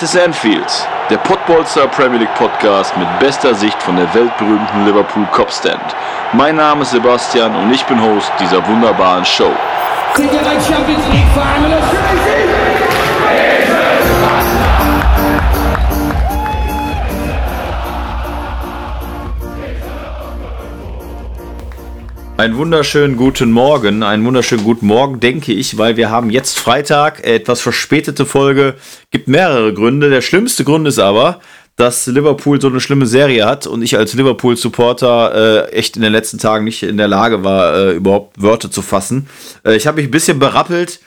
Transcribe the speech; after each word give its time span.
Ist 0.00 0.16
Anfield, 0.16 0.86
der 1.10 1.16
Podbolster 1.16 1.88
Premier 1.88 2.20
League 2.20 2.34
Podcast 2.36 2.96
mit 2.96 3.08
bester 3.18 3.52
Sicht 3.52 3.82
von 3.82 3.96
der 3.96 4.06
weltberühmten 4.14 4.86
Liverpool 4.86 5.26
Copstand. 5.32 5.82
Mein 6.32 6.54
Name 6.54 6.82
ist 6.82 6.92
Sebastian 6.92 7.52
und 7.56 7.72
ich 7.72 7.84
bin 7.84 8.00
Host 8.00 8.30
dieser 8.38 8.64
wunderbaren 8.68 9.24
Show. 9.24 9.50
Sind 10.14 10.30
Einen 22.38 22.56
wunderschönen 22.56 23.16
guten 23.16 23.50
Morgen, 23.50 24.04
einen 24.04 24.24
wunderschönen 24.24 24.62
guten 24.62 24.86
Morgen, 24.86 25.18
denke 25.18 25.52
ich, 25.52 25.76
weil 25.76 25.96
wir 25.96 26.08
haben 26.08 26.30
jetzt 26.30 26.60
Freitag, 26.60 27.26
etwas 27.26 27.60
verspätete 27.60 28.26
Folge, 28.26 28.76
gibt 29.10 29.26
mehrere 29.26 29.74
Gründe. 29.74 30.08
Der 30.08 30.20
schlimmste 30.20 30.62
Grund 30.62 30.86
ist 30.86 31.00
aber, 31.00 31.40
dass 31.74 32.06
Liverpool 32.06 32.60
so 32.60 32.68
eine 32.68 32.78
schlimme 32.78 33.06
Serie 33.06 33.44
hat 33.44 33.66
und 33.66 33.82
ich 33.82 33.98
als 33.98 34.14
Liverpool-Supporter 34.14 35.66
äh, 35.66 35.72
echt 35.72 35.96
in 35.96 36.02
den 36.02 36.12
letzten 36.12 36.38
Tagen 36.38 36.64
nicht 36.64 36.84
in 36.84 36.96
der 36.96 37.08
Lage 37.08 37.42
war, 37.42 37.74
äh, 37.74 37.92
überhaupt 37.94 38.40
Wörter 38.40 38.70
zu 38.70 38.82
fassen. 38.82 39.28
Äh, 39.64 39.74
ich 39.74 39.88
habe 39.88 39.96
mich 39.96 40.06
ein 40.06 40.12
bisschen 40.12 40.38
berappelt, 40.38 41.00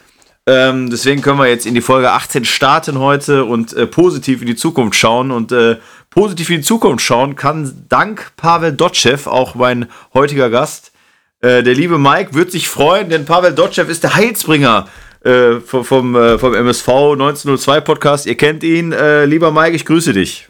ähm, 0.48 0.90
deswegen 0.90 1.22
können 1.22 1.40
wir 1.40 1.48
jetzt 1.48 1.66
in 1.66 1.76
die 1.76 1.82
Folge 1.82 2.12
18 2.12 2.44
starten 2.44 3.00
heute 3.00 3.46
und 3.46 3.72
äh, 3.72 3.88
positiv 3.88 4.42
in 4.42 4.48
die 4.48 4.58
Zukunft 4.58 5.00
schauen 5.00 5.32
und 5.32 5.54
äh, 5.54 5.78
positiv 6.10 6.50
in 6.50 6.58
die 6.58 6.64
Zukunft 6.64 7.06
schauen 7.06 7.38
kann 7.38 7.86
dank 7.88 8.34
Pavel 8.36 8.74
Dotschew, 8.74 9.30
auch 9.30 9.56
mein 9.56 9.88
heutiger 10.14 10.50
Gast, 10.50 10.91
äh, 11.42 11.64
der 11.64 11.74
liebe 11.74 11.98
Mike 11.98 12.34
wird 12.34 12.52
sich 12.52 12.70
freuen, 12.70 13.10
denn 13.10 13.26
Pavel 13.26 13.54
Dotschew 13.54 13.84
ist 13.84 14.04
der 14.04 14.16
Heilsbringer 14.16 14.88
äh, 15.24 15.60
vom, 15.66 15.84
vom, 15.84 16.16
äh, 16.16 16.38
vom, 16.38 16.54
MSV 16.54 16.88
1902 16.88 17.82
Podcast. 17.82 18.26
Ihr 18.26 18.36
kennt 18.36 18.64
ihn. 18.64 18.92
Äh, 18.92 19.26
lieber 19.26 19.52
Mike, 19.52 19.76
ich 19.76 19.86
grüße 19.86 20.14
dich. 20.14 20.48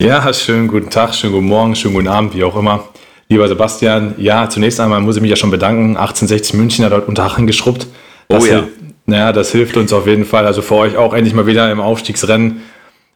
Ja, 0.00 0.32
schönen 0.32 0.68
guten 0.68 0.90
Tag, 0.90 1.14
schönen 1.14 1.32
guten 1.32 1.46
Morgen, 1.46 1.74
schönen 1.74 1.94
guten 1.94 2.08
Abend, 2.08 2.34
wie 2.34 2.44
auch 2.44 2.56
immer. 2.56 2.88
Lieber 3.28 3.48
Sebastian, 3.48 4.14
ja, 4.18 4.48
zunächst 4.48 4.78
einmal 4.78 5.00
muss 5.00 5.16
ich 5.16 5.22
mich 5.22 5.30
ja 5.30 5.36
schon 5.36 5.50
bedanken. 5.50 5.96
1860 5.96 6.54
München 6.54 6.84
hat 6.84 6.92
dort 6.92 7.08
unter 7.08 7.24
Aachen 7.24 7.46
geschrubbt. 7.46 7.86
Das 8.28 8.44
oh 8.44 8.46
ja. 8.46 8.64
Naja, 9.06 9.32
das 9.32 9.52
hilft 9.52 9.76
uns 9.76 9.92
auf 9.92 10.06
jeden 10.06 10.24
Fall. 10.24 10.46
Also 10.46 10.62
für 10.62 10.74
euch 10.74 10.96
auch 10.96 11.14
endlich 11.14 11.34
mal 11.34 11.46
wieder 11.46 11.70
im 11.70 11.80
Aufstiegsrennen 11.80 12.62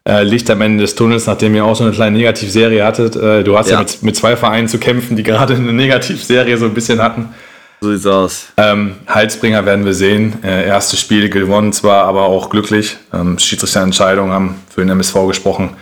äh, 0.08 0.22
Licht 0.22 0.50
am 0.50 0.60
Ende 0.60 0.82
des 0.82 0.94
Tunnels, 0.94 1.26
nachdem 1.26 1.54
ihr 1.54 1.64
auch 1.64 1.76
so 1.76 1.84
eine 1.84 1.92
kleine 1.92 2.16
Negativserie 2.16 2.84
hattet. 2.84 3.16
Äh, 3.16 3.44
du 3.44 3.56
hast 3.56 3.68
ja, 3.68 3.74
ja 3.74 3.80
mit, 3.80 4.02
mit, 4.02 4.16
zwei 4.16 4.36
Vereinen 4.36 4.68
zu 4.68 4.78
kämpfen, 4.78 5.16
die 5.16 5.22
gerade 5.24 5.54
eine 5.54 5.72
Negativserie 5.72 6.56
so 6.56 6.66
ein 6.66 6.74
bisschen 6.74 7.02
hatten. 7.02 7.34
So 7.80 7.92
sieht's 7.92 8.06
aus. 8.06 8.48
Ähm, 8.58 8.96
Heilsbringer 9.08 9.64
werden 9.64 9.84
wir 9.84 9.94
sehen. 9.94 10.42
Äh, 10.42 10.66
erste 10.66 10.96
Spiel 10.96 11.30
gewonnen 11.30 11.72
zwar, 11.72 12.04
aber 12.04 12.24
auch 12.24 12.50
glücklich. 12.50 12.98
Ähm, 13.12 13.38
Schiedsrichterentscheidungen 13.38 14.32
haben 14.32 14.62
für 14.68 14.82
den 14.82 14.90
MSV 14.90 15.26
gesprochen. 15.28 15.76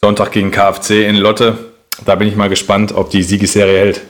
Sonntag 0.00 0.32
gegen 0.32 0.50
KfC 0.50 1.06
in 1.06 1.16
Lotte. 1.16 1.58
Da 2.04 2.14
bin 2.14 2.28
ich 2.28 2.36
mal 2.36 2.48
gespannt, 2.48 2.92
ob 2.94 3.10
die 3.10 3.22
Siegesserie 3.22 3.78
hält. 3.78 4.00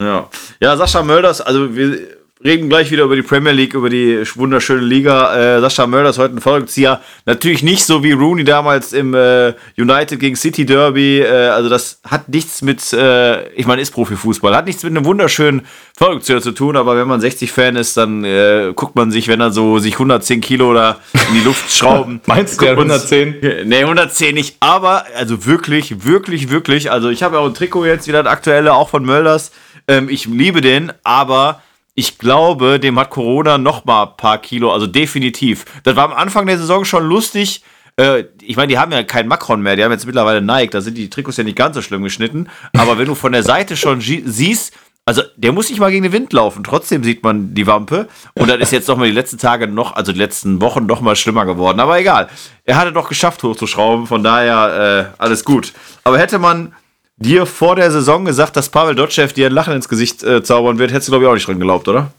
Ja, 0.00 0.28
ja 0.60 0.76
Sascha 0.76 1.02
Mölders, 1.02 1.40
also 1.40 1.74
wir 1.74 2.19
reden 2.42 2.70
gleich 2.70 2.90
wieder 2.90 3.04
über 3.04 3.16
die 3.16 3.22
Premier 3.22 3.52
League, 3.52 3.74
über 3.74 3.90
die 3.90 4.22
wunderschöne 4.34 4.80
Liga. 4.80 5.56
Äh, 5.56 5.60
Sascha 5.60 5.86
Mölders 5.86 6.16
heute 6.16 6.36
ein 6.36 6.40
Folgezieher. 6.40 7.00
Natürlich 7.26 7.62
nicht 7.62 7.84
so 7.84 8.02
wie 8.02 8.12
Rooney 8.12 8.44
damals 8.44 8.94
im 8.94 9.12
äh, 9.14 9.52
United 9.76 10.18
gegen 10.18 10.36
City 10.36 10.64
Derby. 10.64 11.20
Äh, 11.20 11.48
also 11.48 11.68
das 11.68 12.00
hat 12.08 12.30
nichts 12.30 12.62
mit, 12.62 12.92
äh, 12.94 13.48
ich 13.50 13.66
meine, 13.66 13.82
ist 13.82 13.90
Profifußball, 13.90 14.56
hat 14.56 14.64
nichts 14.64 14.82
mit 14.82 14.96
einem 14.96 15.04
wunderschönen 15.04 15.66
Folgezieher 15.98 16.40
zu 16.40 16.52
tun. 16.52 16.76
Aber 16.76 16.96
wenn 16.96 17.06
man 17.06 17.20
60-Fan 17.20 17.76
ist, 17.76 17.98
dann 17.98 18.24
äh, 18.24 18.72
guckt 18.74 18.96
man 18.96 19.10
sich, 19.10 19.28
wenn 19.28 19.40
er 19.40 19.50
so 19.50 19.78
sich 19.78 19.94
110 19.94 20.40
Kilo 20.40 20.72
da 20.72 20.98
in 21.28 21.34
die 21.34 21.44
Luft 21.44 21.70
schrauben. 21.70 22.22
Meinst 22.26 22.60
du 22.60 22.66
110? 22.66 23.36
Nee, 23.64 23.80
110 23.80 24.34
nicht. 24.34 24.56
Aber 24.60 25.04
also 25.16 25.44
wirklich, 25.44 26.04
wirklich, 26.04 26.50
wirklich. 26.50 26.90
Also 26.90 27.10
ich 27.10 27.22
habe 27.22 27.36
ja 27.36 27.42
auch 27.42 27.46
ein 27.46 27.54
Trikot 27.54 27.84
jetzt 27.84 28.08
wieder, 28.08 28.22
das 28.22 28.32
aktuelle, 28.32 28.72
auch 28.72 28.88
von 28.88 29.04
Mölders. 29.04 29.52
Ähm, 29.86 30.08
ich 30.08 30.26
liebe 30.26 30.60
den, 30.60 30.92
aber 31.04 31.60
ich 32.00 32.16
glaube, 32.16 32.80
dem 32.80 32.98
hat 32.98 33.10
Corona 33.10 33.58
noch 33.58 33.84
mal 33.84 34.04
ein 34.04 34.16
paar 34.16 34.38
Kilo, 34.38 34.72
also 34.72 34.86
definitiv. 34.86 35.66
Das 35.82 35.96
war 35.96 36.04
am 36.04 36.14
Anfang 36.14 36.46
der 36.46 36.56
Saison 36.56 36.86
schon 36.86 37.06
lustig. 37.06 37.62
Äh, 37.96 38.24
ich 38.40 38.56
meine, 38.56 38.68
die 38.68 38.78
haben 38.78 38.90
ja 38.90 39.02
keinen 39.02 39.28
Macron 39.28 39.60
mehr, 39.60 39.76
die 39.76 39.84
haben 39.84 39.92
jetzt 39.92 40.06
mittlerweile 40.06 40.40
Nike, 40.40 40.70
da 40.70 40.80
sind 40.80 40.96
die 40.96 41.10
Trikots 41.10 41.36
ja 41.36 41.44
nicht 41.44 41.58
ganz 41.58 41.76
so 41.76 41.82
schlimm 41.82 42.02
geschnitten. 42.02 42.48
Aber 42.72 42.96
wenn 42.96 43.04
du 43.04 43.14
von 43.14 43.32
der 43.32 43.42
Seite 43.42 43.76
schon 43.76 44.00
siehst, 44.00 44.72
also 45.04 45.20
der 45.36 45.52
muss 45.52 45.68
nicht 45.68 45.78
mal 45.78 45.90
gegen 45.90 46.04
den 46.04 46.12
Wind 46.12 46.32
laufen, 46.32 46.64
trotzdem 46.64 47.04
sieht 47.04 47.22
man 47.22 47.52
die 47.52 47.66
Wampe. 47.66 48.08
Und 48.34 48.48
dann 48.48 48.62
ist 48.62 48.72
jetzt 48.72 48.88
noch 48.88 48.96
mal 48.96 49.06
die 49.06 49.14
letzten 49.14 49.36
Tage 49.36 49.66
noch, 49.66 49.94
also 49.94 50.12
die 50.12 50.18
letzten 50.18 50.62
Wochen 50.62 50.86
noch 50.86 51.02
mal 51.02 51.16
schlimmer 51.16 51.44
geworden. 51.44 51.80
Aber 51.80 51.98
egal, 51.98 52.30
er 52.64 52.78
hatte 52.78 52.94
doch 52.94 53.10
geschafft 53.10 53.42
hochzuschrauben, 53.42 54.06
von 54.06 54.22
daher 54.22 55.12
äh, 55.18 55.22
alles 55.22 55.44
gut. 55.44 55.74
Aber 56.04 56.18
hätte 56.18 56.38
man 56.38 56.72
dir 57.20 57.46
vor 57.46 57.76
der 57.76 57.90
Saison 57.90 58.24
gesagt, 58.24 58.56
dass 58.56 58.68
Pavel 58.68 58.94
Dotschew 58.94 59.28
dir 59.28 59.46
ein 59.46 59.52
Lachen 59.52 59.74
ins 59.74 59.88
Gesicht 59.88 60.24
äh, 60.24 60.42
zaubern 60.42 60.78
wird, 60.78 60.90
hättest 60.90 61.08
du, 61.08 61.12
glaube 61.12 61.24
ich, 61.24 61.30
auch 61.30 61.34
nicht 61.34 61.46
dran 61.46 61.58
geglaubt, 61.58 61.86
oder? 61.86 62.10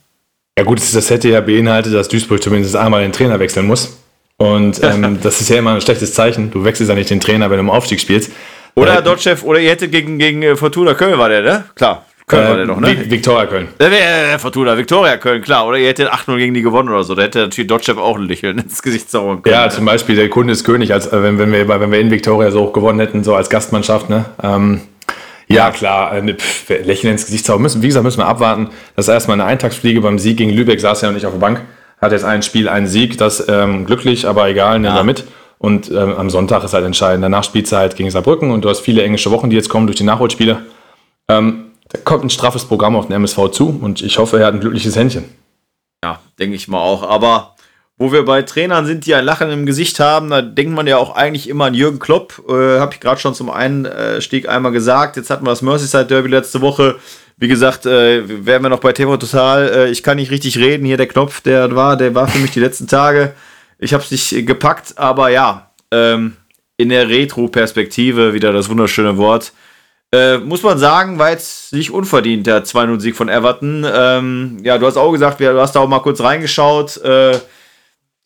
Ja, 0.58 0.64
gut, 0.64 0.80
das 0.80 1.10
hätte 1.10 1.30
ja 1.30 1.42
beinhaltet, 1.42 1.94
dass 1.94 2.08
Duisburg 2.08 2.42
zumindest 2.42 2.76
einmal 2.76 3.02
den 3.02 3.12
Trainer 3.12 3.40
wechseln 3.40 3.68
muss. 3.68 3.98
Und 4.38 4.82
ähm, 4.84 5.20
das 5.22 5.42
ist 5.42 5.50
ja 5.50 5.58
immer 5.58 5.74
ein 5.74 5.82
schlechtes 5.82 6.14
Zeichen. 6.14 6.52
Du 6.52 6.64
wechselst 6.64 6.90
ja 6.90 6.96
nicht 6.96 7.10
den 7.10 7.20
Trainer, 7.20 7.50
wenn 7.50 7.58
du 7.58 7.64
im 7.64 7.70
Aufstieg 7.70 8.00
spielst. 8.00 8.32
Oder 8.76 9.00
äh, 9.00 9.04
Dotschew, 9.04 9.36
oder 9.44 9.60
ihr 9.60 9.70
hättet 9.70 9.92
gegen, 9.92 10.18
gegen 10.18 10.42
äh, 10.44 10.56
Fortuna 10.56 10.94
Köln 10.94 11.18
war 11.18 11.30
der, 11.30 11.42
ne? 11.42 11.66
Klar. 11.76 12.06
Köln 12.28 12.46
äh, 12.46 12.50
war 12.50 12.56
der 12.58 12.66
noch, 12.66 12.80
ne? 12.80 13.10
Viktoria 13.10 13.46
Köln. 13.46 13.68
Äh, 13.80 14.38
Fortuna, 14.40 14.78
Viktoria 14.78 15.18
Köln, 15.18 15.42
klar. 15.42 15.68
Oder 15.68 15.78
ihr 15.78 15.90
hättet 15.90 16.10
8-0 16.10 16.38
gegen 16.38 16.54
die 16.54 16.62
gewonnen 16.62 16.90
oder 16.90 17.04
so. 17.04 17.16
Da 17.16 17.24
hätte 17.24 17.40
natürlich 17.40 17.68
Dotschew 17.68 18.00
auch 18.00 18.18
ein 18.18 18.28
Lächeln 18.28 18.58
ins 18.64 18.82
Gesicht 18.82 19.10
zaubern 19.10 19.42
können. 19.42 19.54
Ja, 19.54 19.70
zum 19.70 19.86
Beispiel, 19.86 20.16
der 20.16 20.30
Kunde 20.30 20.54
ist 20.54 20.64
König, 20.64 20.94
als, 20.94 21.12
wenn, 21.12 21.38
wenn, 21.38 21.52
wir, 21.52 21.68
wenn 21.68 21.92
wir 21.92 22.00
in 22.00 22.12
Viktoria 22.12 22.52
so 22.52 22.62
hoch 22.62 22.74
gewonnen 22.74 23.00
hätten, 23.00 23.24
so 23.24 23.36
als 23.36 23.50
Gastmannschaft, 23.50 24.10
ne? 24.10 24.26
Ähm, 24.42 24.82
ja, 25.54 25.72
klar, 25.72 26.16
äh, 26.16 26.34
pff, 26.34 26.70
Lächeln 26.70 27.14
ins 27.14 27.26
Gesicht 27.26 27.46
zaubern 27.46 27.64
müssen. 27.64 27.82
Wie 27.82 27.88
gesagt, 27.88 28.04
müssen 28.04 28.20
wir 28.20 28.28
abwarten. 28.28 28.70
Das 28.96 29.08
ist 29.08 29.14
erstmal 29.14 29.36
eine 29.36 29.46
Eintagsfliege 29.46 30.02
beim 30.02 30.20
Sieg 30.20 30.38
gegen 30.38 30.52
Lübeck, 30.52 30.80
saß 30.80 31.02
ja 31.02 31.08
noch 31.08 31.16
nicht 31.16 31.26
auf 31.26 31.34
der 31.34 31.40
Bank. 31.40 31.62
Hat 32.02 32.12
jetzt 32.12 32.26
ein 32.26 32.42
Spiel, 32.42 32.68
einen 32.68 32.88
Sieg, 32.88 33.18
das 33.18 33.48
ähm, 33.48 33.86
glücklich, 33.86 34.28
aber 34.28 34.50
egal, 34.50 34.80
nehmen 34.80 34.96
ja. 34.96 35.00
wir 35.00 35.04
mit. 35.04 35.26
Und 35.60 35.92
ähm, 35.92 36.16
am 36.18 36.32
Sonntag 36.32 36.64
ist 36.64 36.74
halt 36.74 36.86
entscheidend. 36.86 37.24
Danach 37.24 37.44
spielst 37.44 37.72
du 37.72 37.78
halt 37.78 37.96
gegen 37.96 38.10
Saarbrücken 38.10 38.50
und 38.50 38.66
du 38.66 38.70
hast 38.70 38.80
viele 38.80 39.04
englische 39.04 39.30
Wochen, 39.30 39.52
die 39.52 39.56
jetzt 39.56 39.70
kommen 39.70 39.86
durch 39.86 39.98
die 39.98 40.04
Nachholspiele. 40.04 40.66
Ähm, 41.30 41.66
da 41.90 42.00
kommt 42.04 42.24
ein 42.24 42.30
straffes 42.32 42.66
Programm 42.66 42.96
auf 42.96 43.08
den 43.08 43.14
MSV 43.14 43.50
zu 43.52 43.80
und 43.82 44.02
ich 44.02 44.18
hoffe, 44.18 44.40
er 44.40 44.48
hat 44.48 44.56
ein 44.56 44.60
glückliches 44.60 44.96
Händchen. 44.96 45.26
Ja, 46.04 46.20
denke 46.40 46.56
ich 46.56 46.68
mal 46.68 46.80
auch. 46.80 47.04
Aber 47.08 47.51
wo 48.02 48.12
wir 48.12 48.26
bei 48.26 48.42
Trainern 48.42 48.88
sind, 48.88 49.06
die 49.06 49.14
ein 49.14 49.24
Lachen 49.24 49.52
im 49.52 49.68
Gesicht 49.68 50.00
haben, 50.00 50.32
da 50.32 50.42
denkt 50.42 50.74
man 50.74 50.88
ja 50.88 50.98
auch 50.98 51.16
eigentlich 51.16 51.48
immer 51.48 51.66
an 51.66 51.76
Jürgen 51.76 52.00
Klopp. 52.00 52.42
Äh, 52.50 52.80
Habe 52.80 52.96
ich 52.96 53.00
gerade 53.00 53.22
schon 53.22 53.36
zum 53.36 53.52
Einstieg 53.52 54.50
einmal 54.50 54.72
gesagt. 54.72 55.18
Jetzt 55.18 55.30
hatten 55.30 55.46
wir 55.46 55.52
das 55.52 55.62
Merseyside 55.62 56.08
Derby 56.08 56.30
letzte 56.30 56.62
Woche. 56.62 56.96
Wie 57.38 57.48
gesagt, 57.48 57.86
äh, 57.86 58.24
wären 58.44 58.64
wir 58.64 58.70
noch 58.70 58.80
bei 58.80 58.92
TV 58.92 59.18
Total. 59.18 59.70
Äh, 59.70 59.92
ich 59.92 60.02
kann 60.02 60.18
nicht 60.18 60.32
richtig 60.32 60.58
reden. 60.58 60.84
Hier 60.84 60.98
der 60.98 61.08
Knopf, 61.08 61.42
der 61.42 61.76
war, 61.76 61.96
der 61.96 62.16
war 62.16 62.28
für 62.28 62.40
mich 62.40 62.50
die 62.50 62.60
letzten 62.60 62.88
Tage. 62.88 63.34
Ich 63.78 63.94
habe 63.94 64.04
es 64.04 64.10
nicht 64.10 64.48
gepackt, 64.48 64.98
aber 64.98 65.30
ja, 65.30 65.70
ähm, 65.92 66.38
in 66.78 66.90
der 66.90 67.08
Retro-Perspektive, 67.08 68.34
wieder 68.34 68.52
das 68.52 68.68
wunderschöne 68.68 69.18
Wort, 69.18 69.54
äh, 70.12 70.40
muss 70.40 70.64
man 70.64 70.80
sagen, 70.80 71.20
war 71.20 71.30
jetzt 71.30 71.72
nicht 71.72 71.92
unverdient 71.92 72.48
der 72.48 72.64
2-0-Sieg 72.64 73.16
von 73.16 73.30
Everton. 73.30 73.86
Ähm, 73.88 74.58
ja, 74.64 74.80
du 74.80 74.88
hast 74.88 74.98
auch 74.98 75.12
gesagt, 75.12 75.40
du 75.40 75.62
hast 75.62 75.76
da 75.76 75.82
auch 75.82 75.88
mal 75.88 76.00
kurz 76.00 76.20
reingeschaut. 76.20 76.98
Äh, 76.98 77.38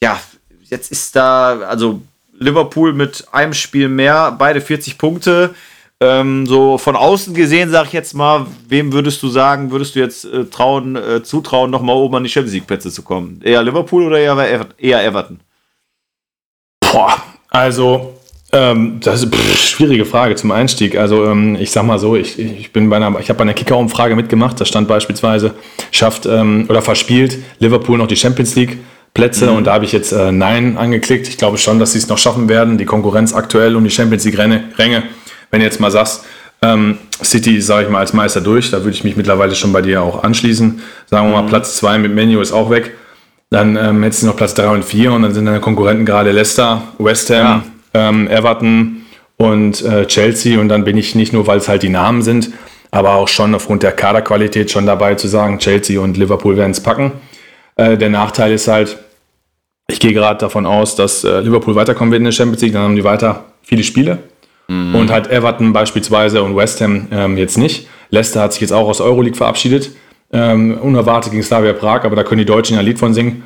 ja, 0.01 0.19
jetzt 0.63 0.91
ist 0.91 1.15
da, 1.15 1.59
also 1.59 2.01
Liverpool 2.37 2.93
mit 2.93 3.25
einem 3.31 3.53
Spiel 3.53 3.89
mehr, 3.89 4.35
beide 4.37 4.61
40 4.61 4.97
Punkte. 4.97 5.55
Ähm, 6.01 6.45
so 6.45 6.77
von 6.77 6.97
außen 6.97 7.33
gesehen, 7.33 7.69
sag 7.69 7.87
ich 7.87 7.93
jetzt 7.93 8.13
mal, 8.13 8.45
wem 8.67 8.91
würdest 8.91 9.23
du 9.23 9.29
sagen, 9.29 9.71
würdest 9.71 9.95
du 9.95 9.99
jetzt 9.99 10.25
äh, 10.25 10.43
trauen, 10.45 10.97
äh, 10.97 11.23
zutrauen, 11.23 11.71
nochmal 11.71 11.95
oben 11.95 12.15
an 12.15 12.23
die 12.23 12.29
Champions 12.29 12.53
League-Plätze 12.53 12.91
zu 12.91 13.01
kommen? 13.01 13.39
Eher 13.43 13.63
Liverpool 13.63 14.03
oder 14.03 14.19
eher, 14.19 14.67
eher 14.77 15.05
Everton? 15.05 15.39
Boah, 16.81 17.15
also 17.49 18.13
ähm, 18.51 18.99
das 19.01 19.23
ist 19.23 19.33
eine 19.33 19.41
schwierige 19.55 20.05
Frage 20.05 20.35
zum 20.35 20.51
Einstieg. 20.51 20.97
Also 20.97 21.25
ähm, 21.25 21.55
ich 21.55 21.71
sag 21.71 21.83
mal 21.83 21.99
so, 21.99 22.15
ich, 22.15 22.39
ich 22.39 22.71
bin 22.71 22.89
bei 22.89 22.97
einer, 22.97 23.19
ich 23.19 23.29
habe 23.29 23.37
bei 23.37 23.43
einer 23.43 23.53
Kicker-Umfrage 23.53 24.15
mitgemacht. 24.15 24.59
Da 24.59 24.65
stand 24.65 24.87
beispielsweise, 24.87 25.53
schafft 25.91 26.25
ähm, 26.25 26.65
oder 26.69 26.81
verspielt 26.81 27.37
Liverpool 27.59 27.97
noch 27.97 28.07
die 28.07 28.15
Champions 28.15 28.55
League. 28.55 28.77
Plätze 29.15 29.49
mhm. 29.49 29.57
und 29.57 29.63
da 29.63 29.73
habe 29.73 29.85
ich 29.85 29.93
jetzt 29.93 30.11
äh, 30.11 30.31
Nein 30.31 30.77
angeklickt. 30.77 31.27
Ich 31.27 31.37
glaube 31.37 31.57
schon, 31.57 31.79
dass 31.79 31.93
sie 31.93 31.97
es 31.97 32.07
noch 32.07 32.19
schaffen 32.19 32.47
werden. 32.47 32.77
Die 32.77 32.85
Konkurrenz 32.85 33.33
aktuell 33.33 33.75
um 33.75 33.83
die 33.83 33.89
Champions 33.89 34.25
League-Ränge. 34.25 35.03
Wenn 35.49 35.59
du 35.61 35.65
jetzt 35.65 35.79
mal 35.79 35.89
sagst, 35.89 36.25
ähm, 36.61 36.97
City, 37.23 37.61
sage 37.61 37.85
ich 37.85 37.89
mal, 37.89 37.99
als 37.99 38.13
Meister 38.13 38.41
durch, 38.41 38.71
da 38.71 38.79
würde 38.83 38.91
ich 38.91 39.03
mich 39.03 39.15
mittlerweile 39.15 39.55
schon 39.55 39.71
bei 39.71 39.81
dir 39.81 40.03
auch 40.03 40.23
anschließen. 40.23 40.81
Sagen 41.05 41.27
wir 41.27 41.33
mal, 41.33 41.43
mhm. 41.43 41.47
Platz 41.47 41.77
2 41.77 41.97
mit 41.97 42.13
Menu 42.13 42.41
ist 42.41 42.51
auch 42.51 42.69
weg. 42.69 42.91
Dann 43.49 43.77
ähm, 43.77 44.03
hättest 44.03 44.23
du 44.23 44.27
noch 44.27 44.35
Platz 44.35 44.53
3 44.53 44.67
und 44.67 44.83
4 44.83 45.13
und 45.13 45.21
dann 45.21 45.33
sind 45.33 45.45
deine 45.45 45.61
Konkurrenten 45.61 46.05
gerade 46.05 46.31
Leicester, 46.31 46.81
West 46.97 47.29
Ham, 47.29 47.63
ja. 47.93 48.09
ähm, 48.09 48.27
Everton 48.27 49.03
und 49.37 49.81
äh, 49.85 50.05
Chelsea. 50.07 50.59
Und 50.59 50.67
dann 50.67 50.83
bin 50.83 50.97
ich 50.97 51.15
nicht 51.15 51.31
nur, 51.31 51.47
weil 51.47 51.59
es 51.59 51.69
halt 51.69 51.83
die 51.83 51.89
Namen 51.89 52.21
sind, 52.21 52.49
aber 52.91 53.15
auch 53.15 53.29
schon 53.29 53.55
aufgrund 53.55 53.83
der 53.83 53.93
Kaderqualität 53.93 54.71
schon 54.71 54.85
dabei 54.85 55.15
zu 55.15 55.29
sagen, 55.29 55.59
Chelsea 55.59 56.01
und 56.01 56.17
Liverpool 56.17 56.57
werden 56.57 56.71
es 56.71 56.81
packen. 56.81 57.13
Äh, 57.77 57.97
der 57.97 58.09
Nachteil 58.09 58.51
ist 58.51 58.67
halt, 58.67 58.97
Ich 59.87 59.99
gehe 59.99 60.13
gerade 60.13 60.39
davon 60.39 60.65
aus, 60.65 60.95
dass 60.95 61.23
äh, 61.23 61.41
Liverpool 61.41 61.75
weiterkommen 61.75 62.11
wird 62.11 62.19
in 62.19 62.25
der 62.25 62.31
Champions 62.31 62.61
League. 62.61 62.73
Dann 62.73 62.83
haben 62.83 62.95
die 62.95 63.03
weiter 63.03 63.45
viele 63.61 63.83
Spiele. 63.83 64.19
Mhm. 64.67 64.95
Und 64.95 65.11
halt 65.11 65.29
Everton 65.29 65.73
beispielsweise 65.73 66.41
und 66.41 66.55
West 66.55 66.81
Ham 66.81 67.07
ähm, 67.11 67.37
jetzt 67.37 67.57
nicht. 67.57 67.87
Leicester 68.09 68.41
hat 68.41 68.53
sich 68.53 68.61
jetzt 68.61 68.71
auch 68.71 68.87
aus 68.87 68.99
Euroleague 68.99 69.37
verabschiedet. 69.37 69.91
Ähm, 70.33 70.77
unerwartet 70.79 71.31
gegen 71.31 71.43
Slavia 71.43 71.73
Prag, 71.73 72.03
aber 72.03 72.15
da 72.15 72.23
können 72.23 72.39
die 72.39 72.45
Deutschen 72.45 72.73
ja 72.73 72.79
ein 72.79 72.85
Lied 72.85 72.97
von 72.97 73.13
singen. 73.13 73.43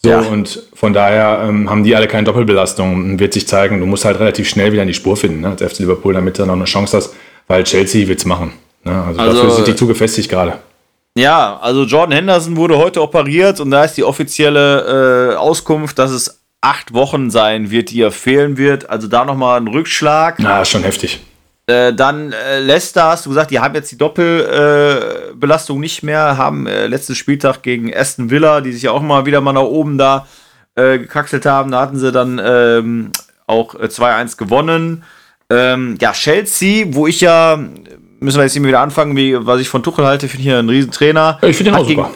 So, 0.00 0.10
ja. 0.10 0.20
und 0.20 0.62
von 0.74 0.92
daher 0.92 1.44
ähm, 1.48 1.68
haben 1.68 1.82
die 1.82 1.96
alle 1.96 2.06
keine 2.06 2.24
Doppelbelastung. 2.24 3.18
Wird 3.18 3.32
sich 3.32 3.48
zeigen, 3.48 3.80
du 3.80 3.86
musst 3.86 4.04
halt 4.04 4.20
relativ 4.20 4.48
schnell 4.48 4.72
wieder 4.72 4.82
in 4.82 4.88
die 4.88 4.94
Spur 4.94 5.16
finden, 5.16 5.40
ne, 5.40 5.48
als 5.48 5.62
FC 5.62 5.80
Liverpool, 5.80 6.14
damit 6.14 6.38
du 6.38 6.46
noch 6.46 6.54
eine 6.54 6.64
Chance 6.64 6.98
hast, 6.98 7.14
weil 7.48 7.64
Chelsea 7.64 8.06
wird 8.06 8.18
es 8.18 8.24
machen. 8.24 8.52
Ne? 8.84 8.92
Also, 8.92 9.20
also, 9.20 9.36
dafür 9.36 9.50
sind 9.56 9.68
die 9.68 9.74
zu 9.74 9.86
gefestigt 9.86 10.28
gerade. 10.28 10.58
Ja, 11.18 11.58
also 11.60 11.82
Jordan 11.82 12.12
Henderson 12.12 12.56
wurde 12.56 12.78
heute 12.78 13.02
operiert 13.02 13.58
und 13.58 13.72
da 13.72 13.82
ist 13.82 13.94
die 13.94 14.04
offizielle 14.04 15.32
äh, 15.32 15.34
Auskunft, 15.34 15.98
dass 15.98 16.12
es 16.12 16.44
acht 16.60 16.94
Wochen 16.94 17.32
sein 17.32 17.72
wird, 17.72 17.90
die 17.90 18.02
er 18.02 18.12
fehlen 18.12 18.56
wird. 18.56 18.88
Also 18.88 19.08
da 19.08 19.24
nochmal 19.24 19.60
ein 19.60 19.66
Rückschlag. 19.66 20.36
Na, 20.38 20.64
schon 20.64 20.84
heftig. 20.84 21.20
Äh, 21.66 21.92
dann 21.92 22.32
äh, 22.32 22.60
Leicester, 22.60 23.06
hast 23.06 23.26
du 23.26 23.30
gesagt, 23.30 23.50
die 23.50 23.58
haben 23.58 23.74
jetzt 23.74 23.90
die 23.90 23.98
Doppelbelastung 23.98 25.78
äh, 25.78 25.80
nicht 25.80 26.04
mehr, 26.04 26.36
haben 26.36 26.68
äh, 26.68 26.86
letzten 26.86 27.16
Spieltag 27.16 27.64
gegen 27.64 27.92
Aston 27.92 28.30
Villa, 28.30 28.60
die 28.60 28.70
sich 28.70 28.82
ja 28.82 28.92
auch 28.92 29.02
mal 29.02 29.26
wieder 29.26 29.40
mal 29.40 29.52
nach 29.52 29.62
oben 29.62 29.98
da 29.98 30.26
gekackselt 30.76 31.44
haben, 31.44 31.72
da 31.72 31.80
hatten 31.80 31.98
sie 31.98 32.12
dann 32.12 32.40
ähm, 32.40 33.10
auch 33.48 33.74
2-1 33.74 34.34
äh, 34.34 34.36
gewonnen. 34.36 35.02
Ähm, 35.50 35.98
ja, 36.00 36.12
Chelsea, 36.12 36.86
wo 36.90 37.08
ich 37.08 37.20
ja, 37.20 37.58
müssen 38.20 38.38
wir 38.38 38.44
jetzt 38.44 38.62
wieder 38.62 38.80
anfangen, 38.80 39.16
wie, 39.16 39.34
was 39.46 39.60
ich 39.60 39.68
von 39.68 39.82
Tuchel 39.82 40.06
halte, 40.06 40.28
finde 40.28 40.42
ich 40.42 40.48
hier 40.48 40.58
ein 40.58 40.68
Riesentrainer. 40.68 41.38
Ich 41.42 41.56
finde 41.56 41.72
den 41.72 41.80
auch 41.80 41.88
super. 41.88 42.02
Gegen, 42.04 42.14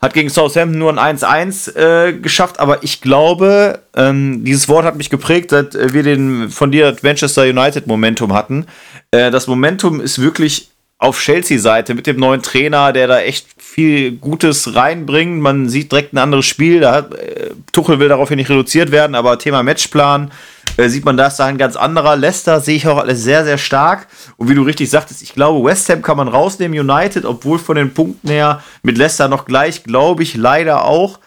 hat 0.00 0.14
gegen 0.14 0.28
Southampton 0.28 0.78
nur 0.78 0.98
ein 0.98 1.16
1-1 1.16 1.76
äh, 1.76 2.12
geschafft, 2.12 2.60
aber 2.60 2.82
ich 2.82 3.00
glaube, 3.00 3.80
ähm, 3.96 4.44
dieses 4.44 4.68
Wort 4.68 4.84
hat 4.84 4.96
mich 4.96 5.08
geprägt, 5.08 5.50
seit 5.50 5.74
wir 5.94 6.02
den 6.02 6.50
von 6.50 6.70
dir 6.70 6.94
Manchester 7.02 7.44
United 7.44 7.86
Momentum 7.86 8.34
hatten. 8.34 8.66
Äh, 9.10 9.30
das 9.30 9.46
Momentum 9.46 10.00
ist 10.00 10.20
wirklich 10.20 10.70
auf 10.98 11.20
Chelsea-Seite 11.20 11.94
mit 11.94 12.06
dem 12.06 12.16
neuen 12.16 12.42
Trainer, 12.42 12.92
der 12.92 13.06
da 13.06 13.20
echt 13.20 13.48
viel 13.58 14.12
Gutes 14.12 14.74
reinbringt. 14.74 15.40
Man 15.40 15.68
sieht 15.68 15.92
direkt 15.92 16.12
ein 16.12 16.18
anderes 16.18 16.46
Spiel. 16.46 16.80
Da 16.80 16.92
hat, 16.92 17.14
äh, 17.14 17.50
Tuchel 17.72 17.98
will 17.98 18.08
daraufhin 18.08 18.36
nicht 18.36 18.50
reduziert 18.50 18.90
werden, 18.90 19.14
aber 19.14 19.38
Thema 19.38 19.62
Matchplan 19.62 20.30
äh, 20.76 20.88
sieht 20.88 21.04
man, 21.04 21.16
da 21.16 21.26
ist 21.26 21.36
da 21.36 21.46
ein 21.46 21.58
ganz 21.58 21.76
anderer. 21.76 22.16
Leicester 22.16 22.60
sehe 22.60 22.76
ich 22.76 22.88
auch 22.88 22.98
alles 22.98 23.22
sehr, 23.22 23.44
sehr 23.44 23.58
stark. 23.58 24.06
Und 24.36 24.48
wie 24.48 24.54
du 24.54 24.62
richtig 24.62 24.90
sagtest, 24.90 25.22
ich 25.22 25.34
glaube, 25.34 25.64
West 25.64 25.88
Ham 25.88 26.02
kann 26.02 26.16
man 26.16 26.28
rausnehmen, 26.28 26.78
United, 26.78 27.24
obwohl 27.24 27.58
von 27.58 27.76
den 27.76 27.92
Punkten 27.92 28.28
her 28.28 28.62
mit 28.82 28.96
Leicester 28.96 29.28
noch 29.28 29.44
gleich, 29.44 29.84
glaube 29.84 30.22
ich, 30.22 30.36
leider 30.36 30.84
auch. 30.84 31.20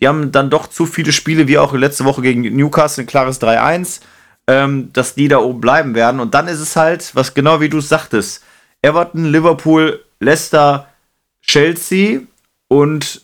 Die 0.00 0.08
haben 0.08 0.32
dann 0.32 0.50
doch 0.50 0.66
zu 0.66 0.86
viele 0.86 1.12
Spiele, 1.12 1.48
wie 1.48 1.58
auch 1.58 1.72
letzte 1.72 2.04
Woche 2.04 2.22
gegen 2.22 2.42
Newcastle, 2.56 3.04
ein 3.04 3.06
klares 3.06 3.40
3-1, 3.40 4.00
ähm, 4.46 4.90
dass 4.92 5.14
die 5.14 5.28
da 5.28 5.38
oben 5.38 5.60
bleiben 5.60 5.94
werden. 5.94 6.20
Und 6.20 6.34
dann 6.34 6.48
ist 6.48 6.60
es 6.60 6.76
halt, 6.76 7.10
was 7.14 7.34
genau 7.34 7.60
wie 7.60 7.68
du 7.68 7.78
es 7.78 7.88
sagtest, 7.88 8.42
Everton, 8.84 9.32
Liverpool, 9.32 10.04
Leicester, 10.20 10.86
Chelsea 11.42 12.20
und 12.68 13.22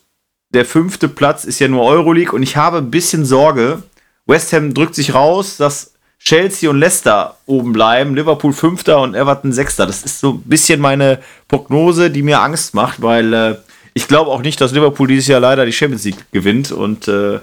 der 0.51 0.65
fünfte 0.65 1.09
Platz 1.09 1.45
ist 1.45 1.61
ja 1.61 1.69
nur 1.69 1.85
Euroleague 1.85 2.35
und 2.35 2.43
ich 2.43 2.57
habe 2.57 2.79
ein 2.79 2.91
bisschen 2.91 3.25
Sorge, 3.25 3.83
West 4.27 4.53
Ham 4.53 4.75
drückt 4.75 4.95
sich 4.95 5.15
raus, 5.15 5.57
dass 5.57 5.93
Chelsea 6.19 6.69
und 6.69 6.79
Leicester 6.79 7.37
oben 7.47 7.73
bleiben, 7.73 8.15
Liverpool 8.15 8.53
Fünfter 8.53 9.01
und 9.01 9.15
Everton 9.15 9.53
Sechster. 9.53 9.87
Das 9.87 10.03
ist 10.03 10.21
so 10.21 10.33
ein 10.33 10.43
bisschen 10.43 10.81
meine 10.81 11.19
Prognose, 11.49 12.11
die 12.11 12.23
mir 12.23 12.41
Angst 12.41 12.75
macht, 12.75 13.01
weil 13.01 13.33
äh, 13.33 13.57
ich 13.95 14.07
glaube 14.07 14.31
auch 14.31 14.43
nicht, 14.43 14.61
dass 14.61 14.73
Liverpool 14.73 15.09
dieses 15.09 15.27
Jahr 15.29 15.41
leider 15.41 15.65
die 15.65 15.73
Champions 15.73 16.05
League 16.05 16.31
gewinnt. 16.31 16.73
Und 16.73 17.09
äh, 17.09 17.41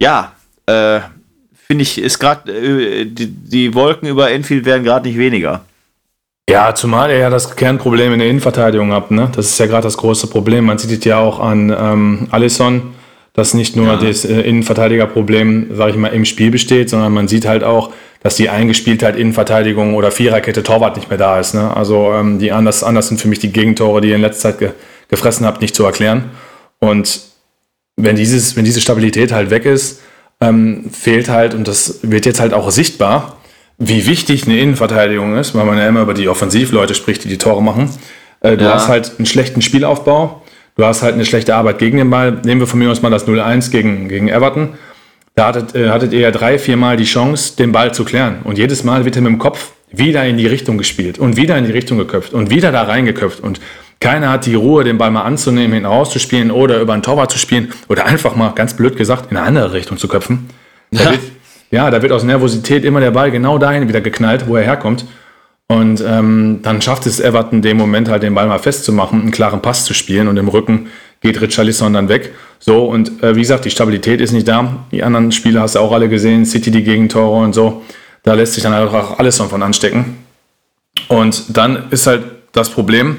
ja, 0.00 0.32
äh, 0.66 1.00
finde 1.66 1.82
ich, 1.82 1.98
ist 1.98 2.18
gerade 2.18 2.52
äh, 2.52 3.04
die, 3.06 3.26
die, 3.28 3.74
Wolken 3.74 4.08
über 4.08 4.30
Enfield 4.30 4.64
werden 4.64 4.82
gerade 4.82 5.08
nicht 5.08 5.18
weniger. 5.18 5.64
Ja, 6.48 6.74
zumal 6.74 7.10
er 7.10 7.18
ja 7.18 7.30
das 7.30 7.54
Kernproblem 7.54 8.12
in 8.14 8.18
der 8.18 8.28
Innenverteidigung 8.28 8.92
hat. 8.92 9.10
Ne? 9.10 9.30
Das 9.34 9.46
ist 9.46 9.58
ja 9.58 9.66
gerade 9.66 9.84
das 9.84 9.96
große 9.96 10.26
Problem. 10.26 10.64
Man 10.64 10.78
sieht 10.78 10.98
es 10.98 11.04
ja 11.04 11.18
auch 11.18 11.38
an 11.38 11.70
ähm, 11.70 12.28
Alisson 12.30 12.94
dass 13.32 13.54
nicht 13.54 13.76
nur 13.76 13.86
ja. 13.86 13.96
das 13.96 14.24
äh, 14.24 14.40
Innenverteidigerproblem, 14.40 15.76
sage 15.76 15.92
ich 15.92 15.96
mal, 15.96 16.08
im 16.08 16.24
Spiel 16.24 16.50
besteht, 16.50 16.90
sondern 16.90 17.12
man 17.12 17.28
sieht 17.28 17.46
halt 17.46 17.62
auch, 17.62 17.92
dass 18.22 18.36
die 18.36 18.48
Eingespieltheit 18.50 19.16
Innenverteidigung 19.16 19.94
oder 19.94 20.10
Viererkette 20.10 20.62
Torwart 20.62 20.96
nicht 20.96 21.08
mehr 21.08 21.18
da 21.18 21.38
ist. 21.38 21.54
Ne? 21.54 21.74
Also 21.74 22.12
ähm, 22.12 22.38
die 22.38 22.52
anders, 22.52 22.82
anders 22.82 23.08
sind 23.08 23.20
für 23.20 23.28
mich 23.28 23.38
die 23.38 23.52
Gegentore, 23.52 24.00
die 24.00 24.08
ihr 24.08 24.16
in 24.16 24.20
letzter 24.20 24.50
Zeit 24.50 24.58
ge 24.58 24.70
gefressen 25.08 25.44
habt, 25.44 25.60
nicht 25.60 25.74
zu 25.74 25.84
erklären. 25.84 26.30
Und 26.78 27.22
wenn, 27.96 28.14
dieses, 28.14 28.54
wenn 28.54 28.64
diese 28.64 28.80
Stabilität 28.80 29.32
halt 29.32 29.50
weg 29.50 29.64
ist, 29.64 30.02
ähm, 30.40 30.88
fehlt 30.92 31.28
halt, 31.28 31.52
und 31.52 31.66
das 31.66 31.98
wird 32.02 32.26
jetzt 32.26 32.38
halt 32.38 32.52
auch 32.52 32.70
sichtbar, 32.70 33.39
wie 33.80 34.06
wichtig 34.06 34.44
eine 34.44 34.58
Innenverteidigung 34.58 35.36
ist, 35.36 35.56
weil 35.56 35.64
man 35.64 35.76
ja 35.76 35.88
immer 35.88 36.02
über 36.02 36.14
die 36.14 36.28
Offensivleute 36.28 36.94
spricht, 36.94 37.24
die 37.24 37.28
die 37.28 37.38
Tore 37.38 37.62
machen. 37.62 37.90
Äh, 38.40 38.56
du 38.56 38.64
ja. 38.64 38.74
hast 38.74 38.86
halt 38.86 39.12
einen 39.18 39.26
schlechten 39.26 39.60
Spielaufbau, 39.60 40.42
Du 40.80 40.86
hast 40.86 41.02
halt 41.02 41.12
eine 41.12 41.26
schlechte 41.26 41.54
Arbeit 41.54 41.78
gegen 41.78 41.98
den 41.98 42.08
Ball. 42.08 42.40
Nehmen 42.44 42.62
wir 42.62 42.66
von 42.66 42.78
mir 42.78 42.90
aus 42.90 43.02
mal 43.02 43.10
das 43.10 43.26
0-1 43.26 43.70
gegen, 43.70 44.08
gegen 44.08 44.28
Everton. 44.28 44.70
Da 45.34 45.48
hattet, 45.48 45.74
äh, 45.74 45.90
hattet 45.90 46.14
ihr 46.14 46.20
ja 46.20 46.30
drei, 46.30 46.58
vier 46.58 46.78
Mal 46.78 46.96
die 46.96 47.04
Chance, 47.04 47.54
den 47.56 47.70
Ball 47.70 47.92
zu 47.92 48.04
klären. 48.04 48.38
Und 48.44 48.56
jedes 48.56 48.82
Mal 48.82 49.04
wird 49.04 49.16
er 49.16 49.20
mit 49.20 49.30
dem 49.30 49.38
Kopf 49.38 49.72
wieder 49.92 50.24
in 50.24 50.38
die 50.38 50.46
Richtung 50.46 50.78
gespielt 50.78 51.18
und 51.18 51.36
wieder 51.36 51.58
in 51.58 51.66
die 51.66 51.72
Richtung 51.72 51.98
geköpft 51.98 52.32
und 52.32 52.48
wieder 52.48 52.72
da 52.72 52.84
reingeköpft. 52.84 53.40
Und 53.40 53.60
keiner 54.00 54.30
hat 54.30 54.46
die 54.46 54.54
Ruhe, 54.54 54.82
den 54.82 54.96
Ball 54.96 55.10
mal 55.10 55.24
anzunehmen, 55.24 55.74
hinten 55.74 55.86
rauszuspielen 55.86 56.50
oder 56.50 56.80
über 56.80 56.94
einen 56.94 57.02
Torwart 57.02 57.30
zu 57.30 57.38
spielen 57.38 57.72
oder 57.88 58.06
einfach 58.06 58.34
mal, 58.34 58.52
ganz 58.52 58.74
blöd 58.74 58.96
gesagt, 58.96 59.30
in 59.30 59.36
eine 59.36 59.46
andere 59.46 59.74
Richtung 59.74 59.98
zu 59.98 60.08
köpfen. 60.08 60.48
Da 60.92 61.04
ja. 61.04 61.10
Wird, 61.10 61.20
ja, 61.70 61.90
da 61.90 62.02
wird 62.02 62.12
aus 62.12 62.24
Nervosität 62.24 62.84
immer 62.84 63.00
der 63.00 63.12
Ball 63.12 63.30
genau 63.30 63.58
dahin 63.58 63.88
wieder 63.88 64.00
geknallt, 64.00 64.46
wo 64.48 64.56
er 64.56 64.64
herkommt. 64.64 65.04
Und 65.68 66.02
ähm, 66.04 66.60
dann 66.62 66.82
schafft 66.82 67.06
es 67.06 67.20
Everton, 67.20 67.62
den 67.62 67.76
Moment 67.76 68.08
halt 68.08 68.24
den 68.24 68.34
Ball 68.34 68.48
mal 68.48 68.58
festzumachen, 68.58 69.20
einen 69.20 69.30
klaren 69.30 69.62
Pass 69.62 69.84
zu 69.84 69.94
spielen 69.94 70.26
und 70.26 70.36
im 70.36 70.48
Rücken 70.48 70.88
geht 71.20 71.40
Richarlison 71.40 71.92
dann 71.92 72.08
weg. 72.08 72.34
So, 72.58 72.86
und 72.86 73.22
äh, 73.22 73.36
wie 73.36 73.40
gesagt, 73.40 73.64
die 73.64 73.70
Stabilität 73.70 74.20
ist 74.20 74.32
nicht 74.32 74.48
da. 74.48 74.84
Die 74.90 75.04
anderen 75.04 75.30
Spiele 75.30 75.60
hast 75.60 75.76
du 75.76 75.78
auch 75.78 75.92
alle 75.92 76.08
gesehen, 76.08 76.44
City 76.44 76.72
die 76.72 76.82
Gegentore 76.82 77.38
und 77.44 77.52
so. 77.52 77.82
Da 78.24 78.34
lässt 78.34 78.54
sich 78.54 78.64
dann 78.64 78.74
halt 78.74 78.90
auch 78.90 79.18
alles 79.20 79.36
davon 79.38 79.62
anstecken. 79.62 80.16
Und 81.06 81.56
dann 81.56 81.84
ist 81.90 82.08
halt 82.08 82.24
das 82.52 82.68
Problem, 82.68 83.18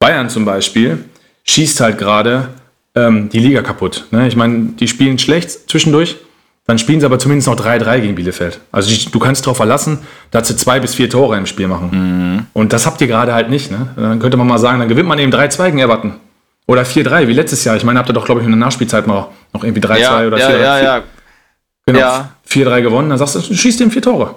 Bayern 0.00 0.28
zum 0.28 0.44
Beispiel 0.44 1.04
schießt 1.44 1.80
halt 1.80 1.98
gerade 1.98 2.48
ähm, 2.94 3.28
die 3.28 3.38
Liga 3.38 3.62
kaputt. 3.62 4.06
Ne? 4.10 4.26
Ich 4.26 4.34
meine, 4.34 4.70
die 4.78 4.88
spielen 4.88 5.18
schlecht 5.18 5.70
zwischendurch, 5.70 6.16
dann 6.70 6.78
spielen 6.78 7.00
sie 7.00 7.06
aber 7.06 7.18
zumindest 7.18 7.48
noch 7.48 7.56
3-3 7.56 7.98
gegen 7.98 8.14
Bielefeld. 8.14 8.60
Also 8.70 8.94
du 9.10 9.18
kannst 9.18 9.44
darauf 9.44 9.56
verlassen, 9.56 9.98
dass 10.30 10.46
sie 10.46 10.54
zwei 10.54 10.78
bis 10.78 10.94
vier 10.94 11.10
Tore 11.10 11.36
im 11.36 11.46
Spiel 11.46 11.66
machen. 11.66 11.90
Mhm. 11.90 12.46
Und 12.52 12.72
das 12.72 12.86
habt 12.86 13.00
ihr 13.00 13.08
gerade 13.08 13.34
halt 13.34 13.50
nicht. 13.50 13.72
Ne? 13.72 13.88
Dann 13.96 14.20
könnte 14.20 14.36
man 14.36 14.46
mal 14.46 14.58
sagen, 14.58 14.78
dann 14.78 14.88
gewinnt 14.88 15.08
man 15.08 15.18
eben 15.18 15.32
3-2 15.32 15.64
gegen 15.66 15.78
Everton. 15.80 16.14
Oder 16.68 16.82
4-3, 16.82 17.26
wie 17.26 17.32
letztes 17.32 17.64
Jahr. 17.64 17.74
Ich 17.74 17.82
meine, 17.82 17.98
habt 17.98 18.08
ihr 18.08 18.12
doch, 18.12 18.24
glaube 18.24 18.40
ich, 18.40 18.44
in 18.44 18.52
der 18.52 18.60
Nachspielzeit 18.60 19.08
noch, 19.08 19.30
noch 19.52 19.64
irgendwie 19.64 19.80
3-2 19.80 19.98
ja, 19.98 20.26
oder 20.28 20.36
4-3. 20.36 20.40
Ja, 20.40 20.58
ja, 20.58 20.82
ja. 20.82 21.02
Genau, 21.86 21.98
ja. 21.98 22.30
4-3 22.48 22.82
gewonnen. 22.82 23.08
Dann 23.08 23.18
sagst 23.18 23.34
du, 23.34 23.40
du 23.40 23.52
schießt 23.52 23.80
eben 23.80 23.90
vier 23.90 24.02
Tore. 24.02 24.36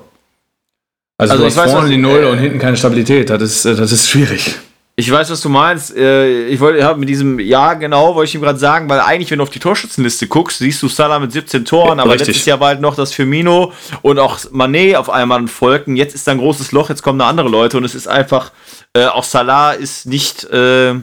Also, 1.20 1.34
also 1.34 1.44
du 1.44 1.50
hast 1.52 1.58
weiß, 1.58 1.72
vorne 1.72 1.90
die 1.90 1.98
Null 1.98 2.24
äh, 2.24 2.32
und 2.32 2.40
hinten 2.40 2.58
keine 2.58 2.78
Stabilität. 2.78 3.30
Das 3.30 3.44
ist, 3.44 3.66
das 3.66 3.92
ist 3.92 4.10
schwierig. 4.10 4.56
Ich 4.96 5.10
weiß, 5.10 5.32
was 5.32 5.42
du 5.42 5.50
meinst. 5.50 5.96
Äh, 5.96 6.48
ich 6.48 6.60
wollte 6.60 6.80
ja, 6.80 6.94
mit 6.94 7.10
diesem 7.10 7.40
Ja 7.40 7.74
genau, 7.74 8.14
wollte 8.14 8.30
ich 8.30 8.36
ihm 8.36 8.42
gerade 8.42 8.60
sagen, 8.60 8.88
weil 8.90 9.00
eigentlich, 9.00 9.32
wenn 9.32 9.40
du 9.40 9.44
auf 9.44 9.50
die 9.50 9.60
Torschützenliste 9.60 10.28
guckst, 10.28 10.60
siehst 10.60 10.84
du 10.84 10.88
Salah 10.88 11.18
mit 11.18 11.32
17 11.32 11.66
Toren, 11.66 12.00
aber 12.00 12.12
Richtig. 12.12 12.28
letztes 12.28 12.46
Jahr 12.46 12.60
war 12.60 12.68
halt 12.68 12.82
noch 12.82 12.96
das 12.96 13.12
Firmino 13.12 13.74
und 14.04 14.20
auch 14.20 14.40
Manet 14.52 14.98
auf 14.98 15.10
einmal 15.10 15.48
folgten. 15.48 15.96
Jetzt 15.96 16.14
ist 16.14 16.28
da 16.28 16.34
ein 16.34 16.38
großes 16.38 16.72
Loch, 16.74 16.90
jetzt 16.90 17.02
kommen 17.02 17.18
da 17.18 17.28
andere 17.28 17.50
Leute 17.50 17.78
und 17.78 17.86
es 17.86 17.96
ist 17.96 18.08
einfach, 18.08 18.52
äh, 18.94 19.06
auch 19.06 19.24
Salah 19.24 19.72
ist 19.72 20.06
nicht, 20.06 20.44
äh, 20.44 20.94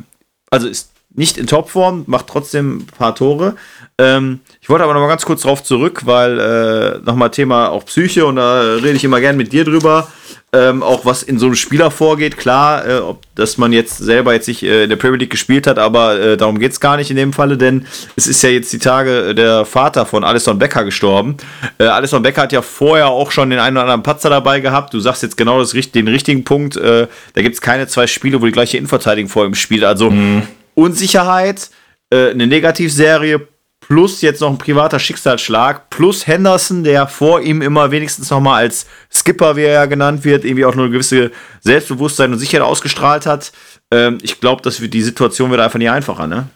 also 0.50 0.68
ist 0.68 0.92
nicht 1.12 1.36
in 1.36 1.48
Topform, 1.48 2.04
macht 2.06 2.28
trotzdem 2.28 2.78
ein 2.78 2.86
paar 2.86 3.16
Tore. 3.16 3.56
Ähm, 3.98 4.38
ich 4.60 4.70
wollte 4.70 4.84
aber 4.84 4.94
noch 4.94 5.00
mal 5.00 5.08
ganz 5.08 5.26
kurz 5.26 5.42
drauf 5.42 5.64
zurück, 5.64 6.02
weil 6.04 6.38
äh, 6.38 6.98
nochmal 7.04 7.32
Thema 7.32 7.70
auch 7.70 7.84
Psyche 7.86 8.24
und 8.24 8.36
da 8.36 8.60
rede 8.60 8.92
ich 8.92 9.02
immer 9.02 9.20
gern 9.20 9.36
mit 9.36 9.52
dir 9.52 9.64
drüber 9.64 10.06
ähm, 10.52 10.82
auch 10.82 11.04
was 11.04 11.22
in 11.22 11.38
so 11.38 11.46
einem 11.46 11.54
Spieler 11.54 11.90
vorgeht. 11.90 12.36
Klar, 12.36 12.86
äh, 12.86 12.98
ob, 12.98 13.22
dass 13.36 13.56
man 13.56 13.72
jetzt 13.72 13.98
selber 13.98 14.32
jetzt 14.32 14.48
nicht 14.48 14.62
äh, 14.62 14.84
in 14.84 14.90
der 14.90 14.96
Premier 14.96 15.18
League 15.18 15.30
gespielt 15.30 15.66
hat, 15.66 15.78
aber 15.78 16.18
äh, 16.18 16.36
darum 16.36 16.58
geht 16.58 16.72
es 16.72 16.80
gar 16.80 16.96
nicht 16.96 17.10
in 17.10 17.16
dem 17.16 17.32
Falle, 17.32 17.56
denn 17.56 17.86
es 18.16 18.26
ist 18.26 18.42
ja 18.42 18.50
jetzt 18.50 18.72
die 18.72 18.78
Tage 18.78 19.28
äh, 19.28 19.34
der 19.34 19.64
Vater 19.64 20.06
von 20.06 20.24
Alisson 20.24 20.58
Becker 20.58 20.84
gestorben. 20.84 21.36
Äh, 21.78 21.84
Alisson 21.84 22.22
Becker 22.22 22.42
hat 22.42 22.52
ja 22.52 22.62
vorher 22.62 23.08
auch 23.08 23.30
schon 23.30 23.50
den 23.50 23.60
einen 23.60 23.76
oder 23.76 23.84
anderen 23.84 24.02
Patzer 24.02 24.30
dabei 24.30 24.60
gehabt. 24.60 24.92
Du 24.92 24.98
sagst 24.98 25.22
jetzt 25.22 25.36
genau 25.36 25.60
das, 25.60 25.70
den 25.70 26.08
richtigen 26.08 26.42
Punkt. 26.42 26.76
Äh, 26.76 27.06
da 27.34 27.42
gibt 27.42 27.54
es 27.54 27.60
keine 27.60 27.86
zwei 27.86 28.08
Spiele, 28.08 28.40
wo 28.42 28.46
die 28.46 28.52
gleiche 28.52 28.76
Innenverteidigung 28.76 29.28
vor 29.28 29.44
ihm 29.44 29.54
spielt. 29.54 29.84
Also 29.84 30.10
mhm. 30.10 30.42
Unsicherheit, 30.74 31.70
äh, 32.10 32.30
eine 32.30 32.48
Negativserie 32.48 33.46
plus 33.90 34.20
jetzt 34.20 34.40
noch 34.40 34.50
ein 34.50 34.56
privater 34.58 35.00
Schicksalsschlag, 35.00 35.90
plus 35.90 36.24
Henderson, 36.28 36.84
der 36.84 37.08
vor 37.08 37.40
ihm 37.40 37.60
immer 37.60 37.90
wenigstens 37.90 38.30
noch 38.30 38.40
mal 38.40 38.54
als 38.54 38.86
Skipper, 39.12 39.56
wie 39.56 39.62
er 39.62 39.72
ja 39.72 39.86
genannt 39.86 40.24
wird, 40.24 40.44
irgendwie 40.44 40.64
auch 40.64 40.76
nur 40.76 40.84
eine 40.84 40.92
gewisse 40.92 41.32
Selbstbewusstsein 41.60 42.32
und 42.32 42.38
Sicherheit 42.38 42.64
ausgestrahlt 42.64 43.26
hat. 43.26 43.50
Ähm, 43.90 44.18
ich 44.22 44.38
glaube, 44.38 44.62
dass 44.62 44.80
wir 44.80 44.86
die 44.86 45.02
Situation 45.02 45.50
wird 45.50 45.60
einfach 45.60 45.80
nicht 45.80 45.90
einfacher, 45.90 46.28
ne? 46.28 46.46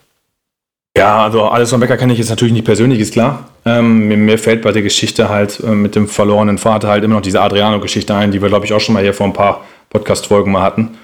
Ja, 0.96 1.24
also 1.24 1.42
alles 1.46 1.70
von 1.70 1.80
Becker 1.80 1.96
kenne 1.96 2.12
ich 2.12 2.20
jetzt 2.20 2.30
natürlich 2.30 2.54
nicht 2.54 2.66
persönlich, 2.66 3.00
ist 3.00 3.12
klar. 3.12 3.48
Ähm, 3.64 4.06
mir, 4.06 4.16
mir, 4.16 4.38
fällt 4.38 4.62
bei 4.62 4.70
der 4.70 4.82
Geschichte 4.82 5.28
halt 5.28 5.58
äh, 5.58 5.70
mit 5.70 5.96
dem 5.96 6.06
verlorenen 6.06 6.58
Vater 6.58 6.86
halt 6.86 7.02
immer 7.02 7.16
noch 7.16 7.22
diese 7.22 7.40
Adriano-Geschichte 7.40 8.14
ein, 8.14 8.30
die 8.30 8.40
wir, 8.42 8.48
glaube 8.48 8.64
ich, 8.64 8.72
auch 8.72 8.80
schon 8.80 8.94
mal 8.94 9.02
hier 9.02 9.12
vor 9.12 9.26
ein 9.26 9.32
paar 9.32 9.64
Podcast-Folgen 9.90 10.52
mal 10.52 10.62
hatten. 10.62 10.98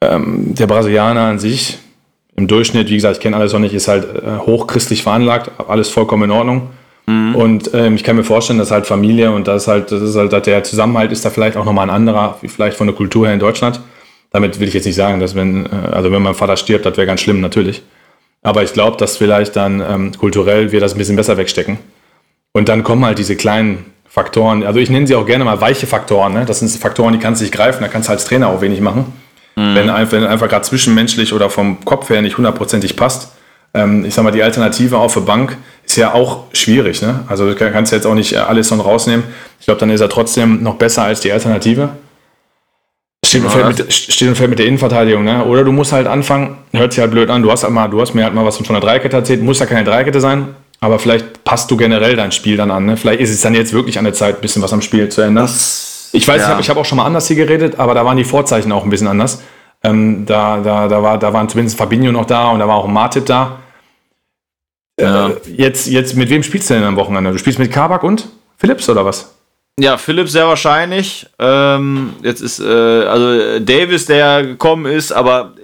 Ähm, 0.00 0.56
der 0.56 0.66
Brasilianer 0.66 1.20
an 1.20 1.38
sich, 1.38 1.78
im 2.36 2.48
Durchschnitt, 2.48 2.88
wie 2.88 2.94
gesagt, 2.94 3.16
ich 3.16 3.22
kenne 3.22 3.36
alles 3.36 3.52
noch 3.52 3.60
nicht, 3.60 3.74
ist 3.74 3.88
halt 3.88 4.04
äh, 4.04 4.38
hochchristlich 4.38 5.02
veranlagt, 5.02 5.50
alles 5.68 5.88
vollkommen 5.88 6.24
in 6.24 6.30
Ordnung. 6.30 6.70
Mhm. 7.06 7.34
Und 7.34 7.70
ähm, 7.74 7.94
ich 7.94 8.04
kann 8.04 8.16
mir 8.16 8.24
vorstellen, 8.24 8.58
dass 8.58 8.70
halt 8.70 8.86
Familie 8.86 9.30
und 9.30 9.46
das 9.46 9.68
halt, 9.68 9.92
das 9.92 10.02
ist 10.02 10.16
halt, 10.16 10.46
der 10.46 10.64
Zusammenhalt 10.64 11.12
ist 11.12 11.24
da 11.24 11.30
vielleicht 11.30 11.56
auch 11.56 11.64
nochmal 11.64 11.88
ein 11.88 11.94
anderer, 11.94 12.38
wie 12.40 12.48
vielleicht 12.48 12.76
von 12.76 12.86
der 12.86 12.96
Kultur 12.96 13.26
her 13.26 13.34
in 13.34 13.40
Deutschland. 13.40 13.80
Damit 14.30 14.58
will 14.58 14.66
ich 14.66 14.74
jetzt 14.74 14.86
nicht 14.86 14.96
sagen, 14.96 15.20
dass 15.20 15.34
wenn, 15.34 15.66
äh, 15.66 15.68
also 15.92 16.10
wenn 16.10 16.22
mein 16.22 16.34
Vater 16.34 16.56
stirbt, 16.56 16.86
das 16.86 16.96
wäre 16.96 17.06
ganz 17.06 17.20
schlimm, 17.20 17.40
natürlich. 17.40 17.82
Aber 18.42 18.62
ich 18.62 18.72
glaube, 18.72 18.96
dass 18.96 19.16
vielleicht 19.16 19.56
dann 19.56 19.80
ähm, 19.80 20.12
kulturell 20.12 20.72
wir 20.72 20.80
das 20.80 20.92
ein 20.92 20.98
bisschen 20.98 21.16
besser 21.16 21.36
wegstecken. 21.36 21.78
Und 22.52 22.68
dann 22.68 22.84
kommen 22.84 23.04
halt 23.04 23.18
diese 23.18 23.36
kleinen 23.36 23.86
Faktoren, 24.06 24.62
also 24.62 24.78
ich 24.78 24.90
nenne 24.90 25.06
sie 25.06 25.16
auch 25.16 25.26
gerne 25.26 25.44
mal 25.44 25.60
weiche 25.60 25.86
Faktoren. 25.86 26.34
Ne? 26.34 26.44
Das 26.44 26.60
sind 26.60 26.70
Faktoren, 26.70 27.12
die 27.14 27.18
kannst 27.18 27.40
du 27.40 27.44
nicht 27.44 27.54
greifen, 27.54 27.82
da 27.82 27.88
kannst 27.88 28.08
du 28.08 28.12
als 28.12 28.24
Trainer 28.24 28.48
auch 28.48 28.60
wenig 28.60 28.80
machen. 28.80 29.12
Mhm. 29.56 29.74
Wenn, 29.74 29.88
wenn 29.88 30.24
einfach 30.24 30.48
gerade 30.48 30.64
zwischenmenschlich 30.64 31.32
oder 31.32 31.50
vom 31.50 31.84
Kopf 31.84 32.10
her 32.10 32.22
nicht 32.22 32.36
hundertprozentig 32.36 32.96
passt. 32.96 33.32
Ähm, 33.72 34.04
ich 34.04 34.14
sag 34.14 34.24
mal, 34.24 34.30
die 34.30 34.42
Alternative 34.42 34.98
auf 34.98 35.14
der 35.14 35.20
Bank 35.20 35.56
ist 35.84 35.96
ja 35.96 36.12
auch 36.12 36.44
schwierig. 36.52 37.02
Ne? 37.02 37.20
Also 37.28 37.52
du 37.52 37.54
kannst 37.54 37.92
jetzt 37.92 38.06
auch 38.06 38.14
nicht 38.14 38.36
alles 38.36 38.68
von 38.68 38.80
rausnehmen. 38.80 39.24
Ich 39.60 39.66
glaube, 39.66 39.80
dann 39.80 39.90
ist 39.90 40.00
er 40.00 40.08
trotzdem 40.08 40.62
noch 40.62 40.74
besser 40.76 41.02
als 41.02 41.20
die 41.20 41.32
Alternative. 41.32 41.90
Steht 43.24 43.42
und, 43.42 43.50
fällt 43.50 43.78
mit, 43.78 43.92
steht 43.92 44.28
und 44.28 44.36
fällt 44.36 44.50
mit 44.50 44.58
der 44.58 44.66
Innenverteidigung, 44.66 45.24
ne? 45.24 45.44
Oder 45.44 45.64
du 45.64 45.72
musst 45.72 45.92
halt 45.92 46.06
anfangen, 46.06 46.58
hört 46.72 46.92
sich 46.92 47.00
halt 47.00 47.10
blöd 47.10 47.30
an, 47.30 47.42
du 47.42 47.50
hast, 47.50 47.64
halt 47.64 47.72
mal, 47.72 47.88
du 47.88 48.00
hast 48.00 48.14
mir 48.14 48.22
halt 48.22 48.34
mal 48.34 48.44
was 48.44 48.58
von 48.58 48.66
der 48.66 48.80
Dreikette 48.80 49.16
erzählt, 49.16 49.42
muss 49.42 49.58
ja 49.60 49.66
keine 49.66 49.82
Dreikette 49.82 50.20
sein, 50.20 50.48
aber 50.80 50.98
vielleicht 50.98 51.42
passt 51.42 51.70
du 51.70 51.76
generell 51.76 52.16
dein 52.16 52.32
Spiel 52.32 52.56
dann 52.56 52.70
an. 52.70 52.84
Ne? 52.84 52.96
Vielleicht 52.96 53.20
ist 53.20 53.30
es 53.30 53.40
dann 53.40 53.54
jetzt 53.54 53.72
wirklich 53.72 53.98
an 53.98 54.04
der 54.04 54.12
Zeit, 54.12 54.36
ein 54.36 54.40
bisschen 54.42 54.62
was 54.62 54.72
am 54.72 54.82
Spiel 54.82 55.08
zu 55.08 55.22
ändern. 55.22 55.46
Das, 55.46 55.93
ich 56.14 56.28
weiß, 56.28 56.42
ja. 56.42 56.58
ich 56.60 56.68
habe 56.68 56.78
hab 56.78 56.84
auch 56.84 56.88
schon 56.88 56.96
mal 56.96 57.06
anders 57.06 57.26
hier 57.26 57.36
geredet, 57.36 57.78
aber 57.78 57.94
da 57.94 58.04
waren 58.04 58.16
die 58.16 58.24
Vorzeichen 58.24 58.70
auch 58.70 58.84
ein 58.84 58.90
bisschen 58.90 59.08
anders. 59.08 59.42
Ähm, 59.82 60.24
da, 60.24 60.60
da, 60.60 60.88
da, 60.88 61.02
war, 61.02 61.18
da 61.18 61.32
waren 61.32 61.48
zumindest 61.48 61.76
Fabinho 61.76 62.12
noch 62.12 62.24
da 62.24 62.50
und 62.50 62.60
da 62.60 62.68
war 62.68 62.76
auch 62.76 62.86
Martip 62.86 63.26
da. 63.26 63.58
Ja. 64.98 65.28
Äh, 65.28 65.34
jetzt, 65.56 65.88
jetzt, 65.88 66.16
mit 66.16 66.30
wem 66.30 66.42
spielst 66.42 66.70
du 66.70 66.74
denn 66.74 66.84
am 66.84 66.96
Wochenende? 66.96 67.32
Du 67.32 67.38
spielst 67.38 67.58
mit 67.58 67.72
Kabak 67.72 68.04
und 68.04 68.28
Philips 68.56 68.88
oder 68.88 69.04
was? 69.04 69.34
Ja, 69.78 69.96
Philipp 69.98 70.28
sehr 70.28 70.46
wahrscheinlich. 70.46 71.26
Ähm, 71.40 72.14
jetzt 72.22 72.40
ist, 72.40 72.60
äh, 72.60 72.64
also 72.64 73.58
Davis, 73.58 74.06
der 74.06 74.44
gekommen 74.44 74.86
ist, 74.86 75.10
aber 75.10 75.54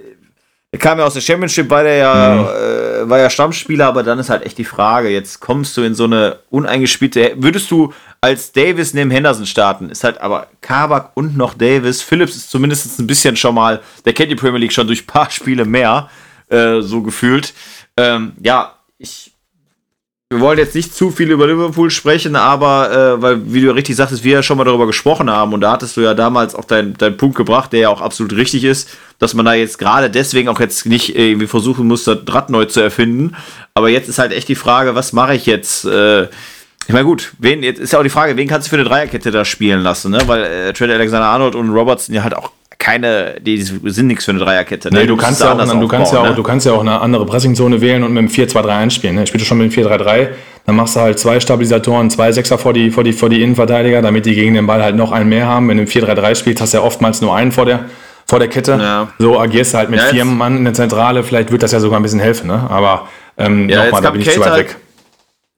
er 0.71 0.79
kam 0.79 0.99
ja 0.99 1.05
aus 1.05 1.13
der 1.13 1.21
Championship, 1.21 1.69
war 1.69 1.83
der 1.83 1.95
ja, 1.95 2.35
mhm. 2.35 3.05
äh, 3.05 3.09
war 3.09 3.19
ja 3.19 3.29
Stammspieler, 3.29 3.87
aber 3.87 4.03
dann 4.03 4.19
ist 4.19 4.29
halt 4.29 4.45
echt 4.45 4.57
die 4.57 4.65
Frage, 4.65 5.09
jetzt 5.09 5.39
kommst 5.39 5.77
du 5.77 5.81
in 5.81 5.95
so 5.95 6.03
eine 6.03 6.39
uneingespielte, 6.49 7.33
würdest 7.37 7.71
du 7.71 7.93
als 8.21 8.51
Davis 8.51 8.93
neben 8.93 9.11
Henderson 9.11 9.45
starten? 9.45 9.89
Ist 9.89 10.03
halt 10.03 10.21
aber 10.21 10.47
Kabak 10.61 11.11
und 11.15 11.35
noch 11.35 11.55
Davis. 11.55 12.01
Phillips 12.01 12.35
ist 12.35 12.51
zumindest 12.51 12.99
ein 12.99 13.07
bisschen 13.07 13.35
schon 13.35 13.55
mal, 13.55 13.81
der 14.05 14.13
kennt 14.13 14.31
die 14.31 14.35
Premier 14.35 14.59
League 14.59 14.73
schon 14.73 14.87
durch 14.87 15.03
ein 15.03 15.07
paar 15.07 15.29
Spiele 15.31 15.65
mehr, 15.65 16.09
äh, 16.49 16.81
so 16.81 17.01
gefühlt. 17.01 17.53
Ähm, 17.97 18.33
ja, 18.41 18.75
ich 18.97 19.31
wir 20.31 20.39
wollen 20.39 20.59
jetzt 20.59 20.75
nicht 20.75 20.95
zu 20.95 21.11
viel 21.11 21.29
über 21.29 21.45
Liverpool 21.45 21.91
sprechen, 21.91 22.37
aber 22.37 22.89
äh, 22.89 23.21
weil, 23.21 23.53
wie 23.53 23.59
du 23.59 23.75
richtig 23.75 23.97
sagtest, 23.97 24.23
wir 24.23 24.31
ja 24.31 24.43
schon 24.43 24.57
mal 24.57 24.63
darüber 24.63 24.87
gesprochen 24.87 25.29
haben 25.29 25.51
und 25.51 25.59
da 25.59 25.73
hattest 25.73 25.97
du 25.97 26.01
ja 26.01 26.13
damals 26.13 26.55
auch 26.55 26.63
deinen 26.63 26.93
dein 26.93 27.17
Punkt 27.17 27.35
gebracht, 27.35 27.73
der 27.73 27.81
ja 27.81 27.89
auch 27.89 27.99
absolut 27.99 28.37
richtig 28.37 28.63
ist, 28.63 28.91
dass 29.19 29.33
man 29.33 29.45
da 29.45 29.55
jetzt 29.55 29.77
gerade 29.77 30.09
deswegen 30.09 30.47
auch 30.47 30.61
jetzt 30.61 30.85
nicht 30.85 31.17
irgendwie 31.17 31.47
versuchen 31.47 31.85
muss, 31.85 32.05
das 32.05 32.19
Rad 32.29 32.49
neu 32.49 32.63
zu 32.63 32.79
erfinden. 32.79 33.35
Aber 33.73 33.89
jetzt 33.89 34.07
ist 34.07 34.19
halt 34.19 34.31
echt 34.31 34.47
die 34.47 34.55
Frage, 34.55 34.95
was 34.95 35.11
mache 35.11 35.35
ich 35.35 35.45
jetzt? 35.47 35.83
Äh, 35.83 36.29
ich 36.87 36.93
meine, 36.93 37.05
gut, 37.05 37.33
wen, 37.39 37.63
jetzt 37.63 37.79
ist 37.79 37.93
ja 37.93 37.99
auch 37.99 38.03
die 38.03 38.09
Frage, 38.09 38.35
wen 38.37 38.47
kannst 38.47 38.67
du 38.67 38.69
für 38.71 38.75
eine 38.77 38.87
Dreierkette 38.87 39.31
da 39.31 39.45
spielen 39.45 39.81
lassen, 39.81 40.11
ne? 40.11 40.19
Weil 40.25 40.43
äh, 40.43 40.73
Trent 40.73 40.91
Alexander-Arnold 40.91 41.55
und 41.55 41.69
Robertson 41.69 42.13
ja 42.15 42.23
halt 42.23 42.35
auch 42.35 42.51
keine, 42.81 43.35
die 43.39 43.61
sind 43.61 44.07
nichts 44.07 44.25
für 44.25 44.31
eine 44.31 44.39
Dreierkette. 44.39 44.91
Ne? 44.91 45.01
Nee, 45.01 45.05
du, 45.05 45.15
kannst 45.15 45.39
ja, 45.39 45.53
auch, 45.53 45.57
du, 45.57 45.87
kannst 45.87 46.13
ja 46.13 46.19
auch, 46.19 46.29
ne? 46.29 46.33
du 46.33 46.41
kannst 46.41 46.65
ja 46.65 46.73
auch 46.73 46.81
eine 46.81 46.99
andere 46.99 47.27
Pressingzone 47.27 47.79
wählen 47.79 48.03
und 48.03 48.11
mit 48.11 48.23
dem 48.23 48.47
4-2-3 48.47 48.67
einspielen. 48.69 49.15
Ne? 49.17 49.27
Spielst 49.27 49.45
du 49.45 49.47
schon 49.47 49.59
mit 49.59 49.71
dem 49.71 49.85
4-3-3, 49.85 50.29
dann 50.65 50.75
machst 50.75 50.95
du 50.95 50.99
halt 50.99 51.19
zwei 51.19 51.39
Stabilisatoren, 51.39 52.09
zwei 52.09 52.31
Sechser 52.31 52.57
vor 52.57 52.73
die, 52.73 52.89
vor, 52.89 53.03
die, 53.03 53.13
vor 53.13 53.29
die 53.29 53.43
Innenverteidiger, 53.43 54.01
damit 54.01 54.25
die 54.25 54.33
gegen 54.33 54.55
den 54.55 54.65
Ball 54.65 54.81
halt 54.81 54.95
noch 54.95 55.11
einen 55.11 55.29
mehr 55.29 55.45
haben. 55.45 55.69
Wenn 55.69 55.77
du 55.77 55.83
im 55.83 55.89
4-3-3 55.89 56.33
spielst, 56.33 56.61
hast 56.61 56.73
du 56.73 56.79
ja 56.79 56.83
oftmals 56.83 57.21
nur 57.21 57.35
einen 57.35 57.51
vor 57.51 57.65
der, 57.65 57.81
vor 58.25 58.39
der 58.39 58.47
Kette. 58.47 58.79
Ja. 58.81 59.09
So 59.19 59.39
agierst 59.39 59.75
du 59.75 59.77
halt 59.77 59.91
mit 59.91 59.99
ja, 59.99 60.07
vier 60.07 60.25
Mann 60.25 60.57
in 60.57 60.63
der 60.63 60.73
Zentrale. 60.73 61.23
Vielleicht 61.23 61.51
wird 61.51 61.61
das 61.61 61.71
ja 61.71 61.79
sogar 61.79 61.99
ein 61.99 62.03
bisschen 62.03 62.19
helfen. 62.19 62.47
Ne? 62.47 62.65
Aber 62.67 63.07
ähm, 63.37 63.69
ja, 63.69 63.85
nochmal, 63.85 64.01
da 64.01 64.09
bin 64.09 64.21
ich 64.21 64.31
zu 64.31 64.39
weit 64.39 64.57
weg. 64.57 64.75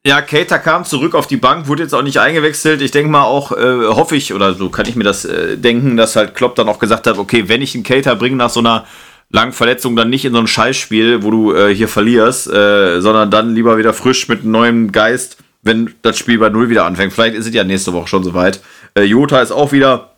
Ja, 0.05 0.21
Cater 0.21 0.59
kam 0.59 0.83
zurück 0.83 1.15
auf 1.15 1.27
die 1.27 1.37
Bank, 1.37 1.67
wurde 1.67 1.83
jetzt 1.83 1.93
auch 1.93 2.01
nicht 2.01 2.17
eingewechselt. 2.17 2.81
Ich 2.81 2.91
denke 2.91 3.09
mal 3.09 3.23
auch, 3.23 3.53
äh, 3.53 3.87
hoffe 3.87 4.17
ich, 4.17 4.33
oder 4.33 4.53
so 4.53 4.69
kann 4.69 4.85
ich 4.85 4.97
mir 4.97 5.05
das 5.05 5.23
äh, 5.23 5.57
denken, 5.57 5.95
dass 5.95 6.17
halt 6.17 6.35
Klopp 6.35 6.55
dann 6.55 6.67
auch 6.67 6.79
gesagt 6.79 7.07
hat, 7.07 7.17
okay, 7.17 7.47
wenn 7.47 7.61
ich 7.61 7.73
einen 7.73 7.85
Cater 7.85 8.17
bringe 8.17 8.35
nach 8.35 8.49
so 8.49 8.59
einer 8.59 8.85
langen 9.29 9.53
Verletzung, 9.53 9.95
dann 9.95 10.09
nicht 10.09 10.25
in 10.25 10.33
so 10.33 10.39
ein 10.39 10.47
Scheißspiel, 10.47 11.23
wo 11.23 11.31
du 11.31 11.53
äh, 11.53 11.73
hier 11.73 11.87
verlierst, 11.87 12.51
äh, 12.51 12.99
sondern 12.99 13.31
dann 13.31 13.55
lieber 13.55 13.77
wieder 13.77 13.93
frisch 13.93 14.27
mit 14.27 14.43
neuem 14.43 14.91
Geist, 14.91 15.37
wenn 15.61 15.95
das 16.01 16.17
Spiel 16.17 16.37
bei 16.37 16.49
Null 16.49 16.69
wieder 16.69 16.83
anfängt. 16.83 17.13
Vielleicht 17.13 17.35
ist 17.35 17.47
es 17.47 17.53
ja 17.53 17.63
nächste 17.63 17.93
Woche 17.93 18.07
schon 18.07 18.25
soweit. 18.25 18.61
Äh, 18.95 19.03
Jota 19.03 19.41
ist 19.41 19.51
auch 19.51 19.71
wieder 19.71 20.13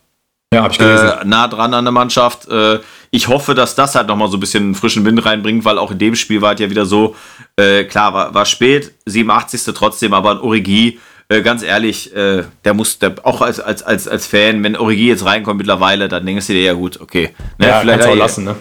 ja, 0.56 0.64
hab 0.64 0.72
ich 0.72 0.78
gelesen. 0.78 1.10
Äh, 1.10 1.26
nah 1.26 1.48
dran 1.48 1.74
an 1.74 1.86
der 1.86 1.92
Mannschaft. 1.92 2.48
Äh, 2.48 2.80
ich 3.12 3.28
hoffe, 3.28 3.56
dass 3.56 3.76
das 3.76 3.96
halt 3.96 4.08
nochmal 4.08 4.30
so 4.30 4.38
ein 4.38 4.40
bisschen 4.40 4.74
frischen 4.74 5.06
Wind 5.06 5.26
reinbringt, 5.26 5.66
weil 5.66 5.78
auch 5.78 5.92
in 5.92 6.00
dem 6.00 6.16
Spiel 6.16 6.42
war 6.42 6.54
es 6.54 6.60
ja 6.60 6.70
wieder 6.70 6.86
so, 6.86 7.16
äh, 7.58 7.84
klar, 7.86 8.14
war, 8.14 8.34
war 8.34 8.46
spät, 8.46 8.94
87. 9.06 9.74
trotzdem, 9.74 10.14
aber 10.14 10.32
ein 10.32 10.38
Origi, 10.40 11.00
äh, 11.30 11.42
ganz 11.42 11.64
ehrlich, 11.64 12.16
äh, 12.16 12.44
der 12.64 12.74
muss, 12.74 13.00
der, 13.00 13.16
auch 13.24 13.42
als, 13.42 13.60
als, 13.60 13.82
als, 13.82 14.08
als 14.08 14.28
Fan, 14.28 14.64
wenn 14.64 14.76
Origi 14.76 15.08
jetzt 15.08 15.26
reinkommt 15.26 15.58
mittlerweile, 15.58 16.08
dann 16.08 16.26
denkst 16.26 16.48
du 16.48 16.54
dir 16.54 16.62
ja 16.62 16.74
gut, 16.74 17.00
okay. 17.02 17.30
Ne, 17.58 17.68
ja, 17.68 17.80
vielleicht 17.80 18.06
auch 18.06 18.16
lassen, 18.16 18.44
ne? 18.44 18.56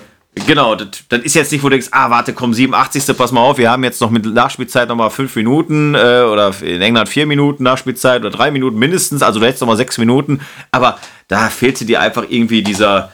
Genau, 0.46 0.74
das, 0.74 0.88
das, 1.08 1.20
ist 1.20 1.34
jetzt 1.34 1.52
nicht, 1.52 1.62
wo 1.62 1.68
du 1.68 1.74
denkst, 1.74 1.90
ah, 1.92 2.10
warte, 2.10 2.32
komm, 2.32 2.52
87. 2.54 3.16
Pass 3.16 3.30
mal 3.30 3.40
auf, 3.40 3.56
wir 3.56 3.70
haben 3.70 3.84
jetzt 3.84 4.00
noch 4.00 4.10
mit 4.10 4.26
Nachspielzeit 4.26 4.88
nochmal 4.88 5.10
fünf 5.10 5.36
Minuten 5.36 5.94
äh, 5.94 6.22
oder 6.22 6.52
in 6.60 6.82
England 6.82 7.08
vier 7.08 7.26
Minuten 7.26 7.62
Nachspielzeit 7.62 8.20
oder 8.20 8.30
drei 8.30 8.50
Minuten 8.50 8.76
mindestens, 8.76 9.22
also 9.22 9.38
du 9.38 9.46
hättest 9.46 9.60
nochmal 9.60 9.76
sechs 9.76 9.96
Minuten, 9.96 10.40
aber 10.72 10.98
da 11.28 11.48
fehlte 11.50 11.84
dir 11.84 12.00
einfach 12.00 12.24
irgendwie 12.28 12.62
dieser, 12.62 13.12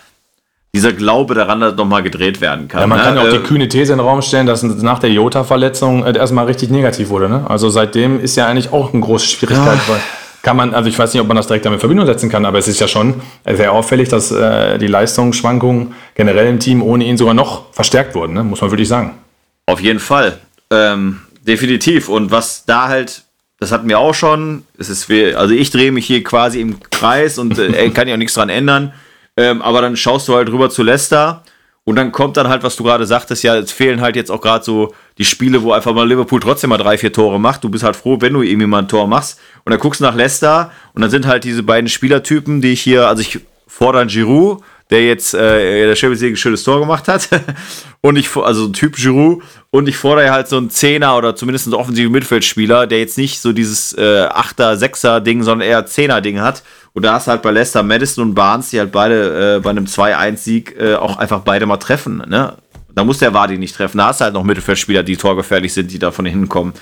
dieser 0.74 0.92
Glaube 0.92 1.34
daran, 1.34 1.60
dass 1.60 1.74
nochmal 1.74 2.02
gedreht 2.02 2.40
werden 2.40 2.68
kann. 2.68 2.80
Ja, 2.80 2.86
man 2.86 2.98
ne? 2.98 3.04
kann 3.04 3.16
ja 3.16 3.22
auch 3.22 3.26
äh, 3.26 3.32
die 3.32 3.38
kühne 3.38 3.68
These 3.68 3.92
in 3.92 3.98
den 3.98 4.06
Raum 4.06 4.22
stellen, 4.22 4.46
dass 4.46 4.62
nach 4.62 5.00
der 5.00 5.10
Jota-Verletzung 5.10 6.04
äh, 6.04 6.16
erstmal 6.16 6.46
richtig 6.46 6.70
negativ 6.70 7.08
wurde. 7.08 7.28
Ne? 7.28 7.44
Also 7.48 7.70
seitdem 7.70 8.20
ist 8.20 8.36
ja 8.36 8.46
eigentlich 8.46 8.72
auch 8.72 8.92
eine 8.92 9.02
große 9.02 9.26
Schwierigkeit, 9.26 9.78
ja. 9.86 9.88
weil 9.88 10.00
kann 10.42 10.56
man, 10.56 10.74
also 10.74 10.88
ich 10.88 10.98
weiß 10.98 11.12
nicht, 11.12 11.20
ob 11.20 11.28
man 11.28 11.36
das 11.36 11.48
direkt 11.48 11.66
damit 11.66 11.76
in 11.78 11.80
Verbindung 11.80 12.06
setzen 12.06 12.30
kann, 12.30 12.46
aber 12.46 12.58
es 12.58 12.66
ist 12.66 12.80
ja 12.80 12.88
schon 12.88 13.20
sehr 13.44 13.72
auffällig, 13.72 14.08
dass 14.08 14.30
äh, 14.30 14.78
die 14.78 14.86
Leistungsschwankungen 14.86 15.94
generell 16.14 16.48
im 16.48 16.58
Team 16.58 16.82
ohne 16.82 17.04
ihn 17.04 17.18
sogar 17.18 17.34
noch 17.34 17.72
verstärkt 17.74 18.14
wurden, 18.14 18.32
ne? 18.34 18.44
muss 18.44 18.60
man 18.60 18.70
wirklich 18.70 18.88
sagen. 18.88 19.18
Auf 19.66 19.80
jeden 19.80 20.00
Fall. 20.00 20.38
Ähm, 20.70 21.20
definitiv. 21.46 22.08
Und 22.08 22.30
was 22.30 22.64
da 22.64 22.88
halt, 22.88 23.22
das 23.58 23.70
hatten 23.70 23.88
wir 23.88 23.98
auch 23.98 24.14
schon, 24.14 24.64
es 24.78 24.88
ist, 24.88 25.10
also 25.36 25.52
ich 25.52 25.70
drehe 25.70 25.92
mich 25.92 26.06
hier 26.06 26.24
quasi 26.24 26.60
im 26.60 26.78
Kreis 26.90 27.38
und 27.38 27.58
äh, 27.58 27.90
kann 27.94 28.08
ja 28.08 28.14
auch 28.14 28.18
nichts 28.18 28.34
dran 28.34 28.48
ändern. 28.48 28.94
Ähm, 29.40 29.62
aber 29.62 29.80
dann 29.80 29.96
schaust 29.96 30.28
du 30.28 30.34
halt 30.34 30.50
rüber 30.50 30.68
zu 30.68 30.82
Leicester 30.82 31.42
und 31.84 31.96
dann 31.96 32.12
kommt 32.12 32.36
dann 32.36 32.48
halt, 32.48 32.62
was 32.62 32.76
du 32.76 32.84
gerade 32.84 33.06
sagtest, 33.06 33.42
ja, 33.42 33.56
es 33.56 33.72
fehlen 33.72 34.02
halt 34.02 34.14
jetzt 34.14 34.30
auch 34.30 34.42
gerade 34.42 34.62
so 34.62 34.92
die 35.16 35.24
Spiele, 35.24 35.62
wo 35.62 35.72
einfach 35.72 35.94
mal 35.94 36.06
Liverpool 36.06 36.40
trotzdem 36.40 36.68
mal 36.68 36.76
drei, 36.76 36.98
vier 36.98 37.10
Tore 37.10 37.40
macht. 37.40 37.64
Du 37.64 37.70
bist 37.70 37.82
halt 37.82 37.96
froh, 37.96 38.18
wenn 38.20 38.34
du 38.34 38.42
irgendwie 38.42 38.66
mal 38.66 38.80
ein 38.80 38.88
Tor 38.88 39.06
machst. 39.06 39.40
Und 39.64 39.70
dann 39.70 39.80
guckst 39.80 40.00
du 40.00 40.04
nach 40.04 40.14
Leicester 40.14 40.70
und 40.92 41.00
dann 41.00 41.10
sind 41.10 41.26
halt 41.26 41.44
diese 41.44 41.62
beiden 41.62 41.88
Spielertypen, 41.88 42.60
die 42.60 42.72
ich 42.72 42.82
hier, 42.82 43.08
also 43.08 43.22
ich 43.22 43.40
fordere 43.66 44.06
Giroud, 44.06 44.62
der 44.90 45.06
jetzt 45.06 45.34
äh, 45.34 45.86
der 45.86 45.96
Champions 45.96 46.20
League 46.22 46.34
ein 46.34 46.36
schönes 46.36 46.64
Tor 46.64 46.80
gemacht 46.80 47.08
hat. 47.08 47.28
und 48.00 48.16
ich, 48.16 48.34
also 48.36 48.68
Typ 48.68 48.96
Giroud. 48.96 49.42
Und 49.70 49.88
ich 49.88 49.96
fordere 49.96 50.30
halt 50.30 50.48
so 50.48 50.56
einen 50.56 50.70
Zehner 50.70 51.16
oder 51.16 51.36
zumindest 51.36 51.66
einen 51.66 51.74
offensiven 51.74 52.12
Mittelfeldspieler, 52.12 52.86
der 52.86 52.98
jetzt 52.98 53.16
nicht 53.16 53.40
so 53.40 53.52
dieses 53.52 53.92
äh, 53.96 54.26
Achter, 54.28 54.76
Sechser 54.76 55.20
Ding, 55.20 55.42
sondern 55.42 55.68
eher 55.68 55.86
Zehner 55.86 56.20
Ding 56.20 56.40
hat. 56.40 56.62
Und 56.92 57.04
da 57.04 57.14
hast 57.14 57.26
du 57.26 57.30
halt 57.30 57.42
bei 57.42 57.52
Leicester 57.52 57.82
Madison 57.82 58.28
und 58.28 58.34
Barnes, 58.34 58.70
die 58.70 58.80
halt 58.80 58.90
beide 58.90 59.56
äh, 59.56 59.60
bei 59.60 59.70
einem 59.70 59.84
2-1-Sieg 59.84 60.76
äh, 60.78 60.94
auch 60.94 61.18
einfach 61.18 61.40
beide 61.40 61.66
mal 61.66 61.76
treffen. 61.76 62.22
Ne? 62.28 62.54
Da 62.94 63.04
muss 63.04 63.18
der 63.18 63.32
Wadi 63.32 63.58
nicht 63.58 63.76
treffen. 63.76 63.98
Da 63.98 64.08
hast 64.08 64.20
du 64.20 64.24
halt 64.24 64.34
noch 64.34 64.42
Mittelfeldspieler, 64.42 65.04
die 65.04 65.16
torgefährlich 65.16 65.72
sind, 65.72 65.92
die 65.92 66.00
da 66.00 66.10
von 66.10 66.26
hinten 66.26 66.48
kommen. 66.48 66.74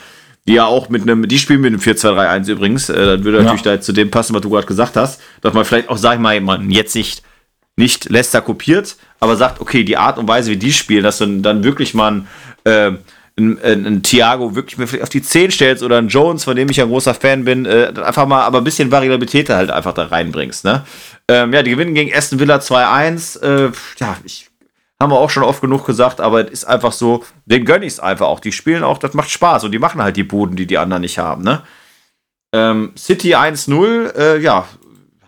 Die 0.47 0.55
ja 0.55 0.65
auch 0.65 0.88
mit 0.88 1.03
einem, 1.03 1.29
die 1.29 1.38
spielen 1.38 1.61
mit 1.61 1.75
einem 1.75 1.81
4-2-3-1 1.81 2.50
übrigens. 2.50 2.88
Äh, 2.88 3.05
dann 3.05 3.25
würde 3.25 3.38
ja. 3.38 3.45
natürlich 3.45 3.62
da 3.62 3.81
zu 3.83 3.93
dem 3.93 4.11
passen, 4.11 4.35
was 4.35 4.41
du 4.41 4.49
gerade 4.49 4.67
gesagt 4.67 4.97
hast. 4.97 5.21
Dass 5.43 5.53
man 5.53 5.67
vielleicht 5.67 5.91
auch, 5.91 5.99
sag 5.99 6.15
ich 6.15 6.21
mal, 6.21 6.41
man 6.41 6.71
jetzt 6.71 6.95
nicht, 6.95 7.23
nicht 7.78 8.11
Leicester 8.11 8.40
kopiert, 8.40 8.97
aber 9.20 9.37
sagt, 9.37 9.61
okay, 9.61 9.85
die 9.85 9.97
Art 9.97 10.18
und 10.18 10.26
Weise, 10.26 10.50
wie 10.50 10.56
die 10.56 10.73
spielen, 10.73 11.04
dass 11.04 11.18
du 11.18 11.40
dann 11.40 11.62
wirklich 11.62 11.94
mal 11.94 12.12
ein, 12.12 12.28
ein, 13.38 13.58
ein, 13.62 13.87
ein 13.87 14.02
Thiago 14.02 14.56
wirklich 14.56 14.78
mir 14.78 15.02
auf 15.02 15.08
die 15.08 15.23
10 15.23 15.52
stellst 15.52 15.82
oder 15.82 15.99
ein 15.99 16.08
Jones, 16.08 16.44
von 16.44 16.56
dem 16.56 16.68
ich 16.68 16.78
ja 16.78 16.85
ein 16.85 16.90
großer 16.90 17.14
Fan 17.14 17.44
bin, 17.44 17.66
äh, 17.66 17.92
einfach 18.02 18.26
mal 18.26 18.42
aber 18.42 18.58
ein 18.58 18.64
bisschen 18.64 18.90
Variabilität 18.90 19.49
halt 19.49 19.70
einfach 19.70 19.94
da 19.94 20.06
reinbringst. 20.06 20.64
Ne? 20.64 20.85
Ähm, 21.28 21.52
ja, 21.52 21.62
die 21.62 21.70
gewinnen 21.70 21.94
gegen 21.94 22.12
Aston 22.12 22.40
Villa 22.40 22.56
2-1. 22.56 23.40
Äh, 23.42 23.73
ja, 23.99 24.16
ich 24.25 24.50
Haben 25.00 25.12
wir 25.12 25.18
auch 25.18 25.30
schon 25.30 25.44
oft 25.44 25.61
genug 25.61 25.87
gesagt, 25.87 26.20
aber 26.20 26.47
es 26.47 26.50
ist 26.50 26.64
einfach 26.64 26.92
so, 26.92 27.25
den 27.47 27.64
gönne 27.64 27.87
ich 27.87 27.92
es 27.94 28.00
einfach 28.00 28.26
auch. 28.26 28.40
Die 28.40 28.52
spielen 28.52 28.82
auch, 28.82 28.99
das 28.99 29.14
macht 29.14 29.30
Spaß 29.30 29.62
und 29.62 29.70
die 29.70 29.78
machen 29.78 30.02
halt 30.02 30.16
die 30.16 30.25
Buden, 30.25 30.56
die 30.56 30.66
die 30.66 30.78
anderen 30.78 31.02
nicht 31.02 31.18
haben, 31.18 31.44
ne? 31.44 31.62
Ähm, 32.50 32.92
City 32.97 33.35
1-0, 33.35 34.14
äh, 34.16 34.38
ja, 34.38 34.66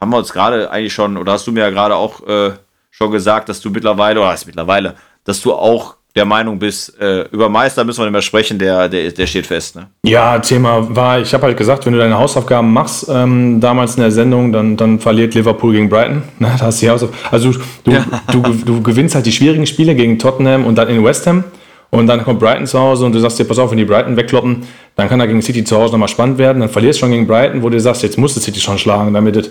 haben 0.01 0.11
wir 0.11 0.19
uns 0.19 0.33
gerade 0.33 0.71
eigentlich 0.71 0.93
schon, 0.93 1.17
oder 1.17 1.33
hast 1.33 1.47
du 1.47 1.53
mir 1.53 1.61
ja 1.61 1.71
gerade 1.71 1.95
auch 1.95 2.27
äh, 2.27 2.53
schon 2.91 3.11
gesagt, 3.11 3.49
dass 3.49 3.61
du 3.61 3.71
mittlerweile, 3.71 4.21
oder 4.21 4.35
ist 4.35 4.47
mittlerweile, 4.47 4.95
dass 5.25 5.41
du 5.41 5.53
auch 5.53 5.97
der 6.17 6.25
Meinung 6.25 6.59
bist, 6.59 7.01
äh, 7.01 7.23
über 7.31 7.49
Meister 7.49 7.85
müssen 7.85 8.01
wir 8.01 8.07
nicht 8.07 8.13
mehr 8.13 8.23
sprechen, 8.23 8.59
der, 8.59 8.89
der, 8.89 9.13
der 9.13 9.27
steht 9.27 9.47
fest. 9.47 9.77
Ne? 9.77 9.87
Ja, 10.05 10.39
Thema 10.41 10.95
war, 10.95 11.21
ich 11.21 11.33
habe 11.33 11.45
halt 11.45 11.57
gesagt, 11.57 11.87
wenn 11.87 11.93
du 11.93 12.01
deine 12.01 12.19
Hausaufgaben 12.19 12.73
machst, 12.73 13.07
ähm, 13.09 13.61
damals 13.61 13.95
in 13.95 14.03
der 14.03 14.11
Sendung, 14.11 14.53
dann, 14.53 14.77
dann 14.77 14.99
verliert 14.99 15.35
Liverpool 15.35 15.73
gegen 15.73 15.89
Brighton. 15.89 16.23
Ne, 16.41 16.51
da 16.59 16.67
hast 16.67 16.83
du 16.83 16.87
die 16.87 16.91
Hausaufgaben. 16.91 17.23
Also 17.31 17.53
du, 17.85 17.93
ja. 17.93 18.05
du, 18.33 18.43
du 18.43 18.83
gewinnst 18.83 19.15
halt 19.15 19.27
die 19.27 19.33
schwierigen 19.33 19.67
Spiele 19.67 19.95
gegen 19.95 20.19
Tottenham 20.19 20.67
und 20.67 20.77
dann 20.77 20.89
in 20.89 21.05
West 21.05 21.27
Ham. 21.27 21.45
Und 21.91 22.07
dann 22.07 22.25
kommt 22.25 22.39
Brighton 22.39 22.67
zu 22.67 22.79
Hause 22.79 23.05
und 23.05 23.13
du 23.13 23.19
sagst 23.19 23.39
dir, 23.39 23.45
pass 23.45 23.59
auf, 23.59 23.71
wenn 23.71 23.79
die 23.79 23.85
Brighton 23.85 24.17
wegkloppen, 24.17 24.65
dann 24.95 25.09
kann 25.09 25.19
er 25.19 25.27
gegen 25.27 25.43
City 25.43 25.65
zu 25.65 25.77
Hause 25.77 25.93
nochmal 25.93 26.09
spannend 26.09 26.39
werden. 26.39 26.61
Dann 26.61 26.69
verlierst 26.69 26.99
du 26.99 27.01
schon 27.01 27.11
gegen 27.11 27.27
Brighton, 27.27 27.63
wo 27.63 27.69
du 27.69 27.81
sagst, 27.81 28.03
jetzt 28.03 28.17
musst 28.17 28.37
du 28.37 28.41
City 28.41 28.61
schon 28.61 28.79
schlagen, 28.79 29.13
damit 29.13 29.37
es 29.37 29.51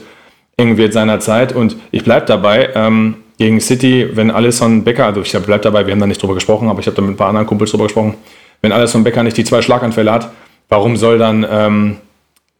irgendwie 0.60 0.84
jetzt 0.84 0.94
seiner 0.94 1.20
Zeit. 1.20 1.54
Und 1.54 1.76
ich 1.92 2.04
bleibe 2.04 2.26
dabei, 2.26 2.70
ähm, 2.76 3.16
gegen 3.40 3.62
City, 3.62 4.10
wenn 4.14 4.32
Alisson 4.32 4.84
Becker, 4.84 5.06
also 5.06 5.22
ich 5.22 5.32
bleibe 5.32 5.64
dabei, 5.64 5.86
wir 5.86 5.94
haben 5.94 6.00
da 6.00 6.06
nicht 6.06 6.22
drüber 6.22 6.36
gesprochen, 6.36 6.68
aber 6.68 6.82
ich 6.82 6.88
habe 6.88 6.96
da 6.96 7.02
mit 7.02 7.12
ein 7.12 7.18
paar 7.18 7.30
anderen 7.30 7.48
Kumpels 7.48 7.72
drüber 7.72 7.86
gesprochen, 7.86 8.16
wenn 8.62 8.74
Alisson 8.74 9.04
Becker 9.04 9.24
nicht 9.24 9.38
die 9.38 9.46
zwei 9.46 9.62
Schlaganfälle 9.62 10.12
hat, 10.12 10.30
warum 10.68 10.98
soll 10.98 11.18
dann 11.18 11.48
ähm, 11.50 11.98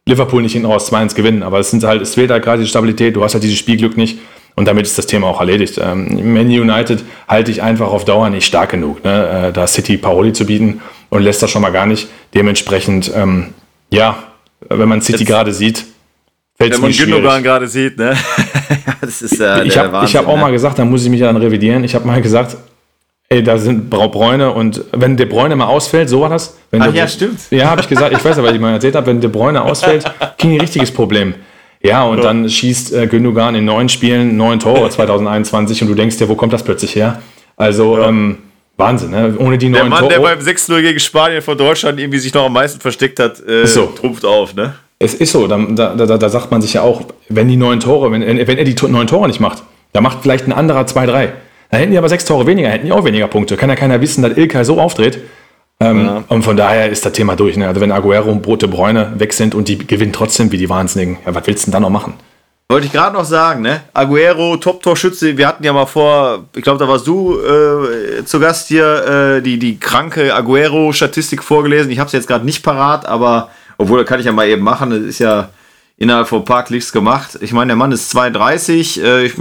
Liverpool 0.06 0.40
nicht 0.40 0.54
hinten 0.54 0.66
raus 0.66 0.90
2-1 0.90 1.14
gewinnen? 1.14 1.42
Aber 1.42 1.58
es 1.58 1.70
sind 1.70 1.84
halt, 1.84 2.00
es 2.00 2.14
fehlt 2.14 2.30
halt 2.30 2.42
gerade 2.42 2.62
die 2.62 2.68
Stabilität, 2.68 3.14
du 3.14 3.22
hast 3.22 3.34
halt 3.34 3.44
dieses 3.44 3.58
Spielglück 3.58 3.96
nicht. 3.96 4.18
Und 4.56 4.66
damit 4.66 4.84
ist 4.84 4.98
das 4.98 5.06
Thema 5.06 5.28
auch 5.28 5.40
erledigt. 5.40 5.78
Ähm, 5.82 6.34
Man 6.34 6.46
United 6.46 7.04
halte 7.28 7.50
ich 7.50 7.62
einfach 7.62 7.88
auf 7.88 8.04
Dauer 8.04 8.30
nicht 8.30 8.46
stark 8.46 8.70
genug, 8.70 9.04
ne? 9.04 9.48
äh, 9.48 9.52
da 9.52 9.66
City 9.66 9.96
Paroli 9.96 10.32
zu 10.32 10.46
bieten 10.46 10.80
und 11.08 11.22
lässt 11.22 11.42
das 11.42 11.50
schon 11.50 11.62
mal 11.62 11.70
gar 11.70 11.86
nicht. 11.86 12.08
Dementsprechend, 12.34 13.12
ähm, 13.14 13.54
ja, 13.90 14.18
wenn 14.68 14.88
man 14.88 15.02
City 15.02 15.24
gerade 15.24 15.52
sieht, 15.52 15.84
fällt 16.49 16.49
es 16.49 16.49
mir 16.49 16.49
schwierig. 16.49 16.49
Wenn 16.60 17.22
man 17.22 17.42
gerade 17.42 17.66
sieht, 17.66 17.96
ne? 17.98 18.14
das 19.00 19.22
ist 19.22 19.40
äh, 19.40 19.64
Ich 19.64 19.78
habe 19.78 20.00
hab 20.00 20.26
auch 20.26 20.36
ne? 20.36 20.40
mal 20.42 20.52
gesagt, 20.52 20.78
da 20.78 20.84
muss 20.84 21.04
ich 21.04 21.10
mich 21.10 21.20
dann 21.20 21.36
revidieren. 21.36 21.84
Ich 21.84 21.94
habe 21.94 22.06
mal 22.06 22.20
gesagt, 22.20 22.56
ey, 23.30 23.42
da 23.42 23.56
sind 23.56 23.88
Bräune 23.88 24.52
und 24.52 24.84
wenn 24.92 25.16
der 25.16 25.26
Bräune 25.26 25.56
mal 25.56 25.66
ausfällt, 25.66 26.08
so 26.08 26.20
war 26.20 26.28
das. 26.28 26.58
Wenn 26.70 26.82
Ach 26.82 26.92
ja, 26.92 27.08
stimmt. 27.08 27.40
Ja, 27.50 27.70
habe 27.70 27.80
ich 27.80 27.88
gesagt, 27.88 28.12
ich 28.12 28.24
weiß 28.24 28.38
aber, 28.38 28.48
was 28.48 28.54
ich 28.54 28.60
mal 28.60 28.72
erzählt 28.72 28.94
habe, 28.94 29.06
wenn 29.06 29.20
der 29.20 29.28
Bräune 29.28 29.62
ausfällt, 29.62 30.04
ging 30.36 30.54
ein 30.54 30.60
richtiges 30.60 30.90
Problem. 30.90 31.34
Ja, 31.82 32.04
und 32.04 32.18
ja. 32.18 32.24
dann 32.24 32.48
schießt 32.48 32.92
äh, 32.92 33.06
Gündogan 33.06 33.54
in 33.54 33.64
neun 33.64 33.88
Spielen 33.88 34.36
neun 34.36 34.58
Tore 34.58 34.90
2021 34.90 35.80
und 35.80 35.88
du 35.88 35.94
denkst 35.94 36.18
dir, 36.18 36.28
wo 36.28 36.34
kommt 36.34 36.52
das 36.52 36.62
plötzlich 36.62 36.94
her? 36.94 37.22
Also, 37.56 37.98
ja. 37.98 38.08
ähm, 38.08 38.38
Wahnsinn, 38.76 39.10
ne? 39.10 39.34
Ohne 39.38 39.56
die 39.56 39.70
neun 39.70 39.88
Tore. 39.88 40.08
Der 40.08 40.20
Mann, 40.20 40.20
Tore 40.20 40.36
der 40.36 40.36
beim 40.36 40.38
6-0 40.40 40.82
gegen 40.82 41.00
Spanien 41.00 41.40
von 41.40 41.56
Deutschland 41.56 41.98
irgendwie 41.98 42.18
sich 42.18 42.34
noch 42.34 42.46
am 42.46 42.52
meisten 42.52 42.80
versteckt 42.80 43.18
hat, 43.18 43.40
äh, 43.46 43.66
so. 43.66 43.86
trumpft 43.86 44.26
auf, 44.26 44.54
ne? 44.54 44.74
Es 45.02 45.14
ist 45.14 45.32
so, 45.32 45.46
da, 45.46 45.56
da, 45.56 45.94
da, 45.94 46.18
da, 46.18 46.28
sagt 46.28 46.50
man 46.50 46.60
sich 46.60 46.74
ja 46.74 46.82
auch, 46.82 47.00
wenn 47.30 47.48
die 47.48 47.56
neun 47.56 47.80
Tore, 47.80 48.12
wenn, 48.12 48.20
wenn 48.20 48.58
er 48.58 48.64
die 48.64 48.76
neun 48.86 49.06
Tore 49.06 49.26
nicht 49.28 49.40
macht, 49.40 49.62
da 49.94 50.02
macht 50.02 50.18
vielleicht 50.20 50.46
ein 50.46 50.52
anderer 50.52 50.86
zwei, 50.86 51.06
drei. 51.06 51.32
Dann 51.70 51.80
hätten 51.80 51.92
die 51.92 51.98
aber 51.98 52.10
sechs 52.10 52.26
Tore 52.26 52.46
weniger, 52.46 52.68
hätten 52.68 52.84
die 52.84 52.92
auch 52.92 53.04
weniger 53.04 53.26
Punkte. 53.26 53.56
Kann 53.56 53.70
ja 53.70 53.76
keiner 53.76 54.00
wissen, 54.02 54.22
dass 54.22 54.36
Ilkay 54.36 54.62
so 54.62 54.78
auftritt. 54.78 55.18
Ähm, 55.80 56.04
ja. 56.04 56.24
Und 56.28 56.42
von 56.42 56.56
daher 56.56 56.90
ist 56.90 57.06
das 57.06 57.14
Thema 57.14 57.34
durch. 57.34 57.56
Ne? 57.56 57.66
Also 57.66 57.80
wenn 57.80 57.90
Aguero 57.90 58.30
und 58.30 58.42
Brote 58.42 58.68
Bräune 58.68 59.14
weg 59.16 59.32
sind 59.32 59.54
und 59.54 59.68
die 59.68 59.78
gewinnen 59.78 60.12
trotzdem 60.12 60.52
wie 60.52 60.58
die 60.58 60.68
Wahnsinnigen, 60.68 61.16
ja, 61.24 61.34
was 61.34 61.46
willst 61.46 61.66
du 61.66 61.70
denn 61.70 61.72
da 61.72 61.80
noch 61.80 61.90
machen? 61.90 62.14
Wollte 62.68 62.86
ich 62.86 62.92
gerade 62.92 63.16
noch 63.16 63.24
sagen, 63.24 63.62
ne? 63.62 63.80
Aguero, 63.94 64.56
Top-Torschütze. 64.56 65.36
Wir 65.36 65.48
hatten 65.48 65.64
ja 65.64 65.72
mal 65.72 65.86
vor, 65.86 66.44
ich 66.54 66.62
glaube, 66.62 66.78
da 66.78 66.86
warst 66.86 67.06
du 67.06 67.36
äh, 67.40 68.24
zu 68.24 68.38
Gast 68.38 68.68
hier, 68.68 69.38
äh, 69.38 69.42
die, 69.42 69.58
die 69.58 69.80
kranke 69.80 70.34
Aguero-Statistik 70.34 71.42
vorgelesen. 71.42 71.90
Ich 71.90 71.98
habe 71.98 72.06
es 72.06 72.12
jetzt 72.12 72.28
gerade 72.28 72.44
nicht 72.44 72.62
parat, 72.62 73.06
aber 73.06 73.50
obwohl, 73.80 73.98
da 73.98 74.04
kann 74.04 74.20
ich 74.20 74.26
ja 74.26 74.32
mal 74.32 74.46
eben 74.46 74.62
machen. 74.62 74.90
Das 74.90 75.00
ist 75.00 75.20
ja 75.20 75.48
innerhalb 75.96 76.28
von 76.28 76.40
ein 76.40 76.44
paar 76.44 76.64
Klicks 76.64 76.92
gemacht. 76.92 77.38
Ich 77.40 77.52
meine, 77.52 77.68
der 77.68 77.76
Mann 77.76 77.92
ist 77.92 78.10
32. 78.10 79.02
Äh, 79.02 79.24
ich, 79.24 79.34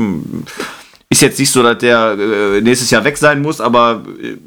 ist 1.09 1.21
jetzt 1.21 1.39
nicht 1.39 1.51
so, 1.51 1.61
dass 1.61 1.77
der 1.79 2.17
äh, 2.17 2.61
nächstes 2.61 2.89
Jahr 2.89 3.03
weg 3.03 3.17
sein 3.17 3.41
muss, 3.41 3.59
aber 3.59 4.03
äh, 4.23 4.37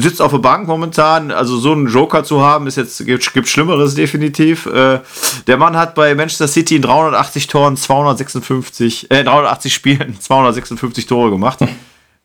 sitzt 0.00 0.22
auf 0.22 0.30
der 0.30 0.38
Bank 0.38 0.68
momentan. 0.68 1.32
Also 1.32 1.58
so 1.58 1.72
einen 1.72 1.88
Joker 1.88 2.22
zu 2.22 2.40
haben, 2.40 2.68
ist 2.68 2.76
jetzt 2.76 3.04
gibt, 3.04 3.34
gibt 3.34 3.48
Schlimmeres 3.48 3.96
definitiv. 3.96 4.66
Äh, 4.66 5.00
der 5.48 5.56
Mann 5.56 5.76
hat 5.76 5.96
bei 5.96 6.14
Manchester 6.14 6.46
City 6.46 6.76
in 6.76 6.82
380 6.82 7.48
Toren 7.48 7.76
256, 7.76 9.10
äh, 9.10 9.24
380 9.24 9.74
Spielen 9.74 10.16
256 10.20 11.06
Tore 11.06 11.30
gemacht. 11.30 11.58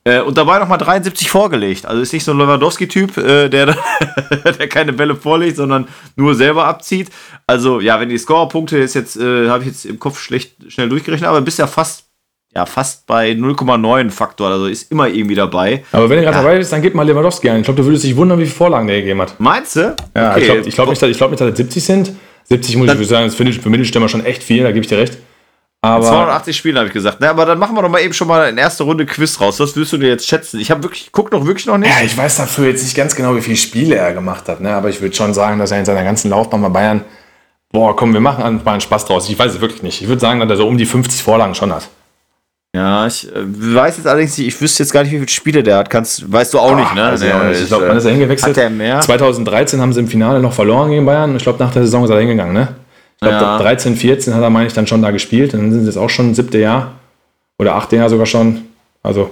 Äh, 0.07 0.21
und 0.21 0.37
dabei 0.37 0.57
nochmal 0.59 0.77
73 0.77 1.29
vorgelegt. 1.29 1.85
Also 1.85 2.01
ist 2.01 2.13
nicht 2.13 2.23
so 2.23 2.31
ein 2.31 2.37
Lewandowski-Typ, 2.37 3.17
äh, 3.17 3.49
der, 3.49 3.75
der 4.59 4.69
keine 4.69 4.93
Bälle 4.93 5.15
vorlegt, 5.15 5.57
sondern 5.57 5.87
nur 6.15 6.33
selber 6.33 6.65
abzieht. 6.65 7.09
Also 7.45 7.81
ja, 7.81 7.99
wenn 7.99 8.07
die 8.07 8.17
Scorerpunkte 8.17 8.77
ist 8.77 8.93
jetzt, 8.93 9.17
äh, 9.17 9.49
habe 9.49 9.63
ich 9.63 9.69
jetzt 9.69 9.85
im 9.85 9.99
Kopf 9.99 10.19
schlecht 10.19 10.71
schnell 10.71 10.87
durchgerechnet, 10.87 11.29
aber 11.29 11.41
bist 11.41 11.59
ja 11.59 11.67
fast 11.67 12.05
ja, 12.55 12.65
fast 12.65 13.05
bei 13.05 13.31
0,9 13.33 14.09
Faktor, 14.09 14.49
also 14.49 14.65
ist 14.65 14.89
immer 14.89 15.09
irgendwie 15.09 15.35
dabei. 15.35 15.83
Aber 15.91 16.09
wenn 16.09 16.17
er 16.19 16.23
gerade 16.23 16.37
ja. 16.37 16.43
dabei 16.43 16.57
ist, 16.57 16.71
dann 16.71 16.81
gib 16.81 16.95
mal 16.95 17.05
Lewandowski 17.05 17.49
ein. 17.49 17.59
Ich 17.59 17.65
glaube, 17.65 17.81
du 17.81 17.85
würdest 17.85 18.05
dich 18.05 18.15
wundern, 18.15 18.39
wie 18.39 18.45
viele 18.45 18.55
Vorlagen 18.55 18.87
der 18.87 19.01
gegeben 19.01 19.21
hat. 19.21 19.39
Meinst 19.39 19.75
du? 19.75 19.95
Ja, 20.15 20.31
okay. 20.31 20.39
ich 20.39 20.45
glaube 20.45 20.67
ich 20.67 20.75
glaub 20.75 20.89
nicht, 20.89 21.03
ich 21.03 21.17
glaub 21.17 21.31
nicht, 21.31 21.41
dass 21.41 21.51
es 21.51 21.57
70 21.57 21.83
sind. 21.83 22.13
70 22.45 22.77
muss 22.77 22.87
dann, 22.87 22.99
ich 22.99 23.07
sagen, 23.07 23.27
das 23.27 23.35
finde 23.35 23.51
ich 23.51 23.59
für 23.59 23.69
Mittelstürmer 23.69 24.07
schon 24.07 24.25
echt 24.25 24.41
viel, 24.41 24.63
da 24.63 24.71
gebe 24.71 24.79
ich 24.79 24.87
dir 24.87 24.97
recht. 24.97 25.17
Aber 25.88 26.06
280 26.06 26.56
Spiele 26.58 26.80
habe 26.80 26.88
ich 26.88 26.93
gesagt. 26.93 27.17
Na, 27.19 27.30
aber 27.30 27.45
dann 27.45 27.60
machen 27.60 27.76
wir 27.76 27.82
doch 27.82 27.89
mal 27.89 28.02
eben 28.02 28.13
schon 28.13 28.28
mal 28.28 28.50
in 28.50 28.58
erster 28.58 28.84
Runde 28.84 29.06
Quiz 29.06 29.39
raus. 29.39 29.60
Was 29.60 29.76
willst 29.76 29.93
du 29.93 29.97
dir 29.97 30.10
jetzt 30.10 30.28
schätzen? 30.28 30.60
Ich 30.60 30.71
habe 30.71 30.84
wirklich, 30.84 31.10
guck 31.12 31.32
noch 31.32 31.45
wirklich 31.45 31.65
noch 31.65 31.78
nicht. 31.78 31.89
Ja, 31.89 32.04
ich 32.06 32.17
weiß 32.17 32.38
dafür 32.38 32.67
jetzt 32.67 32.84
nicht 32.84 32.95
ganz 32.95 33.15
genau, 33.15 33.36
wie 33.36 33.41
viele 33.41 33.58
Spiele 33.58 33.95
er 33.95 34.13
gemacht 34.13 34.47
hat. 34.47 34.62
Ne? 34.62 34.73
Aber 34.73 34.89
ich 34.89 35.02
würde 35.02 35.15
schon 35.15 35.34
sagen, 35.34 35.60
dass 35.60 35.71
er 35.71 35.80
in 35.80 35.86
seiner 35.86 36.04
ganzen 36.04 36.30
Laufbahn 36.30 36.62
bei 36.62 36.69
Bayern, 36.69 37.04
boah, 37.71 37.95
komm, 37.95 38.13
wir 38.13 38.19
machen 38.19 38.62
mal 38.63 38.71
einen 38.71 38.82
Spaß 38.82 39.06
draus. 39.06 39.30
Ich 39.30 39.38
weiß 39.38 39.56
es 39.56 39.62
wirklich 39.62 39.84
nicht. 39.84 40.02
Ich 40.02 40.08
würde 40.08 40.19
sagen, 40.19 40.39
dass 40.39 40.50
er 40.50 40.58
so 40.58 40.67
um 40.67 40.78
die 40.78 40.86
50 40.86 41.21
Vorlagen 41.21 41.56
schon 41.56 41.73
hat. 41.73 41.88
Ja, 42.76 43.08
ich 43.08 43.28
äh, 43.34 43.39
weiß 43.43 43.97
jetzt 43.97 44.06
allerdings 44.06 44.38
nicht, 44.38 44.47
ich 44.47 44.62
wüsste 44.62 44.84
jetzt 44.84 44.91
gar 44.91 45.02
nicht, 45.04 45.12
wie 45.12 45.17
viele 45.17 45.30
Spiele 45.30 45.63
der 45.63 45.78
hat. 45.78 45.89
Kannst, 45.89 46.32
weißt 46.32 46.54
du 46.54 46.60
auch 46.60 46.73
Ach, 46.73 46.80
nicht, 46.80 46.95
ne? 46.95 47.04
Also 47.04 47.26
ja, 47.26 47.50
ich 47.50 47.65
glaube, 47.67 47.88
wann 47.88 47.97
ist 47.97 48.06
er 48.06 48.12
hingewechselt? 48.12 48.56
Hat 48.56 48.63
er 48.63 48.69
mehr? 48.69 49.00
2013 49.00 49.82
haben 49.82 49.93
sie 49.93 50.02
im 50.02 50.08
Finale 50.08 50.39
noch 50.39 50.54
verloren 50.54 50.91
gegen 50.91 51.06
Bayern. 51.06 51.36
Ich 51.36 51.43
glaube, 51.43 51.63
nach 51.63 51.71
der 51.71 51.84
Saison 51.84 52.04
ist 52.04 52.10
er 52.10 52.19
hingegangen, 52.19 52.54
ne? 52.54 52.67
Ich 53.19 53.27
glaube, 53.27 53.36
ja. 53.36 53.58
13, 53.58 53.95
14 53.95 54.34
hat 54.36 54.41
er, 54.41 54.49
meine 54.49 54.67
ich, 54.67 54.73
dann 54.73 54.86
schon 54.86 55.01
da 55.01 55.12
gespielt. 55.12 55.53
Dann 55.53 55.71
sind 55.71 55.82
sie 55.82 55.88
jetzt 55.88 55.97
auch 55.97 56.10
schon 56.10 56.36
siebte 56.36 56.60
Jahr 56.60 56.93
oder 57.58 57.75
achte 57.75 57.95
Jahr 57.95 58.10
sogar 58.10 58.25
schon. 58.25 58.63
Also. 59.01 59.32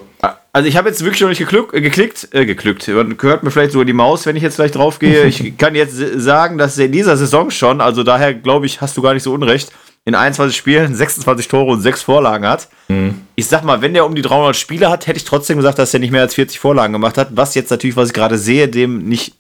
Also 0.54 0.69
ich 0.69 0.78
habe 0.78 0.88
jetzt 0.88 1.04
wirklich 1.04 1.19
noch 1.19 1.28
nicht 1.28 1.39
geklickt, 1.39 1.74
äh, 1.74 1.82
geklickt, 1.82 2.30
äh, 2.34 2.45
geklickt. 2.45 2.86
Gehört 2.86 3.43
mir 3.43 3.52
vielleicht 3.52 3.74
sogar 3.74 3.84
die 3.84 3.91
Maus, 3.91 4.26
wenn 4.26 4.38
ich 4.38 4.41
jetzt 4.41 4.56
gleich 4.56 4.71
drauf 4.71 5.00
gehe. 5.00 5.24
ich 5.26 5.58
kann 5.58 5.76
jetzt 5.76 5.98
sagen, 5.98 6.58
dass 6.58 6.78
in 6.78 6.93
dieser 6.93 7.17
Saison 7.17 7.52
schon, 7.52 7.82
also 7.82 8.04
daher 8.04 8.34
glaube 8.34 8.65
ich, 8.65 8.80
hast 8.80 8.95
du 8.95 9.02
gar 9.02 9.13
nicht 9.13 9.24
so 9.24 9.34
unrecht, 9.34 9.71
in 10.06 10.15
21 10.15 10.56
Spielen 10.56 10.95
26 10.95 11.50
Tore 11.50 11.74
und 11.74 11.82
6 11.82 12.04
Vorlagen 12.04 12.48
hat. 12.48 12.69
Mhm. 12.88 13.21
Ich 13.36 13.48
sag 13.48 13.63
mal, 13.63 13.82
wenn 13.82 13.93
der 13.93 14.06
um 14.06 14.15
die 14.15 14.21
300 14.21 14.56
Spiele 14.56 14.89
hat, 14.89 15.08
hätte 15.08 15.17
ich 15.17 15.26
trotzdem 15.26 15.58
gesagt, 15.58 15.78
dass 15.78 15.93
er 15.93 16.00
nicht 16.00 16.12
mehr 16.12 16.21
als 16.21 16.36
40 16.36 16.58
Vorlagen 16.58 16.93
gemacht 16.93 17.17
hat. 17.17 17.30
Was 17.32 17.54
jetzt 17.54 17.69
natürlich, 17.69 17.98
was 17.98 18.08
ich 18.08 18.13
gerade 18.13 18.38
sehe, 18.38 18.69
dem 18.69 19.10
nicht, 19.10 19.36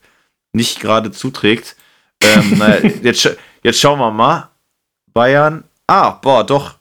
nicht 0.51 0.81
gerade 0.81 1.11
zuträgt. 1.11 1.77
Ähm, 2.21 2.57
naja, 2.57 2.89
jetzt, 3.03 3.37
Jetzt 3.65 3.79
schauen 3.79 3.97
wir 3.97 4.11
mal. 4.11 4.49
Bayern. 5.11 5.63
Ah, 5.87 6.11
boah, 6.21 6.43
doch. 6.43 6.75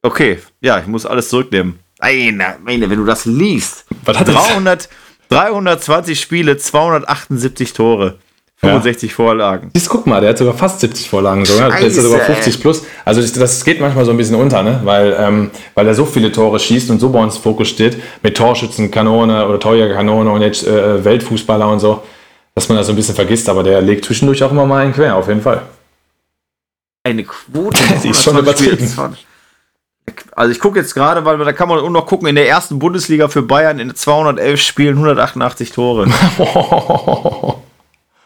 Okay, 0.00 0.38
ja, 0.62 0.78
ich 0.78 0.86
muss 0.86 1.04
alles 1.04 1.28
zurücknehmen. 1.28 1.80
Meine, 2.00 2.56
meine, 2.64 2.88
wenn 2.88 2.96
du 2.96 3.04
das 3.04 3.26
liest. 3.26 3.84
Was 4.06 4.18
hat 4.18 4.28
300, 4.28 4.88
320 5.28 6.18
Spiele, 6.18 6.56
278 6.56 7.74
Tore. 7.74 8.16
65 8.56 9.10
ja. 9.10 9.14
Vorlagen. 9.14 9.70
Siehst, 9.74 9.90
guck 9.90 10.06
mal, 10.06 10.22
der 10.22 10.30
hat 10.30 10.38
sogar 10.38 10.54
fast 10.54 10.80
70 10.80 11.10
Vorlagen 11.10 11.44
sogar. 11.44 11.68
Der 11.68 11.80
ist 11.80 11.96
sogar 11.96 12.20
50 12.20 12.58
plus. 12.58 12.86
Also 13.04 13.20
das, 13.20 13.34
das, 13.34 13.62
geht 13.62 13.78
manchmal 13.82 14.06
so 14.06 14.12
ein 14.12 14.16
bisschen 14.16 14.36
unter, 14.36 14.62
ne? 14.62 14.80
weil, 14.82 15.14
ähm, 15.20 15.50
weil 15.74 15.86
er 15.86 15.94
so 15.94 16.06
viele 16.06 16.32
Tore 16.32 16.58
schießt 16.58 16.88
und 16.88 17.00
so 17.00 17.10
bei 17.10 17.22
uns 17.22 17.36
Fokus 17.36 17.68
steht, 17.68 17.98
mit 18.22 18.34
Torschützenkanone 18.34 19.46
oder 19.46 19.60
Torjägerkanone 19.60 20.30
und 20.30 20.40
jetzt 20.40 20.66
äh, 20.66 21.04
Weltfußballer 21.04 21.68
und 21.68 21.80
so, 21.80 22.02
dass 22.54 22.66
man 22.70 22.78
das 22.78 22.86
so 22.86 22.94
ein 22.94 22.96
bisschen 22.96 23.14
vergisst. 23.14 23.46
Aber 23.50 23.62
der 23.62 23.82
legt 23.82 24.06
zwischendurch 24.06 24.42
auch 24.42 24.52
immer 24.52 24.64
mal 24.64 24.84
einen 24.84 24.94
quer, 24.94 25.16
auf 25.16 25.28
jeden 25.28 25.42
Fall 25.42 25.64
eine 27.04 27.24
Quote. 27.24 27.80
Die 28.02 28.08
ist 28.08 28.22
schon 28.22 28.38
übertrieben. 28.38 28.90
Also 30.36 30.52
ich 30.52 30.60
gucke 30.60 30.78
jetzt 30.78 30.94
gerade, 30.94 31.24
weil 31.24 31.38
da 31.38 31.52
kann 31.52 31.68
man 31.68 31.92
noch 31.92 32.06
gucken, 32.06 32.28
in 32.28 32.34
der 32.34 32.48
ersten 32.48 32.78
Bundesliga 32.78 33.28
für 33.28 33.42
Bayern 33.42 33.78
in 33.78 33.94
211 33.94 34.60
Spielen 34.60 34.96
188 34.96 35.72
Tore. 35.72 36.06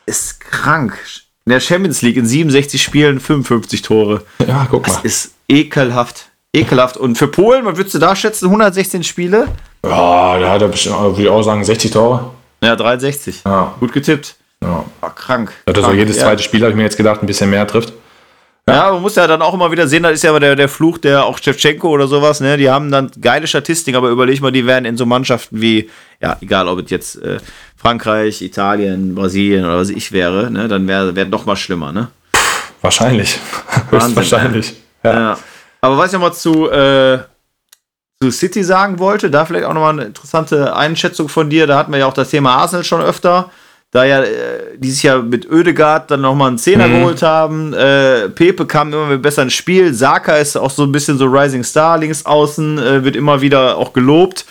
ist 0.07 0.41
krank. 0.41 0.99
In 1.45 1.51
der 1.51 1.61
Champions 1.61 2.03
League 2.03 2.17
in 2.17 2.27
67 2.27 2.83
Spielen 2.83 3.21
55 3.21 3.83
Tore. 3.83 4.23
Ja, 4.47 4.67
guck 4.71 4.87
mal. 4.88 4.95
Das 4.95 5.05
ist 5.05 5.35
ekelhaft. 5.49 6.27
Ekelhaft. 6.53 6.97
Und 6.97 7.17
für 7.17 7.29
Polen, 7.29 7.64
was 7.64 7.77
würdest 7.77 7.95
du 7.95 7.99
da 7.99 8.17
schätzen? 8.17 8.47
116 8.47 9.05
Spiele? 9.05 9.47
Ja, 9.85 10.38
da 10.38 10.51
hat 10.51 10.62
er 10.62 10.69
bestimmt, 10.69 10.99
würde 10.99 11.23
ich 11.23 11.29
auch 11.29 11.43
sagen, 11.43 11.62
60 11.62 11.91
Tore. 11.93 12.31
Ja, 12.62 12.75
63. 12.75 13.43
Ja. 13.45 13.75
Gut 13.79 13.93
getippt. 13.93 14.37
Ja. 14.62 14.85
Oh, 15.01 15.09
krank. 15.14 15.53
Dass 15.67 15.77
er 15.77 15.85
so 15.85 15.93
jedes 15.93 16.19
zweite 16.19 16.43
Spiel, 16.43 16.61
habe 16.62 16.71
ich 16.71 16.77
mir 16.77 16.83
jetzt 16.83 16.97
gedacht, 16.97 17.23
ein 17.23 17.27
bisschen 17.27 17.51
mehr 17.51 17.67
trifft. 17.67 17.93
Ja, 18.74 18.92
man 18.92 19.02
muss 19.02 19.14
ja 19.14 19.26
dann 19.26 19.42
auch 19.42 19.54
immer 19.54 19.70
wieder 19.70 19.87
sehen, 19.87 20.02
das 20.02 20.12
ist 20.12 20.24
ja 20.24 20.31
aber 20.31 20.40
der, 20.40 20.57
der 20.57 20.68
Fluch 20.68 20.98
der 20.98 21.24
auch 21.24 21.38
Shevchenko 21.38 21.88
oder 21.88 22.09
sowas, 22.09 22.40
ne? 22.40 22.57
Die 22.57 22.70
haben 22.70 22.90
dann 22.90 23.11
geile 23.20 23.46
Statistiken, 23.46 23.96
aber 23.96 24.11
überleg 24.11 24.40
mal, 24.40 24.52
die 24.52 24.66
werden 24.66 24.85
in 24.85 24.96
so 24.96 25.07
Mannschaften 25.07 25.61
wie, 25.61 25.90
ja, 26.20 26.37
egal 26.40 26.68
ob 26.68 26.81
es 26.81 26.90
jetzt 26.90 27.22
äh, 27.22 27.38
Frankreich, 27.76 28.42
Italien, 28.42 29.14
Brasilien 29.14 29.64
oder 29.64 29.78
was 29.78 29.90
ich 29.90 30.12
wäre, 30.12 30.50
ne, 30.50 30.68
dann 30.68 30.87
wäre 30.88 31.14
wär 31.14 31.24
doch 31.24 31.46
mal 31.46 31.57
schlimmer, 31.57 31.92
ne? 31.92 32.09
Wahrscheinlich. 32.81 33.38
Höchstwahrscheinlich. 33.90 34.74
Ja. 35.02 35.12
ja. 35.12 35.38
Aber 35.81 35.98
was 35.98 36.09
ich 36.09 36.12
noch 36.12 36.20
mal 36.20 36.33
zu, 36.33 36.70
äh, 36.70 37.18
zu 38.20 38.31
City 38.31 38.64
sagen 38.64 38.98
wollte, 38.98 39.31
da 39.31 39.44
vielleicht 39.44 39.66
auch 39.66 39.74
nochmal 39.74 39.92
eine 39.92 40.04
interessante 40.04 40.74
Einschätzung 40.74 41.28
von 41.28 41.50
dir. 41.50 41.66
Da 41.66 41.78
hatten 41.78 41.92
wir 41.92 41.98
ja 41.98 42.07
auch 42.07 42.14
das 42.14 42.31
Thema 42.31 42.57
Arsenal 42.57 42.85
schon 42.85 43.00
öfter. 43.00 43.50
Da 43.90 44.05
ja 44.05 44.22
äh, 44.22 44.77
dieses 44.77 45.03
Jahr 45.03 45.22
mit 45.22 45.51
Oedegaard 45.51 46.11
dann 46.11 46.20
nochmal 46.20 46.48
einen 46.48 46.59
Zehner 46.59 46.88
mhm. 46.88 46.98
geholt 46.98 47.22
haben. 47.22 47.72
Äh, 47.72 48.29
Pepe 48.29 48.66
kam 48.66 48.92
immer 48.92 49.16
besser 49.16 49.42
ins 49.42 49.55
Spiel. 49.55 49.94
Saka 49.94 50.37
ist 50.37 50.57
auch 50.57 50.70
so 50.70 50.83
ein 50.83 50.92
bisschen 50.92 51.16
so 51.16 51.24
Rising 51.24 51.64
Star 51.64 51.96
links 51.96 52.27
außen, 52.27 52.79
äh, 52.79 53.05
wird 53.05 53.16
immer 53.16 53.40
wieder 53.40 53.79
auch 53.79 53.94
gelobt. 53.94 54.44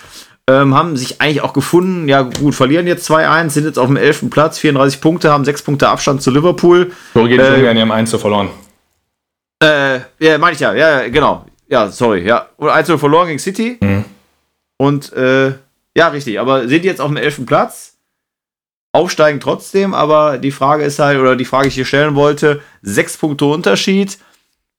Ähm, 0.50 0.73
haben 0.73 0.95
sich 0.95 1.21
eigentlich 1.21 1.41
auch 1.41 1.54
gefunden. 1.54 2.08
Ja, 2.08 2.21
gut, 2.21 2.56
verlieren 2.56 2.88
jetzt 2.88 3.10
2-1, 3.12 3.50
sind 3.50 3.65
jetzt 3.65 3.78
auf 3.78 3.88
dem 3.88 3.97
11. 3.97 4.30
Platz, 4.30 4.58
34 4.60 5.02
Punkte, 5.02 5.30
haben 5.30 5.43
6 5.43 5.62
Punkte 5.62 5.89
Abstand 5.89 6.21
zu 6.21 6.32
Liverpool. 6.32 6.91
Korrigiert 7.13 7.41
äh, 7.41 7.56
ungern, 7.56 7.76
die 7.76 7.82
haben 7.82 7.91
1 7.91 8.10
zu 8.10 8.17
verloren. 8.17 8.50
Äh, 9.62 10.00
ja, 10.19 10.38
meine 10.38 10.54
ich 10.54 10.60
ja, 10.62 10.73
ja, 10.73 11.08
genau. 11.10 11.45
Ja, 11.67 11.89
sorry, 11.89 12.26
ja. 12.26 12.47
Und 12.56 12.69
1 12.69 12.88
zu 12.88 12.97
verloren 12.97 13.28
gegen 13.28 13.39
City. 13.39 13.78
Mhm. 13.82 14.06
Und, 14.78 15.12
äh, 15.13 15.54
ja, 15.95 16.08
richtig, 16.08 16.39
aber 16.39 16.67
sind 16.67 16.86
jetzt 16.86 17.02
auf 17.02 17.10
dem 17.10 17.17
11. 17.17 17.45
Platz. 17.45 17.97
Aufsteigen 18.98 19.40
trotzdem, 19.40 19.94
aber 19.94 20.40
die 20.40 20.52
Frage 20.52 20.84
ist 20.84 20.98
halt, 20.98 21.20
oder 21.20 21.36
die 21.36 21.46
Frage, 21.46 21.66
die 21.66 21.70
ich 21.70 21.76
hier 21.76 21.86
stellen 21.86 22.16
wollte, 22.16 22.62
6 22.82 23.18
Punkte 23.18 23.46
Unterschied 23.46 24.18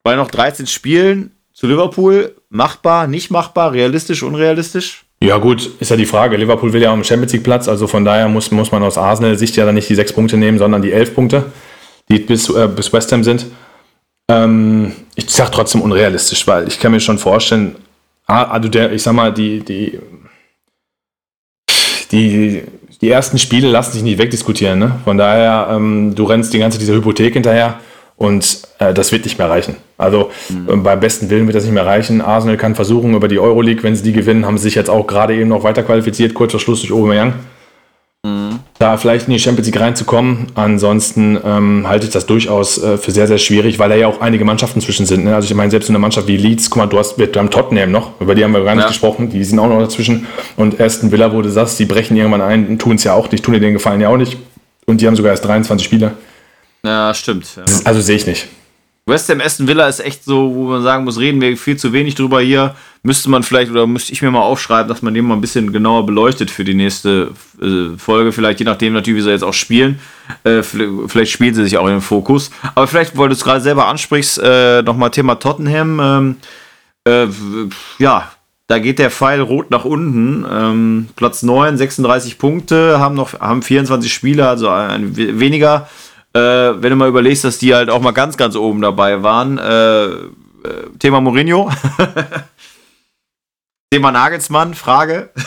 bei 0.02 0.16
noch 0.16 0.30
13 0.30 0.66
Spielen 0.66 1.30
zu 1.52 1.68
Liverpool. 1.68 2.34
Machbar, 2.50 3.06
nicht 3.06 3.30
machbar, 3.30 3.72
realistisch, 3.72 4.24
unrealistisch? 4.24 5.04
Ja, 5.22 5.38
gut, 5.38 5.70
ist 5.78 5.90
ja 5.90 5.96
die 5.96 6.06
Frage. 6.06 6.36
Liverpool 6.36 6.72
will 6.72 6.82
ja 6.82 6.92
am 6.92 7.04
Champions 7.04 7.32
League 7.32 7.44
Platz, 7.44 7.68
also 7.68 7.86
von 7.86 8.04
daher 8.04 8.28
muss, 8.28 8.50
muss 8.50 8.72
man 8.72 8.82
aus 8.82 8.98
Arsenal-Sicht 8.98 9.56
ja 9.56 9.64
dann 9.64 9.76
nicht 9.76 9.88
die 9.88 9.94
sechs 9.94 10.12
Punkte 10.12 10.36
nehmen, 10.36 10.58
sondern 10.58 10.82
die 10.82 10.92
elf 10.92 11.14
Punkte, 11.14 11.46
die 12.08 12.18
bis, 12.18 12.48
äh, 12.48 12.68
bis 12.68 12.92
West 12.92 13.12
Ham 13.12 13.22
sind. 13.22 13.46
Ähm, 14.28 14.92
ich 15.14 15.30
sag 15.30 15.50
trotzdem 15.50 15.80
unrealistisch, 15.80 16.46
weil 16.46 16.66
ich 16.66 16.80
kann 16.80 16.90
mir 16.90 17.00
schon 17.00 17.18
vorstellen, 17.18 17.76
also 18.26 18.68
der, 18.68 18.92
ich 18.92 19.02
sag 19.02 19.14
mal, 19.14 19.32
die, 19.32 19.60
die, 19.60 19.98
die, 22.10 22.62
die 23.00 23.10
ersten 23.10 23.38
Spiele 23.38 23.68
lassen 23.68 23.92
sich 23.92 24.02
nicht 24.02 24.18
wegdiskutieren. 24.18 24.78
Ne? 24.78 24.92
Von 25.04 25.18
daher, 25.18 25.68
ähm, 25.70 26.14
du 26.14 26.24
rennst 26.24 26.52
die 26.52 26.58
ganze 26.58 26.78
diese 26.78 26.94
Hypothek 26.94 27.34
hinterher 27.34 27.78
und 28.16 28.62
äh, 28.78 28.92
das 28.92 29.12
wird 29.12 29.24
nicht 29.24 29.38
mehr 29.38 29.48
reichen. 29.48 29.76
Also 29.96 30.30
mhm. 30.48 30.68
äh, 30.68 30.76
beim 30.76 31.00
besten 31.00 31.30
Willen 31.30 31.46
wird 31.46 31.56
das 31.56 31.64
nicht 31.64 31.74
mehr 31.74 31.86
reichen. 31.86 32.20
Arsenal 32.20 32.56
kann 32.56 32.74
versuchen 32.74 33.14
über 33.14 33.28
die 33.28 33.38
Euroleague, 33.38 33.82
wenn 33.84 33.94
sie 33.94 34.02
die 34.02 34.12
gewinnen, 34.12 34.46
haben 34.46 34.58
sie 34.58 34.64
sich 34.64 34.74
jetzt 34.74 34.90
auch 34.90 35.06
gerade 35.06 35.34
eben 35.34 35.48
noch 35.48 35.62
weiter 35.62 35.82
qualifiziert, 35.82 36.34
kurz 36.34 36.52
vor 36.52 36.60
Schluss 36.60 36.80
durch 36.80 36.92
Aubameyang. 36.92 37.28
Mhm. 37.28 37.57
Da 38.78 38.96
vielleicht 38.96 39.26
in 39.26 39.32
die 39.32 39.40
Champions 39.40 39.66
League 39.66 39.80
reinzukommen. 39.80 40.46
Ansonsten 40.54 41.36
ähm, 41.44 41.88
halte 41.88 42.06
ich 42.06 42.12
das 42.12 42.26
durchaus 42.26 42.78
äh, 42.78 42.96
für 42.96 43.10
sehr, 43.10 43.26
sehr 43.26 43.38
schwierig, 43.38 43.80
weil 43.80 43.88
da 43.88 43.96
ja 43.96 44.06
auch 44.06 44.20
einige 44.20 44.44
Mannschaften 44.44 44.80
zwischen 44.80 45.04
sind. 45.04 45.24
Ne? 45.24 45.34
Also 45.34 45.46
ich 45.46 45.54
meine, 45.54 45.70
selbst 45.70 45.88
in 45.88 45.96
einer 45.96 46.00
Mannschaft 46.00 46.28
wie 46.28 46.36
Leeds, 46.36 46.70
guck 46.70 46.78
mal, 46.78 46.86
du 46.86 46.96
hast, 46.96 47.18
wir 47.18 47.28
haben 47.34 47.50
Tottenham 47.50 47.90
noch, 47.90 48.20
über 48.20 48.36
die 48.36 48.44
haben 48.44 48.52
wir 48.52 48.62
gar 48.62 48.76
nicht 48.76 48.84
ja. 48.84 48.88
gesprochen, 48.88 49.30
die 49.30 49.42
sind 49.42 49.58
auch 49.58 49.68
noch 49.68 49.80
dazwischen. 49.80 50.28
Und 50.56 50.80
Aston 50.80 51.10
Villa, 51.10 51.32
wo 51.32 51.42
du 51.42 51.50
sagst, 51.50 51.80
die 51.80 51.86
brechen 51.86 52.16
irgendwann 52.16 52.40
ein, 52.40 52.78
tun 52.78 52.94
es 52.94 53.04
ja 53.04 53.14
auch 53.14 53.28
nicht, 53.32 53.44
tun 53.44 53.54
dir 53.54 53.60
den 53.60 53.72
Gefallen 53.72 54.00
ja 54.00 54.10
auch 54.10 54.16
nicht. 54.16 54.36
Und 54.86 55.00
die 55.00 55.08
haben 55.08 55.16
sogar 55.16 55.32
erst 55.32 55.44
23 55.44 55.84
Spieler. 55.84 56.12
Ja, 56.84 57.12
stimmt. 57.14 57.48
Ja. 57.56 57.64
Also 57.84 58.00
sehe 58.00 58.16
ich 58.16 58.26
nicht. 58.26 58.46
West 59.08 59.28
Ham 59.30 59.40
Aston 59.40 59.66
Villa 59.66 59.88
ist 59.88 60.00
echt 60.00 60.24
so, 60.24 60.54
wo 60.54 60.68
man 60.68 60.82
sagen 60.82 61.04
muss, 61.04 61.18
reden 61.18 61.40
wir 61.40 61.56
viel 61.56 61.76
zu 61.76 61.92
wenig 61.92 62.14
drüber 62.14 62.40
hier. 62.40 62.74
Müsste 63.02 63.30
man 63.30 63.42
vielleicht 63.42 63.70
oder 63.70 63.86
müsste 63.86 64.12
ich 64.12 64.20
mir 64.20 64.30
mal 64.30 64.42
aufschreiben, 64.42 64.88
dass 64.88 65.00
man 65.00 65.14
den 65.14 65.24
mal 65.24 65.34
ein 65.34 65.40
bisschen 65.40 65.72
genauer 65.72 66.04
beleuchtet 66.04 66.50
für 66.50 66.64
die 66.64 66.74
nächste 66.74 67.30
äh, 67.60 67.96
Folge. 67.96 68.32
Vielleicht 68.32 68.60
je 68.60 68.66
nachdem 68.66 68.92
natürlich, 68.92 69.20
wie 69.20 69.24
sie 69.24 69.30
jetzt 69.30 69.44
auch 69.44 69.54
spielen. 69.54 69.98
Äh, 70.44 70.62
vielleicht 70.62 71.32
spielen 71.32 71.54
sie 71.54 71.64
sich 71.64 71.78
auch 71.78 71.86
in 71.86 71.94
den 71.94 72.00
Fokus. 72.02 72.50
Aber 72.74 72.86
vielleicht, 72.86 73.16
weil 73.16 73.28
du 73.28 73.34
es 73.34 73.44
gerade 73.44 73.62
selber 73.62 73.86
ansprichst, 73.86 74.40
äh, 74.42 74.82
nochmal 74.82 75.10
Thema 75.10 75.36
Tottenham. 75.36 76.00
Ähm, 76.00 76.36
äh, 77.04 77.28
ja, 77.98 78.30
da 78.66 78.78
geht 78.78 78.98
der 78.98 79.10
Pfeil 79.10 79.40
rot 79.40 79.70
nach 79.70 79.86
unten. 79.86 80.44
Ähm, 80.50 81.08
Platz 81.16 81.42
9, 81.42 81.78
36 81.78 82.36
Punkte, 82.36 82.98
haben 82.98 83.14
noch 83.14 83.40
haben 83.40 83.62
24 83.62 84.12
Spieler, 84.12 84.50
also 84.50 84.68
ein, 84.68 85.16
weniger 85.16 85.88
äh, 86.38 86.82
wenn 86.82 86.90
du 86.90 86.96
mal 86.96 87.08
überlegst, 87.08 87.44
dass 87.44 87.58
die 87.58 87.74
halt 87.74 87.90
auch 87.90 88.00
mal 88.00 88.12
ganz, 88.12 88.36
ganz 88.36 88.56
oben 88.56 88.80
dabei 88.80 89.22
waren. 89.22 89.58
Äh, 89.58 90.04
äh 90.04 90.28
Thema 90.98 91.20
Mourinho. 91.20 91.70
Thema 93.90 94.12
Nagelsmann, 94.12 94.74
Frage. 94.74 95.30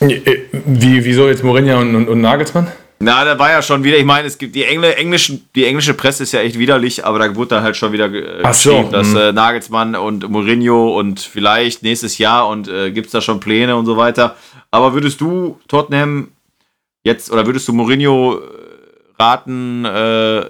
Äh, 0.00 0.40
wie, 0.66 1.04
wieso 1.04 1.28
jetzt 1.28 1.42
Mourinho 1.42 1.80
und, 1.80 1.94
und, 1.94 2.08
und, 2.08 2.20
Nagelsmann? 2.20 2.66
Na, 2.98 3.24
da 3.24 3.38
war 3.38 3.50
ja 3.50 3.62
schon 3.62 3.84
wieder, 3.84 3.96
ich 3.96 4.04
meine, 4.04 4.26
es 4.26 4.36
gibt 4.36 4.54
die, 4.54 4.64
Engl 4.64 4.84
englischen, 4.84 5.48
die 5.54 5.64
englische 5.64 5.94
Presse 5.94 6.24
ist 6.24 6.32
ja 6.32 6.40
echt 6.40 6.58
widerlich, 6.58 7.06
aber 7.06 7.20
da 7.20 7.34
wurde 7.34 7.50
dann 7.50 7.62
halt 7.62 7.76
schon 7.76 7.92
wieder 7.92 8.06
äh, 8.06 8.42
geschrieben, 8.42 8.86
so, 8.86 8.90
dass 8.90 9.08
mhm. 9.08 9.16
äh, 9.16 9.32
Nagelsmann 9.32 9.94
und 9.94 10.28
Mourinho 10.28 10.98
und 10.98 11.20
vielleicht 11.20 11.84
nächstes 11.84 12.18
Jahr 12.18 12.48
und 12.48 12.68
äh, 12.68 12.90
gibt 12.90 13.06
es 13.06 13.12
da 13.12 13.20
schon 13.20 13.40
Pläne 13.40 13.76
und 13.76 13.86
so 13.86 13.96
weiter. 13.96 14.36
Aber 14.70 14.92
würdest 14.92 15.20
du 15.20 15.58
Tottenham 15.68 16.28
jetzt 17.04 17.30
oder 17.30 17.46
würdest 17.46 17.68
du 17.68 17.72
Mourinho 17.72 18.40
raten, 19.24 19.84
äh, 19.84 20.42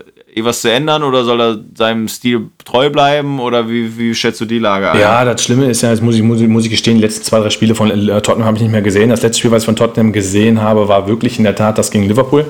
was 0.42 0.62
zu 0.62 0.70
ändern 0.70 1.02
oder 1.02 1.24
soll 1.24 1.40
er 1.40 1.58
seinem 1.74 2.08
Stil 2.08 2.48
treu 2.64 2.90
bleiben 2.90 3.38
oder 3.38 3.68
wie, 3.68 3.96
wie 3.96 4.14
schätzt 4.14 4.40
du 4.40 4.44
die 4.44 4.58
Lage 4.58 4.90
ein? 4.90 4.98
Ja, 4.98 5.24
das 5.24 5.44
Schlimme 5.44 5.70
ist 5.70 5.82
ja, 5.82 5.90
jetzt 5.90 6.02
muss 6.02 6.16
ich, 6.16 6.22
muss, 6.22 6.40
muss 6.40 6.64
ich 6.64 6.70
gestehen, 6.70 6.96
die 6.96 7.02
letzten 7.02 7.24
zwei, 7.24 7.38
drei 7.38 7.50
Spiele 7.50 7.74
von 7.74 7.90
äh, 7.90 8.20
Tottenham 8.20 8.46
habe 8.46 8.56
ich 8.56 8.62
nicht 8.62 8.72
mehr 8.72 8.82
gesehen. 8.82 9.10
Das 9.10 9.22
letzte 9.22 9.38
Spiel, 9.38 9.52
was 9.52 9.62
ich 9.62 9.66
von 9.66 9.76
Tottenham 9.76 10.12
gesehen 10.12 10.60
habe, 10.60 10.88
war 10.88 11.06
wirklich 11.06 11.38
in 11.38 11.44
der 11.44 11.54
Tat 11.54 11.78
das 11.78 11.90
gegen 11.90 12.08
Liverpool. 12.08 12.46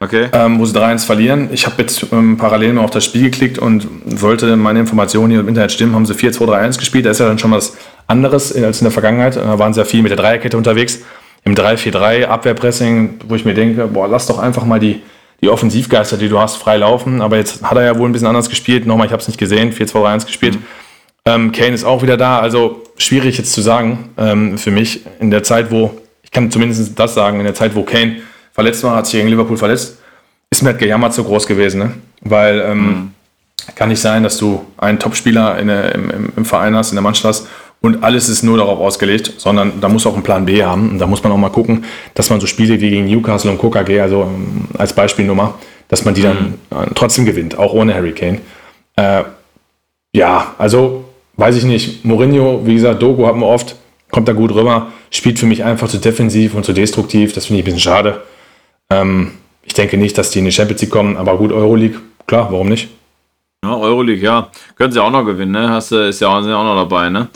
Okay. 0.00 0.28
Ähm, 0.32 0.58
wo 0.58 0.64
sie 0.64 0.76
3-1 0.76 1.06
verlieren. 1.06 1.50
Ich 1.52 1.64
habe 1.64 1.80
jetzt 1.80 2.06
ähm, 2.12 2.36
parallel 2.36 2.72
mal 2.72 2.82
auf 2.82 2.90
das 2.90 3.04
Spiel 3.04 3.22
geklickt 3.22 3.58
und 3.58 3.86
sollte 4.06 4.56
meine 4.56 4.80
Informationen 4.80 5.30
hier 5.30 5.38
im 5.38 5.46
Internet 5.46 5.70
stimmen, 5.70 5.94
haben 5.94 6.06
sie 6.06 6.14
4-2-3-1 6.14 6.78
gespielt. 6.78 7.06
Das 7.06 7.12
ist 7.12 7.20
ja 7.20 7.28
dann 7.28 7.38
schon 7.38 7.52
was 7.52 7.76
anderes 8.08 8.52
als 8.52 8.80
in 8.80 8.84
der 8.84 8.90
Vergangenheit. 8.90 9.36
Da 9.36 9.60
waren 9.60 9.72
sie 9.72 9.80
ja 9.80 9.84
viel 9.84 10.02
mit 10.02 10.10
der 10.10 10.16
Dreierkette 10.16 10.56
unterwegs. 10.56 11.02
Im 11.44 11.54
3-4-3 11.54 12.24
Abwehrpressing, 12.24 13.20
wo 13.28 13.36
ich 13.36 13.44
mir 13.44 13.54
denke, 13.54 13.86
boah, 13.86 14.08
lass 14.08 14.26
doch 14.26 14.40
einfach 14.40 14.64
mal 14.64 14.80
die 14.80 15.02
die 15.42 15.48
Offensivgeister, 15.48 16.16
die 16.16 16.28
du 16.28 16.38
hast, 16.38 16.56
frei 16.56 16.76
laufen. 16.76 17.20
Aber 17.20 17.36
jetzt 17.36 17.62
hat 17.62 17.76
er 17.76 17.84
ja 17.84 17.98
wohl 17.98 18.08
ein 18.08 18.12
bisschen 18.12 18.28
anders 18.28 18.48
gespielt. 18.48 18.86
Nochmal, 18.86 19.06
ich 19.06 19.12
habe 19.12 19.20
es 19.20 19.28
nicht 19.28 19.38
gesehen, 19.38 19.72
4-2-3-1 19.72 20.26
gespielt. 20.26 20.54
Mhm. 20.54 20.64
Ähm, 21.24 21.52
Kane 21.52 21.74
ist 21.74 21.84
auch 21.84 22.02
wieder 22.02 22.16
da. 22.16 22.38
Also 22.38 22.82
schwierig 22.96 23.38
jetzt 23.38 23.52
zu 23.52 23.60
sagen 23.60 24.10
ähm, 24.16 24.56
für 24.56 24.70
mich. 24.70 25.00
In 25.18 25.30
der 25.30 25.42
Zeit, 25.42 25.70
wo, 25.70 25.98
ich 26.22 26.30
kann 26.30 26.50
zumindest 26.50 26.98
das 26.98 27.14
sagen, 27.14 27.38
in 27.38 27.44
der 27.44 27.54
Zeit, 27.54 27.74
wo 27.74 27.82
Kane 27.82 28.22
verletzt 28.52 28.84
war, 28.84 28.96
hat 28.96 29.06
sich 29.06 29.14
gegen 29.14 29.28
Liverpool 29.28 29.56
verletzt, 29.56 29.98
ist 30.50 30.62
mir 30.62 30.70
halt 30.70 30.78
gejammert 30.78 31.14
so 31.14 31.24
groß 31.24 31.46
gewesen. 31.46 31.78
Ne? 31.78 31.92
Weil 32.20 32.60
ähm, 32.60 32.86
mhm. 32.86 33.10
kann 33.74 33.88
nicht 33.88 34.00
sein, 34.00 34.22
dass 34.22 34.38
du 34.38 34.64
einen 34.76 34.98
Topspieler 34.98 35.58
in 35.58 35.68
der, 35.68 35.94
im, 35.94 36.32
im, 36.36 36.44
Verein 36.44 36.76
hast, 36.76 36.90
in 36.90 36.96
der 36.96 37.02
Mannschaft 37.02 37.24
hast 37.24 37.48
und 37.82 38.04
alles 38.04 38.28
ist 38.28 38.44
nur 38.44 38.56
darauf 38.56 38.78
ausgelegt, 38.78 39.34
sondern 39.38 39.80
da 39.80 39.88
muss 39.88 40.06
auch 40.06 40.16
ein 40.16 40.22
Plan 40.22 40.46
B 40.46 40.62
haben. 40.62 40.90
Und 40.90 40.98
da 41.00 41.06
muss 41.06 41.22
man 41.22 41.32
auch 41.32 41.36
mal 41.36 41.50
gucken, 41.50 41.84
dass 42.14 42.30
man 42.30 42.40
so 42.40 42.46
Spiele 42.46 42.80
wie 42.80 42.90
gegen 42.90 43.06
Newcastle 43.06 43.50
und 43.50 43.58
KKG, 43.58 44.00
also 44.00 44.22
ähm, 44.22 44.66
als 44.78 44.92
Beispielnummer, 44.92 45.54
dass 45.88 46.04
man 46.04 46.14
die 46.14 46.22
dann 46.22 46.54
mhm. 46.70 46.94
trotzdem 46.94 47.26
gewinnt, 47.26 47.58
auch 47.58 47.74
ohne 47.74 47.92
Harry 47.94 48.12
Kane. 48.12 48.40
Äh, 48.96 49.24
ja, 50.14 50.54
also 50.58 51.04
weiß 51.36 51.56
ich 51.56 51.64
nicht. 51.64 52.04
Mourinho, 52.04 52.64
wie 52.64 52.74
gesagt, 52.74 53.02
Dogo 53.02 53.26
haben 53.26 53.40
wir 53.40 53.48
oft, 53.48 53.74
kommt 54.12 54.28
da 54.28 54.32
gut 54.32 54.54
rüber, 54.54 54.92
spielt 55.10 55.40
für 55.40 55.46
mich 55.46 55.64
einfach 55.64 55.88
zu 55.88 55.98
defensiv 55.98 56.54
und 56.54 56.64
zu 56.64 56.72
destruktiv. 56.72 57.32
Das 57.32 57.46
finde 57.46 57.60
ich 57.60 57.64
ein 57.64 57.66
bisschen 57.66 57.80
schade. 57.80 58.22
Ähm, 58.90 59.32
ich 59.64 59.74
denke 59.74 59.96
nicht, 59.96 60.16
dass 60.18 60.30
die 60.30 60.38
in 60.38 60.44
die 60.44 60.52
Champions 60.52 60.82
League 60.82 60.92
kommen, 60.92 61.16
aber 61.16 61.36
gut, 61.36 61.50
Euroleague, 61.50 61.98
klar, 62.28 62.48
warum 62.52 62.68
nicht? 62.68 62.88
Ja, 63.64 63.76
Euroleague, 63.76 64.22
ja. 64.22 64.50
Können 64.76 64.92
sie 64.92 65.02
auch 65.02 65.10
noch 65.10 65.24
gewinnen, 65.24 65.52
ne? 65.52 65.68
Hast, 65.68 65.92
ist 65.92 66.20
ja 66.20 66.28
auch, 66.28 66.40
sind 66.42 66.50
ja 66.50 66.56
auch 66.56 66.64
noch 66.64 66.76
dabei, 66.76 67.10
ne? 67.10 67.28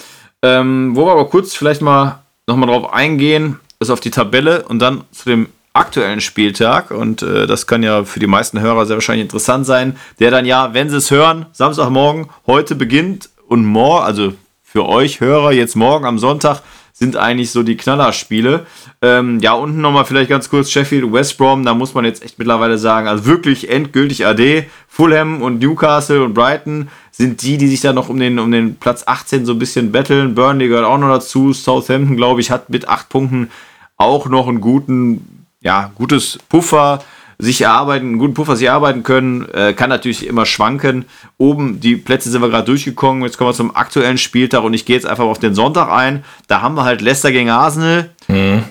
Ähm, 0.46 0.94
wo 0.94 1.06
wir 1.06 1.12
aber 1.12 1.28
kurz 1.28 1.54
vielleicht 1.54 1.82
mal 1.82 2.22
nochmal 2.46 2.68
drauf 2.68 2.92
eingehen, 2.92 3.58
ist 3.80 3.90
auf 3.90 3.98
die 3.98 4.12
Tabelle 4.12 4.62
und 4.68 4.78
dann 4.78 5.02
zu 5.10 5.28
dem 5.28 5.48
aktuellen 5.72 6.20
Spieltag. 6.20 6.92
Und 6.92 7.22
äh, 7.22 7.46
das 7.46 7.66
kann 7.66 7.82
ja 7.82 8.04
für 8.04 8.20
die 8.20 8.28
meisten 8.28 8.60
Hörer 8.60 8.86
sehr 8.86 8.96
wahrscheinlich 8.96 9.24
interessant 9.24 9.66
sein, 9.66 9.96
der 10.20 10.30
dann 10.30 10.44
ja, 10.46 10.72
wenn 10.72 10.88
sie 10.88 10.98
es 10.98 11.10
hören, 11.10 11.46
Samstagmorgen 11.52 12.28
heute 12.46 12.76
beginnt 12.76 13.28
und 13.48 13.64
morgen, 13.64 14.04
also 14.04 14.34
für 14.62 14.86
euch 14.86 15.20
Hörer 15.20 15.52
jetzt 15.52 15.74
morgen 15.74 16.06
am 16.06 16.18
Sonntag, 16.18 16.62
sind 16.98 17.18
eigentlich 17.18 17.50
so 17.50 17.62
die 17.62 17.76
Knallerspiele. 17.76 18.64
Ähm, 19.02 19.38
ja, 19.40 19.52
unten 19.52 19.82
nochmal 19.82 20.06
vielleicht 20.06 20.30
ganz 20.30 20.48
kurz 20.48 20.70
Sheffield, 20.70 21.12
West 21.12 21.36
Brom, 21.36 21.62
da 21.62 21.74
muss 21.74 21.92
man 21.92 22.06
jetzt 22.06 22.24
echt 22.24 22.38
mittlerweile 22.38 22.78
sagen, 22.78 23.06
also 23.06 23.26
wirklich 23.26 23.68
endgültig 23.68 24.24
AD. 24.24 24.64
Fulham 24.88 25.42
und 25.42 25.60
Newcastle 25.60 26.24
und 26.24 26.32
Brighton 26.32 26.88
sind 27.10 27.42
die, 27.42 27.58
die 27.58 27.68
sich 27.68 27.82
da 27.82 27.92
noch 27.92 28.08
um 28.08 28.18
den, 28.18 28.38
um 28.38 28.50
den 28.50 28.76
Platz 28.76 29.02
18 29.06 29.44
so 29.44 29.52
ein 29.52 29.58
bisschen 29.58 29.92
betteln. 29.92 30.34
Burnley 30.34 30.68
gehört 30.68 30.86
auch 30.86 30.96
noch 30.96 31.10
dazu. 31.10 31.52
Southampton, 31.52 32.16
glaube 32.16 32.40
ich, 32.40 32.50
hat 32.50 32.70
mit 32.70 32.88
acht 32.88 33.10
Punkten 33.10 33.50
auch 33.98 34.26
noch 34.30 34.48
einen 34.48 34.62
guten, 34.62 35.46
ja, 35.60 35.92
gutes 35.96 36.38
Puffer. 36.48 37.00
Sich 37.38 37.60
erarbeiten, 37.60 38.06
einen 38.06 38.18
guten 38.18 38.34
Puffer 38.34 38.56
sich 38.56 38.66
erarbeiten 38.68 39.02
können. 39.02 39.48
Äh, 39.52 39.74
kann 39.74 39.90
natürlich 39.90 40.26
immer 40.26 40.46
schwanken. 40.46 41.04
Oben, 41.38 41.80
die 41.80 41.96
Plätze 41.96 42.30
sind 42.30 42.40
wir 42.40 42.48
gerade 42.48 42.64
durchgekommen. 42.64 43.22
Jetzt 43.24 43.36
kommen 43.36 43.50
wir 43.50 43.54
zum 43.54 43.74
aktuellen 43.76 44.18
Spieltag 44.18 44.62
und 44.62 44.74
ich 44.74 44.84
gehe 44.84 44.96
jetzt 44.96 45.06
einfach 45.06 45.24
auf 45.24 45.38
den 45.38 45.54
Sonntag 45.54 45.90
ein. 45.90 46.24
Da 46.48 46.62
haben 46.62 46.74
wir 46.74 46.84
halt 46.84 47.02
Leicester 47.02 47.32
gegen 47.32 47.50
Arsenal 47.50 48.10
mhm. 48.28 48.64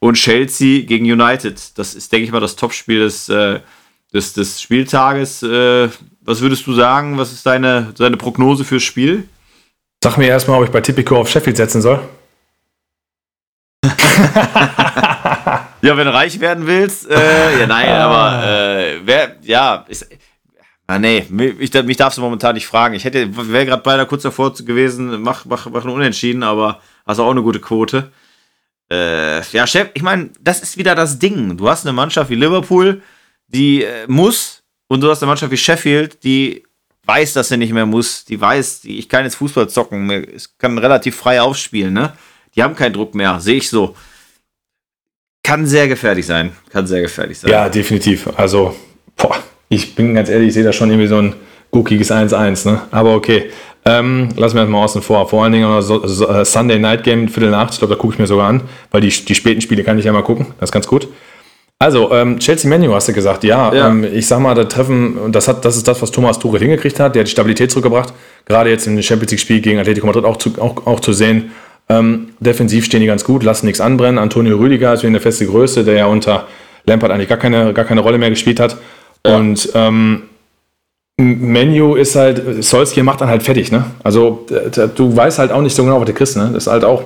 und 0.00 0.14
Chelsea 0.14 0.84
gegen 0.84 1.04
United. 1.04 1.78
Das 1.78 1.94
ist, 1.94 2.12
denke 2.12 2.24
ich 2.24 2.32
mal, 2.32 2.40
das 2.40 2.56
Topspiel 2.56 3.00
des, 3.00 3.28
äh, 3.28 3.60
des, 4.12 4.32
des 4.32 4.60
Spieltages. 4.60 5.42
Äh, 5.42 5.88
was 6.20 6.40
würdest 6.40 6.66
du 6.66 6.74
sagen? 6.74 7.16
Was 7.18 7.32
ist 7.32 7.46
deine, 7.46 7.94
deine 7.96 8.16
Prognose 8.16 8.64
fürs 8.64 8.82
Spiel? 8.82 9.28
Sag 10.02 10.16
mir 10.16 10.28
erstmal, 10.28 10.58
ob 10.58 10.64
ich 10.64 10.70
bei 10.70 10.80
Tipico 10.80 11.16
auf 11.16 11.28
Sheffield 11.28 11.56
setzen 11.56 11.82
soll. 11.82 12.00
ja, 15.82 15.96
wenn 15.96 16.06
du 16.06 16.12
reich 16.12 16.38
werden 16.40 16.66
willst, 16.66 17.08
äh, 17.08 17.60
ja, 17.60 17.66
nein, 17.66 17.88
ah. 17.88 18.04
aber 18.04 18.46
äh, 18.46 19.00
wer, 19.04 19.36
ja, 19.42 19.84
ist, 19.88 20.08
ah, 20.86 20.98
nee, 20.98 21.24
ich, 21.58 21.72
mich 21.72 21.96
darfst 21.96 22.18
du 22.18 22.22
momentan 22.22 22.54
nicht 22.54 22.66
fragen. 22.66 22.94
Ich 22.94 23.04
hätte, 23.04 23.28
wäre 23.52 23.66
gerade 23.66 23.82
beinahe 23.82 24.06
kurz 24.06 24.22
davor 24.22 24.54
gewesen, 24.54 25.22
mach, 25.22 25.44
mach, 25.44 25.66
mach 25.70 25.84
einen 25.84 25.94
Unentschieden, 25.94 26.42
aber 26.42 26.80
hast 27.06 27.20
auch 27.20 27.30
eine 27.30 27.42
gute 27.42 27.60
Quote. 27.60 28.10
Äh, 28.90 29.42
ja, 29.50 29.66
Chef, 29.66 29.90
ich 29.94 30.02
meine, 30.02 30.30
das 30.40 30.62
ist 30.62 30.76
wieder 30.78 30.94
das 30.94 31.18
Ding. 31.18 31.56
Du 31.56 31.68
hast 31.68 31.86
eine 31.86 31.92
Mannschaft 31.92 32.30
wie 32.30 32.34
Liverpool, 32.34 33.02
die 33.46 33.84
äh, 33.84 34.06
muss, 34.08 34.62
und 34.88 35.02
du 35.02 35.10
hast 35.10 35.22
eine 35.22 35.28
Mannschaft 35.28 35.52
wie 35.52 35.58
Sheffield, 35.58 36.24
die 36.24 36.64
weiß, 37.04 37.34
dass 37.34 37.50
er 37.50 37.56
nicht 37.56 37.72
mehr 37.72 37.86
muss. 37.86 38.24
Die 38.24 38.40
weiß, 38.40 38.82
die, 38.82 38.98
ich 38.98 39.08
kann 39.08 39.24
jetzt 39.24 39.36
Fußball 39.36 39.68
zocken, 39.68 40.10
ich 40.34 40.46
kann 40.58 40.78
relativ 40.78 41.16
frei 41.16 41.40
aufspielen, 41.40 41.92
ne? 41.92 42.12
Die 42.54 42.62
haben 42.62 42.74
keinen 42.74 42.92
Druck 42.92 43.14
mehr, 43.14 43.40
sehe 43.40 43.56
ich 43.56 43.68
so. 43.68 43.94
Kann 45.48 45.66
sehr 45.66 45.88
gefährlich 45.88 46.26
sein. 46.26 46.52
Kann 46.70 46.86
sehr 46.86 47.00
gefährlich 47.00 47.38
sein. 47.38 47.50
Ja, 47.50 47.70
definitiv. 47.70 48.28
Also, 48.36 48.74
boah, 49.16 49.34
ich 49.70 49.94
bin 49.94 50.14
ganz 50.14 50.28
ehrlich, 50.28 50.48
ich 50.48 50.54
sehe 50.54 50.62
da 50.62 50.74
schon 50.74 50.90
irgendwie 50.90 51.06
so 51.06 51.16
ein 51.16 51.34
guckiges 51.70 52.10
1-1, 52.10 52.68
ne? 52.68 52.82
Aber 52.90 53.14
okay. 53.14 53.50
Ähm, 53.86 54.28
lassen 54.36 54.56
wir 54.56 54.60
das 54.60 54.70
mal 54.70 54.84
außen 54.84 55.00
vor. 55.00 55.26
Vor 55.26 55.44
allen 55.44 55.54
Dingen 55.54 55.80
so, 55.80 56.06
so, 56.06 56.28
uh, 56.28 56.44
Sunday 56.44 56.78
Night 56.78 57.02
Game, 57.02 57.28
Viertel 57.28 57.50
nach. 57.50 57.72
Ich 57.72 57.78
glaube, 57.78 57.94
da 57.94 57.98
gucke 57.98 58.12
ich 58.12 58.18
mir 58.18 58.26
sogar 58.26 58.46
an, 58.46 58.60
weil 58.90 59.00
die, 59.00 59.08
die 59.08 59.34
späten 59.34 59.62
Spiele 59.62 59.84
kann 59.84 59.98
ich 59.98 60.04
ja 60.04 60.12
mal 60.12 60.22
gucken. 60.22 60.48
Das 60.60 60.68
ist 60.68 60.72
ganz 60.72 60.86
gut. 60.86 61.08
Also, 61.78 62.12
ähm, 62.12 62.38
Chelsea 62.38 62.68
Menu 62.68 62.92
hast 62.92 63.08
du 63.08 63.14
gesagt, 63.14 63.42
ja. 63.42 63.72
ja. 63.72 63.88
Ähm, 63.88 64.04
ich 64.04 64.26
sag 64.26 64.40
mal, 64.40 64.54
das 64.54 64.68
Treffen, 64.68 65.32
das, 65.32 65.48
hat, 65.48 65.64
das 65.64 65.78
ist 65.78 65.88
das, 65.88 66.02
was 66.02 66.10
Thomas 66.10 66.38
Tuchel 66.38 66.60
hingekriegt 66.60 67.00
hat. 67.00 67.14
Der 67.14 67.20
hat 67.20 67.26
die 67.26 67.32
Stabilität 67.32 67.70
zurückgebracht. 67.70 68.12
Gerade 68.44 68.68
jetzt 68.68 68.86
im 68.86 69.00
Champions 69.00 69.30
League-Spiel 69.30 69.62
gegen 69.62 69.78
Atletico 69.78 70.06
Madrid 70.06 70.26
auch 70.26 70.36
zu, 70.36 70.50
auch, 70.60 70.86
auch 70.86 71.00
zu 71.00 71.14
sehen. 71.14 71.52
Ähm, 71.88 72.30
defensiv 72.40 72.84
stehen 72.84 73.00
die 73.00 73.06
ganz 73.06 73.24
gut, 73.24 73.42
lassen 73.42 73.66
nichts 73.66 73.80
anbrennen. 73.80 74.18
Antonio 74.18 74.56
Rüdiger 74.58 74.92
ist 74.92 75.00
wieder 75.00 75.08
eine 75.08 75.20
feste 75.20 75.46
Größe, 75.46 75.84
der 75.84 75.94
ja 75.94 76.06
unter 76.06 76.46
Lampard 76.84 77.12
eigentlich 77.12 77.28
gar 77.28 77.38
keine, 77.38 77.72
gar 77.72 77.84
keine 77.84 78.00
Rolle 78.00 78.18
mehr 78.18 78.30
gespielt 78.30 78.60
hat. 78.60 78.76
Ja. 79.26 79.36
Und 79.36 79.70
ähm, 79.74 80.22
Menu 81.16 81.96
ist 81.96 82.14
halt, 82.14 82.62
Solskjaer 82.62 83.04
macht 83.04 83.20
dann 83.20 83.28
halt 83.28 83.42
fertig, 83.42 83.72
ne? 83.72 83.84
Also 84.04 84.46
du 84.94 85.16
weißt 85.16 85.38
halt 85.38 85.50
auch 85.50 85.62
nicht 85.62 85.74
so 85.74 85.82
genau, 85.82 86.00
was 86.00 86.06
du 86.06 86.12
kriegst, 86.12 86.36
ne? 86.36 86.50
Das 86.52 86.64
ist 86.64 86.72
halt 86.72 86.84
auch 86.84 87.02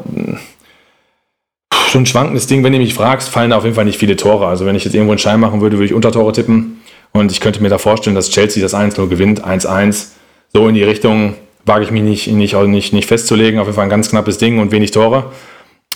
schon 1.88 2.02
ein 2.02 2.06
schwankendes 2.06 2.46
Ding. 2.46 2.62
Wenn 2.62 2.72
du 2.72 2.78
mich 2.78 2.94
fragst, 2.94 3.30
fallen 3.30 3.50
da 3.50 3.56
auf 3.56 3.64
jeden 3.64 3.74
Fall 3.74 3.84
nicht 3.84 3.98
viele 3.98 4.16
Tore. 4.16 4.46
Also 4.46 4.66
wenn 4.66 4.76
ich 4.76 4.84
jetzt 4.84 4.94
irgendwo 4.94 5.12
einen 5.12 5.18
Schein 5.18 5.40
machen 5.40 5.60
würde, 5.60 5.76
würde 5.76 5.86
ich 5.86 5.94
Untertore 5.94 6.32
tippen. 6.32 6.82
Und 7.12 7.30
ich 7.30 7.40
könnte 7.40 7.62
mir 7.62 7.68
da 7.68 7.78
vorstellen, 7.78 8.16
dass 8.16 8.30
Chelsea 8.30 8.62
das 8.62 8.74
1-0 8.74 9.06
gewinnt, 9.08 9.44
1-1. 9.44 10.08
So 10.52 10.68
in 10.68 10.74
die 10.74 10.82
Richtung 10.82 11.34
wage 11.64 11.84
ich 11.84 11.90
mich 11.90 12.02
nicht, 12.02 12.26
nicht, 12.28 12.54
nicht, 12.54 12.92
nicht 12.92 13.08
festzulegen. 13.08 13.60
Auf 13.60 13.66
jeden 13.66 13.76
Fall 13.76 13.84
ein 13.84 13.90
ganz 13.90 14.10
knappes 14.10 14.38
Ding 14.38 14.58
und 14.58 14.72
wenig 14.72 14.90
Tore. 14.90 15.26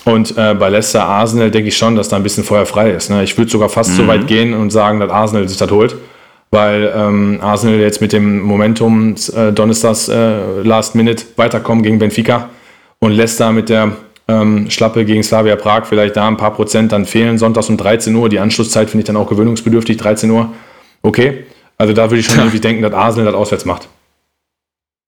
Und 0.05 0.37
äh, 0.39 0.55
bei 0.55 0.69
Leicester 0.69 1.05
Arsenal 1.05 1.51
denke 1.51 1.69
ich 1.69 1.77
schon, 1.77 1.97
dass 1.97 2.09
da 2.09 2.17
ein 2.17 2.23
bisschen 2.23 2.45
Feuer 2.45 2.65
frei 2.65 2.91
ist. 2.91 3.11
Ne? 3.11 3.25
Ich 3.25 3.37
würde 3.37 3.51
sogar 3.51 3.69
fast 3.69 3.91
mhm. 3.91 3.97
so 3.97 4.07
weit 4.07 4.27
gehen 4.29 4.55
und 4.55 4.71
sagen, 4.71 5.01
dass 5.01 5.11
Arsenal 5.11 5.49
sich 5.49 5.59
das 5.59 5.71
holt. 5.71 5.97
Weil 6.53 6.93
ähm, 6.97 7.41
Arsenal 7.43 7.81
jetzt 7.81 8.01
mit 8.01 8.13
dem 8.13 8.41
Momentum 8.41 9.17
äh, 9.35 9.51
Donnerstags 9.51 10.09
äh, 10.09 10.63
Last 10.63 10.95
Minute 10.95 11.25
weiterkommen 11.35 11.83
gegen 11.83 11.99
Benfica 11.99 12.51
und 13.01 13.13
Leicester 13.13 13.51
mit 13.51 13.69
der 13.69 13.97
ähm, 14.29 14.71
Schlappe 14.71 15.05
gegen 15.05 15.25
Slavia 15.25 15.57
Prag, 15.57 15.87
vielleicht 15.87 16.17
da 16.17 16.29
ein 16.29 16.37
paar 16.37 16.53
Prozent 16.53 16.93
dann 16.93 17.05
fehlen. 17.05 17.37
Sonntags 17.39 17.69
um 17.69 17.77
13 17.77 18.15
Uhr, 18.15 18.29
die 18.29 18.39
Anschlusszeit 18.39 18.91
finde 18.91 19.03
ich 19.03 19.07
dann 19.07 19.17
auch 19.17 19.29
gewöhnungsbedürftig, 19.29 19.97
13 19.97 20.31
Uhr. 20.31 20.53
Okay, 21.03 21.45
also 21.79 21.93
da 21.93 22.11
würde 22.11 22.21
ich 22.21 22.27
schon 22.27 22.39
irgendwie 22.39 22.61
denken, 22.61 22.83
dass 22.83 22.93
Arsenal 22.93 23.33
das 23.33 23.35
auswärts 23.35 23.65
macht. 23.65 23.89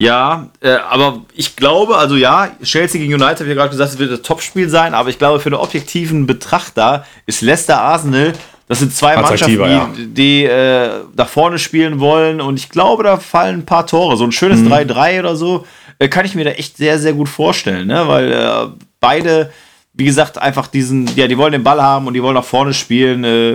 Ja, 0.00 0.48
äh, 0.60 0.70
aber 0.70 1.22
ich 1.34 1.56
glaube, 1.56 1.96
also 1.96 2.14
ja, 2.14 2.50
Chelsea 2.62 3.00
gegen 3.00 3.14
United, 3.14 3.40
habe 3.40 3.44
ich 3.44 3.48
ja 3.48 3.54
gerade 3.54 3.70
gesagt, 3.70 3.92
es 3.92 3.98
wird 3.98 4.12
das 4.12 4.22
Topspiel 4.22 4.68
sein, 4.68 4.94
aber 4.94 5.08
ich 5.10 5.18
glaube, 5.18 5.40
für 5.40 5.48
einen 5.48 5.56
objektiven 5.56 6.24
Betrachter 6.26 7.04
ist 7.26 7.40
Leicester 7.40 7.80
Arsenal, 7.80 8.32
das 8.68 8.80
sind 8.80 8.94
zwei 8.94 9.16
Mannschaften, 9.16 9.56
die, 9.56 9.60
ja. 9.60 9.90
die 9.96 10.44
äh, 10.44 10.90
nach 11.16 11.28
vorne 11.28 11.58
spielen 11.58 12.00
wollen 12.00 12.40
und 12.40 12.58
ich 12.58 12.68
glaube, 12.68 13.02
da 13.02 13.16
fallen 13.16 13.60
ein 13.60 13.66
paar 13.66 13.86
Tore. 13.86 14.16
So 14.16 14.24
ein 14.24 14.32
schönes 14.32 14.60
3-3 14.60 15.14
mhm. 15.14 15.18
oder 15.20 15.36
so 15.36 15.66
äh, 15.98 16.08
kann 16.08 16.26
ich 16.26 16.34
mir 16.34 16.44
da 16.44 16.50
echt 16.50 16.76
sehr, 16.76 16.98
sehr 16.98 17.14
gut 17.14 17.28
vorstellen, 17.28 17.88
ne? 17.88 18.06
weil 18.06 18.30
äh, 18.30 18.68
beide, 19.00 19.50
wie 19.94 20.04
gesagt, 20.04 20.38
einfach 20.38 20.66
diesen, 20.66 21.08
ja, 21.16 21.26
die 21.26 21.38
wollen 21.38 21.52
den 21.52 21.64
Ball 21.64 21.82
haben 21.82 22.06
und 22.06 22.14
die 22.14 22.22
wollen 22.22 22.34
nach 22.34 22.44
vorne 22.44 22.74
spielen, 22.74 23.24
äh, 23.24 23.54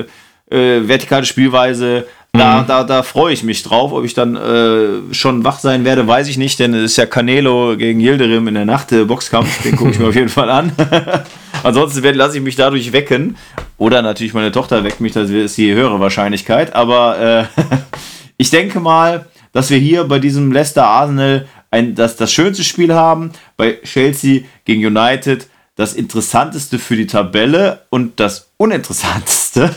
äh, 0.50 0.88
vertikale 0.88 1.26
Spielweise. 1.26 2.08
Da, 2.36 2.62
mhm. 2.62 2.68
da, 2.68 2.84
da 2.84 3.04
freue 3.04 3.32
ich 3.32 3.44
mich 3.44 3.62
drauf. 3.62 3.92
Ob 3.92 4.04
ich 4.04 4.16
dann 4.16 4.36
äh, 4.36 5.14
schon 5.14 5.44
wach 5.44 5.60
sein 5.60 5.86
werde, 5.86 6.08
weiß 6.08 6.28
ich 6.28 6.38
nicht, 6.40 6.58
denn 6.58 6.74
es 6.74 6.92
ist 6.92 6.98
ja 6.98 7.06
Canelo 7.06 7.78
gegen 7.78 8.00
Yildirim 8.00 8.48
in 8.48 8.56
der 8.56 8.66
Nacht, 8.66 8.92
äh, 8.92 9.06
Boxkampf, 9.06 9.62
den 9.62 9.76
gucke 9.76 9.92
ich 9.92 10.00
mir 10.00 10.08
auf 10.10 10.16
jeden 10.16 10.30
Fall 10.30 10.50
an. 10.50 10.72
Ansonsten 11.64 12.04
lasse 12.16 12.38
ich 12.38 12.44
mich 12.44 12.56
dadurch 12.56 12.92
wecken. 12.92 13.38
Oder 13.78 14.02
natürlich 14.02 14.34
meine 14.34 14.52
Tochter 14.52 14.84
weckt 14.84 15.00
mich, 15.00 15.14
das 15.14 15.30
ist 15.30 15.58
die 15.58 15.76
höhere 15.76 16.00
Wahrscheinlichkeit. 16.00 16.74
Aber 16.74 17.20
äh, 17.20 17.62
ich 18.38 18.50
denke 18.50 18.80
mal, 18.80 19.28
dass 19.52 19.70
wir 19.70 19.78
hier 19.78 20.04
bei 20.06 20.18
diesem 20.18 20.52
Leicester 20.52 20.86
Arsenal 20.86 21.46
ein, 21.70 21.94
das, 21.94 22.16
das 22.16 22.34
schönste 22.34 22.64
Spiel 22.64 22.96
haben, 22.96 23.32
bei 23.58 23.78
Chelsea 23.84 24.42
gegen 24.66 24.84
United 24.84 25.48
das 25.76 25.94
interessanteste 25.94 26.78
für 26.78 26.96
die 26.96 27.08
Tabelle 27.08 27.82
und 27.90 28.20
das 28.20 28.50
uninteressanteste. 28.58 29.74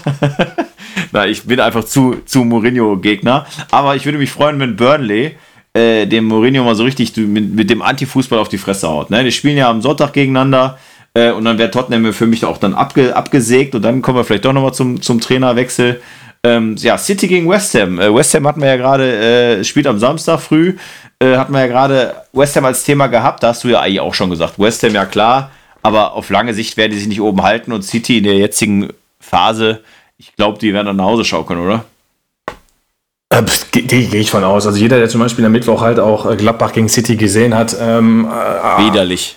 Na, 1.12 1.26
ich 1.26 1.44
bin 1.44 1.60
einfach 1.60 1.84
zu, 1.84 2.16
zu 2.26 2.44
Mourinho-Gegner. 2.44 3.46
Aber 3.70 3.96
ich 3.96 4.04
würde 4.04 4.18
mich 4.18 4.30
freuen, 4.30 4.60
wenn 4.60 4.76
Burnley 4.76 5.36
äh, 5.72 6.06
dem 6.06 6.26
Mourinho 6.26 6.64
mal 6.64 6.74
so 6.74 6.84
richtig 6.84 7.16
mit, 7.16 7.54
mit 7.54 7.70
dem 7.70 7.82
Antifußball 7.82 8.38
auf 8.38 8.48
die 8.48 8.58
Fresse 8.58 8.88
haut. 8.88 9.10
Ne? 9.10 9.24
Die 9.24 9.32
spielen 9.32 9.56
ja 9.56 9.70
am 9.70 9.80
Sonntag 9.82 10.12
gegeneinander. 10.12 10.78
Äh, 11.14 11.30
und 11.30 11.44
dann 11.44 11.58
wäre 11.58 11.70
Tottenham 11.70 12.12
für 12.12 12.26
mich 12.26 12.44
auch 12.44 12.58
dann 12.58 12.74
abge, 12.74 13.16
abgesägt. 13.16 13.74
Und 13.74 13.82
dann 13.82 14.02
kommen 14.02 14.18
wir 14.18 14.24
vielleicht 14.24 14.44
doch 14.44 14.52
nochmal 14.52 14.74
zum, 14.74 15.00
zum 15.00 15.20
Trainerwechsel. 15.20 16.02
Ähm, 16.44 16.76
ja, 16.76 16.98
City 16.98 17.26
gegen 17.26 17.48
West 17.48 17.74
Ham. 17.74 17.98
Äh, 17.98 18.14
West 18.14 18.34
Ham 18.34 18.46
hatten 18.46 18.60
wir 18.60 18.68
ja 18.68 18.76
gerade, 18.76 19.58
äh, 19.60 19.64
spielt 19.64 19.86
am 19.86 19.98
Samstag 19.98 20.40
früh. 20.40 20.76
Äh, 21.18 21.36
hatten 21.36 21.52
wir 21.52 21.60
ja 21.60 21.66
gerade 21.66 22.14
West 22.34 22.54
Ham 22.56 22.66
als 22.66 22.84
Thema 22.84 23.06
gehabt. 23.06 23.42
Da 23.42 23.48
hast 23.48 23.64
du 23.64 23.68
ja 23.68 23.80
eigentlich 23.80 24.00
auch 24.00 24.14
schon 24.14 24.28
gesagt. 24.28 24.58
West 24.58 24.82
Ham, 24.82 24.92
ja 24.92 25.06
klar. 25.06 25.50
Aber 25.86 26.14
auf 26.14 26.30
lange 26.30 26.52
Sicht 26.52 26.76
werden 26.76 26.90
die 26.90 26.98
sich 26.98 27.06
nicht 27.06 27.20
oben 27.20 27.44
halten. 27.44 27.72
Und 27.72 27.82
City 27.82 28.18
in 28.18 28.24
der 28.24 28.34
jetzigen 28.34 28.88
Phase, 29.20 29.82
ich 30.18 30.34
glaube, 30.34 30.58
die 30.58 30.74
werden 30.74 30.86
dann 30.86 30.96
nach 30.96 31.04
Hause 31.04 31.24
schaukeln, 31.24 31.60
oder? 31.60 31.84
Äh, 33.28 33.42
Gehe 33.70 34.20
ich 34.20 34.30
von 34.32 34.42
aus. 34.42 34.66
Also 34.66 34.78
jeder, 34.78 34.98
der 34.98 35.08
zum 35.08 35.20
Beispiel 35.20 35.44
am 35.44 35.52
Mittwoch 35.52 35.82
halt 35.82 36.00
auch 36.00 36.28
äh, 36.28 36.34
Gladbach 36.34 36.72
gegen 36.72 36.88
City 36.88 37.14
gesehen 37.14 37.54
hat. 37.54 37.76
Ähm, 37.80 38.26
äh, 38.26 38.84
Widerlich. 38.84 39.36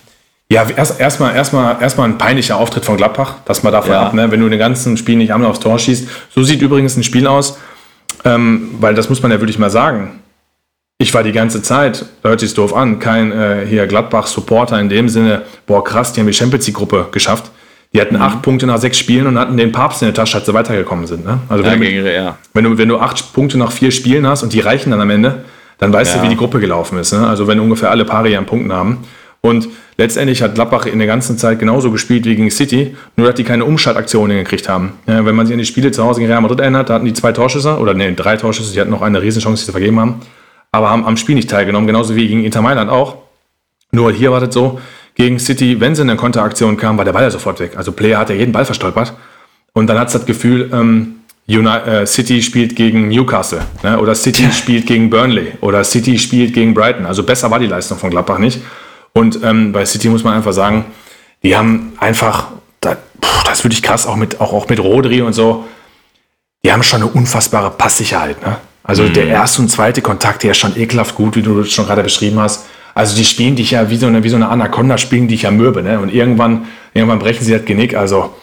Ja, 0.52 0.68
erstmal 0.68 1.00
erst 1.00 1.20
erstmal 1.36 1.80
erstmal 1.80 2.10
ein 2.10 2.18
peinlicher 2.18 2.58
Auftritt 2.58 2.84
von 2.84 2.98
Gladbach, 2.98 3.36
dass 3.46 3.62
man 3.62 3.72
davon 3.72 3.92
ja. 3.92 4.08
ab, 4.08 4.16
ne? 4.16 4.32
wenn 4.32 4.40
du 4.40 4.50
den 4.50 4.58
ganzen 4.58 4.98
Spiel 4.98 5.18
nicht 5.18 5.32
einmal 5.32 5.52
aufs 5.52 5.60
Tor 5.60 5.78
schießt. 5.78 6.08
So 6.34 6.42
sieht 6.44 6.64
übrigens 6.64 6.98
ein 6.98 7.04
Spiel 7.04 7.28
aus, 7.28 7.60
ähm, 8.26 8.72
weil 8.80 8.96
das 8.96 9.10
muss 9.10 9.22
man 9.22 9.30
ja 9.30 9.40
wirklich 9.40 9.60
mal 9.60 9.70
sagen. 9.70 10.20
Ich 11.02 11.14
war 11.14 11.24
die 11.24 11.32
ganze 11.32 11.62
Zeit, 11.62 12.04
hört 12.24 12.42
sich 12.42 12.54
doof 12.54 12.76
an, 12.76 13.00
kein 13.00 13.32
äh, 13.32 13.66
hier 13.66 13.88
Gladbach-Supporter 13.88 14.78
in 14.82 14.90
dem 14.90 15.08
Sinne, 15.08 15.44
boah 15.66 15.82
krass, 15.82 16.12
die 16.12 16.20
haben 16.20 16.28
die 16.28 16.34
Champions 16.34 16.68
League-Gruppe 16.68 17.08
geschafft. 17.14 17.52
Die 17.94 18.02
hatten 18.02 18.18
mhm. 18.18 18.22
acht 18.22 18.42
Punkte 18.42 18.68
nach 18.68 18.80
sechs 18.80 19.00
Spielen 19.00 19.26
und 19.26 19.40
hatten 19.40 19.56
den 19.56 19.72
Papst 19.72 20.02
in 20.02 20.08
der 20.08 20.14
Tasche, 20.14 20.38
als 20.38 20.46
sie 20.46 20.54
weitergekommen 20.54 21.08
sind. 21.08 21.26
Ne? 21.26 21.40
Also 21.48 21.64
wenn, 21.64 21.82
ja, 21.82 22.02
du, 22.02 22.14
ja. 22.14 22.38
wenn, 22.54 22.66
du, 22.66 22.78
wenn 22.78 22.90
du 22.90 22.98
acht 22.98 23.32
Punkte 23.32 23.58
nach 23.58 23.72
vier 23.72 23.92
Spielen 23.92 24.28
hast 24.28 24.44
und 24.44 24.52
die 24.52 24.60
reichen 24.60 24.92
dann 24.92 25.00
am 25.00 25.10
Ende, 25.10 25.46
dann 25.78 25.94
weißt 25.94 26.16
ja. 26.16 26.22
du, 26.22 26.26
wie 26.26 26.32
die 26.32 26.36
Gruppe 26.36 26.60
gelaufen 26.60 27.00
ist. 27.00 27.14
Ne? 27.14 27.26
Also 27.26 27.48
wenn 27.48 27.62
ungefähr 27.62 27.92
alle 27.92 28.04
Paare 28.04 28.38
an 28.38 28.46
Punkten 28.46 28.74
haben. 28.74 28.98
Und 29.40 29.70
letztendlich 29.96 30.42
hat 30.42 30.56
Gladbach 30.56 30.86
in 30.86 31.00
der 31.00 31.08
ganzen 31.08 31.38
Zeit 31.38 31.60
genauso 31.60 31.92
gespielt 31.92 32.26
wie 32.26 32.36
gegen 32.36 32.52
City, 32.52 32.98
nur 33.16 33.28
dass 33.28 33.36
die 33.36 33.46
keine 33.46 33.64
Umschaltaktionen 33.64 34.36
gekriegt 34.36 34.68
haben. 34.68 34.92
Ja, 35.08 35.26
wenn 35.26 35.34
man 35.34 35.46
sich 35.46 35.54
an 35.54 35.60
die 35.60 35.66
Spiele 35.66 35.92
zu 35.92 36.04
Hause 36.04 36.20
gegen 36.20 36.30
Real 36.30 36.42
Madrid 36.42 36.60
erinnert, 36.60 36.90
da 36.90 36.96
hatten 36.96 37.06
die 37.06 37.14
zwei 37.14 37.32
Torschüsse, 37.32 37.78
oder 37.78 37.94
nee, 37.94 38.14
drei 38.14 38.36
Torschüsse, 38.36 38.74
die 38.74 38.82
hatten 38.82 38.92
noch 38.92 39.02
eine 39.02 39.22
Riesenchance, 39.22 39.62
die 39.62 39.68
sie 39.68 39.72
vergeben 39.72 39.98
haben, 39.98 40.16
aber 40.72 40.90
haben 40.90 41.06
am 41.06 41.18
Spiel 41.18 41.36
nicht 41.36 41.50
teilgenommen, 41.50 41.88
genauso 41.88 42.16
wie 42.16 42.28
gegen 42.28 42.44
Inter 42.44 42.62
Mailand 42.62 42.90
auch. 42.90 43.18
Nur 43.92 44.12
hier 44.12 44.32
war 44.32 44.40
das 44.40 44.54
so, 44.54 44.80
gegen 45.16 45.40
City, 45.40 45.82
wenn 45.82 45.96
sie 45.96 46.04
in 46.04 46.10
eine 46.10 46.18
Konteraktion 46.18 46.78
kam, 46.78 46.98
war 46.98 47.06
der 47.06 47.12
Ball 47.12 47.24
ja 47.24 47.32
sofort 47.32 47.60
weg. 47.60 47.74
Also 47.76 47.92
Player 47.92 48.20
hat 48.20 48.30
ja 48.30 48.36
jeden 48.36 48.54
Ball 48.54 48.66
verstolpert. 48.66 49.14
Und 49.74 49.88
dann 49.88 50.00
hat 50.00 50.08
es 50.08 50.14
das 50.14 50.26
Gefühl, 50.26 50.70
ähm, 50.72 51.16
äh, 51.48 52.06
City 52.06 52.42
spielt 52.42 52.76
gegen 52.76 53.10
Newcastle 53.10 53.66
ne? 53.84 54.00
oder 54.00 54.16
City 54.16 54.52
spielt 54.52 54.86
gegen 54.86 55.10
Burnley 55.10 55.54
oder 55.62 55.84
City 55.84 56.18
spielt 56.20 56.54
gegen 56.54 56.74
Brighton. 56.74 57.06
Also 57.06 57.24
besser 57.24 57.50
war 57.52 57.60
die 57.60 57.68
Leistung 57.68 57.98
von 57.98 58.12
Gladbach 58.12 58.38
nicht. 58.38 58.62
Und 59.14 59.44
ähm, 59.44 59.72
bei 59.72 59.86
City 59.86 60.10
muss 60.10 60.24
man 60.24 60.36
einfach 60.36 60.54
sagen, 60.54 60.86
die 61.44 61.58
haben 61.58 61.94
einfach, 62.00 62.48
das, 62.80 62.98
das 63.46 63.64
würde 63.64 63.74
ich 63.74 63.82
krass, 63.82 64.06
auch 64.06 64.16
mit, 64.16 64.40
auch, 64.40 64.54
auch 64.54 64.70
mit 64.70 64.80
Rodri 64.80 65.22
und 65.22 65.34
so, 65.34 65.66
die 66.64 66.72
haben 66.72 66.84
schon 66.84 67.02
eine 67.02 67.12
unfassbare 67.12 67.72
Passsicherheit. 67.72 68.42
Ne? 68.46 68.58
Also 68.90 69.04
mhm. 69.04 69.14
der 69.14 69.28
erste 69.28 69.62
und 69.62 69.70
zweite 69.70 70.02
Kontakt, 70.02 70.42
der 70.42 70.52
ist 70.52 70.58
schon 70.58 70.76
ekelhaft 70.76 71.14
gut, 71.14 71.36
wie 71.36 71.44
du 71.44 71.60
das 71.60 71.70
schon 71.70 71.86
gerade 71.86 72.02
beschrieben 72.02 72.40
hast. 72.40 72.66
Also 72.96 73.16
die 73.16 73.24
spielen 73.24 73.56
dich 73.56 73.70
ja 73.70 73.88
wie 73.92 73.98
so 73.98 74.08
eine, 74.08 74.24
wie 74.24 74.30
so 74.30 74.36
eine 74.36 74.50
Anaconda, 74.50 74.98
spielen 74.98 75.28
dich 75.28 75.44
ja 75.44 75.52
mürbe. 75.52 75.84
Ne? 75.84 76.00
Und 76.00 76.12
irgendwann, 76.12 76.66
irgendwann 76.96 77.20
brechen 77.20 77.46
sie 77.46 77.52
das 77.52 77.66
Genick. 77.66 77.96
Also 77.96 78.34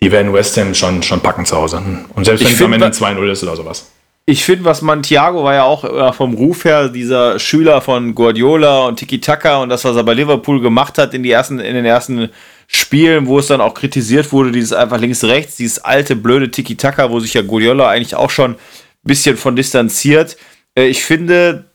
die 0.00 0.10
werden 0.10 0.32
West 0.32 0.56
Ham 0.56 0.74
schon, 0.74 1.04
schon 1.04 1.20
packen 1.20 1.46
zu 1.46 1.56
Hause. 1.56 1.80
Und 2.16 2.24
selbst 2.24 2.44
wenn 2.44 2.52
es 2.52 2.62
am 2.62 2.72
Ende 2.72 2.88
2-0 2.88 3.30
ist 3.30 3.44
oder 3.44 3.54
sowas. 3.54 3.92
Ich 4.28 4.44
finde, 4.44 4.64
was 4.64 4.82
man, 4.82 5.04
Thiago 5.04 5.44
war 5.44 5.54
ja 5.54 5.62
auch 5.62 5.84
äh, 5.84 6.12
vom 6.12 6.34
Ruf 6.34 6.64
her 6.64 6.88
dieser 6.88 7.38
Schüler 7.38 7.80
von 7.80 8.12
Guardiola 8.12 8.86
und 8.86 8.96
Tiki 8.96 9.20
Taka 9.20 9.58
und 9.58 9.68
das, 9.68 9.84
was 9.84 9.94
er 9.94 10.02
bei 10.02 10.14
Liverpool 10.14 10.60
gemacht 10.60 10.98
hat 10.98 11.14
in, 11.14 11.22
die 11.22 11.30
ersten, 11.30 11.60
in 11.60 11.76
den 11.76 11.84
ersten 11.84 12.30
Spielen, 12.66 13.28
wo 13.28 13.38
es 13.38 13.46
dann 13.46 13.60
auch 13.60 13.74
kritisiert 13.74 14.32
wurde, 14.32 14.50
dieses 14.50 14.72
einfach 14.72 14.98
links-rechts, 14.98 15.54
dieses 15.54 15.78
alte, 15.78 16.16
blöde 16.16 16.50
Tiki 16.50 16.74
Taka, 16.74 17.08
wo 17.08 17.20
sich 17.20 17.34
ja 17.34 17.42
Guardiola 17.42 17.88
eigentlich 17.88 18.16
auch 18.16 18.30
schon 18.30 18.56
bisschen 19.06 19.36
von 19.36 19.56
distanziert. 19.56 20.36
Äh, 20.76 20.86
ich 20.86 21.02
finde, 21.02 21.70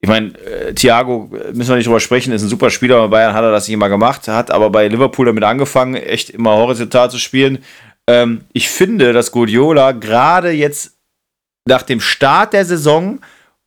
ich 0.00 0.08
meine, 0.08 0.36
äh, 0.38 0.72
Thiago, 0.74 1.30
müssen 1.52 1.68
wir 1.68 1.76
nicht 1.76 1.86
drüber 1.86 2.00
sprechen, 2.00 2.32
ist 2.32 2.42
ein 2.42 2.48
super 2.48 2.70
Spieler. 2.70 3.00
Bei 3.02 3.08
Bayern 3.08 3.34
hat 3.34 3.44
er 3.44 3.52
das 3.52 3.68
nicht 3.68 3.74
immer 3.74 3.88
gemacht, 3.88 4.28
hat 4.28 4.50
aber 4.50 4.70
bei 4.70 4.88
Liverpool 4.88 5.26
damit 5.26 5.44
angefangen, 5.44 5.94
echt 5.94 6.30
immer 6.30 6.56
horizontal 6.56 7.10
zu 7.10 7.18
spielen. 7.18 7.58
Ähm, 8.06 8.42
ich 8.52 8.68
finde, 8.68 9.12
dass 9.12 9.32
Guardiola 9.32 9.92
gerade 9.92 10.50
jetzt 10.50 10.96
nach 11.66 11.82
dem 11.82 12.00
Start 12.00 12.54
der 12.54 12.64
Saison, 12.64 13.20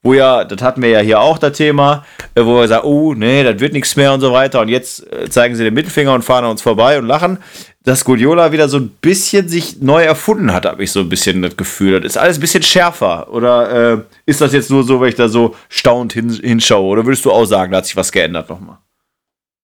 wo 0.04 0.14
ja, 0.14 0.44
das 0.44 0.62
hatten 0.62 0.82
wir 0.82 0.90
ja 0.90 1.00
hier 1.00 1.22
auch 1.22 1.38
das 1.38 1.58
Thema, 1.58 2.06
äh, 2.36 2.44
wo 2.44 2.58
wir 2.58 2.68
sagen, 2.68 2.86
oh, 2.86 3.14
nee, 3.14 3.44
das 3.44 3.60
wird 3.60 3.74
nichts 3.74 3.96
mehr 3.96 4.14
und 4.14 4.20
so 4.22 4.32
weiter. 4.34 4.60
Und 4.60 4.68
jetzt 4.68 5.12
äh, 5.12 5.30
zeigen 5.30 5.56
sie 5.56 5.64
den 5.64 5.74
Mittelfinger 5.74 6.14
und 6.14 6.24
fahren 6.24 6.44
an 6.44 6.52
uns 6.52 6.62
vorbei 6.62 7.00
und 7.00 7.08
lachen, 7.08 7.40
dass 7.84 8.06
Guardiola 8.06 8.52
wieder 8.52 8.70
so 8.70 8.78
ein 8.78 8.90
bisschen 9.02 9.48
sich 9.50 9.82
neu 9.82 10.04
erfunden 10.04 10.54
hat, 10.54 10.66
habe 10.66 10.84
ich 10.84 10.92
so 10.92 11.00
ein 11.00 11.10
bisschen 11.10 11.42
das 11.42 11.58
Gefühl. 11.58 12.02
Das 12.02 12.14
ist 12.14 12.18
alles 12.18 12.38
ein 12.38 12.42
bisschen 12.42 12.64
schärfer. 12.64 13.32
Oder 13.32 13.94
äh, 13.94 13.98
ist 14.26 14.42
das 14.42 14.54
jetzt 14.54 14.70
nur 14.70 14.84
so, 14.84 15.00
weil 15.00 15.10
ich 15.10 15.16
da 15.16 15.28
so 15.28 15.56
staunt 15.70 16.14
hin, 16.14 16.30
hinschaue? 16.30 16.86
Oder 16.86 17.06
würdest 17.06 17.26
du 17.26 17.32
auch 17.32 17.46
sagen, 17.46 17.72
da 17.72 17.80
hat 17.80 17.86
sich 17.86 17.96
was 17.96 18.12
geändert 18.12 18.50
nochmal? 18.50 18.78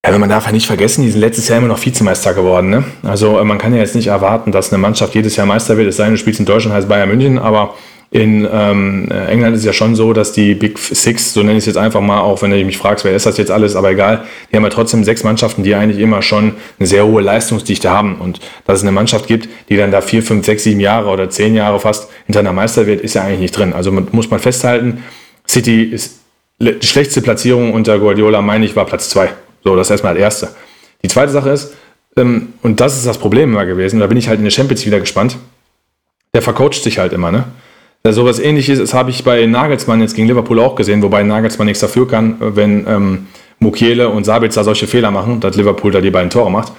Ja, 0.06 0.17
man 0.17 0.30
darf 0.30 0.45
ja 0.45 0.54
nicht 0.54 0.65
vergessen, 0.65 1.04
die 1.04 1.12
sind 1.12 1.19
letztes 1.19 1.49
Jahr 1.49 1.58
immer 1.58 1.67
noch 1.67 1.86
Vizemeister 1.86 2.34
geworden. 2.34 2.69
Ne? 2.69 2.86
Also 3.04 3.43
man 3.43 3.58
kann 3.58 3.73
ja 3.73 3.80
jetzt 3.80 3.95
nicht 3.95 4.08
erwarten, 4.08 4.54
dass 4.54 4.71
eine 4.71 4.82
Mannschaft 4.82 5.13
jedes 5.13 5.36
Jahr 5.36 5.45
Meister 5.45 5.75
wird, 5.75 5.89
es 5.89 5.97
sei 5.97 6.06
denn, 6.06 6.13
du 6.13 6.17
spielst 6.17 6.39
in 6.39 6.45
Deutschland, 6.45 6.75
heißt 6.75 6.88
Bayern 6.88 7.10
München, 7.10 7.38
aber 7.38 7.75
in 8.12 8.48
ähm, 8.52 9.12
England 9.12 9.56
ist 9.56 9.60
es 9.60 9.65
ja 9.65 9.74
schon 9.74 9.95
so, 9.95 10.13
dass 10.13 10.32
die 10.32 10.56
Big 10.56 10.80
Six, 10.80 11.34
so 11.34 11.41
nenne 11.41 11.54
ich 11.54 11.60
es 11.60 11.65
jetzt 11.67 11.78
einfach 11.78 12.02
mal, 12.02 12.22
auch 12.22 12.41
wenn 12.41 12.50
du 12.50 12.63
mich 12.65 12.78
fragst, 12.78 13.06
wer 13.06 13.13
ist 13.13 13.28
das 13.28 13.38
jetzt 13.38 13.52
alles, 13.52 13.76
aber 13.76 13.91
egal, 13.91 14.26
die 14.52 14.56
haben 14.56 14.63
ja 14.63 14.69
trotzdem 14.69 15.04
sechs 15.04 15.24
Mannschaften, 15.24 15.62
die 15.63 15.76
eigentlich 15.76 16.00
immer 16.00 16.24
schon 16.24 16.56
eine 16.80 16.88
sehr 16.88 17.06
hohe 17.06 17.22
Leistungsdichte 17.22 17.91
haben. 17.91 18.15
Und 18.15 18.39
dass 18.65 18.80
es 18.80 18.84
eine 18.84 18.91
Mannschaft 18.91 19.28
gibt, 19.28 19.48
die 19.69 19.78
dann 19.78 19.91
da 19.91 20.02
vier, 20.02 20.24
fünf, 20.24 20.43
sechs, 20.43 20.63
sieben 20.63 20.80
Jahre 20.80 21.10
oder 21.10 21.30
zehn 21.30 21.54
Jahre 21.54 21.80
fast 21.80 22.10
hintereinander 22.26 22.60
Meister 22.62 22.88
wird, 22.88 23.02
ist 23.02 23.13
ja 23.13 23.22
eigentlich 23.22 23.41
nicht 23.41 23.58
drin. 23.58 23.74
Also 23.74 23.91
muss 23.91 24.32
man 24.32 24.39
festhalten, 24.39 25.04
City 25.48 25.84
ist 25.84 26.19
die 26.60 26.78
schlechteste 26.82 27.22
Platzierung 27.22 27.74
unter 27.74 28.00
Guardiola, 28.00 28.41
meine 28.41 28.65
ich, 28.65 28.76
war 28.76 28.86
Platz 28.86 29.10
zwei. 29.10 29.30
So, 29.63 29.76
das 29.76 29.88
ist 29.88 29.91
erstmal 29.91 30.15
das 30.15 30.24
Erste. 30.24 30.50
Die 31.04 31.10
zweite 31.10 31.32
Sache 31.32 31.52
ist, 31.52 31.74
ähm, 32.17 32.54
und 32.63 32.80
das 32.80 32.98
ist 32.98 33.06
das 33.06 33.19
Problem 33.19 33.52
immer 33.52 33.65
gewesen, 33.67 34.00
da 34.00 34.08
bin 34.08 34.17
ich 34.17 34.30
halt 34.30 34.39
in 34.39 34.45
der 34.45 34.52
Champions 34.52 34.84
wieder 34.86 35.00
gespannt, 35.00 35.38
der 36.34 36.41
vercoacht 36.41 36.82
sich 36.82 36.98
halt 36.98 37.13
immer, 37.13 37.32
ne? 37.32 37.45
Ja, 38.05 38.13
sowas 38.13 38.39
ähnliches 38.39 38.79
das 38.79 38.93
habe 38.93 39.09
ich 39.09 39.23
bei 39.25 39.45
Nagelsmann 39.45 39.99
jetzt 39.99 40.15
gegen 40.15 40.27
Liverpool 40.27 40.59
auch 40.59 40.75
gesehen, 40.75 41.01
wobei 41.01 41.21
Nagelsmann 41.23 41.67
nichts 41.67 41.81
dafür 41.81 42.07
kann, 42.07 42.38
wenn 42.39 42.88
ähm, 42.88 43.27
Mukiele 43.59 44.07
und 44.07 44.23
Sabitzer 44.23 44.63
solche 44.63 44.88
Fehler 44.88 45.12
machen, 45.12 45.41
dass 45.41 45.57
Liverpool 45.57 45.91
da 45.91 45.99
die 45.99 46.09
beiden 46.09 46.29
Tore 46.29 46.49
macht. 46.49 46.71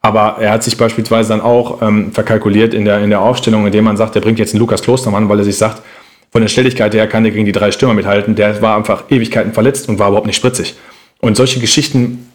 Aber 0.00 0.36
er 0.40 0.52
hat 0.52 0.62
sich 0.62 0.76
beispielsweise 0.76 1.30
dann 1.30 1.40
auch 1.40 1.82
ähm, 1.82 2.12
verkalkuliert 2.12 2.72
in 2.72 2.84
der, 2.84 3.00
in 3.00 3.10
der 3.10 3.20
Aufstellung, 3.20 3.66
indem 3.66 3.84
man 3.84 3.96
sagt, 3.96 4.14
er 4.14 4.22
bringt 4.22 4.38
jetzt 4.38 4.54
einen 4.54 4.60
Lukas 4.60 4.82
Klostermann, 4.82 5.28
weil 5.28 5.38
er 5.40 5.44
sich 5.44 5.58
sagt, 5.58 5.82
von 6.30 6.40
der 6.40 6.48
Stelligkeit 6.48 6.94
her 6.94 7.08
kann 7.08 7.24
er 7.24 7.32
gegen 7.32 7.44
die 7.44 7.52
drei 7.52 7.72
Stürmer 7.72 7.94
mithalten. 7.94 8.36
Der 8.36 8.62
war 8.62 8.76
einfach 8.76 9.04
Ewigkeiten 9.10 9.52
verletzt 9.52 9.88
und 9.88 9.98
war 9.98 10.08
überhaupt 10.08 10.28
nicht 10.28 10.36
spritzig. 10.36 10.76
Und 11.20 11.36
solche 11.36 11.58
Geschichten 11.58 12.30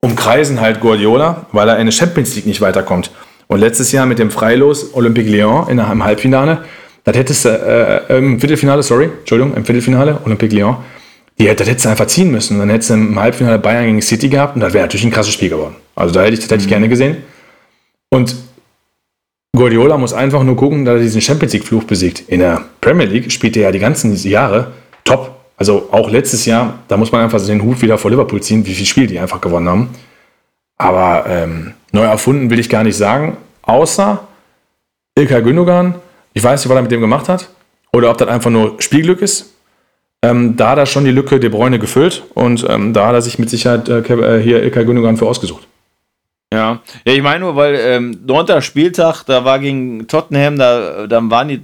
umkreisen 0.00 0.60
halt 0.60 0.80
Guardiola, 0.80 1.46
weil 1.52 1.68
er 1.68 1.78
in 1.78 1.86
der 1.86 1.92
Champions 1.92 2.34
League 2.34 2.46
nicht 2.46 2.62
weiterkommt. 2.62 3.10
Und 3.46 3.60
letztes 3.60 3.92
Jahr 3.92 4.06
mit 4.06 4.18
dem 4.18 4.30
Freilos 4.30 4.94
Olympique 4.94 5.30
Lyon 5.30 5.68
in 5.68 5.78
einem 5.78 6.04
Halbfinale 6.04 6.64
das 7.04 7.16
hättest 7.16 7.44
du 7.44 7.48
äh, 7.50 8.18
im 8.18 8.40
Viertelfinale, 8.40 8.82
sorry, 8.82 9.10
Entschuldigung, 9.20 9.54
im 9.54 9.64
Viertelfinale, 9.64 10.18
Olympique 10.24 10.54
Lyon, 10.54 10.76
die, 11.38 11.46
das 11.46 11.68
hättest 11.68 11.84
du 11.84 11.90
einfach 11.90 12.06
ziehen 12.06 12.30
müssen. 12.30 12.58
Dann 12.58 12.70
hättest 12.70 12.90
du 12.90 12.94
im 12.94 13.18
Halbfinale 13.18 13.58
Bayern 13.58 13.86
gegen 13.86 14.02
City 14.02 14.28
gehabt 14.28 14.54
und 14.54 14.60
das 14.60 14.72
wäre 14.72 14.84
natürlich 14.84 15.04
ein 15.04 15.10
krasses 15.10 15.34
Spiel 15.34 15.50
geworden. 15.50 15.76
Also 15.94 16.14
da 16.14 16.22
hätte 16.22 16.34
ich, 16.34 16.40
das 16.40 16.50
hätte 16.50 16.60
ich 16.60 16.66
mhm. 16.66 16.70
gerne 16.70 16.88
gesehen. 16.88 17.16
Und 18.10 18.34
Guardiola 19.56 19.98
muss 19.98 20.12
einfach 20.12 20.42
nur 20.42 20.56
gucken, 20.56 20.84
dass 20.84 20.96
er 20.96 21.02
diesen 21.02 21.20
Champions 21.20 21.52
League-Fluch 21.52 21.84
besiegt. 21.84 22.24
In 22.28 22.40
der 22.40 22.62
Premier 22.80 23.06
League 23.06 23.30
spielt 23.30 23.56
er 23.56 23.64
ja 23.64 23.72
die 23.72 23.78
ganzen 23.78 24.14
Jahre 24.16 24.72
top. 25.04 25.34
Also 25.56 25.88
auch 25.92 26.10
letztes 26.10 26.46
Jahr, 26.46 26.80
da 26.88 26.96
muss 26.96 27.12
man 27.12 27.22
einfach 27.22 27.44
den 27.44 27.62
Hut 27.62 27.80
wieder 27.80 27.98
vor 27.98 28.10
Liverpool 28.10 28.42
ziehen, 28.42 28.66
wie 28.66 28.74
viele 28.74 28.86
Spiele 28.86 29.06
die 29.06 29.18
einfach 29.18 29.40
gewonnen 29.40 29.68
haben. 29.68 29.88
Aber 30.76 31.26
ähm, 31.28 31.74
neu 31.92 32.02
erfunden 32.02 32.50
will 32.50 32.58
ich 32.58 32.68
gar 32.68 32.82
nicht 32.82 32.96
sagen, 32.96 33.36
außer 33.62 34.26
Ilkay 35.16 35.42
Gündogan 35.42 35.94
ich 36.34 36.42
weiß 36.42 36.60
nicht, 36.60 36.68
was 36.68 36.76
er 36.76 36.82
mit 36.82 36.90
dem 36.90 37.00
gemacht 37.00 37.28
hat. 37.28 37.48
Oder 37.92 38.10
ob 38.10 38.18
das 38.18 38.28
einfach 38.28 38.50
nur 38.50 38.80
Spielglück 38.80 39.22
ist. 39.22 39.54
Ähm, 40.22 40.56
da 40.56 40.70
hat 40.70 40.78
er 40.78 40.86
schon 40.86 41.04
die 41.04 41.10
Lücke 41.10 41.38
De 41.38 41.48
Bruyne 41.48 41.78
gefüllt 41.78 42.24
und 42.34 42.66
ähm, 42.68 42.92
da 42.92 43.06
hat 43.06 43.14
er 43.14 43.22
sich 43.22 43.38
mit 43.38 43.50
Sicherheit 43.50 43.88
äh, 43.88 43.98
äh 43.98 44.42
hier 44.42 44.62
Ilkay 44.62 44.84
Gündogan 44.84 45.16
für 45.16 45.26
ausgesucht. 45.26 45.68
Ja, 46.52 46.80
ja 47.04 47.12
ich 47.12 47.22
meine 47.22 47.40
nur, 47.40 47.56
weil 47.56 47.74
ähm, 47.74 48.20
neunter 48.26 48.62
Spieltag, 48.62 49.24
da 49.24 49.44
war 49.44 49.58
gegen 49.58 50.08
Tottenham, 50.08 50.56
da 50.56 51.06
dann 51.06 51.30
waren 51.30 51.48
die 51.48 51.62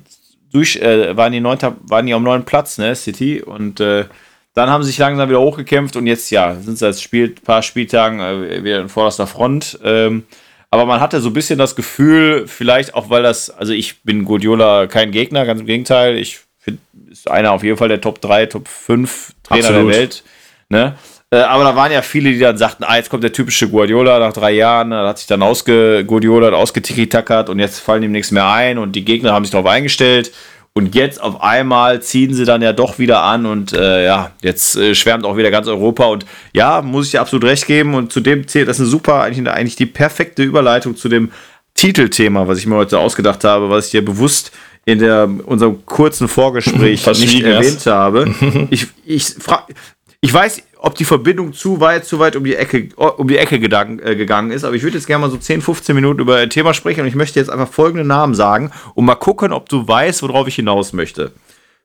durch, 0.52 0.76
äh, 0.76 1.16
waren 1.16 1.33
die 1.33 1.40
neunter, 1.40 1.76
waren 1.88 2.06
die 2.06 2.12
am 2.12 2.22
neuen 2.22 2.44
Platz, 2.44 2.76
ne, 2.76 2.94
City 2.94 3.40
und 3.40 3.80
äh, 3.80 4.04
dann 4.52 4.68
haben 4.68 4.83
sie 4.83 4.90
sich 4.90 4.98
langsam 4.98 5.28
wieder 5.28 5.40
hochgekämpft 5.40 5.96
und 5.96 6.06
jetzt 6.06 6.30
ja 6.30 6.54
sind 6.54 6.76
sie 6.76 6.85
als 6.85 7.00
Spiel, 7.00 7.30
paar 7.30 7.62
Spieltagen 7.62 8.20
äh, 8.20 8.62
wieder 8.62 8.80
in 8.80 8.88
vorderster 8.90 9.26
Front. 9.26 9.78
Ähm, 9.83 10.24
aber 10.70 10.87
man 10.87 11.00
hatte 11.00 11.20
so 11.20 11.30
ein 11.30 11.33
bisschen 11.33 11.59
das 11.59 11.74
Gefühl, 11.74 12.46
vielleicht 12.46 12.94
auch 12.94 13.11
weil 13.11 13.22
das, 13.22 13.50
also 13.50 13.72
ich 13.72 14.02
bin 14.02 14.24
Guardiola 14.24 14.87
kein 14.87 15.11
Gegner, 15.11 15.44
ganz 15.44 15.61
im 15.61 15.66
Gegenteil. 15.66 16.16
Ich 16.16 16.40
finde, 16.59 16.80
ist 17.11 17.30
einer 17.30 17.52
auf 17.52 17.64
jeden 17.64 17.76
Fall 17.76 17.88
der 17.88 18.00
Top 18.00 18.20
3, 18.20 18.46
Top 18.46 18.68
5 18.68 19.33
Trainer 19.42 19.64
Absolut. 19.64 19.92
der 19.92 19.98
Welt. 20.00 20.24
Ne? 20.68 20.94
Äh, 21.33 21.38
aber 21.38 21.64
da 21.64 21.74
waren 21.74 21.90
ja 21.90 22.02
viele, 22.02 22.30
die 22.30 22.38
dann 22.38 22.56
sagten, 22.56 22.85
ah, 22.85 22.96
jetzt 22.96 23.11
kommt 23.11 23.24
der 23.24 23.33
typische 23.33 23.68
Guardiola 23.68 24.18
nach 24.18 24.33
drei 24.33 24.52
Jahren, 24.52 24.90
da 24.90 25.09
hat 25.09 25.18
sich 25.18 25.26
dann 25.26 25.42
ausge 25.42 26.04
Guardiola 26.04 26.50
ausgetikitackert 26.50 27.48
und 27.48 27.59
jetzt 27.59 27.80
fallen 27.80 28.02
ihm 28.02 28.12
nichts 28.12 28.30
mehr 28.30 28.48
ein 28.48 28.78
und 28.78 28.92
die 28.92 29.04
Gegner 29.04 29.33
haben 29.33 29.44
sich 29.44 29.52
darauf 29.52 29.66
eingestellt. 29.66 30.33
Und 30.72 30.94
jetzt 30.94 31.20
auf 31.20 31.42
einmal 31.42 32.00
ziehen 32.00 32.33
sie 32.33 32.44
dann 32.44 32.62
ja 32.62 32.72
doch 32.72 32.98
wieder 32.98 33.22
an 33.22 33.44
und 33.44 33.72
äh, 33.72 34.04
ja, 34.04 34.30
jetzt 34.40 34.76
äh, 34.76 34.94
schwärmt 34.94 35.24
auch 35.24 35.37
wieder 35.37 35.50
ganz 35.50 35.66
Europa. 35.66 36.06
Und 36.06 36.26
ja, 36.52 36.80
muss 36.80 37.06
ich 37.06 37.11
dir 37.11 37.20
absolut 37.20 37.44
recht 37.44 37.66
geben. 37.66 37.94
Und 37.94 38.12
zu 38.12 38.20
dem 38.20 38.46
zählt 38.46 38.68
das 38.68 38.76
ist 38.76 38.83
eine 38.83 38.90
super, 38.90 39.20
eigentlich, 39.20 39.48
eigentlich 39.48 39.76
die 39.76 39.87
perfekte 39.87 40.44
Überleitung 40.44 40.96
zu 40.96 41.09
dem 41.09 41.33
Titelthema, 41.74 42.46
was 42.46 42.59
ich 42.59 42.66
mir 42.66 42.76
heute 42.76 42.98
ausgedacht 42.98 43.42
habe, 43.42 43.68
was 43.68 43.87
ich 43.87 43.90
dir 43.92 44.04
bewusst 44.04 44.52
in 44.85 45.00
der, 45.00 45.28
unserem 45.44 45.85
kurzen 45.87 46.28
Vorgespräch 46.28 47.04
nicht 47.18 47.42
erwähnt 47.42 47.87
habe. 47.87 48.33
ich, 48.70 48.87
ich, 49.04 49.24
frage, 49.24 49.74
ich 50.20 50.33
weiß, 50.33 50.62
ob 50.78 50.94
die 50.94 51.04
Verbindung 51.04 51.52
zu 51.52 51.80
weit, 51.80 52.04
zu 52.04 52.18
weit 52.18 52.37
um 52.37 52.44
die 52.44 52.54
Ecke, 52.54 52.88
um 52.96 53.28
die 53.28 53.38
Ecke 53.38 53.59
gedank, 53.59 54.02
äh, 54.04 54.16
gegangen 54.16 54.50
ist, 54.50 54.64
aber 54.64 54.76
ich 54.76 54.83
würde 54.83 54.96
jetzt 54.96 55.06
gerne 55.06 55.22
mal 55.22 55.30
so 55.30 55.37
10, 55.37 55.62
15 55.62 55.94
Minuten 55.94 56.20
über 56.20 56.37
ein 56.37 56.50
Thema 56.50 56.74
sprechen 56.74 57.00
und 57.00 57.06
ich 57.06 57.14
möchte 57.14 57.40
jetzt 57.40 57.50
einfach 57.50 57.68
folgende 57.68 58.04
Namen 58.04 58.35
sagen 58.35 58.70
und 58.94 59.04
mal 59.04 59.14
gucken, 59.14 59.52
ob 59.52 59.68
du 59.68 59.87
weißt, 59.87 60.22
worauf 60.22 60.46
ich 60.46 60.56
hinaus 60.56 60.92
möchte. 60.92 61.33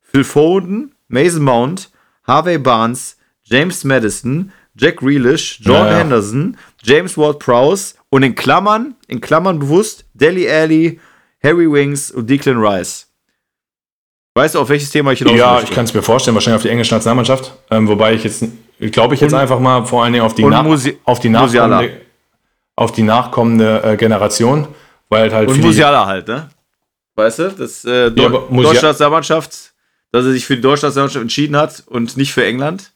Phil 0.01 0.23
Foden, 0.23 0.93
Mason 1.07 1.43
Mount, 1.43 1.91
Harvey 2.25 2.57
Barnes, 2.57 3.17
James 3.43 3.83
Madison, 3.83 4.51
Jack 4.75 4.97
Grealish, 4.97 5.59
Jordan 5.61 5.91
ja, 5.91 5.97
Henderson, 5.99 6.57
James 6.83 7.17
Ward-Prowse 7.17 7.95
und 8.09 8.23
in 8.23 8.35
Klammern, 8.35 8.95
in 9.07 9.21
Klammern 9.21 9.59
bewusst, 9.59 10.05
Deli 10.13 10.49
Alli, 10.49 10.99
Harry 11.41 11.71
Wings 11.71 12.11
und 12.11 12.29
Declan 12.29 12.57
Rice. 12.57 13.04
Weißt 14.37 14.53
du, 14.53 14.59
auf 14.59 14.67
welches 14.67 14.89
Thema 14.89 15.13
ich 15.13 15.19
hinaus 15.19 15.37
Ja, 15.37 15.53
möchte? 15.53 15.69
ich 15.69 15.75
kann 15.75 15.85
es 15.85 15.93
mir 15.93 16.01
vorstellen, 16.01 16.35
wahrscheinlich 16.35 16.57
auf 16.57 16.63
die 16.63 16.69
englische 16.69 16.93
Nationalmannschaft. 16.93 17.53
Ähm, 17.71 17.87
wobei 17.87 18.15
ich 18.15 18.25
jetzt, 18.25 18.43
glaube 18.91 19.15
ich 19.15 19.21
jetzt 19.21 19.31
und, 19.31 19.39
einfach 19.39 19.59
mal 19.59 19.85
vor 19.85 20.03
allen 20.03 20.11
Dingen 20.11 20.25
auf 20.25 20.35
die, 20.35 20.43
nach, 20.43 20.65
auf 21.05 21.19
die 21.21 21.29
nachkommende, 21.29 22.01
auf 22.75 22.91
die 22.91 23.03
nachkommende 23.03 23.81
äh, 23.83 23.95
Generation. 23.95 24.67
Weil 25.07 25.33
halt 25.33 25.47
und 25.47 25.61
Musiala 25.61 26.05
halt, 26.05 26.27
ne? 26.27 26.49
Weißt 27.15 27.39
du, 27.39 27.51
das 27.51 27.85
äh, 27.85 28.07
ja, 28.07 28.09
Deutschlands 28.09 28.81
Nationalmannschaft, 28.81 29.73
dass 30.11 30.25
er 30.25 30.31
sich 30.31 30.45
für 30.45 30.57
die 30.57 30.61
Deutschlands 30.61 30.97
Nationalmannschaft 30.97 31.21
entschieden 31.21 31.55
hat 31.55 31.83
und 31.87 32.17
nicht 32.17 32.33
für 32.33 32.45
England. 32.45 32.91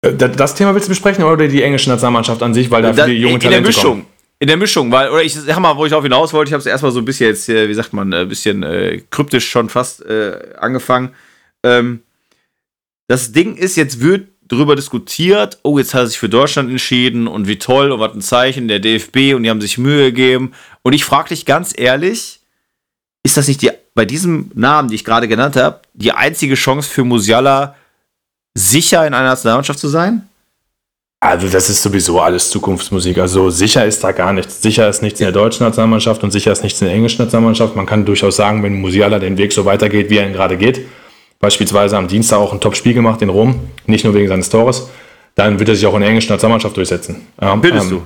Äh, 0.00 0.14
das 0.14 0.54
Thema 0.54 0.72
willst 0.72 0.88
du 0.88 0.90
besprechen 0.90 1.22
oder 1.24 1.48
die 1.48 1.62
englische 1.62 1.90
Nationalmannschaft 1.90 2.42
an 2.42 2.54
sich, 2.54 2.70
weil 2.70 2.80
da 2.80 2.94
viele 2.94 3.08
junge 3.08 3.38
Talente 3.40 3.46
in 3.46 3.50
der 3.50 3.60
Mischung. 3.60 3.90
Kommen? 3.90 4.13
In 4.44 4.48
der 4.48 4.58
Mischung, 4.58 4.92
weil, 4.92 5.08
oder 5.08 5.22
ich 5.22 5.32
sag 5.32 5.58
mal, 5.58 5.74
wo 5.74 5.86
ich 5.86 5.94
auf 5.94 6.02
hinaus 6.02 6.34
wollte, 6.34 6.50
ich 6.50 6.52
habe 6.52 6.60
es 6.60 6.66
erstmal 6.66 6.92
so 6.92 6.98
ein 6.98 7.06
bisschen 7.06 7.28
jetzt, 7.28 7.48
wie 7.48 7.72
sagt 7.72 7.94
man, 7.94 8.12
ein 8.12 8.28
bisschen 8.28 8.62
äh, 8.62 9.00
kryptisch 9.08 9.48
schon 9.48 9.70
fast 9.70 10.04
äh, 10.04 10.38
angefangen. 10.58 11.14
Ähm, 11.62 12.02
das 13.08 13.32
Ding 13.32 13.56
ist, 13.56 13.76
jetzt 13.76 14.02
wird 14.02 14.28
darüber 14.42 14.76
diskutiert, 14.76 15.58
oh, 15.62 15.78
jetzt 15.78 15.94
hat 15.94 16.02
er 16.02 16.06
sich 16.08 16.18
für 16.18 16.28
Deutschland 16.28 16.68
entschieden 16.68 17.26
und 17.26 17.48
wie 17.48 17.58
toll 17.58 17.90
und 17.90 18.00
was 18.00 18.12
ein 18.12 18.20
Zeichen 18.20 18.68
der 18.68 18.80
DFB 18.80 19.32
und 19.34 19.44
die 19.44 19.48
haben 19.48 19.62
sich 19.62 19.78
Mühe 19.78 20.12
gegeben. 20.12 20.52
Und 20.82 20.92
ich 20.92 21.06
frage 21.06 21.30
dich 21.30 21.46
ganz 21.46 21.72
ehrlich, 21.74 22.40
ist 23.22 23.38
das 23.38 23.48
nicht 23.48 23.62
die, 23.62 23.70
bei 23.94 24.04
diesem 24.04 24.50
Namen, 24.52 24.90
die 24.90 24.96
ich 24.96 25.06
gerade 25.06 25.26
genannt 25.26 25.56
habe, 25.56 25.80
die 25.94 26.12
einzige 26.12 26.54
Chance 26.54 26.90
für 26.90 27.04
Musiala, 27.04 27.76
sicher 28.52 29.06
in 29.06 29.14
einer 29.14 29.28
Nationalmannschaft 29.28 29.78
zu 29.78 29.88
sein? 29.88 30.28
Also 31.24 31.48
das 31.48 31.70
ist 31.70 31.82
sowieso 31.82 32.20
alles 32.20 32.50
Zukunftsmusik. 32.50 33.16
Also 33.16 33.48
sicher 33.48 33.86
ist 33.86 34.04
da 34.04 34.12
gar 34.12 34.34
nichts. 34.34 34.60
Sicher 34.60 34.90
ist 34.90 35.02
nichts 35.02 35.20
in 35.20 35.24
der 35.24 35.32
deutschen 35.32 35.64
Nationalmannschaft 35.64 36.22
und 36.22 36.30
sicher 36.30 36.52
ist 36.52 36.62
nichts 36.62 36.82
in 36.82 36.86
der 36.86 36.94
englischen 36.94 37.22
Nationalmannschaft. 37.22 37.74
Man 37.74 37.86
kann 37.86 38.04
durchaus 38.04 38.36
sagen, 38.36 38.62
wenn 38.62 38.78
Musiala 38.78 39.18
den 39.18 39.38
Weg 39.38 39.54
so 39.54 39.64
weitergeht, 39.64 40.10
wie 40.10 40.18
er 40.18 40.26
ihn 40.26 40.34
gerade 40.34 40.58
geht, 40.58 40.82
beispielsweise 41.40 41.96
am 41.96 42.08
Dienstag 42.08 42.36
auch 42.36 42.52
ein 42.52 42.60
Top-Spiel 42.60 42.92
gemacht 42.92 43.22
in 43.22 43.30
Rom, 43.30 43.58
nicht 43.86 44.04
nur 44.04 44.12
wegen 44.12 44.28
seines 44.28 44.50
Tores, 44.50 44.90
dann 45.34 45.58
wird 45.58 45.70
er 45.70 45.76
sich 45.76 45.86
auch 45.86 45.94
in 45.94 46.00
der 46.00 46.10
englischen 46.10 46.30
Nationalmannschaft 46.30 46.76
durchsetzen. 46.76 47.26
Bildest 47.62 47.90
ähm, 47.90 48.00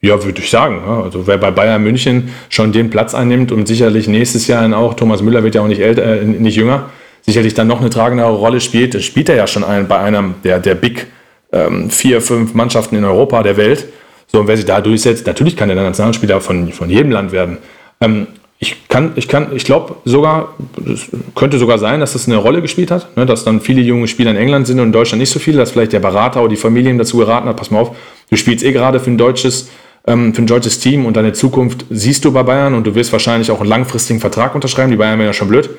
du? 0.00 0.08
Ja, 0.08 0.20
würde 0.24 0.42
ich 0.42 0.50
sagen. 0.50 0.82
Also 0.84 1.28
wer 1.28 1.38
bei 1.38 1.52
Bayern 1.52 1.80
München 1.80 2.30
schon 2.48 2.72
den 2.72 2.90
Platz 2.90 3.14
einnimmt 3.14 3.52
und 3.52 3.68
sicherlich 3.68 4.08
nächstes 4.08 4.48
Jahr 4.48 4.62
dann 4.62 4.74
auch, 4.74 4.94
Thomas 4.94 5.22
Müller 5.22 5.44
wird 5.44 5.54
ja 5.54 5.60
auch 5.60 5.68
nicht, 5.68 5.80
älter, 5.80 6.02
äh, 6.02 6.24
nicht 6.24 6.56
jünger, 6.56 6.90
sicherlich 7.22 7.54
dann 7.54 7.68
noch 7.68 7.80
eine 7.80 7.90
tragendere 7.90 8.32
Rolle 8.32 8.60
spielt, 8.60 9.00
spielt 9.04 9.28
er 9.28 9.36
ja 9.36 9.46
schon 9.46 9.62
ein, 9.62 9.86
bei 9.86 10.00
einem 10.00 10.34
der, 10.42 10.58
der 10.58 10.74
Big 10.74 11.06
ähm, 11.54 11.88
vier, 11.90 12.20
fünf 12.20 12.54
Mannschaften 12.54 12.96
in 12.96 13.04
Europa, 13.04 13.42
der 13.42 13.56
Welt. 13.56 13.86
So, 14.26 14.40
und 14.40 14.48
wer 14.48 14.56
sich 14.56 14.66
da 14.66 14.80
durchsetzt, 14.80 15.26
natürlich 15.26 15.56
kann 15.56 15.70
er 15.70 15.76
dann 15.76 15.84
Nationalspieler 15.84 16.40
von, 16.40 16.72
von 16.72 16.90
jedem 16.90 17.12
Land 17.12 17.32
werden. 17.32 17.58
Ähm, 18.00 18.26
ich 18.58 18.88
kann, 18.88 19.12
ich 19.16 19.28
kann, 19.28 19.54
ich 19.54 19.64
glaube 19.64 19.96
sogar, 20.04 20.54
es 20.86 21.08
könnte 21.34 21.58
sogar 21.58 21.78
sein, 21.78 22.00
dass 22.00 22.14
das 22.14 22.26
eine 22.26 22.36
Rolle 22.36 22.62
gespielt 22.62 22.90
hat, 22.90 23.16
ne, 23.16 23.26
dass 23.26 23.44
dann 23.44 23.60
viele 23.60 23.82
junge 23.82 24.08
Spieler 24.08 24.30
in 24.30 24.36
England 24.36 24.66
sind 24.66 24.80
und 24.80 24.86
in 24.86 24.92
Deutschland 24.92 25.20
nicht 25.20 25.30
so 25.30 25.38
viele, 25.38 25.58
dass 25.58 25.72
vielleicht 25.72 25.92
der 25.92 26.00
Berater 26.00 26.40
oder 26.40 26.48
die 26.48 26.56
Familien 26.56 26.96
dazu 26.98 27.18
geraten 27.18 27.48
hat, 27.48 27.56
pass 27.56 27.70
mal 27.70 27.80
auf, 27.80 27.96
du 28.30 28.36
spielst 28.36 28.64
eh 28.64 28.72
gerade 28.72 29.00
für 29.00 29.10
ein 29.10 29.18
deutsches, 29.18 29.68
ähm, 30.06 30.34
für 30.34 30.42
ein 30.42 30.46
deutsches 30.46 30.78
Team 30.78 31.04
und 31.04 31.16
deine 31.16 31.32
Zukunft 31.32 31.84
siehst 31.90 32.24
du 32.24 32.32
bei 32.32 32.42
Bayern 32.42 32.74
und 32.74 32.86
du 32.86 32.94
wirst 32.94 33.12
wahrscheinlich 33.12 33.50
auch 33.50 33.60
einen 33.60 33.68
langfristigen 33.68 34.20
Vertrag 34.20 34.54
unterschreiben. 34.54 34.90
Die 34.90 34.96
Bayern 34.96 35.18
wären 35.18 35.28
ja 35.28 35.34
schon 35.34 35.48
blöd. 35.48 35.66
Du 35.66 35.72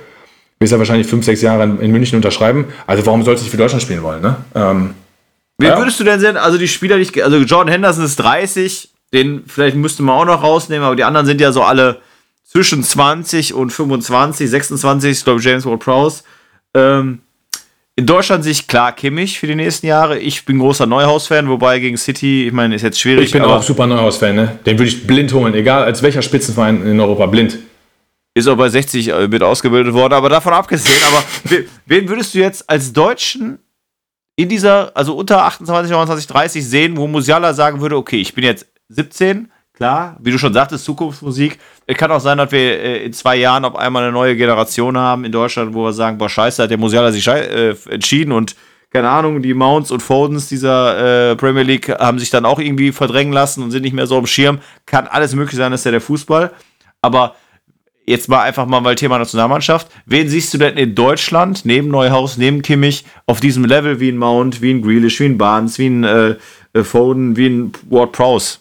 wirst 0.59 0.71
ja 0.71 0.77
wahrscheinlich 0.77 1.07
fünf, 1.07 1.25
sechs 1.25 1.41
Jahre 1.41 1.63
in, 1.63 1.79
in 1.79 1.91
München 1.91 2.17
unterschreiben. 2.17 2.65
Also 2.85 3.05
warum 3.05 3.23
sollst 3.23 3.41
du 3.41 3.45
nicht 3.45 3.51
für 3.51 3.57
Deutschland 3.57 3.81
spielen 3.81 4.03
wollen? 4.03 4.21
Ne? 4.21 4.37
Ähm, 4.53 4.89
Wen 5.57 5.69
ja. 5.69 5.77
würdest 5.77 5.99
du 5.99 6.03
denn 6.03 6.19
sehen? 6.19 6.37
Also 6.37 6.57
die 6.57 6.67
Spieler, 6.67 6.97
die 6.97 7.03
ich, 7.03 7.23
also 7.23 7.37
Jordan 7.37 7.71
Henderson 7.71 8.03
ist 8.03 8.17
30, 8.17 8.89
den 9.13 9.43
vielleicht 9.47 9.77
müsste 9.77 10.03
man 10.03 10.15
auch 10.15 10.25
noch 10.25 10.43
rausnehmen, 10.43 10.85
aber 10.85 10.95
die 10.95 11.03
anderen 11.03 11.25
sind 11.25 11.39
ja 11.39 11.51
so 11.51 11.63
alle 11.63 12.01
zwischen 12.43 12.83
20 12.83 13.53
und 13.53 13.71
25, 13.71 14.49
26, 14.49 15.11
ich 15.11 15.23
glaube 15.23 15.41
James 15.41 15.65
Ward-Prowse. 15.65 16.23
Ähm, 16.73 17.19
in 17.97 18.05
Deutschland 18.05 18.43
sehe 18.43 18.51
ich 18.51 18.67
klar 18.67 18.91
Kimmich 18.91 19.39
für 19.39 19.47
die 19.47 19.55
nächsten 19.55 19.87
Jahre. 19.87 20.19
Ich 20.19 20.43
bin 20.43 20.59
großer 20.59 20.85
Neuhaus-Fan, 20.85 21.47
wobei 21.47 21.79
gegen 21.79 21.95
City, 21.95 22.47
ich 22.47 22.53
meine, 22.53 22.75
ist 22.75 22.81
jetzt 22.81 22.99
schwierig. 22.99 23.27
Ich 23.27 23.31
bin 23.31 23.41
auch 23.41 23.63
super 23.63 23.87
Neuhaus-Fan, 23.87 24.35
ne? 24.35 24.59
Den 24.65 24.77
würde 24.77 24.89
ich 24.89 25.07
blind 25.07 25.31
holen, 25.31 25.53
egal 25.53 25.83
als 25.85 26.03
welcher 26.03 26.21
Spitzenverein 26.21 26.85
in 26.85 26.99
Europa, 26.99 27.25
blind. 27.27 27.57
Ist 28.33 28.49
auch 28.49 28.57
bei 28.57 28.67
60 28.67 29.07
äh, 29.07 29.27
mit 29.29 29.41
ausgebildet 29.41 29.93
worden, 29.93 30.13
aber 30.13 30.27
davon 30.27 30.51
abgesehen, 30.51 31.01
aber 31.07 31.23
wen 31.85 32.09
würdest 32.09 32.33
du 32.33 32.39
jetzt 32.39 32.69
als 32.69 32.91
Deutschen 32.91 33.59
in 34.35 34.49
dieser, 34.49 34.95
also 34.95 35.15
unter 35.15 35.43
28, 35.45 35.91
29, 35.91 36.27
30 36.27 36.67
sehen, 36.67 36.97
wo 36.97 37.07
Musiala 37.07 37.53
sagen 37.53 37.81
würde, 37.81 37.95
okay, 37.95 38.17
ich 38.17 38.33
bin 38.33 38.43
jetzt 38.43 38.67
17, 38.89 39.51
klar, 39.73 40.17
wie 40.19 40.31
du 40.31 40.37
schon 40.37 40.53
sagtest, 40.53 40.85
Zukunftsmusik. 40.85 41.59
Es 41.87 41.97
kann 41.97 42.11
auch 42.11 42.19
sein, 42.19 42.37
dass 42.37 42.51
wir 42.51 42.59
äh, 42.59 43.05
in 43.05 43.13
zwei 43.13 43.37
Jahren 43.37 43.65
auf 43.65 43.75
einmal 43.75 44.03
eine 44.03 44.11
neue 44.11 44.35
Generation 44.35 44.97
haben 44.97 45.25
in 45.25 45.31
Deutschland, 45.31 45.73
wo 45.73 45.83
wir 45.83 45.93
sagen, 45.93 46.17
boah, 46.17 46.29
scheiße, 46.29 46.63
hat 46.63 46.69
der 46.69 46.77
Musiala 46.77 47.11
sich 47.11 47.25
äh, 47.27 47.75
entschieden 47.89 48.31
und 48.31 48.55
keine 48.91 49.09
Ahnung, 49.09 49.41
die 49.41 49.53
Mounts 49.53 49.91
und 49.91 50.01
Fodens 50.01 50.47
dieser 50.47 51.31
äh, 51.31 51.35
Premier 51.35 51.63
League 51.63 51.89
haben 51.89 52.17
sich 52.17 52.29
dann 52.29 52.45
auch 52.45 52.59
irgendwie 52.59 52.93
verdrängen 52.93 53.33
lassen 53.33 53.61
und 53.61 53.71
sind 53.71 53.81
nicht 53.81 53.91
mehr 53.91 54.07
so 54.07 54.17
am 54.17 54.25
Schirm. 54.25 54.59
Kann 54.85 55.07
alles 55.07 55.35
möglich 55.35 55.57
sein, 55.57 55.71
das 55.71 55.81
ist 55.81 55.85
ja 55.85 55.91
der 55.91 55.99
Fußball. 55.99 56.53
Aber 57.01 57.35
jetzt 58.05 58.29
mal 58.29 58.41
einfach 58.41 58.65
mal 58.65 58.83
weil 58.83 58.95
Thema 58.95 59.17
Nationalmannschaft. 59.17 59.87
Wen 60.05 60.29
siehst 60.29 60.53
du 60.53 60.57
denn 60.57 60.77
in 60.77 60.95
Deutschland 60.95 61.65
neben 61.65 61.89
Neuhaus, 61.89 62.37
neben 62.37 62.61
Kimmich 62.61 63.05
auf 63.25 63.39
diesem 63.39 63.65
Level 63.65 63.99
wie 63.99 64.09
ein 64.09 64.17
Mount, 64.17 64.61
wie 64.61 64.73
ein 64.73 64.81
Grealish, 64.81 65.19
wie 65.19 65.25
ein 65.25 65.37
Barnes, 65.37 65.77
wie 65.79 65.87
ein 65.87 66.03
äh, 66.03 66.35
äh 66.73 66.83
Foden, 66.83 67.37
wie 67.37 67.47
ein 67.47 67.71
Ward 67.89 68.11
Prowse? 68.11 68.57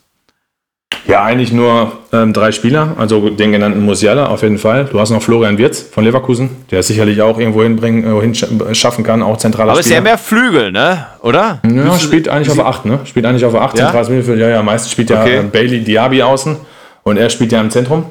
Ja, 1.06 1.22
eigentlich 1.22 1.52
nur 1.52 1.92
ähm, 2.12 2.32
drei 2.32 2.50
Spieler, 2.50 2.94
also 2.98 3.28
den 3.28 3.52
genannten 3.52 3.84
Musiala 3.84 4.28
auf 4.28 4.42
jeden 4.42 4.56
Fall. 4.56 4.86
Du 4.90 4.98
hast 4.98 5.10
noch 5.10 5.22
Florian 5.22 5.58
Wirz 5.58 5.82
von 5.82 6.02
Leverkusen, 6.02 6.48
der 6.70 6.80
es 6.80 6.86
sicherlich 6.86 7.20
auch 7.20 7.38
irgendwo 7.38 7.62
hinbringen, 7.62 8.04
äh, 8.04 8.22
hinschaffen 8.66 9.04
kann, 9.04 9.22
auch 9.22 9.36
zentraler 9.36 9.72
Aber 9.72 9.82
Spieler. 9.82 9.98
Aber 9.98 10.14
ist 10.14 10.28
ja 10.30 10.36
mehr 10.36 10.42
Flügel, 10.42 10.72
ne? 10.72 11.06
Oder? 11.20 11.60
Ja, 11.70 11.98
spielt 11.98 12.28
eigentlich 12.28 12.50
auf 12.50 12.64
8, 12.64 12.86
ne? 12.86 13.00
Spielt 13.04 13.26
eigentlich 13.26 13.44
auf 13.44 13.54
8, 13.54 13.76
ja? 13.76 13.84
zentrales 13.84 14.08
Mittelfeld. 14.08 14.38
Ja, 14.38 14.48
ja, 14.48 14.62
meistens 14.62 14.92
spielt 14.92 15.10
ja 15.10 15.20
okay. 15.20 15.42
Bailey 15.52 15.84
Diaby 15.84 16.22
außen 16.22 16.56
und 17.02 17.18
er 17.18 17.28
spielt 17.28 17.52
ja 17.52 17.60
im 17.60 17.70
Zentrum. 17.70 18.06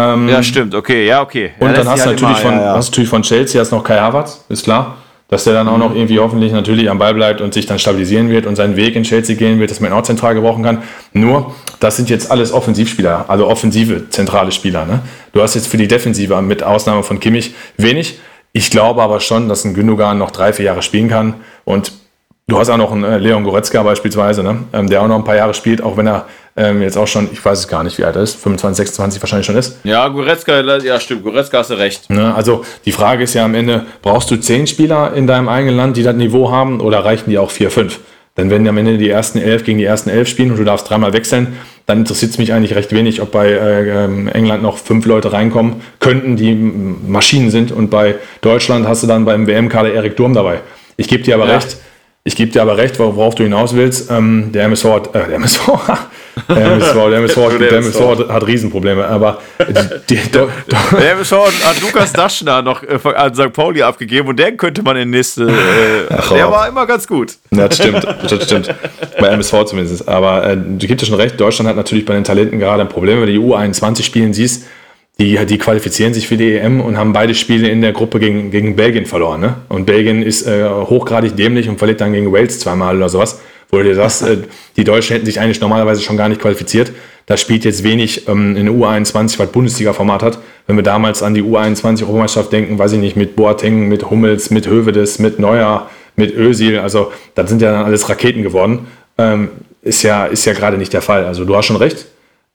Ähm, 0.00 0.28
ja, 0.28 0.42
stimmt, 0.42 0.74
okay, 0.74 1.06
ja, 1.06 1.22
okay. 1.22 1.52
Und 1.58 1.68
ja, 1.68 1.74
dann 1.74 1.88
hast 1.88 2.04
du 2.04 2.10
natürlich, 2.10 2.42
immer, 2.42 2.50
von, 2.50 2.52
ja, 2.52 2.64
ja. 2.64 2.74
Hast 2.74 2.90
natürlich 2.90 3.10
von 3.10 3.22
Chelsea 3.22 3.60
hast 3.60 3.70
noch 3.70 3.84
Kai 3.84 3.98
Havertz, 3.98 4.44
ist 4.48 4.64
klar. 4.64 4.96
Dass 5.28 5.44
der 5.44 5.54
dann 5.54 5.68
auch 5.68 5.78
noch 5.78 5.94
irgendwie 5.94 6.18
hoffentlich 6.18 6.52
natürlich 6.52 6.90
am 6.90 6.98
Ball 6.98 7.14
bleibt 7.14 7.40
und 7.40 7.54
sich 7.54 7.64
dann 7.64 7.78
stabilisieren 7.78 8.30
wird 8.30 8.46
und 8.46 8.56
seinen 8.56 8.74
Weg 8.74 8.96
in 8.96 9.04
Chelsea 9.04 9.36
gehen 9.36 9.60
wird, 9.60 9.70
dass 9.70 9.78
man 9.78 9.92
ihn 9.92 9.94
auch 9.94 10.02
zentral 10.02 10.34
gebrauchen 10.34 10.64
kann. 10.64 10.82
Nur, 11.12 11.54
das 11.78 11.96
sind 11.96 12.10
jetzt 12.10 12.32
alles 12.32 12.52
Offensivspieler, 12.52 13.26
also 13.28 13.46
offensive 13.46 14.10
zentrale 14.10 14.50
Spieler. 14.50 14.86
Ne? 14.86 15.02
Du 15.32 15.40
hast 15.40 15.54
jetzt 15.54 15.68
für 15.68 15.76
die 15.76 15.86
Defensive 15.86 16.42
mit 16.42 16.64
Ausnahme 16.64 17.04
von 17.04 17.20
Kimmich 17.20 17.54
wenig. 17.76 18.18
Ich 18.52 18.70
glaube 18.70 19.02
aber 19.02 19.20
schon, 19.20 19.48
dass 19.48 19.64
ein 19.64 19.74
Gündogan 19.74 20.18
noch 20.18 20.32
drei, 20.32 20.52
vier 20.52 20.64
Jahre 20.64 20.82
spielen 20.82 21.08
kann. 21.08 21.34
Und 21.64 21.92
Du 22.50 22.58
hast 22.58 22.68
auch 22.68 22.76
noch 22.76 22.90
einen 22.90 23.04
äh, 23.04 23.18
Leon 23.18 23.44
Goretzka 23.44 23.80
beispielsweise, 23.84 24.42
ne? 24.42 24.64
Ähm, 24.72 24.90
der 24.90 25.02
auch 25.02 25.06
noch 25.06 25.14
ein 25.14 25.22
paar 25.22 25.36
Jahre 25.36 25.54
spielt, 25.54 25.80
auch 25.84 25.96
wenn 25.96 26.08
er 26.08 26.26
ähm, 26.60 26.82
jetzt 26.82 26.98
auch 26.98 27.06
schon, 27.06 27.28
ich 27.32 27.42
weiß 27.42 27.60
es 27.60 27.68
gar 27.68 27.82
nicht, 27.82 27.96
wie 27.98 28.04
alt 28.04 28.16
er 28.16 28.22
ist, 28.22 28.36
25, 28.36 28.76
26 28.86 29.22
wahrscheinlich 29.22 29.46
schon 29.46 29.56
ist. 29.56 29.78
Ja, 29.82 30.06
Goretzka, 30.08 30.60
ja 30.60 31.00
stimmt, 31.00 31.24
Goretzka 31.24 31.58
hast 31.58 31.70
du 31.70 31.74
recht. 31.74 32.10
Ne? 32.10 32.34
Also 32.34 32.64
die 32.84 32.92
Frage 32.92 33.24
ist 33.24 33.34
ja 33.34 33.44
am 33.44 33.54
Ende, 33.54 33.86
brauchst 34.02 34.30
du 34.30 34.36
zehn 34.36 34.66
Spieler 34.66 35.14
in 35.14 35.26
deinem 35.26 35.48
eigenen 35.48 35.76
Land, 35.76 35.96
die 35.96 36.02
das 36.02 36.14
Niveau 36.14 36.50
haben, 36.50 36.80
oder 36.80 37.04
reichen 37.04 37.30
die 37.30 37.38
auch 37.38 37.50
vier, 37.50 37.70
fünf? 37.70 38.00
Denn 38.36 38.50
wenn 38.50 38.66
am 38.68 38.76
Ende 38.76 38.96
die 38.96 39.08
ersten 39.08 39.38
elf 39.38 39.64
gegen 39.64 39.78
die 39.78 39.84
ersten 39.84 40.08
elf 40.08 40.28
spielen 40.28 40.50
und 40.50 40.58
du 40.58 40.64
darfst 40.64 40.88
dreimal 40.88 41.12
wechseln, 41.12 41.58
dann 41.86 41.98
interessiert 41.98 42.32
es 42.32 42.38
mich 42.38 42.52
eigentlich 42.52 42.74
recht 42.74 42.92
wenig, 42.92 43.20
ob 43.20 43.32
bei 43.32 43.48
äh, 43.48 44.04
ähm, 44.04 44.28
England 44.28 44.62
noch 44.62 44.78
fünf 44.78 45.04
Leute 45.06 45.32
reinkommen 45.32 45.82
könnten, 45.98 46.36
die 46.36 46.54
Maschinen 46.54 47.50
sind. 47.50 47.72
Und 47.72 47.90
bei 47.90 48.16
Deutschland 48.42 48.86
hast 48.86 49.02
du 49.02 49.06
dann 49.06 49.24
beim 49.24 49.46
WM-Kader 49.46 49.92
Erik 49.92 50.16
Durm 50.16 50.34
dabei. 50.34 50.60
Ich 50.96 51.08
gebe 51.08 51.22
dir 51.22 51.34
aber 51.34 51.48
ja. 51.48 51.54
recht, 51.54 51.78
ich 52.22 52.36
gebe 52.36 52.52
dir 52.52 52.60
aber 52.60 52.76
recht, 52.76 52.98
worauf 52.98 53.34
du 53.34 53.44
hinaus 53.44 53.74
willst. 53.74 54.10
Ähm, 54.10 54.50
der 54.52 54.64
MSV 54.64 54.84
hat, 54.84 55.14
äh, 55.14 55.26
der 55.26 55.36
MSV, 55.36 55.68
der 56.48 56.72
MSV, 56.72 56.94
der 56.94 57.18
MSV, 57.18 57.36
der 57.58 57.72
MSV 57.78 58.00
hat, 58.00 58.28
hat 58.28 58.46
Riesenprobleme. 58.46 59.06
Aber 59.06 59.40
die, 60.10 60.16
die, 60.16 60.30
der 60.30 61.12
MSV 61.12 61.32
hat 61.64 61.80
Lukas 61.80 62.12
Daschner 62.12 62.60
noch 62.60 62.82
äh, 62.82 62.98
an 63.14 63.34
St. 63.34 63.54
Pauli 63.54 63.82
abgegeben 63.82 64.28
und 64.28 64.38
den 64.38 64.58
könnte 64.58 64.82
man 64.82 64.98
in 64.98 65.08
nächste. 65.08 65.44
Äh, 65.44 66.14
Ach, 66.14 66.30
der 66.32 66.50
war 66.50 66.68
immer 66.68 66.86
ganz 66.86 67.08
gut. 67.08 67.36
Ja, 67.52 67.68
das 67.68 67.78
stimmt, 67.78 68.04
das 68.04 68.44
stimmt. 68.44 68.74
Bei 69.18 69.28
MSV 69.28 69.64
zumindest. 69.64 70.06
Aber 70.06 70.44
äh, 70.44 70.56
du 70.58 70.86
gibst 70.86 71.00
dir 71.00 71.06
schon 71.06 71.20
recht. 71.20 71.40
Deutschland 71.40 71.70
hat 71.70 71.76
natürlich 71.76 72.04
bei 72.04 72.12
den 72.12 72.24
Talenten 72.24 72.58
gerade 72.58 72.82
ein 72.82 72.88
Problem, 72.90 73.20
wenn 73.20 73.28
du 73.28 73.32
die 73.32 73.38
U21 73.38 74.02
spielen 74.02 74.34
siehst 74.34 74.66
die, 75.20 75.36
die 75.44 75.58
qualifizieren 75.58 76.14
sich 76.14 76.26
für 76.26 76.38
die 76.38 76.54
EM 76.54 76.80
und 76.80 76.96
haben 76.96 77.12
beide 77.12 77.34
Spiele 77.34 77.68
in 77.68 77.82
der 77.82 77.92
Gruppe 77.92 78.18
gegen, 78.18 78.50
gegen 78.50 78.74
Belgien 78.74 79.04
verloren. 79.04 79.42
Ne? 79.42 79.56
Und 79.68 79.84
Belgien 79.84 80.22
ist 80.22 80.46
äh, 80.46 80.66
hochgradig 80.66 81.36
dämlich 81.36 81.68
und 81.68 81.76
verliert 81.76 82.00
dann 82.00 82.14
gegen 82.14 82.32
Wales 82.32 82.58
zweimal 82.58 82.96
oder 82.96 83.10
sowas. 83.10 83.38
Wo 83.68 83.76
du 83.76 83.84
dir 83.84 83.94
sagst, 83.94 84.22
äh, 84.22 84.38
die 84.78 84.84
Deutschen 84.84 85.12
hätten 85.12 85.26
sich 85.26 85.38
eigentlich 85.38 85.60
normalerweise 85.60 86.00
schon 86.00 86.16
gar 86.16 86.30
nicht 86.30 86.40
qualifiziert. 86.40 86.92
Das 87.26 87.38
spielt 87.38 87.66
jetzt 87.66 87.84
wenig 87.84 88.28
ähm, 88.28 88.56
in 88.56 88.64
der 88.64 88.74
U21, 88.74 89.38
was 89.38 89.52
Bundesliga-Format 89.52 90.22
hat. 90.22 90.38
Wenn 90.66 90.76
wir 90.76 90.82
damals 90.82 91.22
an 91.22 91.34
die 91.34 91.42
U21-Europameisterschaft 91.42 92.50
denken, 92.50 92.78
weiß 92.78 92.92
ich 92.92 92.98
nicht, 92.98 93.16
mit 93.16 93.36
Boateng, 93.36 93.88
mit 93.88 94.08
Hummels, 94.08 94.48
mit 94.50 94.66
Hövedes, 94.66 95.18
mit 95.18 95.38
Neuer, 95.38 95.90
mit 96.16 96.34
Özil, 96.34 96.78
also 96.78 97.12
das 97.34 97.50
sind 97.50 97.60
ja 97.60 97.72
dann 97.72 97.84
alles 97.84 98.08
Raketen 98.08 98.42
geworden. 98.42 98.86
Ähm, 99.18 99.50
ist 99.82 100.02
ja, 100.02 100.24
ist 100.24 100.46
ja 100.46 100.54
gerade 100.54 100.78
nicht 100.78 100.94
der 100.94 101.02
Fall. 101.02 101.26
Also 101.26 101.44
du 101.44 101.54
hast 101.54 101.66
schon 101.66 101.76
recht. 101.76 102.06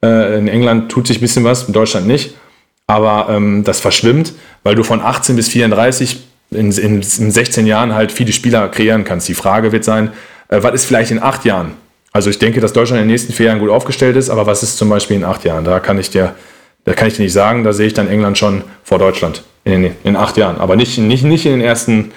Äh, 0.04 0.40
in 0.40 0.48
England 0.48 0.92
tut 0.92 1.06
sich 1.06 1.20
ein 1.20 1.22
bisschen 1.22 1.44
was, 1.44 1.68
in 1.68 1.74
Deutschland 1.74 2.08
nicht 2.08 2.34
aber 2.88 3.28
ähm, 3.30 3.64
das 3.64 3.80
verschwimmt, 3.80 4.34
weil 4.64 4.76
du 4.76 4.84
von 4.84 5.02
18 5.02 5.36
bis 5.36 5.50
34 5.50 6.24
in, 6.52 6.72
in, 6.72 6.96
in 6.96 7.02
16 7.02 7.66
Jahren 7.66 7.94
halt 7.94 8.12
viele 8.12 8.32
Spieler 8.32 8.68
kreieren 8.70 9.04
kannst. 9.04 9.28
Die 9.28 9.34
Frage 9.34 9.72
wird 9.72 9.84
sein, 9.84 10.12
äh, 10.50 10.62
was 10.62 10.74
ist 10.74 10.86
vielleicht 10.86 11.12
in 11.12 11.22
acht 11.22 11.46
Jahren? 11.46 11.74
Also 12.12 12.30
ich 12.30 12.40
denke, 12.40 12.62
dass 12.62 12.74
Deutschland 12.74 13.02
in 13.02 13.08
den 13.08 13.12
nächsten 13.12 13.34
vier 13.34 13.48
Jahren 13.48 13.60
gut 13.60 13.70
aufgestellt 13.70 14.16
ist, 14.16 14.30
aber 14.30 14.46
was 14.46 14.64
ist 14.64 14.78
zum 14.78 14.90
Beispiel 14.90 15.18
in 15.18 15.24
acht 15.24 15.44
Jahren? 15.44 15.66
Da 15.66 15.80
kann 15.80 16.00
ich 16.00 16.10
dir, 16.10 16.36
da 16.86 16.94
kann 16.94 17.08
ich 17.08 17.16
dir 17.16 17.24
nicht 17.24 17.34
sagen, 17.34 17.64
da 17.64 17.74
sehe 17.74 17.88
ich 17.88 17.94
dann 17.94 18.08
England 18.08 18.38
schon 18.38 18.64
vor 18.84 19.00
Deutschland 19.00 19.44
in, 19.66 19.84
den, 19.84 19.96
in 20.04 20.16
acht 20.16 20.38
Jahren, 20.38 20.58
aber 20.58 20.76
nicht, 20.76 20.98
nicht, 20.98 21.24
nicht 21.24 21.46
in 21.46 21.54
den 21.54 21.62
ersten 21.62 22.14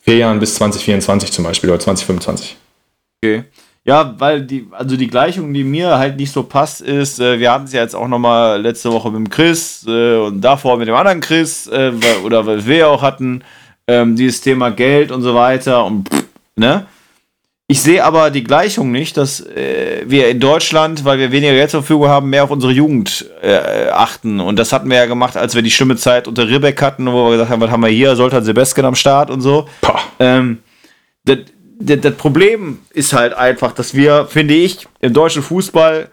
vier 0.00 0.16
Jahren 0.16 0.40
bis 0.40 0.56
2024 0.56 1.32
zum 1.32 1.44
Beispiel 1.44 1.70
oder 1.70 1.80
2025. 1.80 2.56
Okay. 3.22 3.44
Ja, 3.88 4.14
weil 4.18 4.42
die, 4.42 4.68
also 4.70 4.98
die 4.98 5.06
Gleichung, 5.06 5.54
die 5.54 5.64
mir 5.64 5.96
halt 5.96 6.18
nicht 6.18 6.30
so 6.30 6.42
passt, 6.42 6.82
ist, 6.82 7.20
äh, 7.20 7.38
wir 7.38 7.50
hatten 7.50 7.64
es 7.64 7.72
ja 7.72 7.80
jetzt 7.80 7.96
auch 7.96 8.06
nochmal 8.06 8.60
letzte 8.60 8.92
Woche 8.92 9.10
mit 9.10 9.16
dem 9.16 9.30
Chris 9.30 9.86
äh, 9.88 10.16
und 10.18 10.42
davor 10.42 10.76
mit 10.76 10.88
dem 10.88 10.94
anderen 10.94 11.20
Chris, 11.20 11.66
äh, 11.68 11.92
oder 12.22 12.44
weil 12.44 12.66
wir 12.66 12.90
auch 12.90 13.00
hatten, 13.00 13.42
ähm, 13.86 14.14
dieses 14.14 14.42
Thema 14.42 14.72
Geld 14.72 15.10
und 15.10 15.22
so 15.22 15.34
weiter 15.34 15.86
und 15.86 16.06
pff, 16.06 16.24
ne? 16.56 16.86
ich 17.66 17.80
sehe 17.80 18.04
aber 18.04 18.30
die 18.30 18.44
Gleichung 18.44 18.90
nicht, 18.90 19.16
dass 19.16 19.40
äh, 19.40 20.04
wir 20.06 20.28
in 20.28 20.38
Deutschland, 20.38 21.06
weil 21.06 21.18
wir 21.18 21.32
weniger 21.32 21.54
Geld 21.54 21.70
zur 21.70 21.80
Verfügung 21.80 22.08
haben, 22.08 22.28
mehr 22.28 22.44
auf 22.44 22.50
unsere 22.50 22.74
Jugend 22.74 23.24
äh, 23.40 23.88
achten. 23.88 24.40
Und 24.40 24.58
das 24.58 24.74
hatten 24.74 24.90
wir 24.90 24.98
ja 24.98 25.06
gemacht, 25.06 25.38
als 25.38 25.54
wir 25.54 25.62
die 25.62 25.70
schlimme 25.70 25.96
Zeit 25.96 26.28
unter 26.28 26.46
Ribbeck 26.46 26.82
hatten, 26.82 27.06
wo 27.06 27.24
wir 27.24 27.32
gesagt 27.32 27.50
haben, 27.50 27.62
was 27.62 27.70
haben 27.70 27.82
wir 27.82 27.88
hier, 27.88 28.16
Soltan 28.16 28.44
Sebeskin 28.44 28.84
am 28.84 28.94
Start 28.94 29.30
und 29.30 29.40
so. 29.40 29.66
Ähm, 30.18 30.58
das, 31.24 31.38
das, 31.78 32.14
Problem 32.16 32.78
ist 32.90 33.12
halt 33.12 33.34
einfach, 33.34 33.72
dass 33.72 33.94
wir, 33.94 34.26
finde 34.26 34.54
ich, 34.54 34.86
im 35.00 35.12
deutschen 35.12 35.42
Fußball 35.42 36.08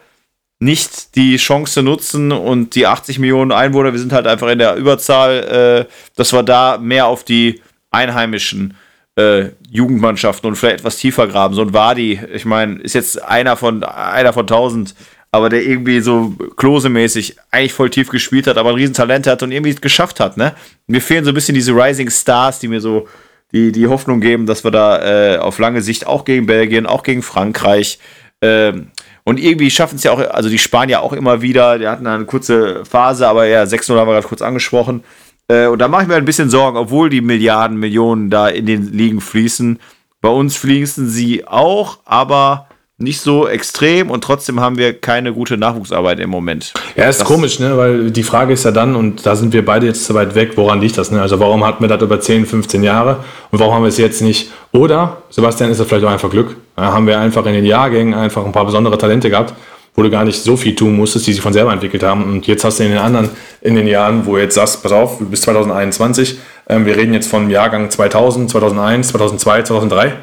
nicht 0.59 1.16
die 1.16 1.38
Chance 1.38 1.84
nutzen 1.84 2.32
und 2.32 2.76
die 2.76 2.88
80 2.88 3.20
Millionen 3.20 3.51
Einwohner, 3.51 3.91
wir 3.91 3.99
sind 3.99 4.13
halt 4.13 4.28
einfach 4.28 4.47
in 4.47 4.59
der 4.59 4.76
Überzahl, 4.76 5.88
äh, 5.88 5.91
dass 6.16 6.34
wir 6.34 6.43
da 6.43 6.78
mehr 6.78 7.07
auf 7.07 7.24
die 7.24 7.61
Einheimischen 7.91 8.76
äh, 9.18 9.49
Jugendmannschaften 9.70 10.47
und 10.47 10.55
vielleicht 10.55 10.80
etwas 10.80 10.97
tiefer 10.97 11.28
graben. 11.28 11.55
So 11.55 11.61
ein 11.61 11.74
Wadi, 11.74 12.20
ich 12.34 12.45
meine, 12.45 12.80
ist 12.80 12.93
jetzt 12.93 13.22
einer 13.22 13.57
von 13.57 13.84
einer 13.84 14.34
von 14.34 14.47
tausend, 14.47 14.95
aber 15.32 15.49
der 15.49 15.63
irgendwie 15.63 15.99
so 15.99 16.34
Klose-mäßig 16.55 17.36
eigentlich 17.51 17.74
voll 17.74 17.89
tief 17.89 18.09
gespielt 18.09 18.47
hat, 18.47 18.57
aber 18.57 18.70
ein 18.70 18.76
Riesentalent 18.76 19.28
hat 19.28 19.43
und 19.43 19.51
irgendwie 19.51 19.72
es 19.72 19.82
geschafft 19.82 20.20
hat, 20.22 20.38
ne? 20.38 20.55
Mir 20.88 21.01
fehlen 21.01 21.26
so 21.26 21.32
ein 21.32 21.34
bisschen 21.34 21.55
diese 21.55 21.74
Rising 21.74 22.09
Stars, 22.09 22.59
die 22.59 22.70
mir 22.70 22.80
so 22.80 23.07
die, 23.56 23.72
die 23.72 23.88
Hoffnung 23.88 24.20
geben, 24.20 24.45
dass 24.45 24.64
wir 24.64 24.72
da 24.72 25.34
äh, 25.34 25.38
auf 25.38 25.58
lange 25.58 25.82
Sicht 25.82 26.06
auch 26.06 26.26
gegen 26.26 26.45
Belgien, 26.45 26.86
auch 26.86 27.01
gegen 27.01 27.24
Frankreich 27.24 27.99
ähm, 28.41 28.91
und 29.24 29.39
irgendwie 29.39 29.72
schaffen 29.72 29.95
es 29.95 30.03
ja 30.03 30.12
auch, 30.12 30.20
also 30.20 30.49
die 30.49 30.60
Spanier 30.60 31.01
auch 31.01 31.14
immer 31.14 31.41
wieder, 31.41 31.80
die 31.80 31.88
hatten 31.88 32.06
eine 32.06 32.26
kurze 32.26 32.86
Phase, 32.86 33.28
aber 33.28 33.47
ja, 33.47 33.64
6-0 33.64 33.97
haben 33.97 34.08
wir 34.08 34.14
gerade 34.14 34.28
kurz 34.28 34.41
angesprochen. 34.41 35.03
Äh, 35.47 35.66
und 35.66 35.80
da 35.80 35.88
mache 35.88 36.03
ich 36.03 36.08
mir 36.08 36.16
ein 36.16 36.26
bisschen 36.26 36.49
Sorgen, 36.49 36.78
obwohl 36.78 37.10
die 37.10 37.22
Milliarden, 37.22 37.78
Millionen 37.78 38.30
da 38.30 38.47
in 38.47 38.68
den 38.68 38.93
Ligen 38.93 39.22
fließen. 39.22 39.80
Bei 40.22 40.30
uns 40.30 40.56
fließen 40.56 41.10
sie 41.10 41.47
auch, 41.47 41.99
aber 42.06 42.68
nicht 42.98 43.20
so 43.20 43.46
extrem 43.46 44.10
und 44.10 44.24
trotzdem 44.24 44.62
haben 44.62 44.78
wir 44.78 44.93
keine 44.93 45.34
gute 45.34 45.58
Nachwuchsarbeit 45.58 46.18
im 46.22 46.30
Moment. 46.30 46.74
Ja, 46.96 47.10
ist 47.10 47.20
das 47.20 47.28
komisch, 47.28 47.60
ne? 47.60 47.76
weil 47.78 48.10
die 48.10 48.24
Frage 48.24 48.54
ist 48.54 48.64
ja 48.64 48.72
dann, 48.72 48.96
und 48.96 49.26
da 49.26 49.36
sind 49.36 49.52
wir 49.52 49.66
beide 49.66 49.86
jetzt 49.86 50.06
zu 50.06 50.14
weit 50.14 50.34
weg, 50.34 50.54
woran 50.56 50.80
liegt 50.80 50.98
das? 50.98 51.12
Ne? 51.12 51.22
Also 51.22 51.38
warum 51.41 51.66
hatten 51.66 51.84
wir 51.84 51.89
das 51.89 52.02
über 52.02 52.22
10, 52.22 52.46
15 52.46 52.84
Jahre 52.84 53.18
und 53.52 53.60
warum 53.60 53.74
haben 53.74 53.82
wir 53.82 53.89
es 53.89 53.98
jetzt 53.98 54.22
nicht? 54.22 54.50
Oder, 54.72 55.18
Sebastian, 55.30 55.72
ist 55.72 55.80
das 55.80 55.88
vielleicht 55.88 56.06
auch 56.06 56.12
einfach 56.12 56.30
Glück? 56.30 56.56
Da 56.78 56.93
haben 56.93 57.06
wir 57.06 57.20
einfach 57.20 57.46
in 57.48 57.54
den 57.54 57.66
Jahrgängen 57.66 58.14
einfach 58.14 58.46
ein 58.46 58.54
paar 58.54 58.66
besondere 58.66 58.98
Talente 58.98 59.30
gehabt, 59.30 59.54
wo 59.93 60.02
du 60.02 60.10
gar 60.10 60.24
nicht 60.24 60.41
so 60.41 60.56
viel 60.56 60.74
tun 60.74 60.96
musstest, 60.96 61.28
die 61.28 61.34
sich 61.34 61.41
von 61.41 61.52
selber 61.52 61.74
entwickelt 61.74 62.04
haben. 62.04 62.24
Und 62.24 62.48
jetzt 62.48 62.64
hast 62.64 62.80
du 62.80 62.84
in 62.84 62.91
den 62.91 63.00
anderen, 63.00 63.30
in 63.60 63.76
den 63.76 63.88
Jahren, 63.88 64.26
wo 64.26 64.36
du 64.36 64.41
jetzt 64.41 64.56
sagst, 64.56 64.82
pass 64.82 64.93
auf, 64.93 65.20
bis 65.20 65.41
2021, 65.41 66.39
ähm, 66.70 66.86
wir 66.86 66.96
reden 66.96 67.14
jetzt 67.14 67.30
vom 67.30 67.50
Jahrgang 67.50 67.89
2000, 67.89 68.50
2001, 68.50 69.10
2002, 69.10 69.64
2003 69.64 70.14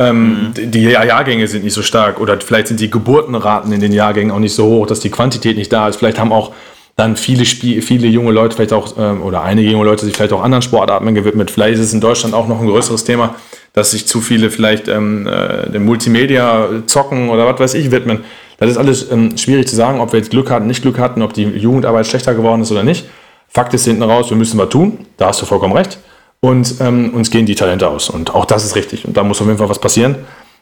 ähm, 0.00 0.52
mhm. 0.56 0.70
Die 0.70 0.82
Jahrgänge 0.82 1.46
sind 1.46 1.64
nicht 1.64 1.74
so 1.74 1.82
stark 1.82 2.20
oder 2.20 2.40
vielleicht 2.40 2.68
sind 2.68 2.80
die 2.80 2.90
Geburtenraten 2.90 3.72
in 3.72 3.80
den 3.80 3.92
Jahrgängen 3.92 4.32
auch 4.32 4.40
nicht 4.40 4.54
so 4.54 4.64
hoch, 4.64 4.86
dass 4.86 5.00
die 5.00 5.10
Quantität 5.10 5.56
nicht 5.56 5.72
da 5.72 5.88
ist. 5.88 5.96
Vielleicht 5.96 6.18
haben 6.18 6.32
auch 6.32 6.52
dann 6.96 7.16
viele, 7.16 7.44
Spie 7.44 7.80
viele 7.80 8.06
junge 8.08 8.32
Leute 8.32 8.56
vielleicht 8.56 8.72
auch, 8.72 8.96
ähm, 8.98 9.22
oder 9.22 9.42
einige 9.42 9.70
junge 9.70 9.84
Leute 9.84 10.04
sich 10.04 10.14
vielleicht 10.14 10.32
auch 10.32 10.42
anderen 10.42 10.62
Sportarten 10.62 11.14
gewidmet. 11.14 11.50
Vielleicht 11.50 11.74
ist 11.74 11.86
es 11.86 11.92
in 11.92 12.00
Deutschland 12.00 12.34
auch 12.34 12.48
noch 12.48 12.60
ein 12.60 12.66
größeres 12.66 13.04
Thema, 13.04 13.36
dass 13.72 13.92
sich 13.92 14.06
zu 14.06 14.20
viele 14.20 14.50
vielleicht 14.50 14.88
ähm, 14.88 15.26
äh, 15.26 15.70
dem 15.70 15.84
Multimedia 15.84 16.68
zocken 16.86 17.30
oder 17.30 17.46
was 17.46 17.60
weiß 17.60 17.74
ich 17.74 17.90
widmen. 17.90 18.24
Das 18.58 18.70
ist 18.70 18.76
alles 18.76 19.10
ähm, 19.10 19.36
schwierig 19.36 19.68
zu 19.68 19.76
sagen, 19.76 20.00
ob 20.00 20.12
wir 20.12 20.18
jetzt 20.18 20.30
Glück 20.30 20.50
hatten, 20.50 20.66
nicht 20.66 20.82
Glück 20.82 20.98
hatten, 20.98 21.22
ob 21.22 21.32
die 21.34 21.42
Jugendarbeit 21.42 22.06
schlechter 22.06 22.34
geworden 22.34 22.62
ist 22.62 22.70
oder 22.70 22.84
nicht. 22.84 23.06
Fakt 23.48 23.74
ist 23.74 23.84
hinten 23.84 24.02
raus, 24.02 24.30
wir 24.30 24.36
müssen 24.36 24.58
was 24.58 24.68
tun. 24.68 25.06
Da 25.16 25.28
hast 25.28 25.42
du 25.42 25.46
vollkommen 25.46 25.74
recht 25.74 25.98
und 26.44 26.74
ähm, 26.80 27.14
uns 27.14 27.30
gehen 27.30 27.46
die 27.46 27.54
Talente 27.54 27.88
aus. 27.88 28.10
Und 28.10 28.34
auch 28.34 28.44
das 28.44 28.66
ist 28.66 28.76
richtig. 28.76 29.06
Und 29.06 29.16
da 29.16 29.22
muss 29.22 29.40
auf 29.40 29.46
jeden 29.46 29.56
Fall 29.56 29.70
was 29.70 29.78
passieren. 29.78 30.16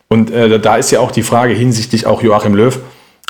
Und 0.07 0.31
äh, 0.31 0.61
da 0.61 0.77
ist 0.77 0.93
ja 0.93 1.01
auch 1.01 1.11
die 1.11 1.25
Frage 1.25 1.55
hinsichtlich 1.55 2.07
auch 2.07 2.23
Joachim 2.23 2.55
Löw, 2.55 2.79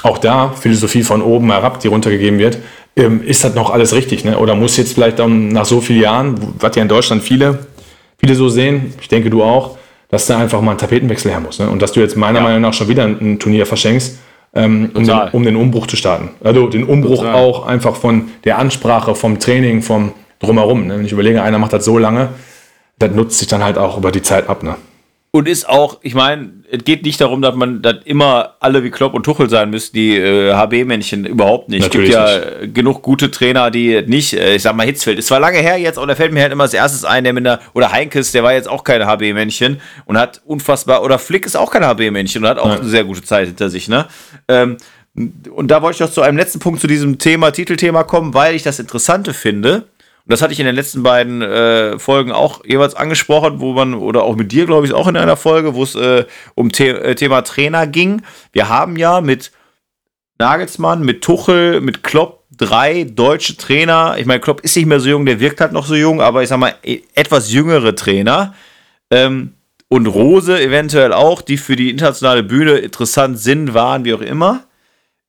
auch 0.03 0.19
da 0.19 0.51
Philosophie 0.51 1.03
von 1.03 1.23
oben 1.23 1.51
herab, 1.51 1.81
die 1.81 1.89
runtergegeben 1.89 2.39
wird, 2.39 2.59
ähm, 2.95 3.23
ist 3.25 3.43
das 3.43 3.55
noch 3.55 3.71
alles 3.71 3.95
richtig? 3.95 4.27
Ne? 4.27 4.39
Oder 4.39 4.55
muss 4.55 4.77
jetzt 4.77 4.93
vielleicht 4.93 5.19
dann 5.19 5.49
nach 5.49 5.65
so 5.65 5.81
vielen 5.81 6.03
Jahren, 6.03 6.35
was 6.59 6.77
ja 6.77 6.83
in 6.83 6.89
Deutschland 6.89 7.23
viele, 7.23 7.61
viele 8.19 8.35
so 8.35 8.51
sehen, 8.51 8.93
ich 9.01 9.09
denke 9.09 9.31
du 9.31 9.43
auch, 9.43 9.79
dass 10.11 10.27
da 10.27 10.37
einfach 10.37 10.61
mal 10.61 10.73
ein 10.73 10.79
Tapetenwechsel 10.79 11.31
her 11.31 11.41
muss. 11.41 11.59
Ne? 11.59 11.71
Und 11.71 11.81
dass 11.81 11.93
du 11.93 12.01
jetzt 12.01 12.19
meiner 12.19 12.41
ja. 12.41 12.45
Meinung 12.45 12.61
nach 12.61 12.75
schon 12.75 12.89
wieder 12.89 13.05
ein, 13.05 13.39
Turnier 13.39 13.65
verschenkst, 13.65 14.19
ähm, 14.55 14.91
um, 14.93 15.07
den, 15.07 15.19
um, 15.33 15.43
den, 15.43 15.57
Umbruch 15.57 15.87
zu 15.87 15.97
starten. 15.97 16.29
Also 16.45 16.67
den 16.67 16.85
Umbruch 16.85 17.21
Total. 17.21 17.35
auch 17.35 17.65
einfach 17.65 17.97
von 17.97 18.29
der 18.45 18.59
Ansprache, 18.59 19.15
vom 19.15 19.39
Training, 19.39 19.81
vom, 19.81 20.13
drumherum. 20.43 20.87
Ne? 20.87 20.99
Wenn 20.99 21.07
ich 21.07 21.13
überlege, 21.13 21.43
einer 21.43 21.59
macht 21.59 21.73
das 21.73 21.85
so 21.85 21.99
lange, 21.99 22.31
das 22.99 23.13
nutzt 23.13 23.39
sich 23.39 23.49
dann 23.49 23.65
halt 23.65 23.79
auch 23.79 23.97
über 23.97 24.13
die 24.13 24.23
Zeit 24.23 24.49
ab. 24.49 24.63
Ne? 24.63 24.77
Und 25.35 25.49
ist 25.49 25.67
auch, 25.67 26.01
ich 26.03 26.15
meine, 26.15 26.51
es 26.71 26.85
geht 26.85 27.05
nicht 27.05 27.19
darum, 27.19 27.41
dass 27.41 27.55
man 27.55 27.81
dass 27.81 27.97
immer 28.05 28.57
alle 28.61 28.85
wie 28.85 28.91
Klopp 28.91 29.15
und 29.15 29.23
Tuchel 29.23 29.49
sein 29.49 29.71
müssen, 29.71 29.95
die 29.95 30.15
äh, 30.15 30.53
HB-Männchen 30.53 31.25
überhaupt 31.25 31.71
nicht. 31.71 31.85
Es 31.85 31.91
gibt 31.91 32.09
ja 32.09 32.61
nicht. 32.61 32.75
genug 32.75 33.01
gute 33.01 33.31
Trainer, 33.31 33.71
die 33.71 34.03
nicht, 34.03 34.35
äh, 34.35 34.57
ich 34.57 34.63
sag 34.63 34.77
mal, 34.77 34.85
Hitzfeld. 34.85 35.19
Es 35.19 35.31
war 35.31 35.41
lange 35.41 35.57
her 35.57 35.79
jetzt, 35.79 35.97
und 35.97 36.09
da 36.09 36.15
fällt 36.15 36.35
mir 36.35 36.43
halt 36.43 36.53
immer 36.53 36.65
als 36.65 36.75
erstes 36.75 37.07
ein, 37.07 37.25
der 37.25 37.33
mit 37.33 37.47
einer, 37.47 37.61
oder 37.73 37.91
Heinkes, 37.93 38.33
der 38.33 38.43
war 38.43 38.53
jetzt 38.53 38.69
auch 38.69 38.85
kein 38.85 39.07
HB-Männchen 39.07 39.81
und 40.05 40.19
hat 40.19 40.43
unfassbar, 40.45 41.03
oder 41.03 41.19
Flick 41.19 41.47
ist 41.47 41.57
auch 41.57 41.71
kein 41.71 41.83
HB-Männchen 41.87 42.43
und 42.43 42.51
hat 42.51 42.59
auch 42.59 42.69
ja. 42.69 42.81
eine 42.81 42.85
sehr 42.85 43.05
gute 43.05 43.23
Zeit 43.23 43.47
hinter 43.47 43.71
sich, 43.71 43.89
ne? 43.89 44.09
Ähm, 44.49 44.77
und 45.15 45.71
da 45.71 45.81
wollte 45.81 45.97
ich 45.97 46.01
noch 46.01 46.11
zu 46.11 46.21
einem 46.21 46.37
letzten 46.37 46.59
Punkt 46.59 46.81
zu 46.83 46.87
diesem 46.87 47.19
Thema, 47.19 47.53
Titelthema 47.53 48.03
kommen, 48.03 48.35
weil 48.35 48.55
ich 48.55 48.65
das 48.65 48.79
Interessante 48.79 49.33
finde 49.33 49.87
und 50.25 50.31
das 50.31 50.41
hatte 50.41 50.53
ich 50.53 50.61
in 50.61 50.67
den 50.67 50.77
letzten 50.77 51.03
beiden 51.03 51.43
äh, 51.43 51.99
Folgen 51.99 52.31
auch 52.31 52.65
jeweils 52.65 52.95
angesprochen, 52.95 53.59
wo 53.59 53.73
man, 53.73 53.95
oder 53.95 54.23
auch 54.23 54.37
mit 54.37 54.53
dir, 54.53 54.67
glaube 54.67 54.87
ich, 54.87 54.93
auch 54.93 55.09
in 55.09 55.17
einer 55.17 55.37
Folge, 55.37 55.75
wo 55.75 55.83
es 55.83 55.97
äh, 55.97 56.27
um 56.55 56.71
The 56.73 56.89
äh, 56.89 57.15
Thema 57.17 57.43
Trainer 57.43 57.89
ging. 57.89 58.23
Wir 58.53 58.69
haben 58.69 58.97
ja 58.97 59.21
mit 59.21 59.51
Nagelsmann, 60.39 61.03
mit 61.03 61.23
Tuchel, 61.23 61.81
mit 61.81 62.05
Klopp 62.05 62.45
drei 62.57 63.05
deutsche 63.05 63.57
Trainer. 63.57 64.17
Ich 64.19 64.27
meine, 64.27 64.41
Klopp 64.41 64.61
ist 64.61 64.77
nicht 64.77 64.87
mehr 64.87 65.01
so 65.01 65.09
jung, 65.09 65.27
der 65.27 65.41
wirkt 65.41 65.61
halt 65.61 65.73
noch 65.73 65.87
so 65.87 65.97
jung, 65.97 66.21
aber 66.21 66.43
ich 66.43 66.49
sag 66.49 66.59
mal, 66.59 66.75
e, 66.85 67.01
etwas 67.15 67.53
jüngere 67.53 67.95
Trainer. 67.95 68.55
Ähm, 69.11 69.55
und 69.89 70.07
Rose 70.07 70.63
eventuell 70.63 71.13
auch, 71.13 71.43
die 71.43 71.59
für 71.59 71.77
die 71.77 71.91
internationale 71.91 72.43
Bühne 72.43 72.79
interessant 72.79 73.39
sind, 73.39 73.75
waren, 73.75 74.05
wie 74.05 74.15
auch 74.15 74.21
immer. 74.21 74.65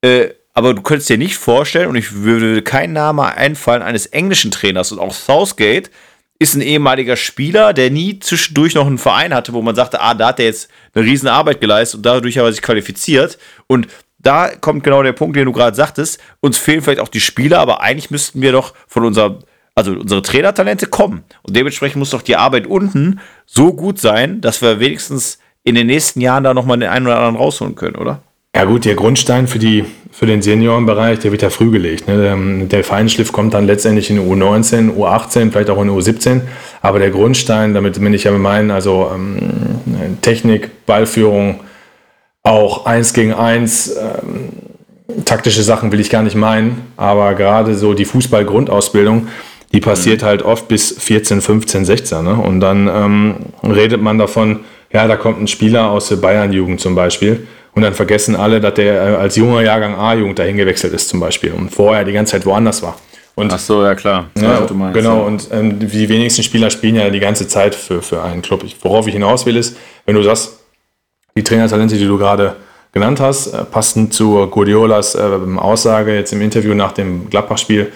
Äh, 0.00 0.30
aber 0.54 0.72
du 0.72 0.82
könntest 0.82 1.10
dir 1.10 1.18
nicht 1.18 1.36
vorstellen, 1.36 1.88
und 1.88 1.96
ich 1.96 2.12
würde 2.14 2.62
kein 2.62 2.92
Name 2.92 3.24
einfallen 3.34 3.82
eines 3.82 4.06
englischen 4.06 4.50
Trainers 4.50 4.92
und 4.92 5.00
auch 5.00 5.12
Southgate 5.12 5.90
ist 6.38 6.54
ein 6.54 6.62
ehemaliger 6.62 7.16
Spieler, 7.16 7.72
der 7.72 7.90
nie 7.90 8.18
zwischendurch 8.18 8.74
noch 8.74 8.86
einen 8.86 8.98
Verein 8.98 9.34
hatte, 9.34 9.52
wo 9.52 9.62
man 9.62 9.74
sagte, 9.74 10.00
ah, 10.00 10.14
da 10.14 10.28
hat 10.28 10.40
er 10.40 10.46
jetzt 10.46 10.68
eine 10.94 11.04
riesen 11.04 11.28
Arbeit 11.28 11.60
geleistet 11.60 11.98
und 11.98 12.06
dadurch 12.06 12.38
hat 12.38 12.44
er 12.44 12.52
sich 12.52 12.62
qualifiziert. 12.62 13.38
Und 13.66 13.86
da 14.18 14.48
kommt 14.48 14.82
genau 14.82 15.02
der 15.02 15.12
Punkt, 15.12 15.36
den 15.36 15.44
du 15.44 15.52
gerade 15.52 15.76
sagtest. 15.76 16.20
Uns 16.40 16.58
fehlen 16.58 16.82
vielleicht 16.82 17.00
auch 17.00 17.08
die 17.08 17.20
Spieler, 17.20 17.60
aber 17.60 17.82
eigentlich 17.82 18.10
müssten 18.10 18.40
wir 18.40 18.52
doch 18.52 18.74
von 18.88 19.04
unserer, 19.04 19.38
also 19.74 19.92
unsere 19.92 20.22
Trainertalente 20.22 20.86
kommen. 20.86 21.24
Und 21.42 21.54
dementsprechend 21.54 21.98
muss 21.98 22.10
doch 22.10 22.22
die 22.22 22.36
Arbeit 22.36 22.66
unten 22.66 23.20
so 23.46 23.72
gut 23.72 24.00
sein, 24.00 24.40
dass 24.40 24.60
wir 24.60 24.80
wenigstens 24.80 25.38
in 25.62 25.76
den 25.76 25.86
nächsten 25.86 26.20
Jahren 26.20 26.44
da 26.44 26.52
nochmal 26.52 26.78
den 26.78 26.88
einen 26.88 27.06
oder 27.06 27.16
anderen 27.16 27.36
rausholen 27.36 27.74
können, 27.74 27.96
oder? 27.96 28.22
Ja 28.54 28.64
gut, 28.66 28.84
der 28.84 28.94
Grundstein 28.94 29.48
für, 29.48 29.58
die, 29.58 29.84
für 30.12 30.26
den 30.26 30.40
Seniorenbereich, 30.40 31.18
der 31.18 31.32
wird 31.32 31.42
ja 31.42 31.50
früh 31.50 31.72
gelegt. 31.72 32.06
Ne? 32.06 32.22
Der, 32.22 32.66
der 32.66 32.84
Feinschliff 32.84 33.32
kommt 33.32 33.52
dann 33.52 33.66
letztendlich 33.66 34.10
in 34.10 34.20
U19, 34.20 34.94
U18, 34.96 35.50
vielleicht 35.50 35.70
auch 35.70 35.82
in 35.82 35.90
U17. 35.90 36.42
Aber 36.80 37.00
der 37.00 37.10
Grundstein, 37.10 37.74
damit 37.74 37.98
bin 38.00 38.14
ich 38.14 38.24
ja 38.24 38.30
meinen, 38.30 38.70
also 38.70 39.10
ähm, 39.12 40.18
Technik, 40.22 40.86
Ballführung, 40.86 41.60
auch 42.44 42.86
eins 42.86 43.12
gegen 43.12 43.32
eins, 43.34 43.96
ähm, 43.96 44.50
taktische 45.24 45.64
Sachen 45.64 45.90
will 45.90 45.98
ich 45.98 46.08
gar 46.08 46.22
nicht 46.22 46.36
meinen. 46.36 46.82
Aber 46.96 47.34
gerade 47.34 47.74
so 47.74 47.92
die 47.92 48.04
Fußball-Grundausbildung, 48.04 49.26
die 49.72 49.80
passiert 49.80 50.22
mhm. 50.22 50.26
halt 50.26 50.42
oft 50.42 50.68
bis 50.68 50.92
14, 50.96 51.40
15, 51.40 51.84
16. 51.84 52.22
Ne? 52.22 52.34
Und 52.34 52.60
dann 52.60 52.86
ähm, 52.86 53.34
redet 53.64 54.00
man 54.00 54.18
davon, 54.18 54.60
ja, 54.92 55.08
da 55.08 55.16
kommt 55.16 55.40
ein 55.40 55.48
Spieler 55.48 55.90
aus 55.90 56.08
der 56.08 56.16
Bayern-Jugend 56.16 56.80
zum 56.80 56.94
Beispiel 56.94 57.48
und 57.74 57.82
dann 57.82 57.94
vergessen 57.94 58.36
alle, 58.36 58.60
dass 58.60 58.74
der 58.74 58.94
äh, 58.94 59.16
als 59.16 59.36
junger 59.36 59.62
Jahrgang 59.62 59.96
A-Jugend 59.96 60.38
dahin 60.38 60.56
gewechselt 60.56 60.92
ist 60.92 61.08
zum 61.08 61.20
Beispiel 61.20 61.52
und 61.52 61.70
vorher 61.70 62.04
die 62.04 62.12
ganze 62.12 62.32
Zeit 62.32 62.46
woanders 62.46 62.82
war. 62.82 62.96
Und, 63.34 63.52
Ach 63.52 63.58
so, 63.58 63.82
ja 63.82 63.96
klar. 63.96 64.30
Ja, 64.36 64.60
ja, 64.60 64.72
meinst, 64.72 64.94
genau, 64.94 65.18
ja. 65.18 65.22
und 65.24 65.48
ähm, 65.50 65.80
die 65.80 66.08
wenigsten 66.08 66.44
Spieler 66.44 66.70
spielen 66.70 66.94
ja 66.94 67.10
die 67.10 67.18
ganze 67.18 67.48
Zeit 67.48 67.74
für, 67.74 68.00
für 68.00 68.22
einen 68.22 68.42
Club. 68.42 68.62
Ich, 68.62 68.76
worauf 68.82 69.08
ich 69.08 69.14
hinaus 69.14 69.44
will, 69.44 69.56
ist, 69.56 69.76
wenn 70.06 70.14
du 70.14 70.22
sagst, 70.22 70.60
die 71.36 71.42
Trainertalente, 71.42 71.96
die 71.96 72.06
du 72.06 72.16
gerade 72.16 72.54
genannt 72.92 73.18
hast, 73.18 73.48
äh, 73.48 73.64
passen 73.64 74.12
zu 74.12 74.46
Guardiolas 74.46 75.16
äh, 75.16 75.38
Aussage 75.56 76.14
jetzt 76.14 76.32
im 76.32 76.40
Interview 76.40 76.74
nach 76.74 76.92
dem 76.92 77.28
Gladbach-Spiel, 77.28 77.90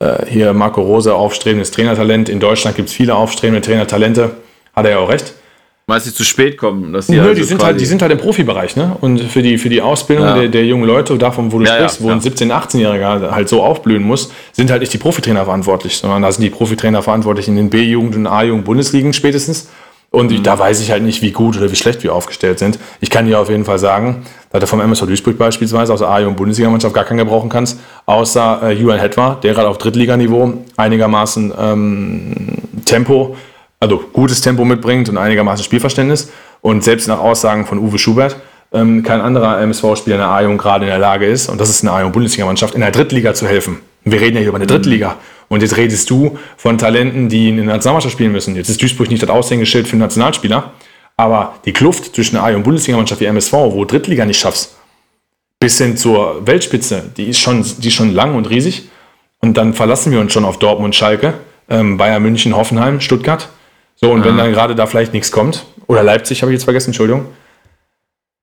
äh, 0.00 0.26
hier 0.26 0.52
Marco 0.52 0.82
Rose, 0.82 1.14
aufstrebendes 1.14 1.70
Trainertalent. 1.70 2.28
In 2.28 2.40
Deutschland 2.40 2.76
gibt 2.76 2.88
es 2.88 2.94
viele 2.94 3.14
aufstrebende 3.14 3.62
Trainertalente. 3.62 4.32
Hat 4.74 4.84
er 4.84 4.90
ja 4.90 4.98
auch 4.98 5.08
recht. 5.08 5.34
Meinst 5.86 6.06
du 6.06 6.12
zu 6.12 6.24
spät 6.24 6.56
kommen? 6.58 6.92
Dass 6.92 7.08
die, 7.08 7.14
Nö, 7.14 7.22
also 7.22 7.34
die, 7.34 7.42
sind 7.42 7.62
halt, 7.62 7.80
die 7.80 7.84
sind 7.86 8.02
halt 8.02 8.12
im 8.12 8.18
Profibereich, 8.18 8.76
ne? 8.76 8.96
Und 9.00 9.20
für 9.20 9.42
die, 9.42 9.58
für 9.58 9.68
die 9.68 9.82
Ausbildung 9.82 10.26
ja. 10.26 10.34
der, 10.36 10.48
der, 10.48 10.64
jungen 10.64 10.84
Leute, 10.84 11.18
davon, 11.18 11.50
wo 11.50 11.58
du 11.58 11.64
ja, 11.64 11.74
sprichst, 11.74 12.00
ja, 12.00 12.06
wo 12.06 12.10
ein 12.10 12.20
17-, 12.20 12.52
18-Jähriger 12.52 13.32
halt 13.32 13.48
so 13.48 13.62
aufblühen 13.62 14.04
muss, 14.04 14.30
sind 14.52 14.70
halt 14.70 14.80
nicht 14.80 14.92
die 14.92 14.98
Profitrainer 14.98 15.44
verantwortlich, 15.44 15.96
sondern 15.98 16.22
da 16.22 16.30
sind 16.30 16.42
die 16.42 16.50
Profitrainer 16.50 17.02
verantwortlich 17.02 17.48
in 17.48 17.56
den 17.56 17.68
B-Jugend 17.68 18.14
und 18.14 18.26
A-Jugend 18.28 18.64
Bundesligen 18.64 19.12
spätestens. 19.12 19.68
Und 20.12 20.30
mhm. 20.30 20.42
da 20.42 20.58
weiß 20.58 20.80
ich 20.80 20.90
halt 20.90 21.02
nicht, 21.02 21.22
wie 21.22 21.32
gut 21.32 21.56
oder 21.56 21.72
wie 21.72 21.76
schlecht 21.76 22.04
wir 22.04 22.14
aufgestellt 22.14 22.58
sind. 22.58 22.78
Ich 23.00 23.10
kann 23.10 23.26
dir 23.26 23.40
auf 23.40 23.48
jeden 23.48 23.64
Fall 23.64 23.78
sagen, 23.78 24.24
dass 24.50 24.60
du 24.60 24.66
vom 24.66 24.80
MSV 24.80 25.06
Duisburg 25.06 25.38
beispielsweise 25.38 25.92
aus 25.92 26.00
der 26.00 26.08
A- 26.08 26.24
und 26.26 26.36
Bundesligamannschaft 26.36 26.94
gar 26.94 27.04
keinen 27.04 27.18
gebrauchen 27.18 27.48
kannst, 27.48 27.80
außer 28.04 28.60
äh, 28.62 28.72
Julian 28.72 29.00
Hetwa, 29.00 29.38
der 29.42 29.54
gerade 29.54 29.68
auf 29.68 29.78
Drittliganiveau 29.78 30.52
einigermaßen 30.76 31.52
ähm, 31.58 32.34
Tempo, 32.84 33.36
also 33.82 33.98
gutes 34.12 34.40
Tempo 34.40 34.64
mitbringt 34.64 35.08
und 35.08 35.18
einigermaßen 35.18 35.64
Spielverständnis. 35.64 36.30
Und 36.60 36.84
selbst 36.84 37.08
nach 37.08 37.18
Aussagen 37.18 37.66
von 37.66 37.78
Uwe 37.78 37.98
Schubert, 37.98 38.36
ähm, 38.72 39.02
kein 39.02 39.20
anderer 39.20 39.60
MSV-Spieler 39.60 40.16
in 40.16 40.20
der 40.20 40.28
A-Jung 40.28 40.56
gerade 40.56 40.84
in 40.84 40.90
der 40.90 41.00
Lage 41.00 41.26
ist, 41.26 41.48
und 41.48 41.60
das 41.60 41.68
ist 41.68 41.82
eine 41.82 41.90
A-Jung-Bundesligamannschaft, 41.90 42.74
in 42.74 42.80
der 42.80 42.92
Drittliga 42.92 43.34
zu 43.34 43.48
helfen. 43.48 43.80
Wir 44.04 44.20
reden 44.20 44.36
ja 44.36 44.40
hier 44.40 44.50
über 44.50 44.58
eine 44.58 44.68
Drittliga. 44.68 45.16
Und 45.48 45.62
jetzt 45.62 45.76
redest 45.76 46.08
du 46.08 46.38
von 46.56 46.78
Talenten, 46.78 47.28
die 47.28 47.48
in 47.48 47.56
der 47.56 47.66
Nationalmannschaft 47.66 48.12
spielen 48.12 48.30
müssen. 48.30 48.54
Jetzt 48.54 48.68
ist 48.68 48.80
Duisburg 48.80 49.10
nicht 49.10 49.22
das 49.22 49.30
Aushängeschild 49.30 49.88
für 49.88 49.96
Nationalspieler. 49.96 50.72
Aber 51.16 51.56
die 51.64 51.72
Kluft 51.72 52.14
zwischen 52.14 52.36
der 52.36 52.44
A- 52.44 52.54
und 52.54 52.62
Bundesligamannschaft 52.62 53.20
wie 53.20 53.26
MSV, 53.26 53.52
wo 53.52 53.84
Drittliga 53.84 54.24
nicht 54.24 54.38
schaffst, 54.38 54.76
bis 55.58 55.78
hin 55.78 55.96
zur 55.96 56.46
Weltspitze, 56.46 57.02
die 57.16 57.24
ist 57.28 57.40
schon, 57.40 57.64
die 57.78 57.88
ist 57.88 57.94
schon 57.94 58.14
lang 58.14 58.36
und 58.36 58.48
riesig. 58.48 58.88
Und 59.40 59.56
dann 59.56 59.74
verlassen 59.74 60.12
wir 60.12 60.20
uns 60.20 60.32
schon 60.32 60.44
auf 60.44 60.58
Dortmund, 60.58 60.94
Schalke, 60.94 61.34
ähm, 61.68 61.96
Bayern 61.96 62.22
München, 62.22 62.56
Hoffenheim, 62.56 63.00
Stuttgart. 63.00 63.48
So, 63.96 64.10
und 64.10 64.20
ja. 64.20 64.26
wenn 64.26 64.36
dann 64.36 64.52
gerade 64.52 64.74
da 64.74 64.86
vielleicht 64.86 65.12
nichts 65.12 65.30
kommt, 65.30 65.64
oder 65.86 66.02
Leipzig 66.02 66.42
habe 66.42 66.52
ich 66.52 66.56
jetzt 66.56 66.64
vergessen, 66.64 66.88
Entschuldigung. 66.88 67.26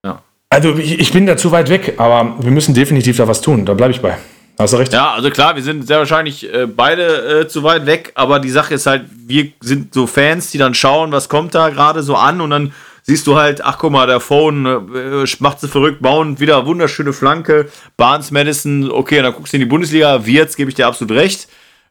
Ja. 0.03 0.21
Also 0.49 0.75
ich, 0.75 0.99
ich 0.99 1.11
bin 1.11 1.25
da 1.25 1.37
zu 1.37 1.51
weit 1.51 1.69
weg, 1.69 1.95
aber 1.97 2.35
wir 2.39 2.51
müssen 2.51 2.73
definitiv 2.73 3.17
da 3.17 3.27
was 3.27 3.41
tun, 3.41 3.65
da 3.65 3.73
bleibe 3.73 3.91
ich 3.91 4.01
bei. 4.01 4.17
Hast 4.59 4.73
du 4.73 4.77
recht? 4.77 4.91
Ja, 4.91 5.13
also 5.13 5.29
klar, 5.29 5.55
wir 5.55 5.63
sind 5.63 5.87
sehr 5.87 5.99
wahrscheinlich 5.99 6.53
äh, 6.53 6.67
beide 6.67 7.41
äh, 7.41 7.47
zu 7.47 7.63
weit 7.63 7.85
weg, 7.85 8.11
aber 8.15 8.39
die 8.39 8.49
Sache 8.49 8.73
ist 8.73 8.85
halt, 8.87 9.05
wir 9.09 9.53
sind 9.61 9.93
so 9.93 10.05
Fans, 10.05 10.51
die 10.51 10.57
dann 10.57 10.73
schauen, 10.73 11.13
was 11.13 11.29
kommt 11.29 11.55
da 11.55 11.69
gerade 11.69 12.03
so 12.03 12.15
an 12.15 12.41
und 12.41 12.49
dann 12.49 12.73
siehst 13.03 13.25
du 13.25 13.37
halt, 13.37 13.63
ach 13.63 13.77
guck 13.77 13.91
mal, 13.91 14.05
der 14.05 14.19
Phone 14.19 14.65
äh, 14.65 15.25
macht 15.39 15.61
sie 15.61 15.69
verrückt, 15.69 16.01
bauen 16.01 16.41
wieder 16.41 16.65
wunderschöne 16.65 17.13
Flanke, 17.13 17.69
Barnes 17.95 18.31
Madison, 18.31 18.91
okay, 18.91 19.21
dann 19.21 19.33
guckst 19.33 19.53
du 19.53 19.57
in 19.57 19.61
die 19.61 19.65
Bundesliga, 19.65 20.25
Wirtz, 20.25 20.57
gebe 20.57 20.69
ich 20.69 20.75
dir 20.75 20.87
absolut 20.87 21.15
recht, 21.15 21.47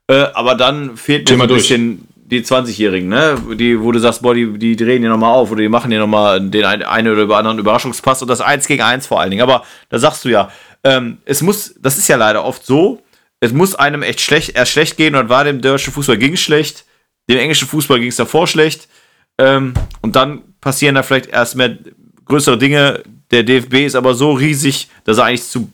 äh, 0.08 0.26
aber 0.34 0.54
dann 0.54 0.98
fehlt 0.98 1.30
mir 1.30 1.36
so 1.36 1.42
ein 1.42 1.48
bisschen 1.48 2.07
die 2.30 2.42
20-Jährigen, 2.42 3.08
ne? 3.08 3.38
Die, 3.58 3.80
wo 3.80 3.90
du 3.90 3.98
sagst, 3.98 4.22
boah, 4.22 4.34
die, 4.34 4.58
die 4.58 4.76
drehen 4.76 5.00
hier 5.00 5.10
nochmal 5.10 5.34
auf 5.34 5.50
oder 5.50 5.62
die 5.62 5.68
machen 5.68 5.90
hier 5.90 6.00
nochmal 6.00 6.40
den 6.40 6.64
einen 6.64 7.12
oder 7.12 7.36
anderen 7.36 7.58
Überraschungspass 7.58 8.22
und 8.22 8.28
das 8.28 8.40
1 8.40 8.66
gegen 8.66 8.82
1 8.82 9.06
vor 9.06 9.20
allen 9.20 9.30
Dingen. 9.30 9.42
Aber 9.42 9.64
da 9.88 9.98
sagst 9.98 10.24
du 10.24 10.28
ja, 10.28 10.50
ähm, 10.84 11.18
es 11.24 11.42
muss, 11.42 11.74
das 11.80 11.96
ist 11.98 12.08
ja 12.08 12.16
leider 12.16 12.44
oft 12.44 12.64
so, 12.64 13.02
es 13.40 13.52
muss 13.52 13.74
einem 13.74 14.02
echt 14.02 14.20
schlecht, 14.20 14.56
erst 14.56 14.72
schlecht 14.72 14.96
gehen 14.96 15.14
und 15.14 15.28
war 15.28 15.44
dem 15.44 15.60
deutschen 15.60 15.92
Fußball 15.92 16.18
ging 16.18 16.36
schlecht, 16.36 16.84
dem 17.30 17.38
englischen 17.38 17.68
Fußball 17.68 17.98
ging 17.98 18.08
es 18.08 18.16
davor 18.16 18.46
schlecht 18.46 18.88
ähm, 19.38 19.74
und 20.02 20.16
dann 20.16 20.42
passieren 20.60 20.96
da 20.96 21.02
vielleicht 21.02 21.26
erst 21.26 21.56
mehr 21.56 21.78
größere 22.26 22.58
Dinge. 22.58 23.02
Der 23.30 23.42
DFB 23.42 23.86
ist 23.86 23.94
aber 23.94 24.14
so 24.14 24.32
riesig, 24.32 24.88
dass 25.04 25.18
er 25.18 25.24
eigentlich 25.24 25.44
zu 25.44 25.70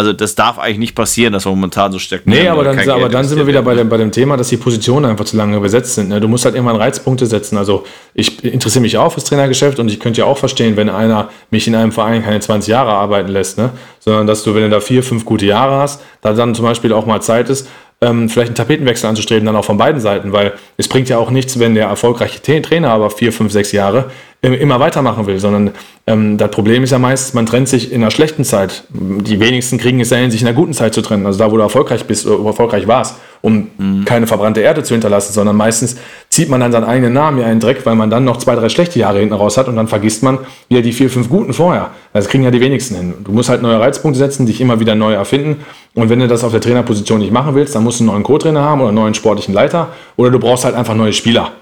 also 0.00 0.14
das 0.14 0.34
darf 0.34 0.58
eigentlich 0.58 0.78
nicht 0.78 0.94
passieren, 0.94 1.34
dass 1.34 1.44
wir 1.44 1.50
momentan 1.50 1.92
so 1.92 1.98
steckt. 1.98 2.26
Nee, 2.26 2.48
aber 2.48 2.64
dann, 2.64 2.88
aber 2.88 3.10
dann 3.10 3.26
sind 3.26 3.36
wir 3.36 3.46
wieder 3.46 3.60
bei 3.60 3.74
dem, 3.74 3.90
bei 3.90 3.98
dem 3.98 4.10
Thema, 4.10 4.38
dass 4.38 4.48
die 4.48 4.56
Positionen 4.56 5.04
einfach 5.04 5.26
zu 5.26 5.36
lange 5.36 5.60
besetzt 5.60 5.94
sind. 5.94 6.08
Ne? 6.08 6.22
Du 6.22 6.26
musst 6.26 6.46
halt 6.46 6.54
irgendwann 6.54 6.76
Reizpunkte 6.76 7.26
setzen. 7.26 7.58
Also 7.58 7.84
ich 8.14 8.42
interessiere 8.42 8.80
mich 8.80 8.96
auch 8.96 9.12
fürs 9.12 9.24
Trainergeschäft 9.24 9.78
und 9.78 9.90
ich 9.90 10.00
könnte 10.00 10.22
ja 10.22 10.24
auch 10.24 10.38
verstehen, 10.38 10.78
wenn 10.78 10.88
einer 10.88 11.28
mich 11.50 11.68
in 11.68 11.74
einem 11.74 11.92
Verein 11.92 12.24
keine 12.24 12.40
20 12.40 12.70
Jahre 12.70 12.92
arbeiten 12.92 13.28
lässt, 13.28 13.58
ne? 13.58 13.72
sondern 13.98 14.26
dass 14.26 14.42
du, 14.42 14.54
wenn 14.54 14.62
du 14.62 14.70
da 14.70 14.80
vier, 14.80 15.02
fünf 15.02 15.26
gute 15.26 15.44
Jahre 15.44 15.76
hast, 15.76 16.00
da 16.22 16.32
dann 16.32 16.54
zum 16.54 16.64
Beispiel 16.64 16.94
auch 16.94 17.04
mal 17.04 17.20
Zeit 17.20 17.50
ist, 17.50 17.68
ähm, 18.02 18.28
vielleicht 18.28 18.48
einen 18.48 18.56
Tapetenwechsel 18.56 19.08
anzustreben, 19.08 19.44
dann 19.46 19.56
auch 19.56 19.64
von 19.64 19.76
beiden 19.76 20.00
Seiten, 20.00 20.32
weil 20.32 20.54
es 20.76 20.88
bringt 20.88 21.08
ja 21.08 21.18
auch 21.18 21.30
nichts, 21.30 21.58
wenn 21.58 21.74
der 21.74 21.86
erfolgreiche 21.86 22.40
Trainer 22.40 22.90
aber 22.90 23.10
vier, 23.10 23.32
fünf, 23.32 23.52
sechs 23.52 23.72
Jahre 23.72 24.10
immer 24.42 24.80
weitermachen 24.80 25.26
will, 25.26 25.38
sondern 25.38 25.72
ähm, 26.06 26.38
das 26.38 26.50
Problem 26.50 26.82
ist 26.82 26.92
ja 26.92 26.98
meist, 26.98 27.34
man 27.34 27.44
trennt 27.44 27.68
sich 27.68 27.92
in 27.92 28.02
einer 28.02 28.10
schlechten 28.10 28.42
Zeit. 28.42 28.84
Die 28.88 29.38
wenigsten 29.38 29.76
kriegen 29.76 30.00
es 30.00 30.08
ja 30.08 30.16
hin, 30.16 30.30
sich 30.30 30.40
in 30.40 30.48
einer 30.48 30.56
guten 30.56 30.72
Zeit 30.72 30.94
zu 30.94 31.02
trennen, 31.02 31.26
also 31.26 31.38
da, 31.38 31.52
wo 31.52 31.56
du 31.56 31.62
erfolgreich 31.62 32.06
bist 32.06 32.26
oder 32.26 32.46
erfolgreich 32.46 32.86
warst, 32.86 33.16
um 33.42 33.68
mhm. 33.76 34.06
keine 34.06 34.26
verbrannte 34.26 34.62
Erde 34.62 34.82
zu 34.82 34.94
hinterlassen, 34.94 35.34
sondern 35.34 35.56
meistens 35.56 35.96
zieht 36.40 36.48
man 36.48 36.62
dann 36.62 36.72
seinen 36.72 36.84
eigenen 36.84 37.12
Namen 37.12 37.38
ja 37.38 37.44
einen 37.44 37.60
Dreck, 37.60 37.84
weil 37.84 37.96
man 37.96 38.08
dann 38.08 38.24
noch 38.24 38.38
zwei, 38.38 38.54
drei 38.54 38.70
schlechte 38.70 38.98
Jahre 38.98 39.18
hinten 39.18 39.34
raus 39.34 39.58
hat 39.58 39.68
und 39.68 39.76
dann 39.76 39.88
vergisst 39.88 40.22
man 40.22 40.38
wieder 40.70 40.80
die 40.80 40.94
vier, 40.94 41.10
fünf 41.10 41.28
guten 41.28 41.52
vorher. 41.52 41.90
Das 42.14 42.28
kriegen 42.28 42.44
ja 42.44 42.50
die 42.50 42.62
wenigsten 42.62 42.94
hin. 42.94 43.14
Du 43.22 43.32
musst 43.32 43.50
halt 43.50 43.60
neue 43.60 43.78
Reizpunkte 43.78 44.18
setzen, 44.18 44.46
dich 44.46 44.58
immer 44.58 44.80
wieder 44.80 44.94
neu 44.94 45.12
erfinden 45.12 45.56
und 45.92 46.08
wenn 46.08 46.18
du 46.18 46.28
das 46.28 46.42
auf 46.42 46.52
der 46.52 46.62
Trainerposition 46.62 47.18
nicht 47.18 47.30
machen 47.30 47.54
willst, 47.54 47.74
dann 47.74 47.84
musst 47.84 48.00
du 48.00 48.04
einen 48.04 48.12
neuen 48.12 48.22
Co-Trainer 48.22 48.62
haben 48.62 48.80
oder 48.80 48.88
einen 48.88 48.96
neuen 48.96 49.12
sportlichen 49.12 49.52
Leiter 49.52 49.88
oder 50.16 50.30
du 50.30 50.38
brauchst 50.38 50.64
halt 50.64 50.74
einfach 50.74 50.94
neue 50.94 51.12
Spieler. 51.12 51.52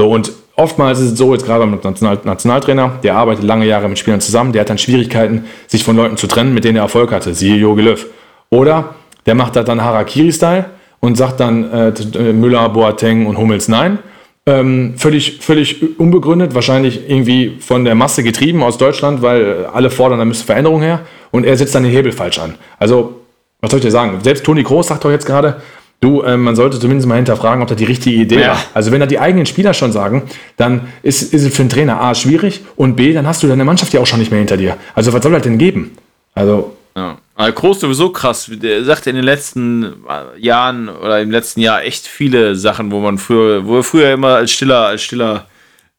So, 0.00 0.08
und 0.08 0.32
oftmals 0.56 0.98
ist 0.98 1.12
es 1.12 1.18
so, 1.18 1.34
jetzt 1.34 1.44
gerade 1.44 1.60
beim 1.60 1.72
National 1.72 2.18
Nationaltrainer, 2.24 2.92
der 3.02 3.14
arbeitet 3.14 3.44
lange 3.44 3.66
Jahre 3.66 3.90
mit 3.90 3.98
Spielern 3.98 4.22
zusammen, 4.22 4.54
der 4.54 4.62
hat 4.62 4.70
dann 4.70 4.78
Schwierigkeiten, 4.78 5.44
sich 5.66 5.84
von 5.84 5.96
Leuten 5.96 6.16
zu 6.16 6.28
trennen, 6.28 6.54
mit 6.54 6.64
denen 6.64 6.76
er 6.76 6.84
Erfolg 6.84 7.12
hatte, 7.12 7.34
siehe 7.34 7.56
Jogi 7.56 7.82
Löw. 7.82 8.06
Oder 8.48 8.94
der 9.26 9.34
macht 9.34 9.54
das 9.54 9.66
dann 9.66 9.82
Harakiri-Style 9.84 10.64
und 11.02 11.16
sagt 11.16 11.40
dann 11.40 11.70
äh, 11.70 12.32
Müller, 12.32 12.68
Boateng 12.68 13.26
und 13.26 13.36
Hummels 13.36 13.68
nein. 13.68 13.98
Ähm, 14.46 14.94
völlig, 14.96 15.38
völlig 15.40 15.98
unbegründet, 15.98 16.54
wahrscheinlich 16.54 17.08
irgendwie 17.08 17.58
von 17.60 17.84
der 17.84 17.94
Masse 17.94 18.22
getrieben 18.22 18.62
aus 18.62 18.78
Deutschland, 18.78 19.20
weil 19.20 19.66
alle 19.66 19.90
fordern, 19.90 20.18
da 20.18 20.24
müsste 20.24 20.46
Veränderung 20.46 20.80
her. 20.80 21.00
Und 21.30 21.44
er 21.44 21.56
setzt 21.56 21.74
dann 21.74 21.82
den 21.82 21.92
Hebel 21.92 22.12
falsch 22.12 22.38
an. 22.38 22.54
Also, 22.78 23.20
was 23.60 23.70
soll 23.70 23.78
ich 23.78 23.84
dir 23.84 23.90
sagen? 23.90 24.18
Selbst 24.22 24.44
Toni 24.44 24.64
Kroos 24.64 24.88
sagt 24.88 25.04
doch 25.04 25.10
jetzt 25.10 25.26
gerade, 25.26 25.60
Du, 26.02 26.22
äh, 26.22 26.36
man 26.36 26.56
sollte 26.56 26.80
zumindest 26.80 27.08
mal 27.08 27.14
hinterfragen, 27.14 27.62
ob 27.62 27.68
das 27.68 27.76
die 27.76 27.84
richtige 27.84 28.16
Idee 28.16 28.40
ja. 28.40 28.48
war. 28.48 28.58
Also 28.74 28.90
wenn 28.90 28.98
da 28.98 29.06
die 29.06 29.20
eigenen 29.20 29.46
Spieler 29.46 29.72
schon 29.72 29.92
sagen, 29.92 30.24
dann 30.56 30.88
ist, 31.04 31.32
ist 31.32 31.44
es 31.44 31.54
für 31.54 31.62
einen 31.62 31.70
Trainer 31.70 32.00
A 32.00 32.12
schwierig 32.16 32.62
und 32.74 32.96
B, 32.96 33.12
dann 33.12 33.24
hast 33.24 33.44
du 33.44 33.46
deine 33.46 33.64
Mannschaft 33.64 33.92
ja 33.92 34.00
auch 34.00 34.06
schon 34.06 34.18
nicht 34.18 34.32
mehr 34.32 34.40
hinter 34.40 34.56
dir. 34.56 34.76
Also 34.96 35.12
was 35.12 35.22
soll 35.22 35.30
das 35.30 35.42
denn 35.42 35.58
geben? 35.58 35.92
Also. 36.34 36.72
Ja. 36.96 37.18
Aber 37.42 37.50
Groß 37.50 37.80
sowieso 37.80 38.10
krass. 38.10 38.48
Der 38.48 38.84
sagt 38.84 39.08
in 39.08 39.16
den 39.16 39.24
letzten 39.24 40.04
Jahren 40.38 40.88
oder 40.88 41.20
im 41.20 41.32
letzten 41.32 41.60
Jahr 41.60 41.82
echt 41.82 42.06
viele 42.06 42.54
Sachen, 42.54 42.92
wo 42.92 43.00
man 43.00 43.18
früher, 43.18 43.66
wo 43.66 43.78
er 43.78 43.82
früher 43.82 44.12
immer 44.12 44.36
als 44.36 44.52
stiller, 44.52 44.86
als 44.86 45.02
stiller 45.02 45.48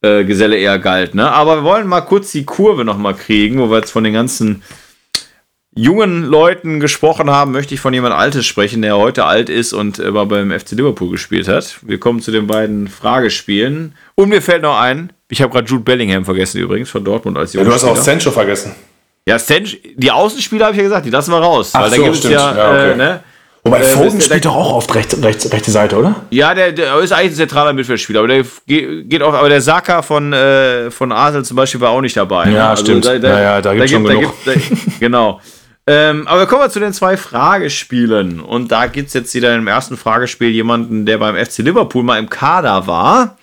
äh, 0.02 0.24
Geselle 0.24 0.56
eher 0.56 0.80
galt. 0.80 1.16
Ne? 1.16 1.30
Aber 1.30 1.58
wir 1.58 1.64
wollen 1.66 1.86
mal 1.86 2.00
kurz 2.00 2.32
die 2.32 2.46
Kurve 2.46 2.86
nochmal 2.86 3.14
kriegen, 3.14 3.60
wo 3.60 3.70
wir 3.70 3.80
jetzt 3.80 3.92
von 3.92 4.06
den 4.06 4.14
ganzen 4.14 4.64
jungen 5.76 6.24
Leuten 6.24 6.80
gesprochen 6.80 7.30
haben, 7.30 7.52
möchte 7.52 7.74
ich 7.74 7.82
von 7.82 7.94
jemand 7.94 8.16
Altes 8.16 8.46
sprechen, 8.46 8.82
der 8.82 8.96
heute 8.96 9.26
alt 9.26 9.50
ist 9.50 9.74
und 9.74 10.00
immer 10.00 10.26
beim 10.26 10.50
FC 10.50 10.72
Liverpool 10.72 11.10
gespielt 11.10 11.50
hat. 11.50 11.80
Wir 11.82 12.00
kommen 12.00 12.22
zu 12.22 12.32
den 12.32 12.48
beiden 12.48 12.88
Fragespielen. 12.88 13.96
Und 14.16 14.30
mir 14.30 14.42
fällt 14.42 14.62
noch 14.62 14.80
ein, 14.80 15.12
ich 15.28 15.42
habe 15.42 15.52
gerade 15.52 15.68
Jude 15.68 15.84
Bellingham 15.84 16.24
vergessen 16.24 16.62
übrigens, 16.62 16.90
von 16.90 17.04
Dortmund 17.04 17.38
als 17.38 17.52
ja, 17.52 17.66
Du 17.66 17.74
hast 17.74 17.84
auch 17.84 17.98
Sancho 17.98 18.32
vergessen. 18.32 18.74
Ja, 19.26 19.40
Sancho, 19.40 19.78
die 19.96 20.12
Außenspieler 20.12 20.66
habe 20.66 20.74
ich 20.74 20.78
ja 20.78 20.84
gesagt, 20.84 21.06
die 21.06 21.10
lassen 21.10 21.32
wir 21.32 21.40
raus. 21.40 21.72
Ach 21.74 21.82
weil 21.82 21.90
so, 21.92 21.96
da 21.98 22.04
gibt 22.04 22.16
es 22.16 22.24
ja, 22.24 22.56
ja 22.56 22.70
okay. 22.70 22.92
äh, 22.92 22.96
ne? 22.96 23.20
Wobei 23.66 23.80
äh, 23.80 23.84
Foden 23.84 24.20
spielt 24.20 24.44
doch 24.44 24.56
auch 24.56 24.74
auf 24.74 24.94
rechts, 24.94 25.22
rechts, 25.24 25.50
rechte 25.52 25.72
Seite, 25.72 25.98
oder? 25.98 26.16
Ja, 26.32 26.54
der, 26.54 26.74
der 26.74 27.00
ist 27.00 27.14
eigentlich 27.14 27.32
ein 27.32 27.36
zentraler 27.36 27.72
Mittelfeldspieler, 27.72 28.20
aber 28.20 28.28
der 28.28 28.44
geht 28.66 29.22
auf, 29.22 29.34
aber 29.34 29.48
der 29.48 29.62
Saka 29.62 30.02
von, 30.02 30.34
äh, 30.34 30.92
von 30.92 31.14
Arsenal 31.14 31.46
zum 31.46 31.56
Beispiel 31.56 31.80
war 31.80 31.92
auch 31.92 32.02
nicht 32.02 32.18
dabei. 32.18 32.46
Ja, 32.46 32.52
ne? 32.52 32.68
also 32.68 32.84
stimmt. 32.84 33.06
Da, 33.06 33.18
da, 33.18 33.30
ja, 33.30 33.42
ja, 33.42 33.62
da 33.62 33.74
gibt 33.74 33.86
es 33.86 33.92
schon 33.92 34.04
da 34.04 34.14
genug. 34.14 34.34
Da, 34.44 34.52
genau. 35.00 35.40
Ähm, 35.88 36.28
aber 36.28 36.46
kommen 36.46 36.62
wir 36.62 36.70
zu 36.70 36.82
den 36.82 36.92
zwei 36.92 37.16
Fragespielen. 37.16 38.42
Und 38.42 38.72
da 38.72 38.88
gibt 38.88 39.08
es 39.08 39.14
jetzt 39.14 39.34
wieder 39.34 39.56
im 39.56 39.68
ersten 39.68 39.96
Fragespiel 39.96 40.50
jemanden, 40.50 41.06
der 41.06 41.18
beim 41.18 41.36
FC 41.36 41.60
Liverpool 41.60 42.04
mal 42.04 42.20
im 42.20 42.30
Kader 42.30 42.86
war. 42.86 43.38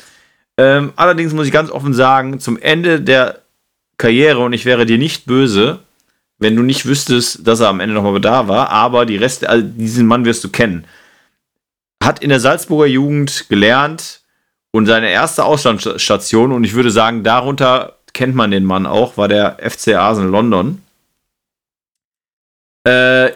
Ähm, 0.59 0.93
allerdings 0.97 1.33
muss 1.33 1.47
ich 1.47 1.53
ganz 1.53 1.70
offen 1.70 1.95
sagen, 1.95 2.41
zum 2.41 2.59
Ende 2.59 3.01
der 3.01 3.39
Karriere, 4.01 4.40
und 4.40 4.53
ich 4.53 4.64
wäre 4.64 4.86
dir 4.86 4.98
nicht 4.98 5.26
böse, 5.26 5.80
wenn 6.38 6.57
du 6.57 6.62
nicht 6.62 6.86
wüsstest, 6.86 7.46
dass 7.46 7.61
er 7.61 7.68
am 7.68 7.80
Ende 7.80 7.94
nochmal 7.94 8.20
da 8.20 8.48
war, 8.48 8.70
aber 8.70 9.05
die 9.07 9.16
Reste, 9.16 9.48
also 9.48 9.66
diesen 9.66 10.07
Mann 10.07 10.24
wirst 10.24 10.42
du 10.42 10.48
kennen. 10.48 10.86
Hat 12.03 12.22
in 12.22 12.30
der 12.30 12.40
Salzburger 12.40 12.86
Jugend 12.86 13.48
gelernt 13.48 14.22
und 14.72 14.86
seine 14.86 15.11
erste 15.11 15.44
Auslandsstation, 15.44 16.53
und 16.53 16.64
ich 16.64 16.72
würde 16.74 16.90
sagen, 16.90 17.24
darunter 17.24 17.98
kennt 18.14 18.34
man 18.34 18.51
den 18.51 18.64
Mann 18.64 18.86
auch, 18.86 19.16
war 19.16 19.28
der 19.28 19.59
FC 19.61 19.94
Arsenal 19.94 20.30
London 20.30 20.82
äh, 22.86 23.32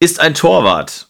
ist 0.00 0.20
ein 0.20 0.34
Torwart. 0.34 1.08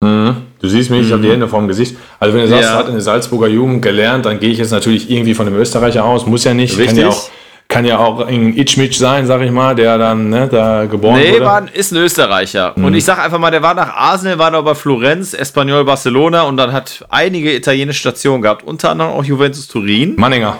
Mhm. 0.00 0.47
Du 0.60 0.68
siehst 0.68 0.90
mich, 0.90 1.06
ich 1.06 1.12
habe 1.12 1.22
die 1.22 1.28
mhm. 1.28 1.32
Hände 1.32 1.48
vorm 1.48 1.68
Gesicht. 1.68 1.96
Also 2.18 2.34
wenn 2.34 2.42
du 2.42 2.48
sagst, 2.48 2.64
ja. 2.64 2.76
hat 2.76 2.86
in 2.86 2.92
der 2.92 3.00
Salzburger 3.00 3.46
Jugend 3.46 3.82
gelernt, 3.82 4.26
dann 4.26 4.40
gehe 4.40 4.50
ich 4.50 4.58
jetzt 4.58 4.72
natürlich 4.72 5.10
irgendwie 5.10 5.34
von 5.34 5.46
dem 5.46 5.54
Österreicher 5.54 6.04
aus. 6.04 6.26
Muss 6.26 6.44
ja 6.44 6.54
nicht. 6.54 6.76
Richtig. 6.76 6.86
Kann 6.88 6.96
ja 6.96 7.08
auch, 7.08 7.30
kann 7.68 7.84
ja 7.84 7.98
auch 7.98 8.26
ein 8.26 8.56
Itchmitsch 8.56 8.96
sein, 8.98 9.26
sag 9.26 9.40
ich 9.42 9.50
mal, 9.50 9.74
der 9.74 9.98
dann 9.98 10.30
ne, 10.30 10.48
da 10.48 10.86
geboren 10.86 11.16
nee, 11.16 11.30
wurde. 11.30 11.40
Nee, 11.40 11.46
war, 11.46 11.74
ist 11.74 11.92
ein 11.92 11.98
Österreicher. 11.98 12.72
Mhm. 12.74 12.84
Und 12.84 12.94
ich 12.94 13.04
sag 13.04 13.18
einfach 13.18 13.38
mal, 13.38 13.50
der 13.50 13.62
war 13.62 13.74
nach 13.74 13.94
Arsenal, 13.94 14.38
war 14.38 14.50
noch 14.50 14.64
bei 14.64 14.74
Florenz, 14.74 15.34
Espanyol 15.34 15.84
Barcelona 15.84 16.42
und 16.42 16.56
dann 16.56 16.72
hat 16.72 17.04
einige 17.08 17.54
italienische 17.54 18.00
Stationen 18.00 18.42
gehabt, 18.42 18.64
unter 18.64 18.90
anderem 18.90 19.12
auch 19.12 19.24
Juventus 19.24 19.68
Turin. 19.68 20.16
Manninger. 20.16 20.56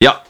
Ja, 0.00 0.20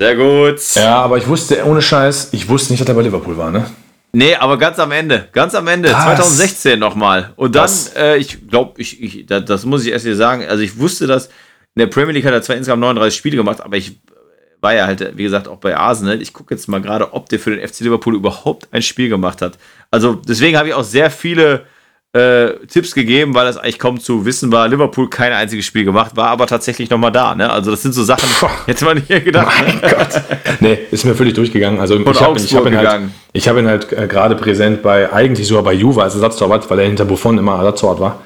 sehr 0.00 0.16
gut. 0.16 0.58
Ja, 0.76 0.96
aber 0.96 1.18
ich 1.18 1.28
wusste, 1.28 1.62
ohne 1.66 1.82
Scheiß, 1.82 2.30
ich 2.32 2.48
wusste 2.48 2.72
nicht, 2.72 2.80
dass 2.80 2.88
er 2.88 2.94
bei 2.94 3.02
Liverpool 3.02 3.36
war, 3.36 3.50
ne? 3.50 3.66
Nee, 4.12 4.34
aber 4.34 4.58
ganz 4.58 4.78
am 4.78 4.90
Ende. 4.92 5.28
Ganz 5.32 5.54
am 5.54 5.66
Ende. 5.68 5.90
Krass. 5.90 6.04
2016 6.16 6.78
nochmal. 6.78 7.32
Und 7.36 7.54
dann, 7.54 7.62
Das- 7.64 7.94
äh, 7.94 8.16
ich 8.16 8.48
glaube, 8.48 8.80
ich, 8.80 9.02
ich, 9.02 9.26
das, 9.26 9.44
das 9.44 9.64
muss 9.64 9.84
ich 9.84 9.92
erst 9.92 10.04
hier 10.04 10.16
sagen. 10.16 10.44
Also, 10.48 10.62
ich 10.62 10.78
wusste, 10.78 11.06
dass 11.06 11.26
in 11.26 11.78
der 11.80 11.86
Premier 11.86 12.12
League 12.14 12.24
hat 12.24 12.32
er 12.32 12.42
zwar 12.42 12.56
insgesamt 12.56 12.80
39 12.80 13.16
Spiele 13.16 13.36
gemacht, 13.36 13.60
aber 13.60 13.76
ich 13.76 14.00
war 14.60 14.74
ja 14.74 14.86
halt, 14.86 15.16
wie 15.16 15.22
gesagt, 15.22 15.48
auch 15.48 15.58
bei 15.58 15.76
Arsenal. 15.76 16.20
Ich 16.20 16.32
gucke 16.32 16.54
jetzt 16.54 16.66
mal 16.68 16.82
gerade, 16.82 17.12
ob 17.14 17.28
der 17.28 17.38
für 17.38 17.54
den 17.54 17.66
FC 17.66 17.80
Liverpool 17.80 18.14
überhaupt 18.16 18.68
ein 18.72 18.82
Spiel 18.82 19.08
gemacht 19.08 19.40
hat. 19.42 19.58
Also, 19.90 20.14
deswegen 20.14 20.58
habe 20.58 20.68
ich 20.68 20.74
auch 20.74 20.84
sehr 20.84 21.10
viele 21.10 21.64
äh, 22.12 22.54
Tipps 22.66 22.92
gegeben, 22.94 23.34
weil 23.34 23.44
das 23.46 23.56
eigentlich 23.56 23.78
kaum 23.78 24.00
zu 24.00 24.24
wissen 24.24 24.50
war. 24.50 24.66
Liverpool 24.66 25.08
kein 25.08 25.32
einziges 25.32 25.64
Spiel 25.64 25.84
gemacht, 25.84 26.16
war 26.16 26.28
aber 26.28 26.46
tatsächlich 26.48 26.90
nochmal 26.90 27.12
da. 27.12 27.34
Ne? 27.36 27.48
Also, 27.50 27.70
das 27.70 27.82
sind 27.82 27.92
so 27.92 28.02
Sachen, 28.02 28.28
hätte 28.66 28.84
man 28.84 28.96
nicht 28.96 29.24
gedacht. 29.24 29.52
Ne? 29.64 29.80
Gott. 29.80 30.22
Nee, 30.60 30.78
ist 30.90 31.04
mir 31.04 31.14
völlig 31.14 31.34
durchgegangen. 31.34 31.78
Also 31.78 31.96
ich 31.98 32.06
habe 32.06 32.26
Augsburg 32.28 32.64
hab 32.66 32.72
ihn, 32.72 32.76
halt, 32.78 33.00
ich 33.32 33.48
hab 33.48 33.56
ihn 33.56 33.68
halt 33.68 33.92
äh, 33.92 34.08
gerade 34.08 34.34
präsent 34.34 34.82
bei, 34.82 35.12
eigentlich 35.12 35.46
sogar 35.46 35.62
bei 35.62 35.72
Juve 35.72 36.02
als 36.02 36.14
Ersatztorwart, 36.14 36.68
weil 36.68 36.80
er 36.80 36.86
hinter 36.86 37.04
Buffon 37.04 37.38
immer 37.38 37.56
Ersatztorwart 37.58 38.00
war. 38.00 38.20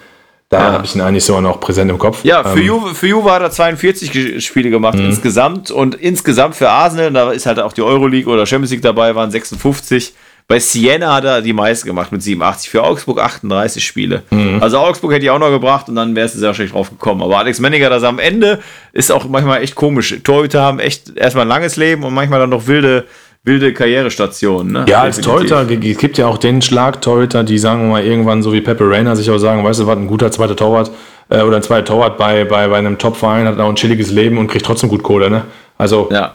Da 0.49 0.59
Ja. 0.61 0.72
habe 0.74 0.85
ich 0.85 0.95
ihn 0.95 1.01
eigentlich 1.01 1.24
sogar 1.24 1.43
noch 1.43 1.59
präsent 1.61 1.91
im 1.91 1.99
Kopf. 1.99 2.24
Ja, 2.24 2.43
für, 2.45 2.59
Ähm, 2.61 2.66
Juve, 2.66 2.95
für 2.95 3.07
Juve 3.07 3.30
hat 3.32 3.43
er 3.43 3.51
42 3.51 4.12
Ge- 4.12 4.41
Spiele 4.41 4.70
gemacht 4.70 4.99
insgesamt 4.99 5.70
und 5.70 5.95
insgesamt 5.95 6.55
für 6.55 6.68
Arsenal, 6.70 7.11
da 7.12 7.32
ist 7.32 7.47
halt 7.47 7.59
auch 7.59 7.72
die 7.72 7.82
Euroleague 7.82 8.32
oder 8.32 8.47
Champions 8.47 8.70
League 8.70 8.82
dabei, 8.82 9.14
waren 9.14 9.30
56. 9.30 10.14
Bei 10.47 10.59
Siena 10.59 11.14
hat 11.14 11.24
er 11.24 11.40
die 11.40 11.55
meisten 11.55 11.86
gemacht 11.86 12.12
mit 12.12 12.22
87. 12.22 12.68
Für 12.68 12.82
Augsburg 12.84 13.18
38 13.18 13.84
Spiele. 13.84 14.22
Also 14.61 14.78
Augsburg 14.78 15.12
hätte 15.12 15.24
ich 15.24 15.30
auch 15.30 15.38
noch 15.38 15.51
gebracht 15.51 15.88
und 15.88 15.95
dann 15.97 16.14
wäre 16.14 16.26
es 16.26 16.34
sehr 16.34 16.49
wahrscheinlich 16.49 16.72
drauf 16.72 16.90
gekommen. 16.90 17.22
Aber 17.22 17.38
Alex 17.38 17.61
Menninger, 17.61 17.88
das 17.88 18.03
am 18.03 18.18
Ende 18.18 18.61
ist 18.92 19.11
auch 19.11 19.26
manchmal 19.26 19.62
echt 19.62 19.74
komisch. 19.74 20.14
Torhüter 20.22 20.61
haben 20.61 20.80
echt 20.80 21.16
erstmal 21.16 21.47
ein 21.47 21.49
langes 21.49 21.76
Leben 21.76 22.05
und 22.05 22.12
manchmal 22.12 22.40
dann 22.40 22.51
noch 22.51 22.66
wilde, 22.66 23.05
wilde 23.42 23.72
Karrierestationen. 23.72 24.72
Ne? 24.72 24.84
Ja, 24.86 25.01
als. 25.01 25.18
Torhüter, 25.18 25.66
es 25.66 25.99
gibt 25.99 26.18
ja 26.18 26.26
auch 26.26 26.36
den 26.36 26.61
Schlag-Torhüter, 26.61 27.42
die 27.42 27.57
sagen 27.57 27.80
wir 27.82 27.88
mal 27.88 28.05
irgendwann, 28.05 28.42
so 28.42 28.53
wie 28.53 28.61
Pepe 28.61 28.88
Reina, 28.90 29.16
sich 29.16 29.30
auch 29.30 29.38
sagen, 29.38 29.64
weißt 29.64 29.80
du 29.80 29.86
was, 29.86 29.97
ein 29.97 30.07
guter 30.07 30.30
zweiter 30.30 30.57
Torwart 30.57 30.90
äh, 31.30 31.40
oder 31.40 31.57
ein 31.57 31.62
zweiter 31.62 31.86
Torwart 31.86 32.18
bei, 32.18 32.45
bei, 32.45 32.68
bei 32.68 32.76
einem 32.76 32.99
Top-Verein 32.99 33.47
hat 33.47 33.59
auch 33.59 33.70
ein 33.70 33.76
chilliges 33.76 34.11
Leben 34.11 34.36
und 34.36 34.49
kriegt 34.49 34.66
trotzdem 34.66 34.90
gut 34.90 35.03
Kohle, 35.03 35.30
ne? 35.30 35.45
Also, 35.78 36.09
ja. 36.12 36.34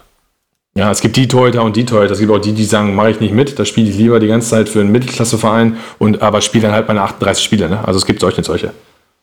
Ja, 0.80 0.90
es 0.90 1.02
gibt 1.02 1.14
die 1.16 1.28
Torhüter 1.28 1.62
und 1.62 1.76
die 1.76 1.84
Torhüter. 1.84 2.12
Es 2.14 2.20
gibt 2.20 2.32
auch 2.32 2.38
die, 2.38 2.52
die 2.54 2.64
sagen, 2.64 2.94
mache 2.94 3.10
ich 3.10 3.20
nicht 3.20 3.34
mit, 3.34 3.58
da 3.58 3.66
spiele 3.66 3.90
ich 3.90 3.96
lieber 3.98 4.18
die 4.18 4.28
ganze 4.28 4.48
Zeit 4.48 4.66
für 4.70 4.80
einen 4.80 4.90
Mittelklasseverein 4.90 5.76
und 5.98 6.22
aber 6.22 6.40
spiele 6.40 6.62
dann 6.62 6.72
halt 6.72 6.88
meine 6.88 7.02
38 7.02 7.44
Spiele, 7.44 7.68
ne? 7.68 7.80
Also 7.86 7.98
es 7.98 8.06
gibt 8.06 8.20
solche 8.20 8.38
und 8.38 8.44
solche. 8.44 8.70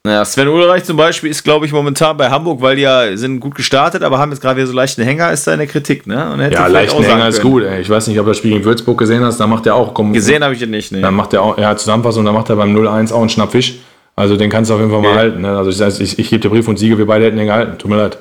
Ja, 0.06 0.24
Sven 0.24 0.48
Ulreich 0.50 0.84
zum 0.84 0.98
Beispiel 0.98 1.32
ist, 1.32 1.44
glaube 1.44 1.66
ich, 1.66 1.74
momentan 1.74 2.16
bei 2.16 2.30
Hamburg, 2.30 2.62
weil 2.62 2.76
die 2.76 2.84
ja 2.84 3.18
sind 3.18 3.40
gut 3.40 3.56
gestartet, 3.56 4.04
aber 4.04 4.20
haben 4.20 4.32
jetzt 4.32 4.40
gerade 4.42 4.58
wieder 4.58 4.68
so 4.68 4.74
leichten 4.74 5.02
Hänger, 5.02 5.32
ist 5.32 5.48
da 5.48 5.54
in 5.54 5.58
der 5.58 5.68
Kritik, 5.68 6.06
ne? 6.06 6.14
Ja, 6.16 6.36
vielleicht 6.36 6.70
leicht 6.72 6.92
auch 6.94 7.02
sagen 7.02 7.08
länger 7.08 7.28
ist 7.30 7.42
gut, 7.42 7.64
ey. 7.64 7.82
Ich 7.82 7.90
weiß 7.90 8.06
nicht, 8.06 8.20
ob 8.20 8.26
du 8.28 8.30
das 8.30 8.38
Spiel 8.38 8.52
gegen 8.52 8.64
Würzburg 8.64 9.00
gesehen 9.00 9.24
hast, 9.24 9.40
da 9.40 9.48
macht 9.48 9.66
er 9.66 9.74
auch, 9.74 9.96
komm, 9.96 10.14
Gesehen 10.14 10.44
habe 10.44 10.54
ich 10.54 10.62
ihn 10.62 10.70
nicht, 10.70 10.92
ne? 10.92 11.02
Dann 11.02 11.16
macht 11.16 11.34
er 11.34 11.42
auch, 11.42 11.58
ja, 11.58 11.76
Zusammenfassung, 11.76 12.24
dann 12.24 12.36
macht 12.36 12.52
er 12.52 12.56
beim 12.56 12.76
0-1 12.78 13.12
auch 13.12 13.22
einen 13.22 13.30
Schnappfisch. 13.30 13.80
Also 14.16 14.38
den 14.38 14.52
kannst 14.52 14.70
du 14.70 14.76
auf 14.76 14.80
jeden 14.80 14.92
Fall 14.92 15.02
mal 15.02 15.10
Okay. 15.10 15.18
halten. 15.18 15.42
Ne? 15.42 15.58
Also 15.58 15.70
ich, 15.70 15.80
ich, 15.80 16.02
ich, 16.02 16.20
ich 16.20 16.30
gebe 16.30 16.42
dir 16.42 16.50
Brief 16.50 16.68
und 16.68 16.78
Siege, 16.78 16.98
wir 17.00 17.06
beide 17.08 17.26
hätten 17.26 17.38
den 17.38 17.48
gehalten. 17.48 17.78
Tut 17.80 17.90
mir 17.90 17.98
leid. 17.98 18.18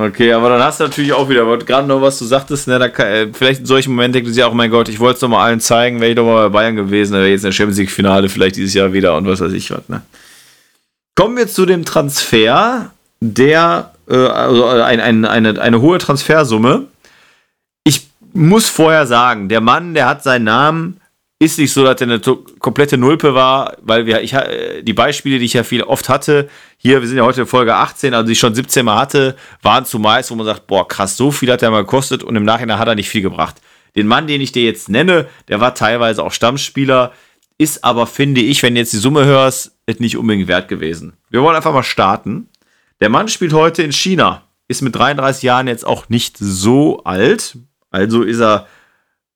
Okay, 0.00 0.32
aber 0.32 0.48
dann 0.48 0.62
hast 0.62 0.78
du 0.78 0.84
natürlich 0.84 1.12
auch 1.12 1.28
wieder, 1.28 1.44
gerade 1.58 1.88
noch 1.88 2.00
was 2.00 2.20
du 2.20 2.24
sagtest, 2.24 2.68
ne, 2.68 2.78
da 2.78 2.88
kann, 2.88 3.06
äh, 3.08 3.28
vielleicht 3.32 3.60
in 3.60 3.66
solchen 3.66 3.90
Momenten 3.90 4.12
denkt 4.12 4.28
du 4.28 4.32
dir 4.32 4.46
auch, 4.46 4.52
mein 4.52 4.70
Gott, 4.70 4.88
ich 4.88 5.00
wollte 5.00 5.14
es 5.14 5.20
doch 5.20 5.28
mal 5.28 5.44
allen 5.44 5.58
zeigen, 5.58 6.00
wäre 6.00 6.10
ich 6.10 6.16
doch 6.16 6.24
mal 6.24 6.48
bei 6.48 6.60
Bayern 6.60 6.76
gewesen, 6.76 7.14
wäre 7.14 7.26
jetzt 7.26 7.40
in 7.40 7.48
der 7.48 7.52
Champions 7.52 7.78
League 7.78 7.90
Finale 7.90 8.28
vielleicht 8.28 8.54
dieses 8.54 8.74
Jahr 8.74 8.92
wieder 8.92 9.16
und 9.16 9.26
was 9.26 9.40
weiß 9.40 9.52
ich 9.52 9.72
was, 9.72 9.88
ne. 9.88 10.02
Kommen 11.16 11.36
wir 11.36 11.48
zu 11.48 11.66
dem 11.66 11.84
Transfer, 11.84 12.92
der, 13.18 13.92
äh, 14.08 14.14
also 14.14 14.66
ein, 14.66 15.00
ein, 15.00 15.24
eine, 15.24 15.60
eine 15.60 15.80
hohe 15.80 15.98
Transfersumme. 15.98 16.84
Ich 17.82 18.06
muss 18.32 18.68
vorher 18.68 19.04
sagen, 19.04 19.48
der 19.48 19.60
Mann, 19.60 19.94
der 19.94 20.08
hat 20.08 20.22
seinen 20.22 20.44
Namen, 20.44 21.00
ist 21.40 21.58
nicht 21.58 21.72
so, 21.72 21.84
dass 21.84 22.00
er 22.00 22.08
eine 22.08 22.20
komplette 22.58 22.98
Nulpe 22.98 23.32
war, 23.34 23.76
weil 23.80 24.06
wir, 24.06 24.22
ich, 24.22 24.34
die 24.82 24.92
Beispiele, 24.92 25.38
die 25.38 25.44
ich 25.44 25.52
ja 25.52 25.62
viel 25.62 25.82
oft 25.82 26.08
hatte, 26.08 26.48
hier, 26.76 27.00
wir 27.00 27.06
sind 27.06 27.16
ja 27.16 27.24
heute 27.24 27.42
in 27.42 27.46
Folge 27.46 27.74
18, 27.76 28.12
also 28.12 28.26
die 28.26 28.32
ich 28.32 28.40
schon 28.40 28.54
17 28.54 28.84
Mal 28.84 28.98
hatte, 28.98 29.36
waren 29.62 29.84
zumeist, 29.84 30.30
wo 30.30 30.34
man 30.34 30.46
sagt, 30.46 30.66
boah, 30.66 30.86
krass, 30.86 31.16
so 31.16 31.30
viel 31.30 31.50
hat 31.52 31.62
er 31.62 31.70
mal 31.70 31.82
gekostet 31.82 32.24
und 32.24 32.34
im 32.34 32.44
Nachhinein 32.44 32.78
hat 32.78 32.88
er 32.88 32.96
nicht 32.96 33.08
viel 33.08 33.22
gebracht. 33.22 33.56
Den 33.94 34.08
Mann, 34.08 34.26
den 34.26 34.40
ich 34.40 34.50
dir 34.50 34.64
jetzt 34.64 34.88
nenne, 34.88 35.28
der 35.46 35.60
war 35.60 35.74
teilweise 35.74 36.24
auch 36.24 36.32
Stammspieler, 36.32 37.12
ist 37.56 37.84
aber, 37.84 38.06
finde 38.06 38.40
ich, 38.40 38.62
wenn 38.62 38.74
du 38.74 38.80
jetzt 38.80 38.92
die 38.92 38.98
Summe 38.98 39.24
hörst, 39.24 39.72
nicht 39.98 40.16
unbedingt 40.16 40.48
wert 40.48 40.68
gewesen. 40.68 41.14
Wir 41.30 41.42
wollen 41.42 41.56
einfach 41.56 41.72
mal 41.72 41.82
starten. 41.82 42.48
Der 43.00 43.08
Mann 43.08 43.28
spielt 43.28 43.52
heute 43.52 43.82
in 43.82 43.92
China, 43.92 44.42
ist 44.66 44.82
mit 44.82 44.94
33 44.94 45.42
Jahren 45.44 45.66
jetzt 45.66 45.86
auch 45.86 46.08
nicht 46.08 46.36
so 46.38 47.02
alt, 47.04 47.56
also 47.90 48.22
ist 48.22 48.40
er 48.40 48.66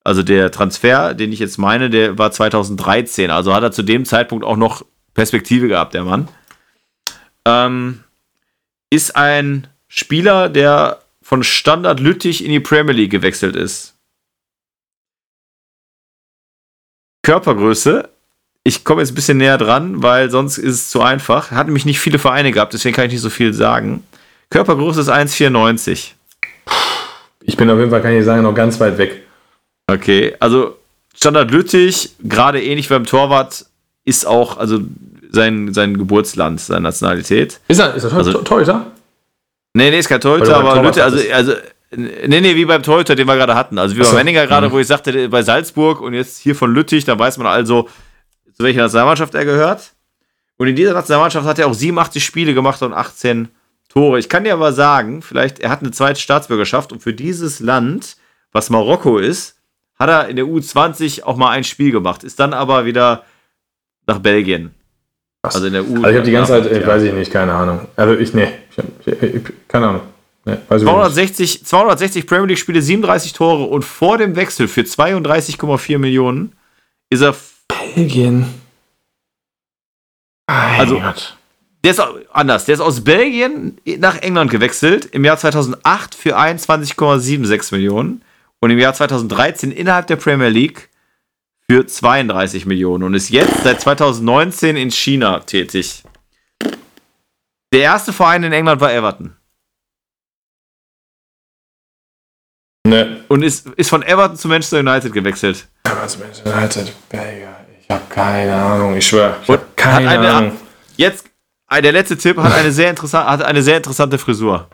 also 0.04 0.22
der 0.22 0.50
Transfer, 0.50 1.14
den 1.14 1.32
ich 1.32 1.38
jetzt 1.38 1.58
meine, 1.58 1.90
der 1.90 2.18
war 2.18 2.32
2013. 2.32 3.30
Also 3.30 3.54
hat 3.54 3.62
er 3.62 3.72
zu 3.72 3.82
dem 3.82 4.04
Zeitpunkt 4.04 4.44
auch 4.44 4.56
noch 4.56 4.84
Perspektive 5.14 5.68
gehabt, 5.68 5.94
der 5.94 6.04
Mann. 6.04 6.28
Ähm, 7.46 8.02
ist 8.90 9.16
ein 9.16 9.68
Spieler, 9.88 10.48
der 10.48 11.00
von 11.22 11.42
Standard 11.42 12.00
Lüttich 12.00 12.44
in 12.44 12.50
die 12.50 12.60
Premier 12.60 12.94
League 12.94 13.10
gewechselt 13.10 13.56
ist. 13.56 13.94
Körpergröße. 17.22 18.08
Ich 18.64 18.84
komme 18.84 19.02
jetzt 19.02 19.12
ein 19.12 19.14
bisschen 19.14 19.38
näher 19.38 19.58
dran, 19.58 20.02
weil 20.02 20.30
sonst 20.30 20.58
ist 20.58 20.74
es 20.74 20.90
zu 20.90 21.02
einfach. 21.02 21.50
Hat 21.50 21.66
nämlich 21.66 21.84
nicht 21.84 22.00
viele 22.00 22.18
Vereine 22.18 22.52
gehabt, 22.52 22.74
deswegen 22.74 22.94
kann 22.94 23.06
ich 23.06 23.12
nicht 23.12 23.20
so 23.20 23.30
viel 23.30 23.52
sagen. 23.52 24.04
Körpergröße 24.50 25.00
ist 25.00 25.08
1,94. 25.08 26.12
Ich 27.44 27.56
bin 27.56 27.70
auf 27.70 27.78
jeden 27.78 27.90
Fall, 27.90 28.02
kann 28.02 28.12
ich 28.12 28.24
sagen, 28.24 28.42
noch 28.42 28.54
ganz 28.54 28.78
weit 28.78 28.98
weg. 28.98 29.22
Okay, 29.86 30.34
also 30.40 30.76
Standard 31.14 31.50
Lüttich, 31.50 32.10
gerade 32.22 32.62
ähnlich 32.62 32.88
beim 32.88 33.04
Torwart, 33.04 33.66
ist 34.04 34.26
auch 34.26 34.56
also 34.56 34.80
sein, 35.30 35.72
sein 35.72 35.96
Geburtsland, 35.96 36.60
seine 36.60 36.82
Nationalität. 36.82 37.60
Ist 37.68 37.78
er, 37.78 37.94
ist 37.94 38.04
er 38.04 38.12
Also- 38.12 38.42
Torhüter? 38.42 38.86
Nee, 39.74 39.90
nee, 39.90 39.98
ist 39.98 40.08
kein 40.08 40.20
Torhüter, 40.20 40.56
aber 40.56 40.82
Lüttich, 40.82 41.02
also, 41.02 41.18
also 41.32 41.54
nee, 41.96 42.40
nee, 42.40 42.54
wie 42.56 42.64
beim 42.66 42.82
Torhüter, 42.82 43.14
den 43.14 43.26
wir 43.26 43.36
gerade 43.36 43.54
hatten. 43.54 43.78
Also 43.78 43.96
wie 43.96 44.00
Ach 44.00 44.04
beim 44.04 44.10
so, 44.10 44.16
Menninger 44.16 44.46
gerade, 44.46 44.68
mhm. 44.68 44.72
wo 44.72 44.78
ich 44.78 44.86
sagte, 44.86 45.28
bei 45.28 45.42
Salzburg 45.42 46.00
und 46.00 46.12
jetzt 46.12 46.38
hier 46.38 46.54
von 46.54 46.74
Lüttich, 46.74 47.04
da 47.04 47.18
weiß 47.18 47.38
man 47.38 47.46
also, 47.46 47.88
zu 48.54 48.64
welcher 48.64 48.82
Nationalmannschaft 48.82 49.34
er 49.34 49.46
gehört. 49.46 49.92
Und 50.58 50.68
in 50.68 50.76
dieser 50.76 50.92
Nationalmannschaft 50.92 51.46
hat 51.46 51.58
er 51.58 51.66
auch 51.68 51.74
87 51.74 52.22
Spiele 52.22 52.52
gemacht 52.52 52.82
und 52.82 52.92
18 52.92 53.48
Tore. 53.88 54.18
Ich 54.18 54.28
kann 54.28 54.44
dir 54.44 54.52
aber 54.52 54.72
sagen, 54.72 55.22
vielleicht, 55.22 55.60
er 55.60 55.70
hat 55.70 55.80
eine 55.80 55.90
zweite 55.90 56.20
Staatsbürgerschaft 56.20 56.92
und 56.92 57.02
für 57.02 57.14
dieses 57.14 57.60
Land, 57.60 58.16
was 58.52 58.68
Marokko 58.70 59.18
ist, 59.18 59.56
hat 60.02 60.08
er 60.10 60.28
in 60.28 60.36
der 60.36 60.44
U20 60.44 61.22
auch 61.24 61.36
mal 61.36 61.50
ein 61.50 61.64
Spiel 61.64 61.90
gemacht, 61.92 62.22
ist 62.24 62.38
dann 62.40 62.52
aber 62.54 62.84
wieder 62.84 63.24
nach 64.06 64.18
Belgien. 64.18 64.74
Krass. 65.42 65.54
Also 65.56 65.66
in 65.68 65.72
der 65.72 65.84
U. 65.88 65.94
Also 65.96 66.08
ich 66.08 66.14
habe 66.16 66.22
die 66.26 66.30
ganze 66.32 66.52
Zeit, 66.52 66.66
äh, 66.70 66.80
ja. 66.80 66.86
weiß 66.86 67.02
ich 67.02 67.12
nicht, 67.12 67.32
keine 67.32 67.52
Ahnung. 67.52 67.80
Also 67.96 68.14
ich, 68.16 68.32
nee, 68.34 68.48
ich, 68.70 68.78
hab- 68.78 69.06
ich, 69.22 69.22
ich, 69.34 69.42
keine 69.68 69.88
Ahnung. 69.88 70.02
Nee, 70.44 70.52
weiß 70.68 70.82
ich 70.82 70.86
nicht. 70.86 70.94
260, 70.94 71.64
260 71.66 72.26
Premier 72.26 72.46
League 72.48 72.58
Spiele, 72.58 72.82
37 72.82 73.32
Tore 73.32 73.64
und 73.64 73.84
vor 73.84 74.18
dem 74.18 74.36
Wechsel 74.36 74.68
für 74.68 74.82
32,4 74.82 75.98
Millionen 75.98 76.52
ist 77.10 77.22
er. 77.22 77.34
Belgien. 77.94 78.46
Also- 80.46 81.00
Der 81.84 81.90
ist 81.90 82.00
anders. 82.32 82.64
Der 82.66 82.74
ist 82.74 82.80
aus 82.80 83.02
Belgien 83.02 83.78
nach 83.98 84.16
England 84.18 84.50
gewechselt 84.50 85.06
im 85.06 85.24
Jahr 85.24 85.36
2008 85.38 86.14
für 86.14 86.36
21,76 86.38 87.72
Millionen 87.74 88.22
und 88.62 88.70
im 88.70 88.78
Jahr 88.78 88.94
2013 88.94 89.72
innerhalb 89.72 90.06
der 90.06 90.16
Premier 90.16 90.48
League 90.48 90.88
für 91.68 91.84
32 91.84 92.64
Millionen 92.64 93.02
und 93.02 93.14
ist 93.14 93.30
jetzt 93.30 93.64
seit 93.64 93.80
2019 93.80 94.76
in 94.76 94.90
China 94.90 95.40
tätig. 95.40 96.04
Der 97.72 97.80
erste 97.80 98.12
Verein 98.12 98.44
in 98.44 98.52
England 98.52 98.80
war 98.80 98.92
Everton 98.92 99.36
nee. 102.86 103.16
und 103.28 103.42
ist, 103.42 103.66
ist 103.76 103.90
von 103.90 104.02
Everton 104.02 104.36
zu 104.36 104.46
Manchester 104.46 104.78
United 104.78 105.12
gewechselt. 105.12 105.66
Was 105.84 106.18
Manchester 106.18 106.56
United. 106.56 106.92
Ich 107.80 107.90
habe 107.90 108.02
keine 108.08 108.54
Ahnung, 108.54 108.96
ich 108.96 109.06
schwöre. 109.06 109.36
Ich 109.42 109.48
habe 109.48 109.66
keine 109.74 110.08
eine- 110.08 110.30
Ahnung. 110.30 110.56
Jetzt, 110.96 111.26
äh, 111.68 111.82
der 111.82 111.92
letzte 111.92 112.16
Tipp 112.16 112.36
hat 112.36 112.52
eine 112.52 112.70
sehr, 112.70 112.90
interessant, 112.90 113.28
hat 113.28 113.42
eine 113.42 113.62
sehr 113.62 113.78
interessante 113.78 114.18
Frisur. 114.18 114.68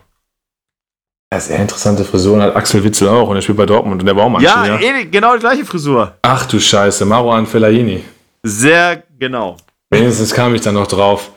Ja, 1.31 1.39
sehr 1.39 1.59
interessante 1.59 2.03
Frisuren 2.03 2.41
hat 2.41 2.55
Axel 2.55 2.83
Witzel 2.83 3.07
auch 3.07 3.29
und 3.29 3.35
er 3.35 3.41
spielt 3.43 3.59
bei 3.59 3.65
Dortmund 3.67 4.01
und 4.01 4.05
der 4.05 4.15
mal 4.15 4.41
Ja, 4.41 4.65
ja. 4.65 4.79
ähnlich, 4.79 5.11
genau 5.11 5.35
die 5.35 5.39
gleiche 5.41 5.63
Frisur. 5.63 6.13
Ach 6.23 6.47
du 6.47 6.59
Scheiße, 6.59 7.05
Marouane 7.05 7.45
Fellaini. 7.45 8.03
Sehr 8.41 9.03
genau. 9.19 9.55
Wenigstens 9.91 10.33
kam 10.33 10.55
ich 10.55 10.61
dann 10.61 10.73
noch 10.73 10.87
drauf. 10.87 11.29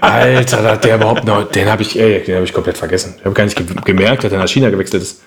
Alter, 0.00 0.64
hat 0.64 0.84
der 0.84 0.96
überhaupt 0.96 1.24
noch, 1.24 1.44
den 1.44 1.68
habe 1.70 1.82
ich, 1.82 1.96
ey, 1.96 2.24
den 2.24 2.34
habe 2.36 2.44
ich 2.44 2.52
komplett 2.52 2.76
vergessen. 2.76 3.14
Ich 3.18 3.24
habe 3.24 3.34
gar 3.34 3.44
nicht 3.44 3.56
ge 3.56 3.66
gemerkt, 3.84 4.24
dass 4.24 4.32
er 4.32 4.38
nach 4.38 4.48
China 4.48 4.70
gewechselt 4.70 5.02
ist. 5.02 5.22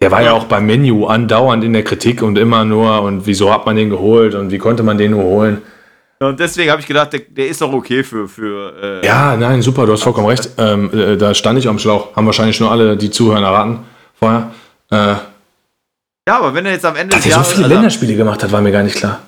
Der 0.00 0.10
war 0.10 0.22
ja 0.22 0.32
auch 0.32 0.44
beim 0.44 0.66
Menu 0.66 1.06
andauernd 1.06 1.62
in 1.62 1.74
der 1.74 1.84
Kritik 1.84 2.22
und 2.22 2.36
immer 2.36 2.64
nur, 2.64 3.02
und 3.02 3.26
wieso 3.26 3.52
hat 3.52 3.66
man 3.66 3.76
den 3.76 3.88
geholt 3.88 4.34
und 4.34 4.50
wie 4.50 4.58
konnte 4.58 4.82
man 4.82 4.98
den 4.98 5.12
nur 5.12 5.22
holen? 5.22 5.62
Und 6.20 6.40
deswegen 6.40 6.70
habe 6.70 6.80
ich 6.80 6.86
gedacht, 6.86 7.12
der, 7.12 7.20
der 7.20 7.48
ist 7.48 7.60
doch 7.60 7.72
okay 7.72 8.02
für. 8.02 8.28
für 8.28 9.02
äh, 9.02 9.06
Ja, 9.06 9.36
nein, 9.36 9.62
super, 9.62 9.84
du 9.86 9.92
hast 9.92 10.02
vollkommen 10.02 10.28
recht. 10.28 10.48
Ähm, 10.58 10.90
äh, 10.92 11.16
da 11.16 11.34
stand 11.34 11.58
ich 11.58 11.68
am 11.68 11.78
Schlauch. 11.78 12.14
Haben 12.16 12.26
wahrscheinlich 12.26 12.58
nur 12.60 12.70
alle, 12.70 12.96
die 12.96 13.10
zuhören, 13.10 13.42
erraten 13.42 13.80
vorher. 14.14 14.50
Äh, 14.90 15.16
ja, 16.26 16.38
aber 16.38 16.54
wenn 16.54 16.64
er 16.64 16.72
jetzt 16.72 16.86
am 16.86 16.96
Ende 16.96 17.14
dass 17.14 17.26
er 17.26 17.32
so 17.32 17.42
viele 17.42 17.64
also, 17.64 17.74
Länderspiele 17.74 18.16
gemacht 18.16 18.42
hat, 18.42 18.50
war 18.50 18.60
mir 18.60 18.72
gar 18.72 18.82
nicht 18.82 18.96
klar. 18.96 19.20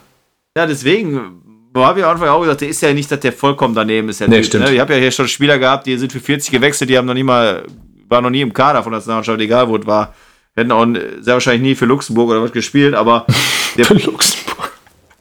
Ja, 0.56 0.66
deswegen 0.66 1.42
habe 1.74 2.00
ich 2.00 2.04
am 2.04 2.12
Anfang 2.12 2.28
auch 2.28 2.40
gesagt, 2.40 2.62
der 2.62 2.68
ist 2.68 2.80
ja 2.80 2.92
nicht, 2.94 3.10
dass 3.10 3.20
der 3.20 3.32
vollkommen 3.32 3.74
daneben 3.74 4.08
ist. 4.08 4.26
nee, 4.26 4.42
stimmt. 4.42 4.64
Ne? 4.64 4.74
Ich 4.74 4.80
habe 4.80 4.94
ja 4.94 5.00
hier 5.00 5.10
schon 5.10 5.28
Spieler 5.28 5.58
gehabt, 5.58 5.86
die 5.86 5.98
sind 5.98 6.10
für 6.12 6.20
40 6.20 6.50
gewechselt, 6.50 6.88
die 6.88 6.96
haben 6.96 7.06
noch 7.06 7.14
nie 7.14 7.22
mal, 7.22 7.64
war 8.08 8.22
noch 8.22 8.30
nie 8.30 8.40
im 8.40 8.52
Kader 8.52 8.82
von 8.82 8.92
der 8.92 8.98
Nationalmannschaft, 8.98 9.40
egal 9.40 9.68
wo 9.68 9.76
es 9.76 9.86
war. 9.86 10.14
Hätten 10.54 10.72
auch 10.72 10.86
sehr 11.20 11.34
wahrscheinlich 11.34 11.62
nie 11.62 11.74
für 11.74 11.84
Luxemburg 11.84 12.30
oder 12.30 12.42
was 12.42 12.52
gespielt, 12.52 12.94
aber 12.94 13.26
der, 13.76 13.84
für 13.84 13.94
Luxemburg. 13.94 14.55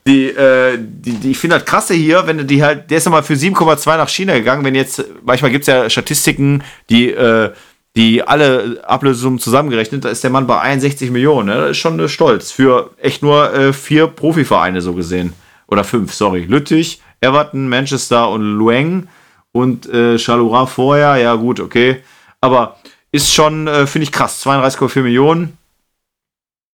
Die, 0.07 0.27
äh, 0.27 0.77
die, 0.77 1.13
die, 1.13 1.31
ich 1.31 1.37
finde 1.37 1.57
das 1.57 1.65
krasse 1.65 1.95
hier, 1.95 2.27
wenn 2.27 2.37
du 2.37 2.45
die 2.45 2.63
halt, 2.63 2.91
der 2.91 2.99
ist 2.99 3.05
nochmal 3.05 3.23
für 3.23 3.33
7,2 3.33 3.97
nach 3.97 4.09
China 4.09 4.33
gegangen, 4.33 4.63
wenn 4.63 4.75
jetzt, 4.75 5.03
manchmal 5.23 5.49
gibt 5.49 5.63
es 5.63 5.67
ja 5.67 5.89
Statistiken, 5.89 6.63
die, 6.89 7.09
äh, 7.09 7.51
die 7.95 8.21
alle 8.21 8.83
Ablösungen 8.85 9.39
zusammengerechnet, 9.39 10.05
da 10.05 10.09
ist 10.09 10.23
der 10.23 10.29
Mann 10.29 10.45
bei 10.45 10.59
61 10.59 11.09
Millionen. 11.09 11.47
Ne? 11.47 11.55
Das 11.55 11.71
ist 11.71 11.77
schon 11.77 12.07
stolz. 12.07 12.51
Für 12.51 12.91
echt 13.01 13.23
nur 13.23 13.51
äh, 13.53 13.73
vier 13.73 14.07
Profivereine 14.07 14.81
so 14.81 14.93
gesehen. 14.93 15.33
Oder 15.67 15.83
fünf, 15.83 16.13
sorry. 16.13 16.41
Lüttich, 16.41 17.01
Everton, 17.21 17.67
Manchester 17.69 18.29
und 18.29 18.43
Lueng 18.43 19.07
und 19.53 19.87
äh, 19.87 20.19
Chaloura 20.19 20.67
vorher. 20.67 21.15
Ja, 21.15 21.35
gut, 21.35 21.59
okay. 21.59 22.03
Aber 22.41 22.77
ist 23.11 23.33
schon, 23.33 23.67
äh, 23.67 23.87
finde 23.87 24.03
ich 24.03 24.11
krass. 24.11 24.45
32,4 24.45 25.01
Millionen 25.01 25.57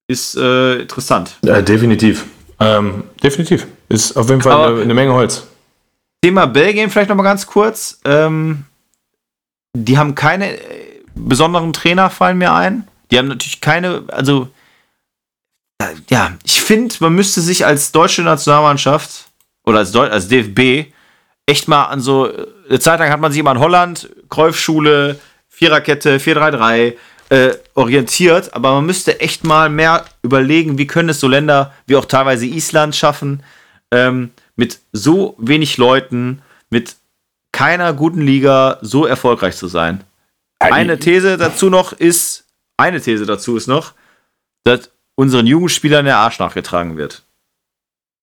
ist 0.08 0.36
äh, 0.36 0.82
interessant. 0.82 1.38
Ja, 1.44 1.62
definitiv. 1.62 2.26
Ähm, 2.62 3.04
definitiv. 3.24 3.66
Ist 3.90 4.16
auf 4.16 4.30
jeden 4.30 4.42
Fall 4.42 4.74
eine, 4.74 4.82
eine, 4.82 4.94
Menge 4.94 5.14
Holz. 5.14 5.48
Thema 6.24 6.46
Belgien 6.46 6.92
vielleicht 6.92 7.10
nochmal 7.10 7.26
ganz 7.26 7.48
kurz. 7.48 8.00
Ähm, 8.06 8.66
die 9.76 9.98
haben 9.98 10.14
keine 10.14 10.58
äh, 10.58 11.02
besonderen 11.16 11.74
Trainer, 11.74 12.10
fallen 12.12 12.38
mir 12.38 12.54
ein. 12.54 12.88
Die 13.10 13.18
haben 13.18 13.28
natürlich 13.28 13.62
keine, 13.62 14.04
also 14.08 14.48
äh, 15.80 15.96
ja, 16.10 16.34
ich 16.44 16.62
finde, 16.62 16.96
man 17.00 17.14
müsste 17.14 17.42
sich 17.42 17.66
als 17.66 17.92
deutsche 17.92 18.22
Nationalmannschaft 18.22 19.26
oder 19.66 19.80
als, 19.80 19.92
Deu 19.92 20.08
als 20.08 20.28
DFB 20.28 20.94
echt 21.48 21.68
mal 21.68 21.86
an 21.86 22.00
so, 22.00 22.32
eine 22.70 22.80
Zeit 22.80 23.00
lang 23.00 23.10
hat 23.10 23.20
man 23.20 23.32
sich 23.32 23.40
immer 23.40 23.52
an 23.52 23.60
Holland, 23.60 24.10
Kreufschule, 24.30 25.20
Viererkette, 25.50 26.20
4-3-3 26.20 26.94
äh, 27.32 27.58
orientiert, 27.76 28.54
aber 28.54 28.74
man 28.74 28.86
müsste 28.86 29.22
echt 29.22 29.46
mal 29.46 29.70
mehr 29.70 30.04
überlegen, 30.22 30.78
wie 30.78 30.86
können 30.86 31.08
es 31.08 31.22
so 31.22 31.30
Länder 31.30 31.74
wie 31.88 31.96
auch 31.96 32.04
teilweise 32.04 32.46
Island 32.46 32.94
schaffen, 32.94 33.42
ähm, 33.90 34.32
mit 34.58 34.80
so 34.92 35.36
wenig 35.38 35.78
Leuten, 35.78 36.42
mit 36.70 36.98
keiner 37.54 37.94
guten 37.94 38.20
Liga 38.20 38.80
so 38.82 39.06
erfolgreich 39.06 39.56
zu 39.56 39.68
sein. 39.68 40.04
Eine 40.60 41.00
These 41.00 41.38
dazu 41.38 41.70
noch 41.70 41.94
ist, 41.94 42.44
eine 42.76 43.00
These 43.00 43.26
dazu 43.26 43.56
ist 43.56 43.68
noch, 43.68 43.94
dass 44.66 44.92
unseren 45.16 45.48
Jugendspielern 45.48 46.04
der 46.04 46.18
Arsch 46.18 46.38
nachgetragen 46.38 46.98
wird. 46.98 47.24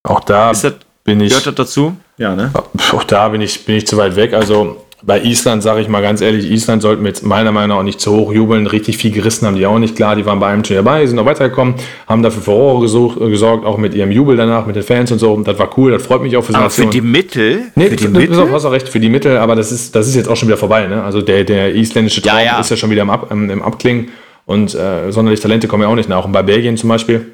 Auch 0.02 0.20
da 0.20 0.50
das, 0.50 0.74
bin 1.02 1.20
ich. 1.22 1.30
Gehört 1.30 1.46
das 1.46 1.54
dazu? 1.54 1.96
Ja, 2.18 2.36
ne? 2.36 2.52
Auch 2.92 3.04
da 3.04 3.30
bin 3.30 3.40
ich, 3.40 3.64
bin 3.64 3.76
ich 3.76 3.86
zu 3.86 3.96
weit 3.96 4.16
weg. 4.16 4.34
Also 4.34 4.84
bei 5.02 5.20
Island 5.22 5.62
sage 5.62 5.80
ich 5.80 5.88
mal 5.88 6.02
ganz 6.02 6.20
ehrlich, 6.20 6.50
Island 6.50 6.82
sollten 6.82 7.02
wir 7.02 7.08
jetzt 7.08 7.24
meiner 7.24 7.52
Meinung 7.52 7.68
nach 7.68 7.76
auch 7.76 7.84
nicht 7.84 8.00
zu 8.00 8.16
hoch 8.16 8.32
jubeln. 8.32 8.66
Richtig 8.66 8.96
viel 8.98 9.12
gerissen 9.12 9.46
haben 9.46 9.56
die 9.56 9.64
auch 9.64 9.78
nicht. 9.78 9.94
Klar, 9.94 10.16
die 10.16 10.26
waren 10.26 10.40
bei 10.40 10.48
einem 10.48 10.64
Turnier 10.64 10.82
dabei, 10.82 11.06
sind 11.06 11.16
noch 11.16 11.24
weitergekommen, 11.24 11.74
haben 12.08 12.22
dafür 12.22 12.42
Furore 12.42 12.80
gesucht, 12.80 13.18
gesorgt, 13.20 13.64
auch 13.64 13.78
mit 13.78 13.94
ihrem 13.94 14.10
Jubel 14.10 14.36
danach, 14.36 14.66
mit 14.66 14.74
den 14.74 14.82
Fans 14.82 15.12
und 15.12 15.20
so. 15.20 15.36
Das 15.42 15.58
war 15.58 15.70
cool, 15.78 15.92
das 15.92 16.02
freut 16.02 16.22
mich 16.22 16.36
auch 16.36 16.42
für 16.42 16.54
Aber 16.54 16.70
für 16.70 16.86
die 16.86 17.00
Mittel? 17.00 17.62
Nee, 17.76 17.90
für 17.90 17.96
die 17.96 18.08
Mittel? 18.08 18.36
Du 18.36 18.50
hast 18.50 18.64
auch 18.64 18.72
recht, 18.72 18.88
für 18.88 18.98
die 18.98 19.08
Mittel, 19.08 19.36
aber 19.36 19.54
das 19.54 19.70
ist, 19.70 19.94
das 19.94 20.08
ist 20.08 20.16
jetzt 20.16 20.28
auch 20.28 20.36
schon 20.36 20.48
wieder 20.48 20.58
vorbei. 20.58 20.86
Ne? 20.88 21.02
Also 21.02 21.22
der, 21.22 21.44
der 21.44 21.74
isländische 21.74 22.20
Traum 22.20 22.38
ja, 22.38 22.44
ja. 22.44 22.60
ist 22.60 22.70
ja 22.70 22.76
schon 22.76 22.90
wieder 22.90 23.02
im, 23.02 23.10
Ab, 23.10 23.28
im, 23.30 23.48
im 23.50 23.62
Abklingen 23.62 24.08
und 24.46 24.74
äh, 24.74 25.12
sonderlich 25.12 25.40
Talente 25.40 25.68
kommen 25.68 25.84
ja 25.84 25.88
auch 25.88 25.94
nicht 25.94 26.08
nach. 26.08 26.24
Und 26.24 26.32
bei 26.32 26.42
Belgien 26.42 26.76
zum 26.76 26.88
Beispiel, 26.88 27.26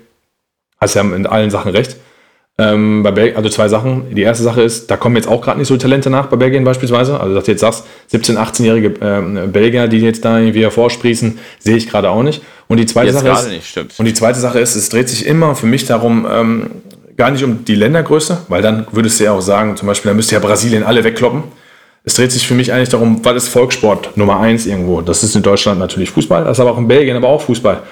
hast 0.79 0.95
ja 0.95 1.03
in 1.03 1.27
allen 1.27 1.51
Sachen 1.51 1.73
recht 1.73 1.97
ähm, 2.57 3.03
bei 3.03 3.11
Belgien, 3.11 3.37
also 3.37 3.49
zwei 3.49 3.69
Sachen. 3.69 4.15
Die 4.15 4.23
erste 4.23 4.45
Sache 4.45 4.63
ist, 4.63 4.91
da 4.91 4.97
kommen 4.97 5.17
jetzt 5.17 5.27
auch 5.27 5.41
gerade 5.41 5.59
nicht 5.59 5.67
so 5.67 5.77
Talente 5.77 6.09
nach 6.09 6.27
bei 6.27 6.37
Belgien 6.37 6.63
beispielsweise. 6.63 7.19
Also, 7.19 7.35
dass 7.35 7.45
du 7.45 7.51
jetzt 7.51 7.61
sagst, 7.61 7.85
17-, 8.13 8.37
18-jährige 8.37 8.95
ähm, 9.01 9.53
Belgier, 9.53 9.89
die 9.89 9.99
jetzt 9.99 10.25
da 10.25 10.39
irgendwie 10.39 10.63
hervorsprießen, 10.63 11.39
sehe 11.59 11.77
ich 11.77 11.89
gerade 11.89 12.11
auch 12.11 12.23
nicht. 12.23 12.43
Und 12.69 12.79
die 12.79 12.87
zweite 12.87 13.09
jetzt 13.09 13.21
Sache 13.21 13.41
ist, 13.41 13.49
nicht, 13.51 13.67
stimmt. 13.67 13.95
und 13.99 14.05
die 14.05 14.15
zweite 14.15 14.39
Sache 14.39 14.61
ist, 14.61 14.77
es 14.77 14.89
dreht 14.89 15.09
sich 15.09 15.27
immer 15.27 15.57
für 15.57 15.67
mich 15.67 15.87
darum, 15.87 16.27
ähm, 16.31 16.71
gar 17.17 17.31
nicht 17.31 17.45
um 17.45 17.65
die 17.65 17.75
Ländergröße, 17.75 18.39
weil 18.49 18.63
dann 18.63 18.87
würdest 18.93 19.21
du 19.21 19.25
ja 19.25 19.33
auch 19.33 19.41
sagen, 19.41 19.77
zum 19.77 19.87
Beispiel, 19.89 20.11
da 20.11 20.15
müsste 20.15 20.35
ja 20.35 20.41
Brasilien 20.41 20.83
alle 20.83 21.05
wegkloppen. 21.05 21.43
Es 22.05 22.15
dreht 22.15 22.33
sich 22.33 22.47
für 22.47 22.55
mich 22.55 22.73
eigentlich 22.73 22.91
darum, 22.91 23.21
was 23.25 23.45
ist 23.45 23.49
Volkssport 23.49 24.17
Nummer 24.17 24.39
eins 24.41 24.67
irgendwo? 24.67 25.01
Das 25.01 25.23
ist 25.23 25.35
in 25.35 25.43
Deutschland 25.43 25.79
natürlich 25.79 26.11
Fußball, 26.11 26.45
das 26.45 26.59
ist 26.59 26.61
aber 26.61 26.73
auch 26.73 26.79
in 26.79 26.87
Belgien, 26.87 27.17
aber 27.17 27.29
auch 27.29 27.43
Fußball. 27.43 27.83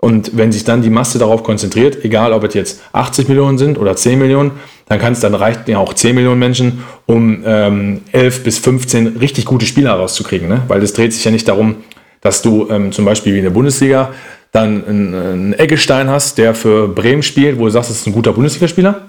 Und 0.00 0.36
wenn 0.36 0.50
sich 0.50 0.64
dann 0.64 0.80
die 0.80 0.88
Masse 0.88 1.18
darauf 1.18 1.42
konzentriert, 1.42 2.04
egal 2.04 2.32
ob 2.32 2.42
es 2.44 2.54
jetzt 2.54 2.80
80 2.92 3.28
Millionen 3.28 3.58
sind 3.58 3.78
oder 3.78 3.94
10 3.94 4.18
Millionen, 4.18 4.52
dann 4.86 4.98
kann 4.98 5.12
es 5.12 5.20
dann 5.20 5.34
reicht 5.34 5.68
ja 5.68 5.78
auch 5.78 5.92
10 5.92 6.14
Millionen 6.14 6.38
Menschen, 6.38 6.82
um 7.06 7.42
ähm, 7.44 8.00
11 8.12 8.42
bis 8.42 8.58
15 8.58 9.18
richtig 9.18 9.44
gute 9.44 9.66
Spieler 9.66 9.92
rauszukriegen. 9.92 10.48
Ne? 10.48 10.62
Weil 10.68 10.82
es 10.82 10.94
dreht 10.94 11.12
sich 11.12 11.24
ja 11.24 11.30
nicht 11.30 11.46
darum, 11.46 11.76
dass 12.22 12.40
du 12.40 12.68
ähm, 12.70 12.92
zum 12.92 13.04
Beispiel 13.04 13.34
wie 13.34 13.38
in 13.38 13.44
der 13.44 13.50
Bundesliga 13.50 14.10
dann 14.52 14.84
einen, 14.86 15.14
einen 15.14 15.52
Eggestein 15.52 16.08
hast, 16.08 16.38
der 16.38 16.54
für 16.54 16.88
Bremen 16.88 17.22
spielt, 17.22 17.58
wo 17.58 17.66
du 17.66 17.70
sagst, 17.70 17.90
das 17.90 17.98
ist 17.98 18.06
ein 18.06 18.12
guter 18.12 18.32
Bundesligaspieler. 18.32 19.02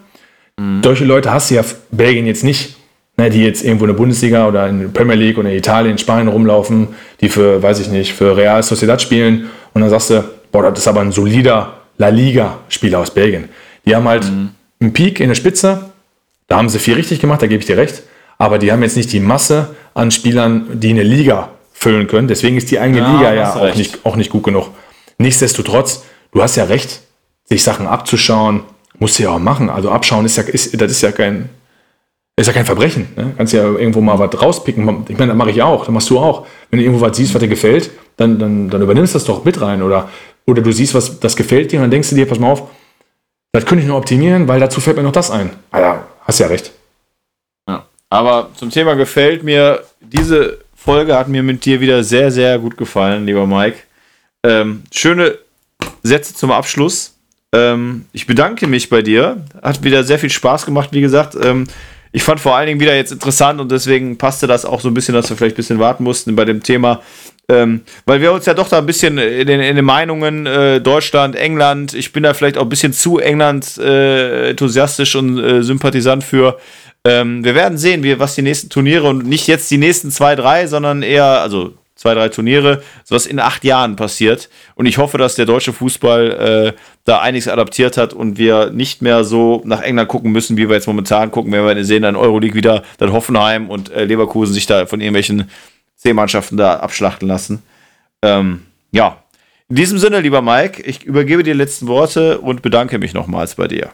Mhm. 0.60 0.82
Solche 0.84 1.06
Leute 1.06 1.32
hast 1.32 1.50
du 1.50 1.56
ja 1.56 1.64
Belgien 1.92 2.26
jetzt 2.26 2.44
nicht, 2.44 2.76
ne, 3.18 3.30
die 3.30 3.44
jetzt 3.44 3.64
irgendwo 3.64 3.86
in 3.86 3.92
der 3.92 3.98
Bundesliga 3.98 4.46
oder 4.48 4.68
in 4.68 4.82
der 4.82 4.88
Premier 4.89 5.16
League 5.16 5.38
oder 5.38 5.50
in 5.50 5.58
Italien, 5.58 5.98
Spanien 5.98 6.28
rumlaufen, 6.28 6.89
die 7.22 7.30
für, 7.30 7.64
weiß 7.64 7.80
ich 7.80 7.89
nicht, 7.89 8.14
für 8.14 8.36
Real 8.36 8.62
Sociedad 8.62 9.02
spielen. 9.02 9.50
Und 9.74 9.82
dann 9.82 9.89
sagst 9.89 10.10
du, 10.10 10.24
boah, 10.52 10.64
das 10.64 10.80
ist 10.80 10.88
aber 10.88 11.02
ein 11.02 11.12
solider 11.12 11.74
La 11.97 12.10
Liga-Spieler 12.10 12.99
aus 12.99 13.12
Belgien. 13.12 13.49
Die 13.86 13.95
haben 13.95 14.08
halt 14.08 14.26
mhm. 14.26 14.52
einen 14.80 14.93
Peak 14.93 15.20
in 15.20 15.30
der 15.30 15.36
Spitze, 15.36 15.91
da 16.47 16.58
haben 16.58 16.70
sie 16.70 16.80
viel 16.80 16.95
richtig 16.95 17.20
gemacht, 17.20 17.41
da 17.41 17.47
gebe 17.47 17.62
ich 17.62 17.66
dir 17.66 17.78
recht, 17.78 18.04
aber 18.38 18.58
die 18.58 18.72
haben 18.72 18.82
jetzt 18.84 18.97
nicht 18.97 19.12
die 19.14 19.20
Masse 19.20 19.76
an 19.93 20.12
Spielern, 20.12 20.80
die 20.80 20.89
eine 20.89 21.04
Liga 21.04 21.49
füllen 21.72 22.08
können. 22.08 22.28
Deswegen 22.28 22.58
ist 22.58 22.70
die 22.72 22.80
eigene 22.80 22.99
ja, 22.99 23.12
Liga 23.12 23.34
ja 23.34 23.56
auch 23.56 23.76
nicht, 23.76 24.06
auch 24.06 24.16
nicht 24.16 24.30
gut 24.30 24.43
genug. 24.43 24.70
Nichtsdestotrotz, 25.18 26.04
du 26.32 26.41
hast 26.41 26.56
ja 26.56 26.66
recht, 26.66 27.02
sich 27.45 27.64
Sachen 27.64 27.88
abzuschauen, 27.88 28.64
musst 28.99 29.20
du 29.20 29.24
ja 29.24 29.32
auch 29.32 29.39
machen. 29.39 29.70
Also 29.70 29.91
abschauen 29.91 30.26
ist 30.26 30.38
ja, 30.38 30.43
ist, 30.43 30.80
das 30.80 30.91
ist 30.91 31.02
ja 31.02 31.12
kein, 31.12 31.49
ist 32.36 32.47
ja 32.47 32.54
kein 32.54 32.66
Verbrechen. 32.66 33.08
Ne? 33.16 33.34
Kannst 33.38 33.54
ja 33.54 33.64
irgendwo 33.64 34.02
mal 34.02 34.20
was 34.20 34.41
rauspicken. 34.41 35.06
Ich 35.08 35.18
meine, 35.18 35.30
das 35.30 35.38
mache 35.38 35.52
ich 35.52 35.62
auch, 35.62 35.86
das 35.86 35.93
machst 35.93 36.10
du 36.10 36.20
auch. 36.20 36.45
Wenn 36.70 36.80
du 36.80 36.86
irgendwo 36.86 37.06
was 37.06 37.18
siehst, 37.18 37.34
was 37.34 37.39
dir 37.39 37.47
gefällt, 37.47 37.91
dann, 38.18 38.39
dann, 38.39 38.70
dann 38.70 38.82
übernimmst 38.82 39.14
du 39.14 39.20
das 39.20 39.26
doch 39.26 39.43
mit 39.43 39.60
rein. 39.60 39.82
Oder 39.82 40.10
oder 40.46 40.62
du 40.62 40.72
siehst, 40.72 40.94
was 40.94 41.20
das 41.20 41.36
gefällt 41.36 41.72
dir 41.72 41.78
und 41.78 41.84
dann 41.84 41.92
denkst 41.92 42.10
du 42.10 42.16
dir, 42.16 42.28
pass 42.28 42.39
mal 42.39 42.52
auf, 42.52 42.70
das 43.54 43.66
könnte 43.66 43.84
ich 43.84 43.88
noch 43.88 43.98
optimieren, 43.98 44.48
weil 44.48 44.60
dazu 44.60 44.80
fällt 44.82 44.98
mir 44.98 45.04
noch 45.04 45.12
das 45.12 45.30
ein. 45.32 45.50
Ah 45.72 46.00
hast 46.24 46.39
ja 46.39 46.48
recht. 46.48 46.72
Ja, 47.68 47.86
aber 48.10 48.50
zum 48.56 48.70
Thema 48.70 48.94
gefällt 48.96 49.44
mir, 49.44 49.84
diese 50.00 50.60
Folge 50.76 51.16
hat 51.16 51.28
mir 51.28 51.44
mit 51.44 51.66
dir 51.66 51.82
wieder 51.82 52.04
sehr, 52.04 52.32
sehr 52.32 52.58
gut 52.60 52.78
gefallen, 52.78 53.26
lieber 53.26 53.46
Mike. 53.46 53.78
Ähm, 54.44 54.84
schöne 54.92 55.38
Sätze 56.04 56.34
zum 56.34 56.52
Abschluss. 56.52 57.16
Ähm, 57.54 58.06
ich 58.14 58.26
bedanke 58.26 58.68
mich 58.68 58.89
bei 58.89 59.02
dir. 59.02 59.44
Hat 59.62 59.84
wieder 59.84 60.04
sehr 60.04 60.20
viel 60.20 60.30
Spaß 60.30 60.66
gemacht, 60.66 60.89
wie 60.94 61.02
gesagt. 61.02 61.36
Ähm, 61.42 61.68
ich 62.12 62.24
fand 62.24 62.39
vor 62.39 62.56
allen 62.56 62.68
Dingen 62.68 62.80
wieder 62.80 62.96
jetzt 62.96 63.12
interessant 63.12 63.62
und 63.62 63.72
deswegen 63.72 64.18
passte 64.18 64.48
das 64.48 64.66
auch 64.66 64.82
so 64.82 64.89
ein 64.89 64.94
bisschen, 64.94 65.14
dass 65.14 65.30
wir 65.30 65.38
vielleicht 65.38 65.56
ein 65.56 65.58
bisschen 65.58 65.80
warten 65.80 66.04
mussten 66.04 66.36
bei 66.36 66.46
dem 66.46 66.64
Thema 66.64 67.02
ähm, 67.52 67.82
weil 68.06 68.22
wir 68.22 68.32
uns 68.32 68.45
ja 68.45 68.54
doch 68.54 68.70
da 68.70 68.78
ein 68.78 68.86
bisschen 68.86 69.18
in 69.18 69.45
den, 69.45 69.60
in 69.60 69.76
den 69.76 69.86
Meinungen 69.86 70.45
äh, 70.45 70.80
Deutschland, 70.80 71.36
England, 71.36 71.93
ich 71.93 72.14
bin 72.14 72.24
da 72.24 72.34
vielleicht 72.34 72.58
auch 72.58 72.64
ein 72.64 72.70
bisschen 72.70 72.93
zu 72.93 73.20
England 73.20 73.78
äh, 73.78 74.52
enthusiastisch 74.52 75.16
und 75.16 75.38
äh, 75.38 75.62
sympathisant 75.62 76.24
für. 76.24 76.58
Ähm, 77.04 77.43
wir 77.43 77.54
werden 77.56 77.78
sehen, 77.78 78.04
wie, 78.04 78.20
was 78.20 78.36
die 78.36 78.41
nächsten 78.41 78.70
Turniere 78.70 79.10
und 79.10 79.28
nicht 79.28 79.47
jetzt 79.47 79.70
die 79.70 79.78
nächsten 79.78 80.12
zwei, 80.12 80.36
drei, 80.36 80.68
sondern 80.68 81.04
eher, 81.04 81.41
also 81.41 81.74
zwei, 81.95 82.14
drei 82.14 82.30
Turniere, 82.30 82.82
was 83.10 83.26
in 83.26 83.39
acht 83.39 83.64
Jahren 83.64 83.95
passiert. 83.95 84.49
Und 84.76 84.86
ich 84.86 84.97
hoffe, 84.97 85.18
dass 85.18 85.36
der 85.36 85.45
deutsche 85.45 85.74
Fußball 85.74 86.74
äh, 86.76 86.80
da 87.06 87.20
einiges 87.20 87.47
adaptiert 87.47 87.97
hat 87.97 88.14
und 88.14 88.38
wir 88.38 88.70
nicht 88.70 89.02
mehr 89.02 89.24
so 89.24 89.62
nach 89.66 89.82
England 89.82 90.10
gucken 90.10 90.32
müssen, 90.32 90.58
wie 90.58 90.70
wir 90.70 90.76
jetzt 90.76 90.88
momentan 90.88 91.32
gucken, 91.32 91.52
wenn 91.52 91.66
wir 91.66 91.86
sehen, 91.86 92.04
dann 92.04 92.16
Euroleague 92.16 92.56
wieder, 92.56 92.84
dann 92.97 93.12
Hoffenheim 93.12 93.70
und 93.70 93.91
äh, 93.91 94.06
Leverkusen 94.06 94.54
sich 94.54 94.66
da 94.66 94.86
von 94.86 95.02
irgendwelchen 95.02 95.49
C-Mannschaften 96.02 96.58
da 96.58 96.78
abschlachten 96.78 97.28
lassen. 97.28 97.62
Ähm, 98.22 98.62
ja, 98.91 99.18
in 99.70 99.76
diesem 99.76 99.99
Sinne, 99.99 100.20
lieber 100.20 100.41
Mike, 100.41 100.82
ich 100.82 101.06
übergebe 101.06 101.43
dir 101.43 101.54
die 101.54 101.58
letzten 101.58 101.88
Worte 101.88 102.39
und 102.39 102.62
bedanke 102.62 102.99
mich 102.99 103.14
nochmals 103.14 103.56
bei 103.56 103.68
dir. 103.68 103.89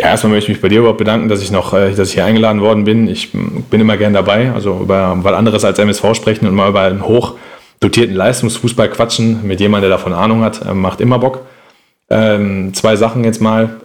Ja, 0.00 0.08
erstmal 0.08 0.32
möchte 0.32 0.50
ich 0.50 0.56
mich 0.56 0.62
bei 0.62 0.68
dir 0.68 0.78
überhaupt 0.78 0.98
bedanken, 0.98 1.28
dass 1.28 1.42
ich 1.42 1.50
noch, 1.50 1.74
äh, 1.74 1.92
dass 1.92 2.08
ich 2.08 2.14
hier 2.14 2.24
eingeladen 2.24 2.60
worden 2.60 2.84
bin. 2.84 3.08
Ich 3.08 3.32
bin 3.32 3.80
immer 3.80 3.96
gern 3.96 4.12
dabei, 4.12 4.52
also 4.52 4.80
über 4.80 5.16
was 5.22 5.34
anderes 5.34 5.64
als 5.64 5.78
MSV 5.78 6.14
sprechen 6.14 6.46
und 6.46 6.54
mal 6.54 6.70
über 6.70 6.82
einen 6.82 7.02
hochdotierten 7.02 8.14
Leistungsfußball 8.14 8.90
quatschen 8.90 9.46
mit 9.46 9.60
jemandem, 9.60 9.90
der 9.90 9.98
davon 9.98 10.12
Ahnung 10.12 10.42
hat, 10.42 10.64
äh, 10.64 10.72
macht 10.72 11.00
immer 11.00 11.18
Bock. 11.18 11.46
Ähm, 12.10 12.72
zwei 12.74 12.96
Sachen 12.96 13.24
jetzt 13.24 13.40
mal. 13.40 13.80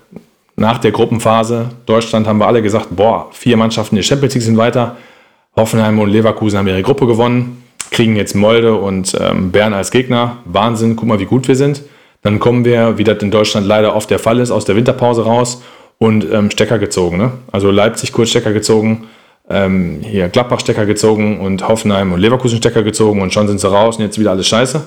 Nach 0.56 0.78
der 0.78 0.92
Gruppenphase 0.92 1.70
Deutschland 1.88 2.28
haben 2.28 2.38
wir 2.38 2.48
alle 2.48 2.62
gesagt, 2.62 2.88
boah, 2.92 3.30
vier 3.32 3.58
Mannschaften 3.58 3.96
der 3.96 4.04
Champions 4.04 4.36
League 4.36 4.44
sind 4.44 4.58
weiter. 4.58 4.98
Hoffenheim 5.56 6.00
und 6.00 6.10
Leverkusen 6.10 6.58
haben 6.58 6.68
ihre 6.68 6.82
Gruppe 6.82 7.06
gewonnen, 7.06 7.64
kriegen 7.92 8.16
jetzt 8.16 8.36
Molde 8.36 8.76
und 8.76 9.16
ähm, 9.20 9.52
Bern 9.52 9.74
als 9.74 9.92
Gegner. 9.92 10.38
Wahnsinn, 10.46 10.96
guck 10.96 11.08
mal, 11.08 11.20
wie 11.20 11.26
gut 11.26 11.48
wir 11.48 11.56
sind. 11.56 11.84
Dann 12.24 12.40
kommen 12.40 12.66
wir, 12.66 12.98
wie 12.98 13.04
das 13.04 13.22
in 13.22 13.32
Deutschland 13.32 13.68
leider 13.68 13.96
oft 13.96 14.10
der 14.10 14.20
Fall 14.20 14.40
ist, 14.40 14.50
aus 14.50 14.66
der 14.66 14.76
Winterpause 14.76 15.26
raus 15.26 15.62
und 16.00 16.26
ähm, 16.32 16.50
Stecker 16.50 16.80
gezogen. 16.80 17.18
Ne? 17.18 17.32
Also 17.52 17.70
Leipzig 17.70 18.12
kurz 18.14 18.30
Stecker 18.30 18.54
gezogen, 18.54 19.08
ähm, 19.50 20.00
hier 20.02 20.30
Gladbach 20.30 20.62
Stecker 20.62 20.86
gezogen 20.86 21.40
und 21.40 21.68
Hoffenheim 21.68 22.14
und 22.14 22.20
Leverkusen 22.20 22.58
Stecker 22.58 22.82
gezogen 22.82 23.22
und 23.22 23.34
schon 23.34 23.48
sind 23.48 23.60
sie 23.60 23.70
raus 23.70 23.98
und 23.98 24.04
jetzt 24.04 24.20
wieder 24.20 24.32
alles 24.32 24.48
scheiße. 24.48 24.84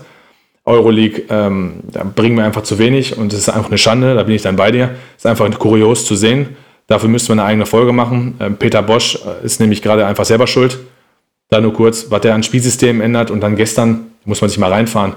Euroleague, 0.65 1.25
ähm, 1.31 1.75
da 1.93 2.03
bringen 2.03 2.37
wir 2.37 2.45
einfach 2.45 2.63
zu 2.63 2.79
wenig 2.79 3.17
und 3.17 3.33
es 3.33 3.41
ist 3.41 3.49
einfach 3.49 3.69
eine 3.69 3.79
Schande, 3.79 4.15
da 4.17 4.25
bin 4.25 4.35
ich 4.35 4.43
dann 4.43 4.57
bei 4.57 4.73
dir. 4.73 4.91
Es 5.17 5.25
ist 5.25 5.27
einfach 5.27 5.49
kurios 5.59 6.05
zu 6.05 6.17
sehen. 6.17 6.57
Dafür 6.87 7.09
müsste 7.09 7.33
man 7.33 7.41
eine 7.41 7.49
eigene 7.49 7.67
Folge 7.67 7.93
machen. 7.93 8.35
Ähm, 8.41 8.57
Peter 8.57 8.83
Bosch 8.83 9.17
äh, 9.17 9.45
ist 9.45 9.61
nämlich 9.61 9.83
gerade 9.83 10.07
einfach 10.07 10.25
selber 10.25 10.47
schuld. 10.47 10.79
Da 11.49 11.61
nur 11.61 11.73
kurz, 11.73 12.11
was 12.11 12.21
der 12.21 12.35
an 12.35 12.43
Spielsystem 12.43 13.01
ändert 13.01 13.31
und 13.31 13.41
dann 13.41 13.57
gestern, 13.57 14.07
muss 14.25 14.41
man 14.41 14.51
sich 14.51 14.59
mal 14.59 14.73
reinfahren, 14.73 15.15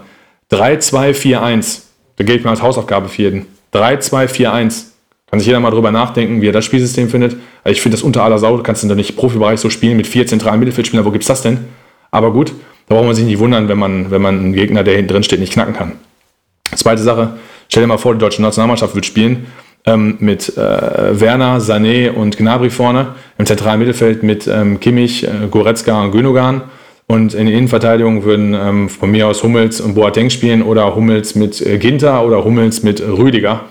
3-2-4-1. 0.52 1.82
Da 2.18 2.24
gebe 2.24 2.40
ich 2.40 2.46
als 2.46 2.62
Hausaufgabe 2.62 3.08
für 3.10 3.22
jeden. 3.22 3.46
3-2-4-1. 3.74 4.86
Kann 5.30 5.40
sich 5.40 5.48
jeder 5.48 5.60
mal 5.60 5.70
drüber 5.70 5.92
nachdenken, 5.92 6.42
wie 6.42 6.48
er 6.48 6.54
das 6.54 6.66
Spielsystem 6.66 7.10
findet. 7.10 7.34
Also 7.64 7.74
ich 7.74 7.82
finde 7.82 7.98
das 7.98 8.04
unter 8.04 8.24
aller 8.24 8.40
Sau. 8.40 8.58
Du 8.58 8.64
kannst 8.64 8.84
der 8.84 8.96
nicht 8.96 9.16
Profibereich 9.16 9.60
so 9.60 9.70
spielen 9.70 9.96
mit 9.96 10.08
vier 10.08 10.26
zentralen 10.26 10.60
Mittelfeldspielern. 10.60 11.06
Wo 11.06 11.12
gibt's 11.12 11.28
das 11.28 11.44
denn? 11.44 11.66
Aber 12.10 12.34
gut, 12.34 12.52
da 12.88 12.96
braucht 12.96 13.06
man 13.06 13.16
sich 13.16 13.26
nicht 13.26 13.38
wundern, 13.38 13.68
wenn 13.70 13.78
man, 13.78 14.10
wenn 14.10 14.24
man 14.24 14.40
einen 14.40 14.54
Gegner, 14.54 14.84
der 14.84 14.96
hinten 14.96 15.14
drin 15.14 15.24
steht, 15.24 15.40
nicht 15.40 15.54
knacken 15.54 15.76
kann. 15.76 15.92
Zweite 16.76 17.04
Sache, 17.04 17.36
stell 17.68 17.84
dir 17.84 17.88
mal 17.88 18.00
vor, 18.00 18.14
die 18.14 18.20
deutsche 18.20 18.42
Nationalmannschaft 18.42 18.96
wird 18.96 19.06
spielen 19.06 19.48
ähm, 19.86 20.18
mit 20.20 20.58
äh, 20.58 21.20
Werner, 21.20 21.60
Sané 21.60 22.12
und 22.12 22.38
Gnabry 22.38 22.70
vorne. 22.70 23.16
Im 23.38 23.46
zentralen 23.46 23.80
Mittelfeld 23.80 24.24
mit 24.24 24.48
ähm, 24.48 24.80
Kimmich, 24.80 25.24
äh, 25.24 25.48
Goretzka 25.50 26.04
und 26.04 26.12
Gündogan. 26.12 26.62
Und 27.08 27.34
in 27.34 27.48
der 27.48 27.56
Innenverteidigung 27.56 28.24
würden 28.24 28.54
ähm, 28.54 28.90
von 28.90 29.10
mir 29.10 29.28
aus 29.28 29.42
Hummels 29.42 29.82
und 29.82 29.96
Boateng 29.96 30.30
spielen 30.30 30.62
oder 30.62 30.96
Hummels 30.96 31.34
mit 31.34 31.60
äh, 31.66 31.80
Ginter 31.80 32.24
oder 32.24 32.44
Hummels 32.46 32.84
mit 32.84 33.02
Rüdiger 33.02 33.62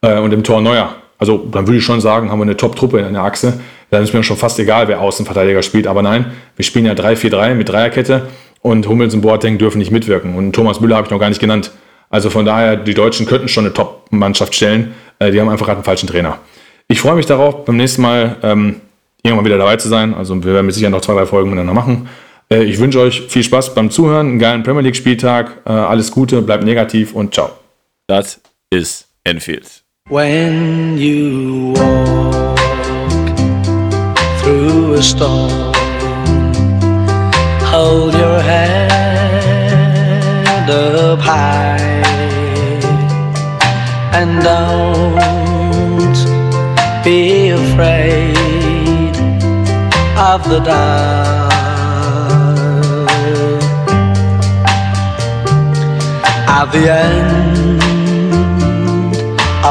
äh, 0.00 0.18
und 0.20 0.32
im 0.32 0.44
Tor 0.44 0.60
Neuer. 0.60 0.94
Also 1.18 1.38
dann 1.50 1.66
würde 1.66 1.78
ich 1.78 1.84
schon 1.84 2.00
sagen, 2.00 2.30
haben 2.30 2.38
wir 2.38 2.44
eine 2.44 2.56
Top-Truppe 2.56 3.00
in 3.00 3.14
der 3.14 3.22
Achse. 3.22 3.60
Dann 3.90 4.02
ist 4.02 4.14
mir 4.14 4.22
schon 4.22 4.36
fast 4.36 4.58
egal, 4.58 4.88
wer 4.88 5.00
Außenverteidiger 5.00 5.62
spielt. 5.62 5.86
Aber 5.86 6.02
nein, 6.02 6.32
wir 6.56 6.64
spielen 6.64 6.86
ja 6.86 6.92
3-4-3 6.92 7.54
mit 7.54 7.68
Dreierkette 7.68 8.28
und 8.60 8.86
Hummels 8.88 9.14
und 9.14 9.22
Boateng 9.22 9.58
dürfen 9.58 9.78
nicht 9.78 9.90
mitwirken. 9.90 10.36
Und 10.36 10.52
Thomas 10.52 10.80
Müller 10.80 10.96
habe 10.96 11.06
ich 11.06 11.10
noch 11.10 11.20
gar 11.20 11.28
nicht 11.28 11.40
genannt. 11.40 11.72
Also 12.14 12.30
von 12.30 12.44
daher, 12.44 12.76
die 12.76 12.94
Deutschen 12.94 13.26
könnten 13.26 13.48
schon 13.48 13.64
eine 13.64 13.74
Top-Mannschaft 13.74 14.54
stellen. 14.54 14.94
Äh, 15.18 15.32
die 15.32 15.40
haben 15.40 15.48
einfach 15.48 15.66
gerade 15.66 15.78
einen 15.78 15.84
falschen 15.84 16.06
Trainer. 16.06 16.38
Ich 16.86 17.00
freue 17.00 17.16
mich 17.16 17.26
darauf, 17.26 17.64
beim 17.64 17.76
nächsten 17.76 18.02
Mal 18.02 18.36
ähm, 18.44 18.76
irgendwann 19.24 19.44
wieder 19.44 19.58
dabei 19.58 19.78
zu 19.78 19.88
sein. 19.88 20.14
Also 20.14 20.36
wir 20.44 20.52
werden 20.52 20.66
mit 20.66 20.76
Sicherheit 20.76 20.92
noch 20.92 21.00
zwei, 21.00 21.14
drei 21.14 21.26
Folgen 21.26 21.50
miteinander 21.50 21.74
machen. 21.74 22.08
Äh, 22.48 22.62
ich 22.62 22.78
wünsche 22.78 23.00
euch 23.00 23.22
viel 23.22 23.42
Spaß 23.42 23.74
beim 23.74 23.90
Zuhören, 23.90 24.28
einen 24.28 24.38
geilen 24.38 24.62
Premier 24.62 24.82
League-Spieltag, 24.82 25.62
äh, 25.66 25.72
alles 25.72 26.12
Gute, 26.12 26.40
bleibt 26.40 26.62
negativ 26.62 27.14
und 27.14 27.34
ciao. 27.34 27.50
Das 28.06 28.40
ist 28.70 29.08
Enfield. 29.24 29.82
When 30.08 30.96
you 30.96 31.74
walk 31.74 32.56
through 34.40 34.94
a 34.98 35.02
storm, 35.02 35.72
hold 37.72 38.14
your 38.14 38.40
head 38.40 38.92
up 40.70 41.18
high 41.18 41.83
and 44.24 44.36
don't 44.42 46.18
be 47.04 47.50
afraid 47.50 49.14
of 50.16 50.40
the 50.48 50.60
dark. 50.60 51.52
At 56.58 56.66
the 56.74 56.84
end 57.06 57.80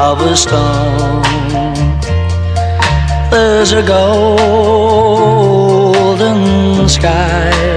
of 0.08 0.22
a 0.22 0.36
storm. 0.44 1.24
There's 3.32 3.72
a 3.72 3.84
golden 3.96 4.80
sky 6.88 7.73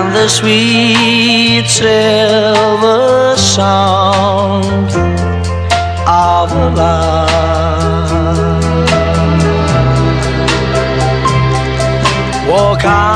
and 0.00 0.14
the 0.14 0.28
sweet 0.28 1.66
silver 1.66 3.36
sound 3.36 4.90
of 6.06 6.50
love. 6.76 7.30
Walk 12.48 12.84
on 12.84 13.09